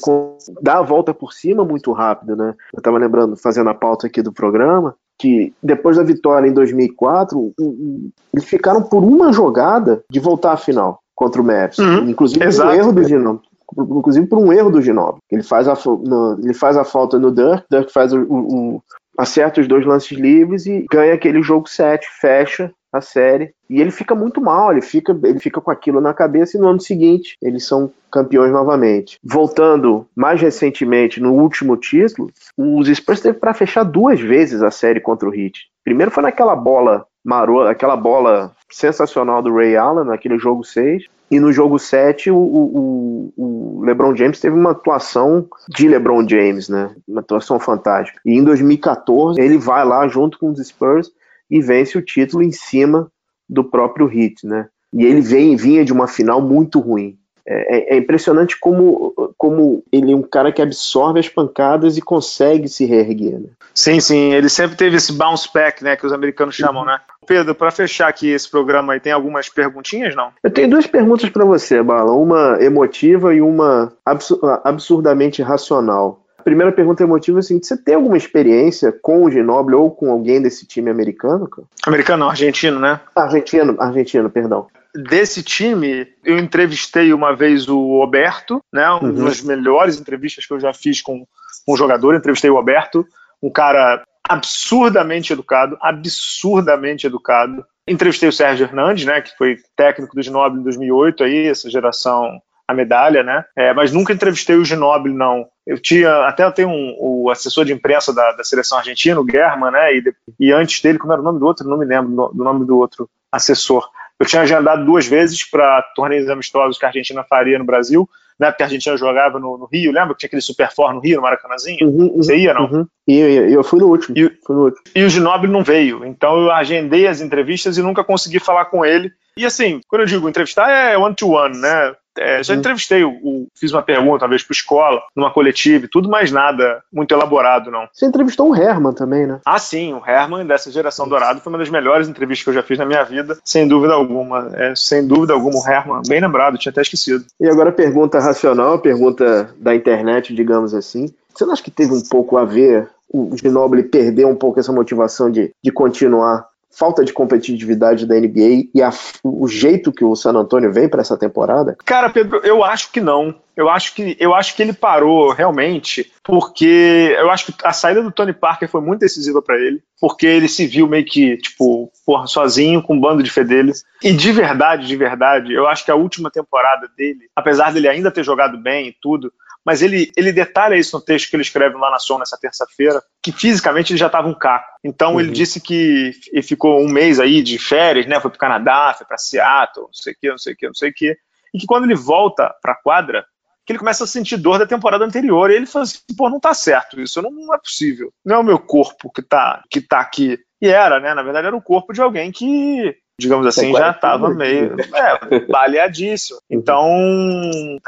dá 0.62 0.78
a 0.78 0.82
volta 0.82 1.12
por 1.12 1.32
cima 1.32 1.64
muito 1.64 1.92
rápido, 1.92 2.36
né? 2.36 2.54
Eu 2.74 2.82
tava 2.82 2.98
lembrando, 2.98 3.36
fazendo 3.36 3.70
a 3.70 3.74
pauta 3.74 4.06
aqui 4.06 4.22
do 4.22 4.32
programa, 4.32 4.94
que 5.18 5.52
depois 5.62 5.96
da 5.96 6.02
vitória 6.02 6.46
em 6.48 6.52
2004, 6.52 7.38
o- 7.38 7.52
o- 7.58 8.10
eles 8.32 8.44
ficaram 8.44 8.82
por 8.82 9.02
uma 9.02 9.32
jogada 9.32 10.04
de 10.10 10.20
voltar 10.20 10.52
à 10.52 10.56
final 10.56 11.00
contra 11.16 11.40
o 11.42 11.44
Mavs. 11.44 11.78
Uhum, 11.78 12.08
inclusive 12.10 12.44
exato. 12.44 12.70
um 12.70 12.74
erro 12.74 12.92
do 12.92 13.02
Ginobili. 13.02 13.42
Inclusive 13.76 14.26
por 14.28 14.38
um 14.38 14.52
erro 14.52 14.70
do 14.70 14.80
Ginobili. 14.80 15.18
Ele 15.32 15.42
faz 15.42 15.66
a, 15.66 15.74
no- 15.84 16.38
ele 16.40 16.54
faz 16.54 16.76
a 16.76 16.84
falta 16.84 17.18
no 17.18 17.32
Dirk, 17.32 17.64
Dirk 17.68 17.92
faz 17.92 18.12
o, 18.12 18.20
o- 18.20 18.74
o- 18.76 18.82
acerta 19.18 19.60
os 19.60 19.66
dois 19.66 19.84
lances 19.84 20.16
livres 20.16 20.66
e 20.66 20.84
ganha 20.92 21.14
aquele 21.14 21.42
jogo 21.42 21.68
7, 21.68 22.06
fecha 22.20 22.70
a 22.96 23.00
série. 23.00 23.52
E 23.68 23.80
ele 23.80 23.90
fica 23.90 24.14
muito 24.14 24.40
mal, 24.40 24.72
ele 24.72 24.82
fica, 24.82 25.18
ele 25.24 25.38
fica 25.38 25.60
com 25.60 25.70
aquilo 25.70 26.00
na 26.00 26.14
cabeça 26.14 26.56
e 26.56 26.60
no 26.60 26.68
ano 26.68 26.80
seguinte 26.80 27.36
eles 27.42 27.66
são 27.66 27.90
campeões 28.10 28.52
novamente. 28.52 29.18
Voltando 29.22 30.06
mais 30.14 30.40
recentemente 30.40 31.20
no 31.20 31.32
último 31.34 31.76
título, 31.76 32.30
os 32.56 32.88
Spurs 32.88 33.20
teve 33.20 33.38
para 33.38 33.54
fechar 33.54 33.82
duas 33.82 34.20
vezes 34.20 34.62
a 34.62 34.70
série 34.70 35.00
contra 35.00 35.28
o 35.28 35.34
Heat. 35.34 35.68
Primeiro 35.84 36.10
foi 36.10 36.22
naquela 36.22 36.56
bola 36.56 37.06
marota, 37.24 37.70
aquela 37.70 37.96
bola 37.96 38.52
sensacional 38.70 39.42
do 39.42 39.54
Ray 39.54 39.76
Allen, 39.76 40.06
naquele 40.06 40.38
jogo 40.38 40.64
6. 40.64 41.04
E 41.28 41.40
no 41.40 41.52
jogo 41.52 41.76
7, 41.76 42.30
o, 42.30 42.36
o, 42.36 43.32
o 43.36 43.84
LeBron 43.84 44.14
James 44.14 44.38
teve 44.38 44.54
uma 44.54 44.70
atuação 44.70 45.48
de 45.68 45.88
LeBron 45.88 46.26
James, 46.28 46.68
né? 46.68 46.94
Uma 47.06 47.20
atuação 47.20 47.58
fantástica. 47.58 48.20
E 48.24 48.32
em 48.32 48.44
2014, 48.44 49.40
ele 49.40 49.58
vai 49.58 49.84
lá 49.84 50.06
junto 50.06 50.38
com 50.38 50.50
os 50.50 50.64
Spurs 50.64 51.10
e 51.50 51.60
vence 51.60 51.96
o 51.96 52.02
título 52.02 52.42
em 52.42 52.52
cima 52.52 53.10
do 53.48 53.62
próprio 53.64 54.10
Heat, 54.12 54.46
né? 54.46 54.68
E 54.92 55.04
ele 55.04 55.20
vem, 55.20 55.56
vinha 55.56 55.84
de 55.84 55.92
uma 55.92 56.06
final 56.08 56.40
muito 56.40 56.80
ruim. 56.80 57.16
É, 57.48 57.76
é- 57.76 57.94
é 57.94 57.98
impressionante 57.98 58.58
como, 58.58 59.12
como 59.38 59.84
ele 59.92 60.10
é 60.10 60.16
um 60.16 60.22
cara 60.22 60.50
que 60.50 60.60
absorve 60.60 61.20
as 61.20 61.28
pancadas 61.28 61.96
e 61.96 62.00
consegue 62.02 62.66
se 62.68 62.84
reerguer. 62.84 63.38
Né? 63.38 63.50
Sim, 63.72 64.00
sim, 64.00 64.32
ele 64.32 64.48
sempre 64.48 64.76
teve 64.76 64.96
esse 64.96 65.12
bounce 65.12 65.48
back, 65.54 65.84
né, 65.84 65.94
que 65.94 66.04
os 66.04 66.12
americanos 66.12 66.56
chamam, 66.56 66.84
né? 66.84 66.98
Pedro, 67.24 67.54
para 67.54 67.70
fechar 67.70 68.08
aqui 68.08 68.28
esse 68.30 68.50
programa 68.50 68.94
aí, 68.94 69.00
tem 69.00 69.12
algumas 69.12 69.48
perguntinhas, 69.48 70.16
não? 70.16 70.30
Eu 70.42 70.50
tenho 70.50 70.68
duas 70.70 70.86
perguntas 70.88 71.28
para 71.30 71.44
você, 71.44 71.80
Bala. 71.82 72.12
Uma 72.12 72.58
emotiva 72.60 73.32
e 73.32 73.40
uma 73.40 73.92
absu- 74.04 74.40
absurdamente 74.64 75.40
racional. 75.42 76.25
A 76.46 76.48
primeira 76.48 76.70
pergunta 76.70 77.02
emotiva 77.02 77.38
é 77.38 77.40
assim: 77.40 77.60
você 77.60 77.76
tem 77.76 77.96
alguma 77.96 78.16
experiência 78.16 78.92
com 78.92 79.24
o 79.24 79.30
Ginobili 79.30 79.74
ou 79.74 79.90
com 79.90 80.12
alguém 80.12 80.40
desse 80.40 80.64
time 80.64 80.88
americano? 80.88 81.48
Cara? 81.48 81.66
Americano 81.84 82.20
não, 82.20 82.30
argentino, 82.30 82.78
né? 82.78 83.00
Argentino, 83.16 83.74
argentino, 83.80 84.30
perdão. 84.30 84.68
Desse 84.94 85.42
time, 85.42 86.06
eu 86.24 86.38
entrevistei 86.38 87.12
uma 87.12 87.34
vez 87.34 87.68
o 87.68 87.98
Roberto, 87.98 88.60
né? 88.72 88.88
Uma 88.88 89.08
Uhum. 89.08 89.24
das 89.24 89.42
melhores 89.42 90.00
entrevistas 90.00 90.46
que 90.46 90.54
eu 90.54 90.60
já 90.60 90.72
fiz 90.72 91.02
com 91.02 91.26
um 91.68 91.76
jogador. 91.76 92.12
Eu 92.12 92.18
entrevistei 92.18 92.48
o 92.48 92.54
Roberto, 92.54 93.04
um 93.42 93.50
cara 93.50 94.04
absurdamente 94.22 95.32
educado, 95.32 95.76
absurdamente 95.82 97.08
educado. 97.08 97.66
Entrevistei 97.88 98.28
o 98.28 98.32
Sérgio 98.32 98.66
Hernandes, 98.66 99.04
né? 99.04 99.20
Que 99.20 99.36
foi 99.36 99.56
técnico 99.76 100.14
do 100.14 100.22
Ginóbili 100.22 100.60
em 100.60 100.64
2008, 100.64 101.24
aí, 101.24 101.48
essa 101.48 101.68
geração 101.68 102.40
a 102.68 102.72
medalha, 102.72 103.24
né? 103.24 103.44
É, 103.56 103.74
mas 103.74 103.92
nunca 103.92 104.12
entrevistei 104.12 104.54
o 104.54 104.64
Ginóbili, 104.64 105.12
não. 105.12 105.46
Eu 105.66 105.78
tinha, 105.80 106.26
até 106.28 106.44
eu 106.44 106.52
tenho 106.52 106.68
um, 106.68 106.94
o 106.98 107.30
assessor 107.30 107.64
de 107.64 107.72
imprensa 107.72 108.14
da, 108.14 108.32
da 108.32 108.44
seleção 108.44 108.78
argentina, 108.78 109.20
o 109.20 109.26
German, 109.28 109.72
né? 109.72 109.94
E, 109.96 110.14
e 110.38 110.52
antes 110.52 110.80
dele, 110.80 110.98
como 110.98 111.12
era 111.12 111.20
o 111.20 111.24
nome 111.24 111.40
do 111.40 111.46
outro? 111.46 111.68
Não 111.68 111.76
me 111.76 111.84
lembro 111.84 112.30
do, 112.32 112.44
nome 112.44 112.64
do 112.64 112.78
outro 112.78 113.08
assessor. 113.32 113.88
Eu 114.18 114.24
tinha 114.26 114.42
agendado 114.42 114.84
duas 114.84 115.06
vezes 115.06 115.42
para 115.48 115.82
torneios 115.94 116.28
amistosos 116.30 116.78
que 116.78 116.84
a 116.84 116.88
Argentina 116.88 117.24
faria 117.28 117.58
no 117.58 117.64
Brasil, 117.64 118.08
né? 118.38 118.50
Porque 118.50 118.62
a 118.62 118.66
Argentina 118.66 118.96
jogava 118.96 119.38
no, 119.40 119.58
no 119.58 119.66
Rio, 119.66 119.90
lembra 119.92 120.14
que 120.14 120.20
tinha 120.20 120.28
aquele 120.28 120.40
Super 120.42 120.70
For 120.72 120.94
no 120.94 121.00
Rio, 121.00 121.16
no 121.16 121.22
Maracanãzinho? 121.22 121.86
Uhum, 121.88 122.06
uhum, 122.06 122.16
Você 122.18 122.36
ia, 122.36 122.54
não? 122.54 122.66
uhum. 122.70 122.86
E 123.08 123.18
eu, 123.18 123.48
eu 123.50 123.64
fui 123.64 123.80
no 123.80 123.88
último. 123.88 124.16
E- 124.16 124.30
Fui 124.46 124.54
no 124.56 124.64
último. 124.66 124.82
E 124.94 125.02
o 125.04 125.10
Ginóbili 125.10 125.52
não 125.52 125.64
veio. 125.64 126.04
Então 126.04 126.38
eu 126.40 126.50
agendei 126.52 127.06
as 127.08 127.20
entrevistas 127.20 127.76
e 127.76 127.82
nunca 127.82 128.04
consegui 128.04 128.38
falar 128.38 128.66
com 128.66 128.84
ele. 128.84 129.10
E 129.38 129.44
assim, 129.44 129.80
quando 129.88 130.02
eu 130.02 130.06
digo 130.06 130.28
entrevistar, 130.28 130.70
é 130.70 130.96
one-to-one, 130.96 131.58
né? 131.58 131.94
É, 132.18 132.42
já 132.42 132.54
Uhum. 132.54 132.60
entrevistei, 132.60 133.04
o, 133.04 133.10
o- 133.10 133.46
fiz 133.54 133.70
uma 133.72 133.82
pergunta 133.82 134.24
uma 134.24 134.30
vez 134.30 134.42
para 134.42 134.54
escola, 134.54 135.02
numa 135.14 135.30
coletiva 135.30 135.84
e 135.84 135.88
tudo, 135.88 136.08
mas 136.08 136.32
nada 136.32 136.82
muito 136.90 137.12
elaborado, 137.12 137.70
não. 137.70 137.86
Você 137.92 138.06
entrevistou 138.06 138.50
o 138.50 138.56
Herman 138.56 138.94
também, 138.94 139.26
né? 139.26 139.38
Ah, 139.44 139.58
sim, 139.58 139.92
o 139.92 140.02
Herman 140.02 140.46
dessa 140.46 140.70
geração 140.70 141.06
dourada 141.06 141.40
foi 141.40 141.52
uma 141.52 141.58
das 141.58 141.68
melhores 141.68 142.08
entrevistas 142.08 142.42
que 142.44 142.48
eu 142.48 142.54
já 142.54 142.62
fiz 142.62 142.78
na 142.78 142.86
minha 142.86 143.04
vida, 143.04 143.36
sem 143.44 143.68
dúvida 143.68 143.92
alguma. 143.92 144.50
É, 144.54 144.72
sem 144.74 145.06
dúvida 145.06 145.34
alguma, 145.34 145.58
o 145.60 145.68
Herman, 145.70 146.00
bem 146.08 146.20
lembrado, 146.22 146.56
tinha 146.56 146.70
até 146.70 146.80
esquecido. 146.80 147.26
E 147.38 147.46
agora 147.46 147.68
a 147.68 147.72
pergunta 147.72 148.18
racional, 148.18 148.72
a 148.72 148.78
pergunta 148.78 149.54
da 149.58 149.74
internet, 149.74 150.34
digamos 150.34 150.72
assim. 150.72 151.12
Você 151.34 151.44
não 151.44 151.52
acha 151.52 151.62
que 151.62 151.70
teve 151.70 151.92
um 151.92 152.00
pouco 152.00 152.38
a 152.38 152.46
ver 152.46 152.88
o 153.12 153.36
Ginobili 153.36 153.82
perder 153.82 154.24
um 154.24 154.34
pouco 154.34 154.58
essa 154.58 154.72
motivação 154.72 155.30
de, 155.30 155.50
de 155.62 155.70
continuar? 155.70 156.46
Falta 156.70 157.04
de 157.04 157.12
competitividade 157.12 158.06
da 158.06 158.16
NBA 158.16 158.68
e 158.74 158.82
a- 158.82 158.92
o 159.24 159.48
jeito 159.48 159.90
que 159.92 160.04
o 160.04 160.14
San 160.14 160.32
Antonio 160.32 160.72
vem 160.72 160.88
para 160.88 161.00
essa 161.00 161.16
temporada? 161.16 161.76
Cara, 161.84 162.10
Pedro, 162.10 162.40
eu 162.44 162.62
acho 162.62 162.92
que 162.92 163.00
não. 163.00 163.34
Eu 163.56 163.70
acho 163.70 163.94
que, 163.94 164.14
eu 164.20 164.34
acho 164.34 164.54
que 164.54 164.62
ele 164.62 164.74
parou 164.74 165.32
realmente 165.32 166.12
porque 166.22 167.16
eu 167.18 167.30
acho 167.30 167.46
que 167.46 167.54
a 167.64 167.72
saída 167.72 168.02
do 168.02 168.10
Tony 168.12 168.34
Parker 168.34 168.68
foi 168.68 168.82
muito 168.82 169.00
decisiva 169.00 169.40
para 169.40 169.56
ele, 169.56 169.80
porque 169.98 170.26
ele 170.26 170.48
se 170.48 170.66
viu 170.66 170.86
meio 170.86 171.06
que, 171.06 171.38
tipo, 171.38 171.90
porra, 172.04 172.26
sozinho, 172.26 172.82
com 172.82 172.94
um 172.94 173.00
bando 173.00 173.22
de 173.22 173.30
fedelho. 173.30 173.72
E 174.02 174.12
de 174.12 174.32
verdade, 174.32 174.86
de 174.86 174.96
verdade, 174.96 175.54
eu 175.54 175.66
acho 175.66 175.84
que 175.84 175.90
a 175.90 175.94
última 175.94 176.30
temporada 176.30 176.86
dele, 176.98 177.20
apesar 177.34 177.72
dele 177.72 177.88
ainda 177.88 178.10
ter 178.10 178.22
jogado 178.24 178.58
bem 178.58 178.88
e 178.88 178.96
tudo, 179.00 179.32
mas 179.66 179.82
ele, 179.82 180.12
ele 180.16 180.32
detalha 180.32 180.76
isso 180.76 180.96
no 180.96 181.02
texto 181.04 181.28
que 181.28 181.34
ele 181.34 181.42
escreve 181.42 181.74
lá 181.76 181.90
na 181.90 181.98
Som 181.98 182.18
nessa 182.18 182.38
terça-feira, 182.40 183.02
que 183.20 183.32
fisicamente 183.32 183.92
ele 183.92 183.98
já 183.98 184.06
estava 184.06 184.28
um 184.28 184.34
caco. 184.38 184.70
Então 184.84 185.14
Uhum. 185.14 185.20
ele 185.20 185.32
disse 185.32 185.60
que 185.60 186.12
ele 186.32 186.42
ficou 186.42 186.80
um 186.80 186.88
mês 186.88 187.18
aí 187.18 187.42
de 187.42 187.58
férias, 187.58 188.06
né? 188.06 188.20
Foi 188.20 188.30
pro 188.30 188.38
Canadá, 188.38 188.94
foi 188.96 189.06
para 189.06 189.18
Seattle, 189.18 189.86
não 189.86 189.92
sei 189.92 190.12
o 190.12 190.16
que, 190.20 190.28
não 190.30 190.38
sei 190.38 190.52
o 190.52 190.56
que, 190.56 190.66
não 190.68 190.74
sei 190.74 190.90
o 190.90 190.94
que. 190.94 191.16
E 191.52 191.58
que 191.58 191.66
quando 191.66 191.84
ele 191.84 191.96
volta 191.96 192.54
pra 192.62 192.76
quadra, 192.76 193.26
que 193.66 193.72
ele 193.72 193.80
começa 193.80 194.04
a 194.04 194.06
sentir 194.06 194.36
dor 194.36 194.58
da 194.60 194.66
temporada 194.66 195.04
anterior. 195.04 195.50
E 195.50 195.56
ele 195.56 195.66
fala 195.66 195.82
assim, 195.82 195.98
pô, 196.16 196.30
não 196.30 196.38
tá 196.38 196.54
certo 196.54 197.00
isso, 197.00 197.20
não, 197.20 197.32
não 197.32 197.52
é 197.52 197.58
possível. 197.58 198.12
Não 198.24 198.36
é 198.36 198.38
o 198.38 198.44
meu 198.44 198.58
corpo 198.60 199.10
que 199.12 199.20
tá, 199.22 199.60
que 199.68 199.80
tá 199.80 199.98
aqui. 199.98 200.38
E 200.62 200.68
era, 200.68 201.00
né? 201.00 201.12
Na 201.12 201.22
verdade, 201.24 201.48
era 201.48 201.56
o 201.56 201.60
corpo 201.62 201.92
de 201.92 202.00
alguém 202.00 202.30
que, 202.30 202.94
digamos 203.20 203.46
assim, 203.46 203.72
já 203.72 203.90
estava 203.90 204.30
meio 204.30 204.76
é, 204.94 205.40
baleadíssimo. 205.50 206.38
Então, 206.48 206.88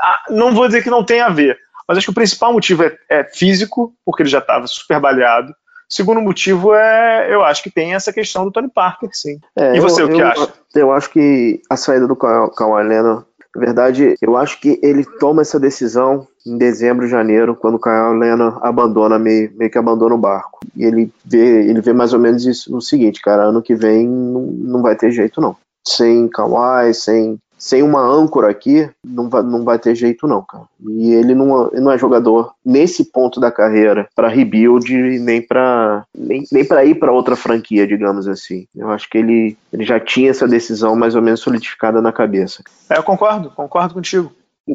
ah, 0.01 0.25
não 0.31 0.53
vou 0.53 0.67
dizer 0.67 0.83
que 0.83 0.91
não 0.91 1.05
tem 1.05 1.21
a 1.21 1.29
ver, 1.29 1.57
mas 1.89 1.99
acho 1.99 2.07
que 2.07 2.11
o 2.11 2.15
principal 2.15 2.53
motivo 2.53 2.83
é, 2.85 2.97
é 3.09 3.25
físico, 3.25 3.93
porque 4.05 4.23
ele 4.23 4.31
já 4.31 4.39
estava 4.39 4.67
super 4.67 5.01
baleado. 5.01 5.53
Segundo 5.89 6.21
motivo 6.21 6.75
é, 6.75 7.33
eu 7.33 7.43
acho 7.43 7.63
que 7.63 7.71
tem 7.71 7.95
essa 7.95 8.13
questão 8.13 8.45
do 8.45 8.51
Tony 8.53 8.69
Parker, 8.69 9.09
sim. 9.13 9.39
É, 9.57 9.75
E 9.77 9.81
você, 9.81 10.03
eu, 10.03 10.07
o 10.07 10.11
que 10.11 10.21
eu- 10.21 10.27
acha? 10.27 10.49
Eu 10.75 10.93
acho 10.93 11.11
que 11.11 11.61
a 11.71 11.77
saída 11.77 12.07
do 12.07 12.15
Ka- 12.15 12.51
Kawhi 12.51 12.87
Leonard 12.87 13.25
Na 13.57 13.61
verdade, 13.65 14.15
eu 14.21 14.37
acho 14.37 14.61
que 14.61 14.79
ele 14.83 15.03
toma 15.19 15.41
essa 15.41 15.59
decisão 15.59 16.29
em 16.47 16.59
dezembro, 16.59 17.09
janeiro, 17.09 17.57
quando 17.57 17.77
o 17.77 17.81
Kyle 17.81 18.19
Leonard 18.19 18.59
abandona, 18.63 19.19
meio, 19.19 19.51
meio 19.57 19.71
que 19.71 19.79
abandona 19.79 20.15
o 20.15 20.19
barco. 20.19 20.61
E 20.77 20.85
ele 20.85 21.11
vê, 21.25 21.67
ele 21.67 21.81
vê 21.81 21.95
mais 21.95 22.13
ou 22.13 22.21
menos 22.21 22.45
isso 22.45 22.71
no 22.71 22.81
seguinte, 22.83 23.21
cara, 23.23 23.45
ano 23.45 23.63
que 23.63 23.75
vem 23.75 24.07
não, 24.07 24.43
não 24.43 24.83
vai 24.83 24.95
ter 24.95 25.11
jeito 25.11 25.41
não. 25.41 25.57
Sem 25.87 26.29
Kawhi, 26.29 26.93
sem 26.93 27.39
sem 27.59 27.83
uma 27.83 28.01
âncora 28.01 28.49
aqui, 28.49 28.89
não 29.05 29.29
vai, 29.29 29.43
não 29.43 29.65
vai 29.65 29.79
ter 29.79 29.95
jeito 29.95 30.27
não, 30.27 30.43
cara. 30.43 30.65
E 30.87 31.13
ele 31.13 31.35
não, 31.35 31.69
ele 31.73 31.81
não 31.81 31.93
é 31.93 31.99
jogador 31.99 32.53
nesse 32.65 33.05
ponto 33.05 33.41
da 33.41 33.51
carreira 33.51 34.09
para 34.15 34.29
rebuild 34.29 34.91
nem 35.19 35.43
para 35.43 36.05
nem, 36.17 36.45
nem 36.53 36.65
para 36.65 36.85
ir 36.85 36.95
para 36.95 37.13
outra 37.13 37.35
franquia, 37.35 37.87
digamos 37.87 38.29
assim. 38.29 38.67
Eu 38.75 38.91
acho 38.91 39.11
que 39.11 39.19
ele, 39.19 39.57
ele 39.73 39.85
já 39.85 39.99
tinha 39.99 40.31
essa 40.31 40.47
decisão 40.47 40.95
mais 40.95 41.15
ou 41.15 41.23
menos 41.23 41.41
solidificada 41.41 42.01
na 42.01 42.13
cabeça. 42.13 42.63
É, 42.89 42.97
eu 42.97 43.03
concordo, 43.03 43.51
concordo 43.51 43.95
contigo. 43.95 44.33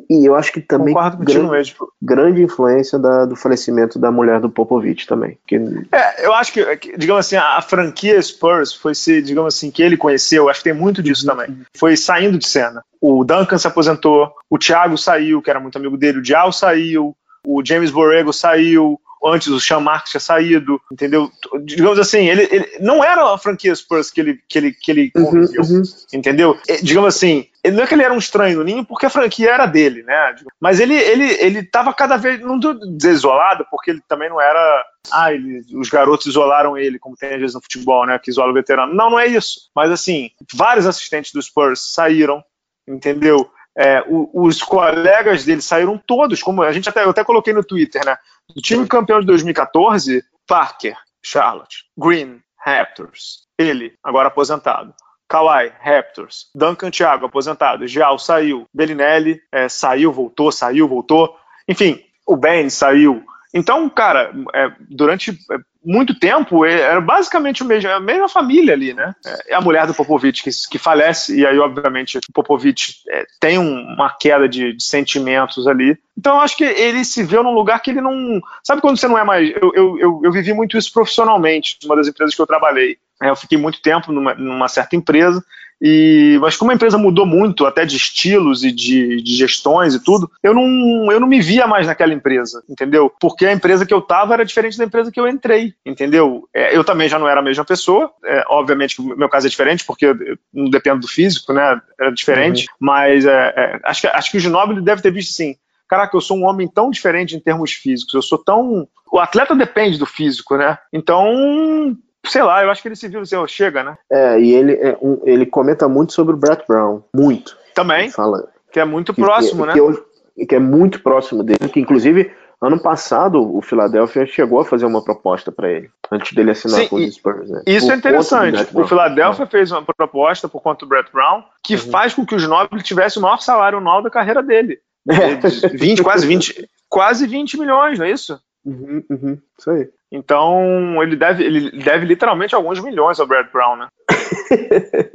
E, 0.09 0.25
eu 0.25 0.35
acho 0.35 0.51
que 0.51 0.61
também 0.61 0.95
grande, 1.19 1.75
grande 2.01 2.41
influência 2.41 2.97
da, 2.97 3.25
do 3.25 3.35
falecimento 3.35 3.99
da 3.99 4.11
mulher 4.11 4.39
do 4.39 4.49
Popovich 4.49 5.05
também. 5.05 5.37
Que... 5.47 5.55
É, 5.91 6.25
eu 6.25 6.33
acho 6.33 6.51
que, 6.51 6.97
digamos 6.97 7.25
assim, 7.25 7.35
a, 7.35 7.57
a, 7.57 7.61
franquia 7.61 8.21
Spurs 8.21 8.73
foi 8.73 8.95
se, 8.95 9.21
digamos 9.21 9.55
assim, 9.55 9.69
que 9.69 9.83
ele 9.83 9.97
conheceu, 9.97 10.49
acho 10.49 10.59
que 10.59 10.69
tem 10.69 10.79
muito 10.79 11.03
disso 11.03 11.25
também. 11.25 11.57
Foi 11.77 11.95
saindo 11.95 12.37
de 12.37 12.47
cena. 12.47 12.83
O 12.99 13.23
Duncan 13.23 13.57
se 13.57 13.67
aposentou, 13.67 14.31
o 14.49 14.57
Thiago 14.57 14.97
saiu, 14.97 15.41
que 15.41 15.49
era 15.49 15.59
muito 15.59 15.77
amigo 15.77 15.97
dele, 15.97 16.19
o 16.19 16.23
Dial 16.23 16.51
saiu, 16.51 17.15
o 17.45 17.61
James 17.63 17.91
Borrego 17.91 18.31
saiu, 18.31 18.99
antes 19.25 19.47
o 19.47 19.59
Sean 19.59 19.79
Marks 19.79 20.11
tinha 20.11 20.21
saído, 20.21 20.81
entendeu? 20.91 21.31
Digamos 21.63 21.99
assim, 21.99 22.27
ele, 22.27 22.47
ele 22.51 22.77
não 22.79 23.03
era 23.03 23.33
a 23.33 23.37
franquia 23.37 23.75
Spurs 23.75 24.11
que 24.11 24.21
ele, 24.21 24.39
que 24.47 24.57
ele, 24.57 24.71
que 24.73 24.91
ele 24.91 25.11
uhum, 25.15 25.25
conviveu, 25.25 25.61
uhum, 25.61 25.77
uhum. 25.77 25.83
entendeu? 26.13 26.57
digamos 26.81 27.15
assim, 27.15 27.47
ele, 27.63 27.75
não 27.75 27.83
é 27.83 27.87
que 27.87 27.93
ele 27.93 28.03
era 28.03 28.13
um 28.13 28.17
estranho 28.17 28.57
no 28.57 28.63
ninho, 28.63 28.85
porque 28.85 29.05
a 29.05 29.09
franquia 29.09 29.51
era 29.51 29.65
dele, 29.65 30.03
né? 30.03 30.35
Mas 30.59 30.79
ele, 30.79 30.95
ele, 30.95 31.25
ele 31.39 31.63
tava 31.63 31.93
cada 31.93 32.17
vez, 32.17 32.39
não 32.41 32.59
dizer 32.59 33.13
isolado, 33.13 33.65
porque 33.71 33.91
ele 33.91 34.01
também 34.07 34.29
não 34.29 34.41
era 34.41 34.85
ah, 35.11 35.33
ele, 35.33 35.61
os 35.75 35.89
garotos 35.89 36.27
isolaram 36.27 36.77
ele, 36.77 36.99
como 36.99 37.15
tem 37.15 37.33
às 37.33 37.39
vezes 37.39 37.55
no 37.55 37.61
futebol, 37.61 38.05
né, 38.05 38.17
que 38.19 38.29
isola 38.29 38.51
o 38.51 38.53
veterano. 38.53 38.93
Não, 38.93 39.09
não 39.09 39.19
é 39.19 39.27
isso. 39.27 39.69
Mas 39.75 39.91
assim, 39.91 40.31
vários 40.53 40.85
assistentes 40.85 41.31
do 41.31 41.41
Spurs 41.41 41.91
saíram, 41.93 42.43
entendeu? 42.87 43.49
É, 43.77 44.03
o, 44.07 44.29
os 44.45 44.61
colegas 44.61 45.45
dele 45.45 45.61
saíram 45.61 45.97
todos, 45.97 46.43
como 46.43 46.61
a 46.61 46.71
gente 46.71 46.87
até, 46.89 47.03
eu 47.03 47.09
até 47.09 47.23
coloquei 47.23 47.53
no 47.53 47.63
Twitter, 47.63 48.05
né? 48.05 48.17
Do 48.55 48.61
time 48.61 48.87
campeão 48.87 49.19
de 49.19 49.25
2014, 49.25 50.23
Parker, 50.47 50.95
Charlotte, 51.23 51.85
Green, 51.97 52.39
Raptors, 52.57 53.47
ele, 53.57 53.93
agora 54.03 54.27
aposentado. 54.27 54.93
Kawhi, 55.27 55.71
Raptors, 55.79 56.51
Duncan 56.53 56.91
Thiago, 56.91 57.25
aposentado, 57.25 57.87
Gial 57.87 58.19
saiu, 58.19 58.67
Bellinelli 58.73 59.41
é, 59.51 59.67
saiu, 59.67 60.11
voltou, 60.11 60.51
saiu, 60.51 60.87
voltou, 60.87 61.35
enfim, 61.67 61.99
o 62.27 62.35
Ben 62.35 62.69
saiu. 62.69 63.23
Então, 63.53 63.89
cara, 63.89 64.31
é, 64.53 64.71
durante 64.89 65.31
é, 65.31 65.57
muito 65.83 66.17
tempo 66.17 66.65
é, 66.65 66.81
era 66.81 67.01
basicamente 67.01 67.61
o 67.61 67.65
mesmo, 67.65 67.89
a 67.89 67.99
mesma 67.99 68.29
família 68.29 68.73
ali, 68.73 68.93
né? 68.93 69.13
É 69.47 69.55
a 69.55 69.61
mulher 69.61 69.85
do 69.85 69.93
Popovich 69.93 70.43
que, 70.43 70.49
que 70.69 70.77
falece, 70.77 71.37
e 71.37 71.45
aí, 71.45 71.57
obviamente, 71.59 72.17
o 72.17 72.33
Popovich 72.33 73.01
é, 73.09 73.25
tem 73.39 73.57
um, 73.59 73.93
uma 73.93 74.09
queda 74.09 74.47
de, 74.47 74.73
de, 74.73 74.83
sentimentos 74.83 75.67
ali. 75.67 75.97
Então, 76.17 76.35
eu 76.35 76.41
acho 76.41 76.55
que 76.55 76.63
ele 76.63 77.03
se 77.03 77.23
viu 77.23 77.43
num 77.43 77.53
lugar 77.53 77.81
que 77.81 77.91
ele 77.91 78.01
não. 78.01 78.41
Sabe 78.63 78.81
quando 78.81 78.97
você 78.97 79.07
não 79.07 79.17
é 79.17 79.23
mais. 79.23 79.49
Eu, 79.49 79.71
eu, 79.73 79.99
eu, 79.99 80.21
eu 80.23 80.31
vivi 80.31 80.53
muito 80.53 80.77
isso 80.77 80.91
profissionalmente, 80.93 81.77
numa 81.83 81.95
das 81.95 82.07
empresas 82.07 82.33
que 82.33 82.41
eu 82.41 82.47
trabalhei. 82.47 82.97
É, 83.21 83.29
eu 83.29 83.35
fiquei 83.35 83.57
muito 83.57 83.81
tempo 83.81 84.11
numa, 84.11 84.33
numa 84.33 84.67
certa 84.67 84.95
empresa 84.95 85.43
e, 85.85 86.37
mas 86.39 86.55
como 86.55 86.71
a 86.71 86.73
empresa 86.73 86.97
mudou 86.97 87.25
muito, 87.25 87.65
até 87.65 87.83
de 87.83 87.97
estilos 87.97 88.63
e 88.63 88.71
de, 88.71 89.21
de, 89.21 89.35
gestões 89.35 89.93
e 89.93 90.01
tudo, 90.01 90.31
eu 90.41 90.53
não, 90.53 91.11
eu 91.11 91.19
não 91.19 91.27
me 91.27 91.41
via 91.41 91.67
mais 91.67 91.85
naquela 91.85 92.13
empresa, 92.13 92.63
entendeu? 92.69 93.11
Porque 93.19 93.45
a 93.45 93.51
empresa 93.51 93.85
que 93.85 93.93
eu 93.93 93.99
estava 93.99 94.33
era 94.33 94.45
diferente 94.45 94.77
da 94.77 94.85
empresa 94.85 95.11
que 95.11 95.19
eu 95.19 95.27
entrei, 95.27 95.73
entendeu? 95.85 96.47
É, 96.53 96.73
eu 96.73 96.85
também 96.85 97.09
já 97.09 97.19
não 97.19 97.27
era 97.27 97.41
a 97.41 97.43
mesma 97.43 97.65
pessoa, 97.65 98.09
é, 98.23 98.45
obviamente 98.47 98.95
que 98.95 99.01
o 99.01 99.17
meu 99.17 99.27
caso 99.27 99.47
é 99.47 99.49
diferente, 99.49 99.83
porque 99.83 100.05
eu, 100.05 100.15
não 100.53 100.69
dependo 100.69 101.01
do 101.01 101.07
físico, 101.09 101.51
né? 101.51 101.81
Era 101.99 102.11
diferente, 102.11 102.61
uhum. 102.61 102.75
mas 102.79 103.25
é, 103.25 103.53
é, 103.53 103.79
acho, 103.83 104.01
que, 104.01 104.07
acho 104.07 104.31
que 104.31 104.37
o 104.37 104.39
Ginóbili 104.39 104.81
deve 104.81 105.01
ter 105.01 105.11
visto 105.11 105.31
assim, 105.31 105.57
caraca, 105.85 106.15
eu 106.15 106.21
sou 106.21 106.37
um 106.37 106.45
homem 106.45 106.65
tão 106.65 106.89
diferente 106.89 107.35
em 107.35 107.41
termos 107.41 107.73
físicos, 107.73 108.13
eu 108.13 108.21
sou 108.21 108.37
tão. 108.37 108.87
O 109.11 109.19
atleta 109.19 109.53
depende 109.53 109.97
do 109.97 110.05
físico, 110.05 110.55
né? 110.55 110.77
Então, 110.93 111.93
sei 112.25 112.41
lá, 112.43 112.63
eu 112.63 112.69
acho 112.69 112.81
que 112.81 112.87
ele 112.87 112.95
se 112.95 113.07
viu 113.07 113.21
assim, 113.21 113.35
oh, 113.35 113.47
chega, 113.47 113.83
né? 113.83 113.97
É, 114.09 114.39
e 114.39 114.53
ele, 114.53 114.73
é 114.73 114.97
um, 115.01 115.19
ele 115.23 115.45
comenta 115.45 115.87
muito 115.87 116.13
sobre 116.13 116.33
o 116.33 116.37
Brett 116.37 116.63
Brown, 116.67 117.01
muito. 117.13 117.57
Também, 117.73 118.09
fala, 118.09 118.47
que 118.71 118.79
é 118.79 118.85
muito 118.85 119.13
que, 119.13 119.21
próximo, 119.21 119.61
que, 119.61 119.67
né? 119.67 119.73
Que, 119.73 119.79
eu, 119.79 120.05
que, 120.47 120.55
é 120.55 120.59
muito 120.59 121.01
próximo 121.01 121.43
dele, 121.43 121.69
que 121.69 121.79
inclusive 121.79 122.31
ano 122.61 122.81
passado 122.81 123.55
o 123.55 123.61
Philadelphia 123.61 124.25
chegou 124.25 124.61
a 124.61 124.65
fazer 124.65 124.85
uma 124.85 125.03
proposta 125.03 125.51
para 125.51 125.69
ele, 125.69 125.89
antes 126.11 126.33
dele 126.33 126.51
assinar 126.51 126.81
Sim, 126.81 126.87
com 126.87 126.95
os 126.95 127.13
Spurs. 127.13 127.49
Né? 127.49 127.61
Isso 127.67 127.87
por 127.87 127.93
é 127.93 127.97
interessante, 127.97 128.67
o 128.73 128.87
Philadelphia 128.87 129.45
fez 129.45 129.71
uma 129.71 129.83
proposta 129.83 130.47
por 130.47 130.61
conta 130.61 130.85
do 130.85 130.89
Brett 130.89 131.11
Brown, 131.11 131.43
que 131.61 131.75
uhum. 131.75 131.91
faz 131.91 132.13
com 132.13 132.25
que 132.25 132.35
o 132.35 132.39
Ginobili 132.39 132.81
tivesse 132.81 133.19
o 133.19 133.21
maior 133.21 133.41
salário 133.41 133.79
anual 133.79 134.01
da 134.01 134.09
carreira 134.09 134.41
dele. 134.41 134.79
É. 135.09 135.35
20, 135.67 136.01
quase 136.01 136.25
20, 136.25 136.69
quase 136.87 137.27
20 137.27 137.59
milhões, 137.59 137.99
não 137.99 138.05
é 138.05 138.11
isso? 138.11 138.39
Uhum, 138.65 139.03
uhum, 139.09 139.37
isso 139.59 139.69
aí. 139.69 139.89
Então, 140.13 141.01
ele 141.01 141.15
deve, 141.15 141.43
ele 141.43 141.71
deve 141.83 142.05
literalmente 142.05 142.53
alguns 142.53 142.79
milhões 142.79 143.19
ao 143.19 143.25
Brad 143.25 143.47
Brown, 143.51 143.77
né? 143.77 143.87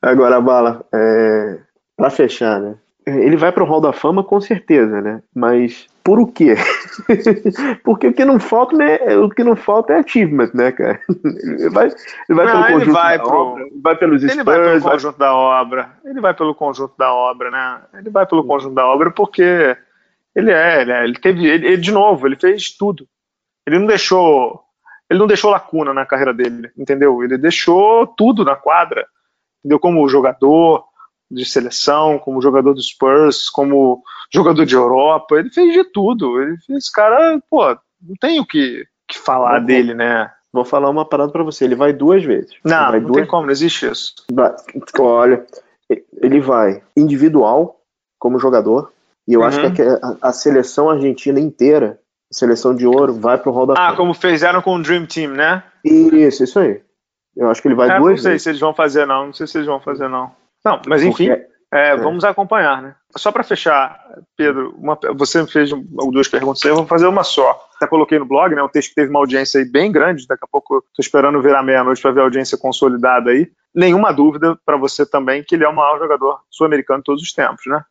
Agora, 0.00 0.40
Bala, 0.40 0.86
é... 0.94 1.58
para 1.98 2.08
fechar, 2.08 2.58
né? 2.58 2.76
Ele 3.06 3.36
vai 3.36 3.52
pro 3.52 3.66
Hall 3.66 3.80
da 3.80 3.92
Fama 3.92 4.24
com 4.24 4.40
certeza, 4.40 5.02
né? 5.02 5.22
Mas 5.34 5.86
por 6.02 6.18
o 6.18 6.26
quê? 6.26 6.54
Porque 7.84 8.06
o 8.06 8.14
que 8.14 8.24
não 8.24 8.40
falta, 8.40 8.74
né? 8.74 8.98
O 9.18 9.28
que 9.28 9.44
não 9.44 9.54
falta 9.54 9.92
é 9.92 9.98
achievement, 9.98 10.50
né, 10.54 10.72
cara? 10.72 10.98
Ele 11.24 11.68
vai, 11.68 11.88
ele 11.88 11.94
vai 12.28 12.46
não, 12.46 12.52
pelo 12.52 12.64
ele 12.64 12.72
conjunto 12.72 12.92
vai 12.92 13.18
da 13.18 13.24
pro... 13.24 13.36
obra, 13.36 13.66
vai 13.82 13.96
pelos 13.96 14.22
Ele 14.22 14.32
Spurs, 14.32 14.46
vai 14.46 14.60
pelo 14.60 14.80
vai... 14.80 14.92
conjunto 14.92 15.18
da 15.18 15.34
obra. 15.34 15.90
Ele 16.06 16.20
vai 16.20 16.34
pelo 16.34 16.54
conjunto 16.54 16.94
da 16.96 17.12
obra, 17.12 17.50
né? 17.50 17.80
Ele 17.94 18.10
vai 18.10 18.26
pelo 18.26 18.44
conjunto 18.44 18.74
da 18.74 18.86
obra 18.86 19.10
porque 19.10 19.76
ele 20.34 20.50
é, 20.50 20.82
ele, 20.82 20.92
é, 20.92 21.04
ele 21.04 21.18
teve, 21.18 21.46
ele, 21.46 21.66
ele, 21.66 21.76
de 21.76 21.92
novo, 21.92 22.26
ele 22.26 22.36
fez 22.36 22.70
tudo. 22.70 23.06
Ele 23.66 23.78
não 23.78 23.86
deixou, 23.86 24.62
ele 25.08 25.18
não 25.18 25.26
deixou 25.26 25.50
lacuna 25.50 25.92
na 25.92 26.06
carreira 26.06 26.32
dele, 26.32 26.70
entendeu? 26.76 27.22
Ele 27.22 27.38
deixou 27.38 28.06
tudo 28.06 28.44
na 28.44 28.56
quadra, 28.56 29.06
entendeu? 29.60 29.78
Como 29.78 30.08
jogador 30.08 30.84
de 31.30 31.44
seleção, 31.44 32.18
como 32.18 32.42
jogador 32.42 32.74
do 32.74 32.82
Spurs, 32.82 33.48
como 33.48 34.02
jogador 34.32 34.64
de 34.64 34.74
Europa, 34.74 35.36
ele 35.38 35.50
fez 35.50 35.72
de 35.72 35.84
tudo. 35.84 36.42
Ele 36.42 36.56
fez, 36.66 36.88
cara, 36.90 37.40
pô, 37.48 37.68
não 38.02 38.16
tem 38.20 38.40
o 38.40 38.46
que, 38.46 38.84
que 39.06 39.18
falar 39.18 39.60
dele, 39.60 39.94
né? 39.94 40.30
Vou 40.52 40.64
falar 40.64 40.90
uma 40.90 41.04
parada 41.04 41.30
para 41.30 41.44
você. 41.44 41.64
Ele 41.64 41.76
vai 41.76 41.92
duas 41.92 42.24
vezes. 42.24 42.52
Não, 42.64 42.92
não 42.92 43.00
duas... 43.00 43.16
tem 43.16 43.26
como, 43.26 43.44
não 43.44 43.52
existe 43.52 43.86
isso. 43.86 44.14
Vai, 44.32 44.52
olha, 44.98 45.46
ele 46.20 46.40
vai 46.40 46.82
individual 46.96 47.80
como 48.18 48.38
jogador, 48.38 48.92
e 49.26 49.32
eu 49.32 49.40
uhum. 49.40 49.46
acho 49.46 49.72
que 49.72 49.82
a, 49.82 50.16
a, 50.20 50.32
seleção 50.32 50.90
argentina 50.90 51.40
inteira 51.40 51.98
seleção 52.30 52.74
de 52.74 52.86
ouro, 52.86 53.14
vai 53.14 53.38
pro 53.38 53.50
Hall 53.50 53.66
da 53.66 53.74
Ah, 53.76 53.94
como 53.94 54.14
fizeram 54.14 54.62
com 54.62 54.76
o 54.76 54.82
Dream 54.82 55.06
Team, 55.06 55.32
né? 55.32 55.62
Isso, 55.84 56.44
isso 56.44 56.58
aí. 56.58 56.80
Eu 57.36 57.50
acho 57.50 57.62
que 57.62 57.68
ele 57.68 57.74
vai 57.74 57.90
é, 57.90 57.98
duas 57.98 58.10
Não 58.10 58.18
sei 58.18 58.30
vezes. 58.32 58.42
se 58.42 58.48
eles 58.50 58.60
vão 58.60 58.74
fazer, 58.74 59.06
não. 59.06 59.26
Não 59.26 59.32
sei 59.32 59.46
se 59.46 59.58
eles 59.58 59.66
vão 59.66 59.80
fazer, 59.80 60.08
não. 60.08 60.30
Não, 60.64 60.80
mas 60.86 61.02
enfim, 61.02 61.28
Porque... 61.28 61.46
é, 61.72 61.96
vamos 61.96 62.22
acompanhar, 62.24 62.82
né? 62.82 62.94
Só 63.16 63.32
para 63.32 63.42
fechar, 63.42 63.98
Pedro, 64.36 64.74
uma, 64.78 64.98
você 65.16 65.42
me 65.42 65.50
fez 65.50 65.70
duas 66.12 66.28
perguntas 66.28 66.62
aí, 66.64 66.70
eu 66.70 66.76
vou 66.76 66.86
fazer 66.86 67.06
uma 67.06 67.24
só. 67.24 67.58
Até 67.76 67.86
coloquei 67.86 68.18
no 68.18 68.26
blog, 68.26 68.54
né? 68.54 68.62
Um 68.62 68.68
texto 68.68 68.90
que 68.90 68.94
teve 68.94 69.10
uma 69.10 69.18
audiência 69.18 69.58
aí 69.58 69.64
bem 69.64 69.90
grande, 69.90 70.26
daqui 70.26 70.44
a 70.44 70.48
pouco 70.48 70.78
estou 70.78 71.02
esperando 71.02 71.40
ver 71.40 71.54
a 71.56 71.62
meia-noite 71.62 72.00
para 72.02 72.12
ver 72.12 72.20
a 72.20 72.24
audiência 72.24 72.58
consolidada 72.58 73.30
aí. 73.30 73.50
Nenhuma 73.74 74.12
dúvida 74.12 74.56
para 74.64 74.76
você 74.76 75.06
também 75.06 75.42
que 75.42 75.54
ele 75.54 75.64
é 75.64 75.68
o 75.68 75.74
maior 75.74 75.98
jogador 75.98 76.40
sul-americano 76.50 77.00
de 77.00 77.04
todos 77.04 77.22
os 77.22 77.32
tempos, 77.32 77.62
né? 77.66 77.82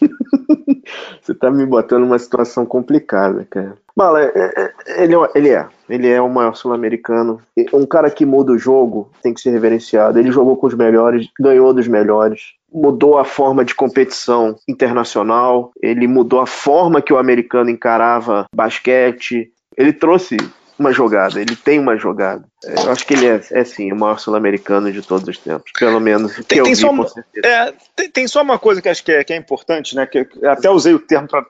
Você 1.20 1.34
tá 1.34 1.50
me 1.50 1.66
botando 1.66 2.02
numa 2.02 2.18
situação 2.18 2.64
complicada, 2.64 3.46
cara. 3.48 3.76
Bala, 3.96 4.22
é, 4.22 4.32
é, 4.34 5.02
ele, 5.02 5.14
é, 5.14 5.18
ele 5.34 5.48
é. 5.50 5.68
Ele 5.88 6.08
é 6.08 6.20
o 6.20 6.28
maior 6.28 6.54
sul-americano. 6.54 7.40
Um 7.72 7.86
cara 7.86 8.10
que 8.10 8.26
muda 8.26 8.52
o 8.52 8.58
jogo 8.58 9.10
tem 9.22 9.32
que 9.32 9.40
ser 9.40 9.50
reverenciado. 9.50 10.18
Ele 10.18 10.30
jogou 10.30 10.56
com 10.56 10.66
os 10.66 10.74
melhores, 10.74 11.28
ganhou 11.40 11.72
dos 11.72 11.88
melhores. 11.88 12.54
Mudou 12.72 13.18
a 13.18 13.24
forma 13.24 13.64
de 13.64 13.74
competição 13.74 14.56
internacional. 14.68 15.72
Ele 15.82 16.06
mudou 16.06 16.40
a 16.40 16.46
forma 16.46 17.00
que 17.00 17.12
o 17.12 17.18
americano 17.18 17.70
encarava 17.70 18.46
basquete. 18.54 19.50
Ele 19.76 19.92
trouxe 19.92 20.36
uma 20.78 20.92
jogada, 20.92 21.40
ele 21.40 21.56
tem 21.56 21.78
uma 21.78 21.96
jogada. 21.96 22.44
Eu 22.62 22.90
acho 22.90 23.06
que 23.06 23.14
ele 23.14 23.26
é, 23.26 23.40
é 23.50 23.64
sim, 23.64 23.92
o 23.92 23.96
maior 23.96 24.18
sul-americano 24.18 24.92
de 24.92 25.02
todos 25.02 25.26
os 25.26 25.38
tempos, 25.38 25.72
pelo 25.78 26.00
menos 26.00 26.34
tem, 26.34 26.44
que 26.44 26.60
eu 26.60 26.64
tem 26.64 26.74
vi, 26.74 26.80
só 26.80 26.90
uma, 26.90 27.06
é, 27.44 27.72
tem, 27.94 28.10
tem, 28.10 28.28
só 28.28 28.42
uma 28.42 28.58
coisa 28.58 28.82
que 28.82 28.88
acho 28.88 29.02
que 29.02 29.12
é, 29.12 29.24
que 29.24 29.32
é 29.32 29.36
importante, 29.36 29.96
né, 29.96 30.06
que 30.06 30.26
até 30.44 30.70
usei 30.70 30.94
o 30.94 30.98
termo 30.98 31.28
para 31.28 31.44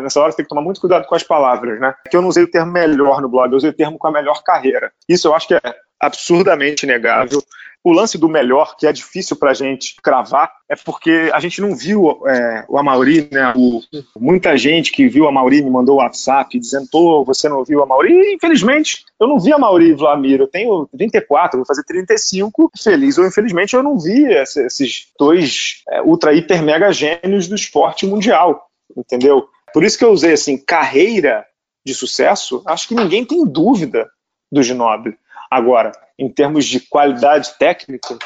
nessa 0.00 0.20
hora 0.20 0.30
você 0.30 0.36
tem 0.36 0.44
que 0.44 0.50
tomar 0.50 0.60
muito 0.60 0.80
cuidado 0.80 1.06
com 1.06 1.14
as 1.14 1.22
palavras, 1.22 1.80
né, 1.80 1.94
que 2.10 2.16
eu 2.16 2.20
não 2.20 2.28
usei 2.28 2.44
o 2.44 2.50
termo 2.50 2.70
melhor 2.70 3.22
no 3.22 3.28
blog, 3.28 3.50
eu 3.50 3.56
usei 3.56 3.70
o 3.70 3.76
termo 3.76 3.98
com 3.98 4.08
a 4.08 4.12
melhor 4.12 4.42
carreira. 4.42 4.92
Isso 5.08 5.28
eu 5.28 5.34
acho 5.34 5.48
que 5.48 5.54
é 5.54 5.60
absurdamente 6.00 6.84
inegável. 6.84 7.42
O 7.82 7.92
lance 7.92 8.18
do 8.18 8.28
melhor, 8.28 8.76
que 8.76 8.86
é 8.86 8.92
difícil 8.92 9.36
para 9.36 9.50
a 9.50 9.54
gente 9.54 9.96
cravar, 10.02 10.52
é 10.68 10.76
porque 10.76 11.30
a 11.32 11.40
gente 11.40 11.60
não 11.60 11.74
viu 11.74 12.26
é, 12.26 12.64
o 12.68 12.78
Amauri, 12.78 13.28
né? 13.32 13.54
O, 13.56 13.80
muita 14.18 14.56
gente 14.56 14.92
que 14.92 15.08
viu 15.08 15.26
a 15.26 15.32
Mauri 15.32 15.62
me 15.62 15.70
mandou 15.70 15.96
o 15.96 15.98
WhatsApp 15.98 16.58
dizendo: 16.58 16.88
Tô, 16.90 17.24
você 17.24 17.48
não 17.48 17.64
viu 17.64 17.82
a 17.82 17.86
Mauri? 17.86 18.12
E, 18.12 18.34
infelizmente, 18.34 19.04
eu 19.18 19.26
não 19.26 19.38
vi 19.38 19.52
a 19.52 19.58
Mauri 19.58 19.94
Vlamir. 19.94 20.40
Eu 20.40 20.46
tenho 20.46 20.86
34, 20.96 21.58
vou 21.58 21.66
fazer 21.66 21.82
35. 21.84 22.70
Feliz 22.82 23.16
ou 23.16 23.26
infelizmente, 23.26 23.74
eu 23.74 23.82
não 23.82 23.98
vi 23.98 24.26
esses 24.26 25.06
dois 25.18 25.82
é, 25.88 26.02
ultra, 26.02 26.34
hiper, 26.34 26.62
mega 26.62 26.92
gênios 26.92 27.48
do 27.48 27.54
esporte 27.54 28.06
mundial, 28.06 28.66
entendeu? 28.96 29.48
Por 29.72 29.84
isso 29.84 29.96
que 29.96 30.04
eu 30.04 30.12
usei 30.12 30.32
assim, 30.32 30.58
carreira 30.58 31.46
de 31.84 31.94
sucesso, 31.94 32.62
acho 32.66 32.88
que 32.88 32.94
ninguém 32.94 33.24
tem 33.24 33.44
dúvida 33.44 34.08
do 34.52 34.62
Ginóbili. 34.62 35.16
Agora, 35.50 35.92
em 36.20 36.28
termos 36.28 36.66
de 36.66 36.80
qualidade 36.80 37.58
técnica, 37.58 38.18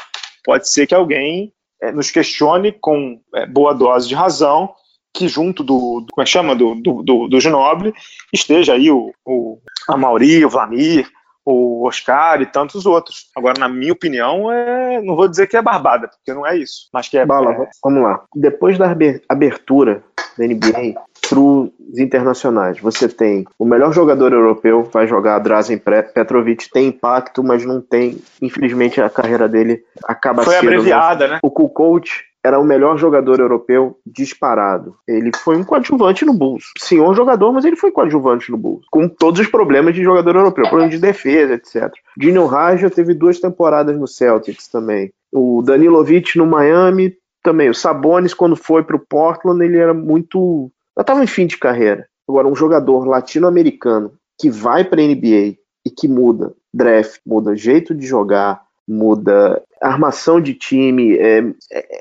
pode 0.43 0.69
ser 0.69 0.85
que 0.85 0.93
alguém 0.93 1.53
é, 1.81 1.91
nos 1.91 2.11
questione 2.11 2.73
com 2.73 3.21
é, 3.33 3.45
boa 3.45 3.73
dose 3.73 4.07
de 4.07 4.13
razão 4.13 4.73
que 5.13 5.29
junto 5.29 5.63
do, 5.63 6.01
do 6.01 6.07
como 6.11 6.21
é 6.21 6.25
que 6.25 6.29
chama, 6.29 6.53
do, 6.53 6.75
do, 6.75 7.01
do, 7.01 7.27
do 7.29 7.39
Ginóbili, 7.39 7.93
esteja 8.33 8.73
aí 8.73 8.91
o, 8.91 9.13
o 9.25 9.59
Amauri, 9.87 10.43
o 10.43 10.49
Vlamir, 10.49 11.09
o 11.45 11.85
Oscar 11.85 12.41
e 12.41 12.45
tantos 12.45 12.85
outros. 12.85 13.29
Agora, 13.35 13.59
na 13.59 13.69
minha 13.69 13.93
opinião, 13.93 14.51
é, 14.51 15.01
não 15.01 15.15
vou 15.15 15.27
dizer 15.27 15.47
que 15.47 15.55
é 15.55 15.61
barbada, 15.61 16.07
porque 16.07 16.33
não 16.33 16.45
é 16.45 16.57
isso, 16.57 16.89
mas 16.91 17.07
que 17.07 17.17
é... 17.17 17.25
Bala, 17.25 17.51
é... 17.51 17.69
vamos 17.83 18.01
lá. 18.01 18.23
Depois 18.35 18.77
da 18.77 18.93
abertura 19.29 20.03
da 20.37 20.45
NBA, 20.45 20.95
para 21.29 21.39
os 21.39 21.97
internacionais. 21.97 22.79
Você 22.79 23.07
tem 23.07 23.45
o 23.57 23.65
melhor 23.65 23.93
jogador 23.93 24.33
europeu, 24.33 24.83
vai 24.91 25.07
jogar 25.07 25.39
Drazen 25.39 25.77
Petrovic, 26.13 26.69
tem 26.71 26.87
impacto, 26.87 27.43
mas 27.43 27.65
não 27.65 27.81
tem. 27.81 28.21
Infelizmente, 28.41 29.01
a 29.01 29.09
carreira 29.09 29.47
dele 29.47 29.83
acaba 30.03 30.43
Foi 30.43 30.53
sendo. 30.53 30.65
Foi 30.65 30.73
abreviada, 30.73 31.27
né? 31.27 31.39
O 31.41 31.49
Kukoc 31.49 32.07
era 32.45 32.59
o 32.59 32.63
melhor 32.63 32.97
jogador 32.97 33.39
europeu 33.39 33.97
disparado. 34.05 34.95
Ele 35.07 35.31
foi 35.35 35.57
um 35.57 35.63
coadjuvante 35.63 36.23
no 36.23 36.33
Bulls. 36.33 36.65
Senhor 36.77 37.15
jogador, 37.15 37.51
mas 37.51 37.65
ele 37.65 37.75
foi 37.75 37.91
coadjuvante 37.91 38.51
no 38.51 38.57
Bulls. 38.57 38.85
Com 38.91 39.07
todos 39.07 39.39
os 39.39 39.47
problemas 39.47 39.95
de 39.95 40.03
jogador 40.03 40.35
europeu, 40.35 40.67
problema 40.67 40.91
de 40.91 40.99
defesa, 40.99 41.55
etc. 41.55 41.91
Dino 42.15 42.45
Raja 42.45 42.89
teve 42.89 43.13
duas 43.13 43.39
temporadas 43.39 43.97
no 43.97 44.07
Celtics 44.07 44.67
também. 44.67 45.11
O 45.31 45.63
Danilovic 45.63 46.37
no 46.37 46.45
Miami 46.45 47.15
também. 47.43 47.69
O 47.69 47.73
Sabonis, 47.73 48.33
quando 48.33 48.55
foi 48.55 48.83
para 48.83 48.95
o 48.95 49.05
Portland, 49.07 49.63
ele 49.63 49.77
era 49.77 49.93
muito 49.93 50.71
já 50.97 51.01
estava 51.01 51.23
em 51.23 51.27
fim 51.27 51.45
de 51.45 51.57
carreira. 51.57 52.07
Agora, 52.27 52.47
um 52.47 52.55
jogador 52.55 53.05
latino-americano 53.05 54.13
que 54.39 54.49
vai 54.49 54.83
para 54.83 55.01
a 55.01 55.05
NBA 55.05 55.57
e 55.85 55.89
que 55.89 56.07
muda 56.07 56.53
draft, 56.73 57.19
muda 57.25 57.55
jeito 57.55 57.93
de 57.93 58.05
jogar, 58.05 58.64
muda 58.87 59.61
armação 59.81 60.39
de 60.39 60.53
time, 60.53 61.17
é, 61.17 61.43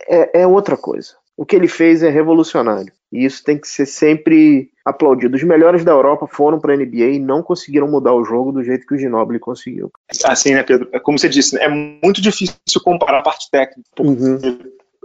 é, 0.08 0.42
é 0.42 0.46
outra 0.46 0.76
coisa. 0.76 1.14
O 1.36 1.44
que 1.44 1.56
ele 1.56 1.68
fez 1.68 2.02
é 2.02 2.08
revolucionário. 2.08 2.92
E 3.12 3.24
isso 3.24 3.42
tem 3.42 3.58
que 3.58 3.66
ser 3.66 3.86
sempre 3.86 4.70
aplaudido. 4.84 5.36
Os 5.36 5.42
melhores 5.42 5.84
da 5.84 5.92
Europa 5.92 6.26
foram 6.26 6.60
para 6.60 6.74
a 6.74 6.76
NBA 6.76 7.04
e 7.04 7.18
não 7.18 7.42
conseguiram 7.42 7.88
mudar 7.88 8.12
o 8.12 8.24
jogo 8.24 8.52
do 8.52 8.62
jeito 8.62 8.86
que 8.86 8.94
o 8.94 8.98
Ginobili 8.98 9.38
conseguiu. 9.38 9.90
Assim, 10.24 10.54
né, 10.54 10.62
Pedro? 10.62 10.88
É 10.92 11.00
como 11.00 11.18
você 11.18 11.28
disse, 11.28 11.56
é 11.58 11.68
muito 11.68 12.20
difícil 12.20 12.56
comparar 12.84 13.18
a 13.18 13.22
parte 13.22 13.50
técnica. 13.50 13.88
Uhum 13.98 14.38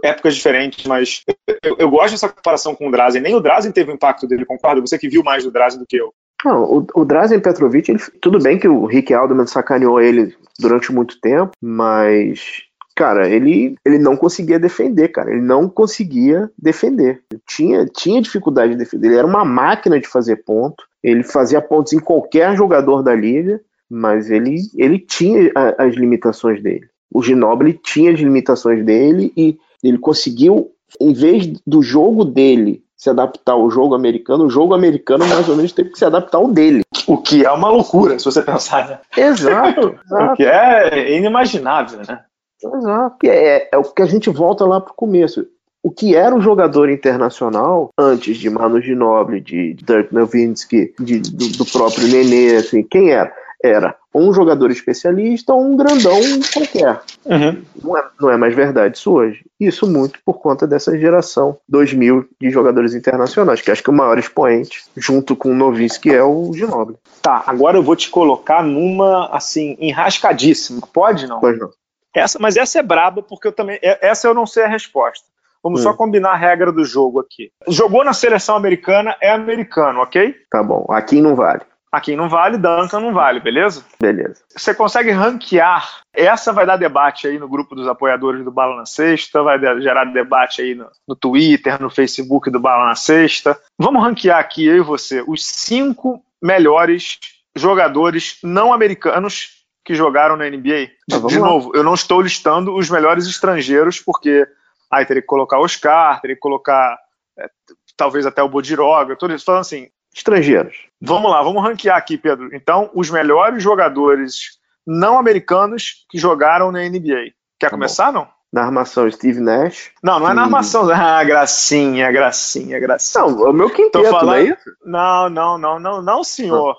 épocas 0.02 0.34
diferentes, 0.34 0.84
mas 0.86 1.22
eu, 1.62 1.76
eu, 1.78 1.90
gosto 1.90 2.12
dessa 2.12 2.28
comparação 2.28 2.74
com 2.74 2.88
o 2.88 2.90
Drazen. 2.90 3.22
Nem 3.22 3.34
o 3.34 3.40
Drazen 3.40 3.72
teve 3.72 3.90
o 3.90 3.94
impacto 3.94 4.26
dele, 4.26 4.44
concorda? 4.44 4.80
Você 4.80 4.98
que 4.98 5.08
viu 5.08 5.22
mais 5.22 5.44
do 5.44 5.50
Drazen 5.50 5.78
do 5.78 5.86
que 5.86 5.96
eu. 5.96 6.12
Não, 6.44 6.64
o, 6.64 6.86
o 6.94 7.04
Drazen 7.04 7.40
Petrovic, 7.40 7.90
ele, 7.90 8.00
tudo 8.20 8.38
bem 8.38 8.58
que 8.58 8.68
o 8.68 8.86
Rick 8.86 9.12
Alderman 9.12 9.46
sacaneou 9.46 10.00
ele 10.00 10.34
durante 10.58 10.92
muito 10.92 11.20
tempo, 11.20 11.52
mas 11.60 12.64
cara, 13.00 13.30
ele, 13.30 13.76
ele 13.82 13.98
não 13.98 14.14
conseguia 14.14 14.58
defender, 14.58 15.08
cara. 15.08 15.30
Ele 15.30 15.40
não 15.40 15.70
conseguia 15.70 16.50
defender. 16.58 17.22
Tinha, 17.46 17.86
tinha 17.86 18.20
dificuldade 18.20 18.72
de 18.72 18.78
defender. 18.78 19.08
Ele 19.08 19.16
era 19.16 19.26
uma 19.26 19.42
máquina 19.42 19.98
de 19.98 20.06
fazer 20.06 20.44
ponto. 20.44 20.84
Ele 21.02 21.22
fazia 21.22 21.62
pontos 21.62 21.94
em 21.94 21.98
qualquer 21.98 22.54
jogador 22.54 23.02
da 23.02 23.14
liga, 23.14 23.58
mas 23.88 24.30
ele, 24.30 24.56
ele 24.76 24.98
tinha 24.98 25.50
a, 25.54 25.84
as 25.84 25.94
limitações 25.94 26.62
dele. 26.62 26.86
O 27.10 27.22
Ginobili 27.22 27.72
tinha 27.72 28.12
as 28.12 28.20
limitações 28.20 28.84
dele 28.84 29.32
e 29.34 29.58
ele 29.82 29.96
conseguiu, 29.96 30.70
em 31.00 31.14
vez 31.14 31.50
do 31.66 31.82
jogo 31.82 32.22
dele 32.22 32.84
se 33.00 33.08
adaptar 33.08 33.52
ao 33.52 33.70
jogo 33.70 33.94
americano, 33.94 34.44
o 34.44 34.50
jogo 34.50 34.74
americano 34.74 35.26
mais 35.26 35.48
ou 35.48 35.56
menos 35.56 35.72
teve 35.72 35.88
que 35.88 35.98
se 35.98 36.04
adaptar 36.04 36.36
ao 36.36 36.48
dele. 36.48 36.82
O 37.06 37.16
que 37.16 37.46
é 37.46 37.50
uma 37.50 37.70
loucura, 37.70 38.18
se 38.18 38.26
você 38.26 38.42
pensar, 38.42 38.86
né? 38.86 38.98
Exato. 39.16 39.98
exato. 40.04 40.32
o 40.32 40.36
que 40.36 40.44
é 40.44 41.16
inimaginável, 41.16 42.00
né? 42.06 42.20
Exato. 42.62 43.16
É, 43.24 43.70
é 43.72 43.78
o 43.78 43.84
que 43.84 44.02
a 44.02 44.06
gente 44.06 44.28
volta 44.28 44.66
lá 44.66 44.78
para 44.82 44.92
o 44.92 44.94
começo. 44.96 45.46
O 45.82 45.90
que 45.90 46.14
era 46.14 46.34
um 46.34 46.42
jogador 46.42 46.90
internacional 46.90 47.88
antes 47.98 48.36
de 48.36 48.50
Manu 48.50 48.82
Ginobili, 48.82 49.40
de 49.40 49.72
Dirk 49.72 50.14
Nowitzki, 50.14 50.92
de, 51.00 51.20
do, 51.20 51.48
do 51.56 51.64
próprio 51.64 52.06
Nenê, 52.06 52.56
assim, 52.56 52.82
quem 52.82 53.12
era? 53.12 53.32
Era 53.62 53.94
um 54.14 54.32
jogador 54.32 54.70
especialista 54.70 55.52
ou 55.52 55.62
um 55.62 55.76
grandão 55.76 56.18
qualquer. 56.52 57.00
Uhum. 57.26 57.62
Não, 57.82 57.96
é, 57.96 58.04
não, 58.20 58.30
é, 58.30 58.36
mais 58.36 58.54
verdade 58.54 58.96
isso 58.96 59.12
hoje. 59.12 59.44
Isso 59.58 59.90
muito 59.90 60.18
por 60.24 60.40
conta 60.40 60.66
dessa 60.66 60.98
geração 60.98 61.58
2000 61.68 62.28
de 62.40 62.50
jogadores 62.50 62.94
internacionais, 62.94 63.60
que 63.60 63.70
acho 63.70 63.82
que 63.82 63.90
o 63.90 63.94
maior 63.94 64.18
expoente, 64.18 64.82
junto 64.96 65.36
com 65.36 65.50
o 65.50 65.54
Novinsky, 65.54 66.10
é 66.10 66.22
o 66.22 66.52
Ginobili. 66.52 66.98
Tá, 67.22 67.44
agora 67.46 67.76
eu 67.76 67.82
vou 67.82 67.94
te 67.94 68.08
colocar 68.10 68.62
numa, 68.62 69.28
assim, 69.30 69.76
enrascadíssima. 69.78 70.80
Pode 70.92 71.26
não? 71.26 71.40
Pode 71.40 71.58
não. 71.58 71.70
Essa, 72.14 72.38
mas 72.40 72.56
essa 72.56 72.78
é 72.78 72.82
braba 72.82 73.22
porque 73.22 73.46
eu 73.46 73.52
também. 73.52 73.78
É, 73.82 74.08
essa 74.08 74.26
eu 74.26 74.34
não 74.34 74.46
sei 74.46 74.64
a 74.64 74.68
resposta. 74.68 75.24
Vamos 75.62 75.80
hum. 75.80 75.82
só 75.84 75.92
combinar 75.92 76.30
a 76.30 76.36
regra 76.36 76.72
do 76.72 76.84
jogo 76.84 77.20
aqui. 77.20 77.52
Jogou 77.68 78.02
na 78.02 78.14
seleção 78.14 78.56
americana, 78.56 79.14
é 79.20 79.30
americano, 79.30 80.00
ok? 80.00 80.34
Tá 80.50 80.62
bom. 80.62 80.86
Aqui 80.88 81.20
não 81.20 81.36
vale. 81.36 81.60
Aqui 81.92 82.14
não 82.14 82.28
vale, 82.28 82.56
Duncan 82.56 83.00
não 83.00 83.12
vale, 83.12 83.40
beleza? 83.40 83.84
Beleza. 84.00 84.42
Você 84.56 84.72
consegue 84.72 85.10
ranquear. 85.10 86.02
Essa 86.12 86.52
vai 86.52 86.64
dar 86.64 86.76
debate 86.76 87.26
aí 87.26 87.36
no 87.36 87.48
grupo 87.48 87.74
dos 87.74 87.88
apoiadores 87.88 88.44
do 88.44 88.50
Bala 88.52 88.76
na 88.76 88.86
Sexta, 88.86 89.42
vai 89.42 89.58
gerar 89.80 90.04
debate 90.04 90.62
aí 90.62 90.74
no, 90.74 90.88
no 91.08 91.16
Twitter, 91.16 91.82
no 91.82 91.90
Facebook 91.90 92.48
do 92.48 92.60
Bala 92.60 92.86
na 92.86 92.94
Sexta. 92.94 93.58
Vamos 93.76 94.02
ranquear 94.02 94.38
aqui, 94.38 94.66
eu 94.66 94.76
e 94.76 94.80
você, 94.80 95.24
os 95.26 95.44
cinco 95.44 96.22
melhores 96.40 97.18
jogadores 97.56 98.38
não 98.42 98.72
americanos 98.72 99.60
que 99.84 99.94
jogaram 99.94 100.36
na 100.36 100.48
NBA. 100.48 100.90
Ah, 101.12 101.26
de 101.26 101.38
lá. 101.38 101.48
novo, 101.48 101.72
eu 101.74 101.82
não 101.82 101.94
estou 101.94 102.20
listando 102.20 102.74
os 102.76 102.88
melhores 102.88 103.26
estrangeiros, 103.26 103.98
porque 103.98 104.46
aí 104.90 105.04
teria 105.04 105.22
que 105.22 105.26
colocar 105.26 105.58
Oscar, 105.58 106.20
teria 106.20 106.36
que 106.36 106.40
colocar 106.40 106.96
é, 107.36 107.48
talvez 107.96 108.26
até 108.26 108.42
o 108.42 108.48
Bodiroga, 108.48 109.16
tudo 109.16 109.34
isso. 109.34 109.44
Falando 109.44 109.62
assim, 109.62 109.88
estrangeiros. 110.14 110.88
Vamos 111.00 111.30
lá, 111.30 111.42
vamos 111.42 111.62
ranquear 111.62 111.96
aqui, 111.96 112.18
Pedro. 112.18 112.54
Então, 112.54 112.90
os 112.94 113.10
melhores 113.10 113.62
jogadores 113.62 114.58
não 114.86 115.18
americanos 115.18 116.04
que 116.10 116.18
jogaram 116.18 116.72
na 116.72 116.80
NBA. 116.80 117.32
Quer 117.58 117.66
tá 117.66 117.70
começar, 117.70 118.12
bom. 118.12 118.20
não? 118.20 118.28
Na 118.52 118.62
armação, 118.62 119.08
Steve 119.10 119.38
Nash. 119.38 119.92
Não, 120.02 120.18
não 120.18 120.28
é 120.28 120.34
na 120.34 120.42
armação. 120.42 120.88
Ah, 120.90 121.22
gracinha, 121.22 122.10
gracinha, 122.10 122.80
gracinha. 122.80 123.24
Não, 123.24 123.50
o 123.50 123.52
meu 123.52 123.70
quinteto, 123.70 124.02
tô 124.02 124.10
falando... 124.10 124.26
não 124.26 124.34
é 124.34 124.42
isso? 124.42 124.76
Não, 124.84 125.30
não, 125.30 125.58
não, 125.58 125.78
não, 125.78 126.02
não, 126.02 126.24
senhor. 126.24 126.72
Ah. 126.72 126.76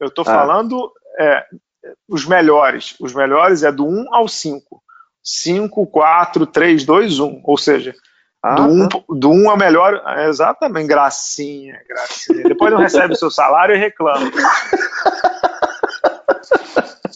Eu 0.00 0.10
tô 0.10 0.22
ah. 0.22 0.26
falando 0.26 0.92
é, 1.18 1.44
os 2.06 2.26
melhores. 2.26 2.94
Os 3.00 3.14
melhores 3.14 3.62
é 3.62 3.72
do 3.72 3.86
1 3.86 4.14
ao 4.14 4.28
5. 4.28 4.82
5, 5.22 5.86
4, 5.86 6.46
3, 6.46 6.84
2, 6.84 7.20
1. 7.20 7.40
Ou 7.44 7.56
seja, 7.56 7.94
ah, 8.48 8.54
do, 8.54 8.62
um, 8.62 8.88
tá. 8.88 9.00
do 9.08 9.30
um 9.30 9.50
é 9.50 9.54
o 9.54 9.56
melhor. 9.56 10.02
Exatamente, 10.26 10.86
gracinha, 10.86 11.80
gracinha. 11.88 12.42
Depois 12.44 12.72
não 12.72 12.80
recebe 12.80 13.12
o 13.12 13.16
seu 13.16 13.30
salário 13.30 13.74
e 13.74 13.78
reclama. 13.78 14.30
Pô, 14.30 14.38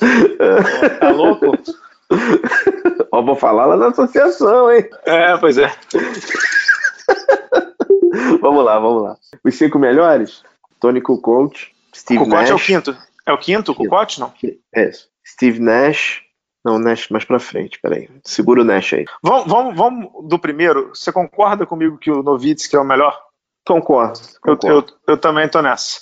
tá 1.01 1.11
louco? 1.11 1.53
Ó, 3.11 3.23
vou 3.23 3.37
falar 3.37 3.67
lá 3.67 3.77
na 3.77 3.89
associação, 3.89 4.71
hein? 4.71 4.89
É, 5.05 5.37
pois 5.37 5.59
é. 5.59 5.73
vamos 8.41 8.65
lá, 8.65 8.79
vamos 8.79 9.03
lá. 9.03 9.17
Os 9.45 9.55
cinco 9.55 9.79
melhores? 9.79 10.43
Tony 10.81 11.01
Kukoc, 11.01 11.69
Steve 11.95 12.19
Kukoc 12.19 12.35
Nash. 12.35 12.51
é 12.51 12.55
o 12.55 12.59
quinto. 12.59 12.97
É 13.25 13.33
o 13.33 13.39
quinto, 13.39 13.75
Kukoc, 13.75 14.19
não? 14.19 14.33
É. 14.75 14.91
Steve 15.25 15.61
Nash, 15.61 16.22
não, 16.65 16.79
Nash 16.79 17.09
mais 17.09 17.25
pra 17.25 17.41
frente, 17.41 17.81
peraí. 17.81 18.09
Segura 18.25 18.61
o 18.61 18.65
Nash 18.65 18.93
aí. 18.95 19.05
Vamos, 19.23 19.47
vamos, 19.47 19.77
vamos 19.77 20.29
do 20.29 20.39
primeiro. 20.39 20.91
Você 20.95 21.11
concorda 21.11 21.67
comigo 21.67 21.99
que 21.99 22.11
o 22.11 22.23
Novitsky 22.23 22.77
é 22.77 22.79
o 22.79 22.85
melhor? 22.85 23.21
Concordo. 23.67 24.21
concordo. 24.41 24.67
Eu, 24.67 24.77
eu, 24.77 24.87
eu, 25.09 25.17
também 25.17 25.49
tô 25.49 25.61
nessa. 25.61 26.01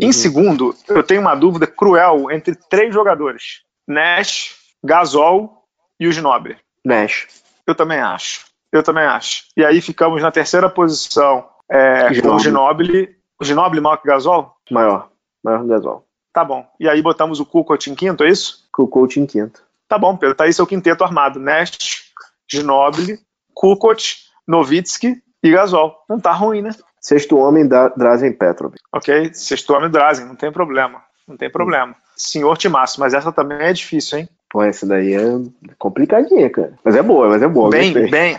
Uhum. 0.00 0.08
Em 0.08 0.12
segundo, 0.12 0.74
eu 0.88 1.02
tenho 1.02 1.20
uma 1.20 1.34
dúvida 1.34 1.66
cruel 1.66 2.30
entre 2.30 2.56
três 2.68 2.92
jogadores: 2.92 3.62
Nash, 3.86 4.56
Gasol 4.82 5.64
e 5.98 6.08
o 6.08 6.12
Ginobili. 6.12 6.56
Nash. 6.84 7.28
Eu 7.66 7.74
também 7.74 8.00
acho. 8.00 8.46
Eu 8.72 8.82
também 8.82 9.04
acho. 9.04 9.44
E 9.56 9.64
aí 9.64 9.80
ficamos 9.80 10.22
na 10.22 10.32
terceira 10.32 10.68
posição 10.68 11.48
é, 11.70 12.12
Ginobili. 12.12 12.22
com 12.22 12.34
o 12.34 12.38
Ginobili. 12.38 13.16
O 13.40 13.44
Ginobili 13.44 13.80
maior 13.80 13.96
que 13.96 14.08
o 14.08 14.10
Gasol? 14.10 14.54
Maior. 14.70 15.08
Maior 15.42 15.58
que 15.60 15.64
o 15.66 15.68
Gasol. 15.68 16.06
Tá 16.32 16.44
bom. 16.44 16.66
E 16.78 16.88
aí 16.88 17.00
botamos 17.00 17.40
o 17.40 17.46
Kukoc 17.46 17.88
em 17.88 17.94
quinto, 17.94 18.24
é 18.24 18.28
isso? 18.28 18.68
Kukoc 18.72 19.16
em 19.16 19.26
quinto. 19.26 19.62
Tá 19.90 19.98
bom, 19.98 20.16
Pedro, 20.16 20.36
tá 20.36 20.44
aí 20.44 20.52
seu 20.52 20.64
quinteto 20.68 21.02
armado. 21.02 21.40
Nest, 21.40 22.04
Ginobili, 22.48 23.18
Kukoc, 23.52 24.00
Novitsky 24.46 25.20
e 25.42 25.50
Gasol. 25.50 25.96
Não 26.08 26.20
tá 26.20 26.30
ruim, 26.30 26.62
né? 26.62 26.70
Sexto 27.00 27.36
homem, 27.36 27.66
da 27.66 27.88
Drazen 27.88 28.32
Petrov. 28.32 28.72
Ok, 28.94 29.34
sexto 29.34 29.74
homem, 29.74 29.90
Drazen, 29.90 30.26
não 30.26 30.36
tem 30.36 30.52
problema. 30.52 31.02
Não 31.26 31.36
tem 31.36 31.50
problema. 31.50 31.96
Senhor 32.14 32.56
Timaço, 32.56 33.00
mas 33.00 33.14
essa 33.14 33.32
também 33.32 33.58
é 33.58 33.72
difícil, 33.72 34.20
hein? 34.20 34.28
Pô, 34.48 34.62
essa 34.62 34.86
daí 34.86 35.14
é 35.14 35.22
complicadinha, 35.76 36.48
cara. 36.50 36.72
Mas 36.84 36.94
é 36.94 37.02
boa, 37.02 37.28
mas 37.28 37.42
é 37.42 37.48
boa. 37.48 37.70
Bem, 37.70 37.92
bem. 37.92 38.38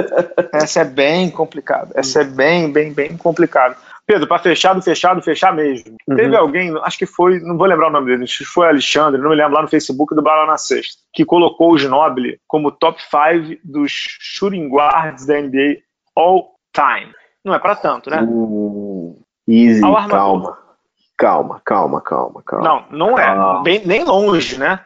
essa 0.50 0.80
é 0.80 0.84
bem 0.84 1.30
complicada. 1.30 1.90
Essa 1.94 2.22
é 2.22 2.24
bem, 2.24 2.72
bem, 2.72 2.90
bem 2.90 3.18
complicada. 3.18 3.76
Pedro, 4.06 4.28
para 4.28 4.38
fechado, 4.38 4.80
fechado, 4.80 5.20
fechar 5.20 5.52
mesmo. 5.52 5.96
Uhum. 6.06 6.16
Teve 6.16 6.36
alguém, 6.36 6.72
acho 6.84 6.96
que 6.96 7.06
foi, 7.06 7.40
não 7.40 7.58
vou 7.58 7.66
lembrar 7.66 7.88
o 7.88 7.92
nome 7.92 8.06
dele, 8.06 8.24
foi 8.46 8.68
Alexandre, 8.68 9.20
não 9.20 9.30
me 9.30 9.36
lembro, 9.36 9.54
lá 9.54 9.62
no 9.62 9.68
Facebook 9.68 10.14
do 10.14 10.22
Bala 10.22 10.46
na 10.46 10.56
Sexta, 10.56 11.02
que 11.12 11.24
colocou 11.24 11.72
o 11.72 11.78
Ginobili 11.78 12.38
como 12.46 12.70
top 12.70 13.02
5 13.02 13.60
dos 13.64 13.90
shooting 13.90 14.68
guards 14.68 15.26
da 15.26 15.40
NBA 15.40 15.78
all 16.14 16.52
time. 16.72 17.12
Não 17.44 17.52
é 17.52 17.58
para 17.58 17.74
tanto, 17.74 18.08
né? 18.08 18.22
Uh, 18.22 19.20
easy, 19.48 19.80
calma. 19.80 20.56
Calma, 21.18 21.60
calma, 21.64 22.00
calma, 22.00 22.42
calma. 22.44 22.64
Não, 22.64 22.84
não 22.90 23.18
é. 23.18 23.62
Bem, 23.62 23.86
nem 23.86 24.04
longe, 24.04 24.58
né? 24.58 24.80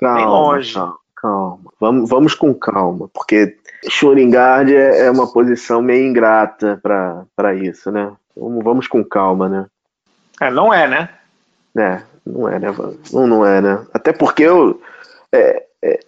Calma, 0.00 0.16
nem 0.16 0.26
longe. 0.26 0.74
Calma, 0.74 0.96
calma. 1.16 1.72
Vamos, 1.78 2.08
vamos 2.08 2.34
com 2.34 2.54
calma, 2.54 3.10
porque 3.12 3.56
shooting 3.88 4.30
guard 4.30 4.70
é, 4.70 5.06
é 5.06 5.10
uma 5.10 5.30
posição 5.30 5.82
meio 5.82 6.06
ingrata 6.06 6.80
para 6.82 7.54
isso, 7.54 7.90
né? 7.90 8.12
Vamos, 8.36 8.64
vamos 8.64 8.88
com 8.88 9.04
calma, 9.04 9.48
né? 9.48 9.66
É, 10.40 10.50
não 10.50 10.72
é, 10.72 10.88
né? 10.88 11.08
É, 11.76 12.02
não 12.26 12.48
é, 12.48 12.58
né? 12.58 12.68
Não, 13.12 13.26
não 13.26 13.46
é, 13.46 13.60
né? 13.60 13.84
Até 13.92 14.12
porque 14.12 14.42
eu, 14.42 14.80
é, 15.32 15.64
é, 15.82 16.00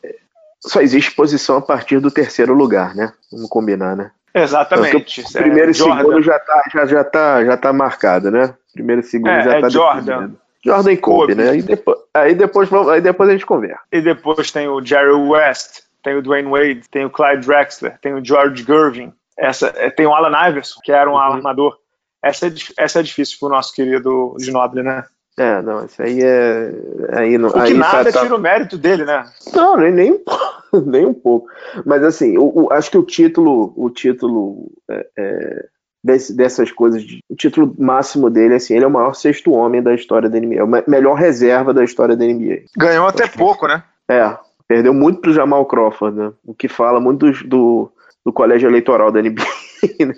só 0.60 0.80
existe 0.80 1.14
posição 1.14 1.56
a 1.56 1.62
partir 1.62 2.00
do 2.00 2.10
terceiro 2.10 2.54
lugar, 2.54 2.94
né? 2.94 3.12
Vamos 3.30 3.48
combinar, 3.48 3.96
né? 3.96 4.10
Exatamente. 4.34 5.20
o 5.20 5.32
primeiro 5.32 5.70
e 5.70 5.74
segundo 5.74 6.20
já 6.20 6.38
tá, 6.38 6.62
já, 6.72 6.86
já, 6.86 7.04
tá, 7.04 7.44
já 7.44 7.56
tá 7.56 7.72
marcado, 7.72 8.30
né? 8.30 8.54
Primeiro 8.72 9.00
e 9.00 9.04
segundo 9.04 9.30
é, 9.30 9.42
já 9.42 9.54
é 9.54 9.60
tá 9.60 9.68
Jordan. 9.68 10.18
Definido. 10.18 10.44
Jordan 10.64 10.92
e 10.92 10.96
Kobe, 10.96 11.20
Kobe, 11.20 11.34
né? 11.34 11.50
Aí 11.50 11.62
depois, 11.62 11.98
aí, 12.14 12.34
depois, 12.34 12.88
aí 12.88 13.00
depois 13.00 13.28
a 13.28 13.32
gente 13.32 13.46
conversa. 13.46 13.80
E 13.92 14.00
depois 14.00 14.50
tem 14.50 14.66
o 14.66 14.84
Jerry 14.84 15.12
West, 15.12 15.82
tem 16.02 16.16
o 16.16 16.22
Dwayne 16.22 16.50
Wade, 16.50 16.82
tem 16.90 17.04
o 17.04 17.10
Clyde 17.10 17.46
Drexler, 17.46 17.98
tem 18.00 18.14
o 18.14 18.24
George 18.24 18.64
Gervin, 18.64 19.12
essa, 19.36 19.72
é, 19.76 19.90
tem 19.90 20.06
o 20.06 20.14
Alan 20.14 20.48
Iverson, 20.48 20.80
que 20.82 20.90
era 20.90 21.08
um 21.08 21.14
uhum. 21.14 21.18
armador. 21.18 21.76
Essa 22.24 22.46
é, 22.46 22.52
essa 22.78 23.00
é 23.00 23.02
difícil 23.02 23.36
pro 23.38 23.48
nosso 23.48 23.74
querido 23.74 24.34
Ginobili, 24.40 24.82
né? 24.82 25.04
É, 25.36 25.60
não, 25.62 25.84
isso 25.84 26.00
aí 26.00 26.22
é. 26.22 26.72
Aí 27.12 27.36
não, 27.38 27.48
o 27.48 27.52
que 27.52 27.58
aí 27.58 27.74
nada 27.74 28.12
tá, 28.12 28.22
tira 28.22 28.36
o 28.36 28.40
mérito 28.40 28.78
dele, 28.78 29.04
né? 29.04 29.24
Não, 29.52 29.76
nem, 29.76 29.92
nem, 29.92 30.24
nem 30.86 31.06
um 31.06 31.14
pouco. 31.14 31.48
Mas 31.84 32.04
assim, 32.04 32.38
o, 32.38 32.64
o, 32.64 32.72
acho 32.72 32.90
que 32.90 32.98
o 32.98 33.02
título, 33.02 33.72
o 33.76 33.90
título 33.90 34.70
é, 34.88 35.06
é, 35.18 35.66
desse, 36.02 36.36
dessas 36.36 36.70
coisas, 36.70 37.02
de, 37.02 37.18
o 37.28 37.34
título 37.34 37.74
máximo 37.78 38.30
dele, 38.30 38.54
assim, 38.54 38.74
ele 38.74 38.84
é 38.84 38.88
o 38.88 38.90
maior 38.90 39.14
sexto 39.14 39.50
homem 39.52 39.82
da 39.82 39.92
história 39.92 40.30
da 40.30 40.38
NBA, 40.38 40.64
o 40.64 40.90
melhor 40.90 41.14
reserva 41.14 41.74
da 41.74 41.82
história 41.82 42.16
da 42.16 42.24
NBA. 42.24 42.62
Ganhou 42.76 43.08
até 43.08 43.26
pouco, 43.26 43.66
né? 43.66 43.82
É, 44.08 44.36
perdeu 44.68 44.94
muito 44.94 45.20
pro 45.20 45.32
Jamal 45.32 45.66
Crawford, 45.66 46.16
né? 46.16 46.32
O 46.44 46.54
que 46.54 46.68
fala 46.68 47.00
muito 47.00 47.32
do, 47.32 47.48
do, 47.48 47.92
do 48.26 48.32
colégio 48.32 48.68
eleitoral 48.68 49.10
da 49.10 49.20
NBA. 49.20 49.42
Né? 50.00 50.14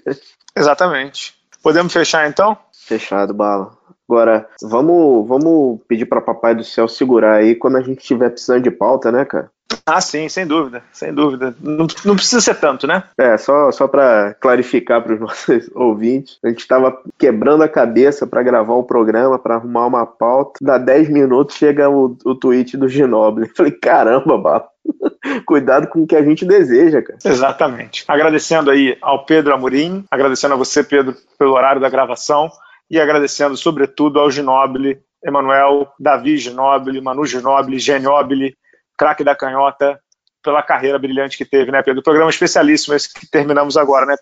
Exatamente. 0.56 1.34
Podemos 1.66 1.92
fechar 1.92 2.28
então? 2.28 2.56
Fechado, 2.72 3.34
bala. 3.34 3.72
Agora, 4.08 4.48
vamos, 4.62 5.26
vamos 5.26 5.80
pedir 5.88 6.06
para 6.06 6.20
Papai 6.20 6.54
do 6.54 6.62
Céu 6.62 6.86
segurar 6.86 7.38
aí 7.38 7.56
quando 7.56 7.76
a 7.76 7.82
gente 7.82 7.98
estiver 7.98 8.30
precisando 8.30 8.62
de 8.62 8.70
pauta, 8.70 9.10
né, 9.10 9.24
cara? 9.24 9.50
Ah, 9.84 10.00
sim, 10.00 10.28
sem 10.28 10.46
dúvida, 10.46 10.84
sem 10.92 11.12
dúvida. 11.12 11.56
Não, 11.60 11.88
não 12.04 12.14
precisa 12.14 12.40
ser 12.40 12.54
tanto, 12.54 12.86
né? 12.86 13.02
É, 13.18 13.36
só, 13.36 13.72
só 13.72 13.88
para 13.88 14.34
clarificar 14.34 15.02
para 15.02 15.14
os 15.14 15.18
nossos 15.20 15.68
ouvintes, 15.74 16.38
a 16.44 16.48
gente 16.48 16.60
estava 16.60 16.96
quebrando 17.18 17.64
a 17.64 17.68
cabeça 17.68 18.28
para 18.28 18.44
gravar 18.44 18.74
o 18.74 18.84
programa, 18.84 19.36
para 19.36 19.56
arrumar 19.56 19.86
uma 19.86 20.06
pauta. 20.06 20.60
Dá 20.62 20.78
10 20.78 21.08
minutos 21.08 21.56
chega 21.56 21.90
o, 21.90 22.16
o 22.24 22.34
tweet 22.36 22.76
do 22.76 22.88
Ginobili. 22.88 23.50
Falei, 23.56 23.72
caramba, 23.72 24.38
Bala. 24.38 24.68
Cuidado 25.46 25.88
com 25.88 26.02
o 26.02 26.06
que 26.06 26.16
a 26.16 26.22
gente 26.22 26.44
deseja, 26.44 27.02
cara. 27.02 27.18
Exatamente. 27.24 28.04
Agradecendo 28.08 28.70
aí 28.70 28.96
ao 29.00 29.24
Pedro 29.24 29.54
Amorim, 29.54 30.04
agradecendo 30.10 30.54
a 30.54 30.56
você, 30.56 30.82
Pedro, 30.82 31.14
pelo 31.38 31.52
horário 31.52 31.80
da 31.80 31.88
gravação 31.88 32.50
e 32.90 33.00
agradecendo, 33.00 33.56
sobretudo, 33.56 34.20
ao 34.20 34.30
Ginobili, 34.30 34.98
Emanuel, 35.24 35.92
Davi 35.98 36.36
Ginobili, 36.36 37.00
Manu 37.00 37.26
Ginobili, 37.26 37.78
Genobili, 37.78 38.54
craque 38.96 39.24
da 39.24 39.34
canhota, 39.34 39.98
pela 40.42 40.62
carreira 40.62 40.98
brilhante 40.98 41.36
que 41.36 41.44
teve, 41.44 41.72
né, 41.72 41.82
Pedro? 41.82 42.02
Programa 42.02 42.30
especialíssimo 42.30 42.94
esse 42.94 43.12
que 43.12 43.28
terminamos 43.28 43.76
agora, 43.76 44.06
né, 44.06 44.14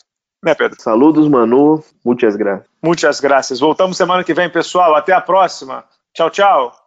né 0.43 0.55
Pedro? 0.55 0.81
Saludos, 0.81 1.29
Manu. 1.29 1.85
Muitas 2.03 2.35
graças. 2.35 2.67
Muitas 2.83 3.21
graças. 3.21 3.61
Voltamos 3.61 3.97
semana 3.97 4.25
que 4.25 4.33
vem, 4.33 4.49
pessoal. 4.49 4.95
Até 4.95 5.13
a 5.13 5.21
próxima. 5.21 5.85
Tchau, 6.15 6.31
tchau. 6.31 6.84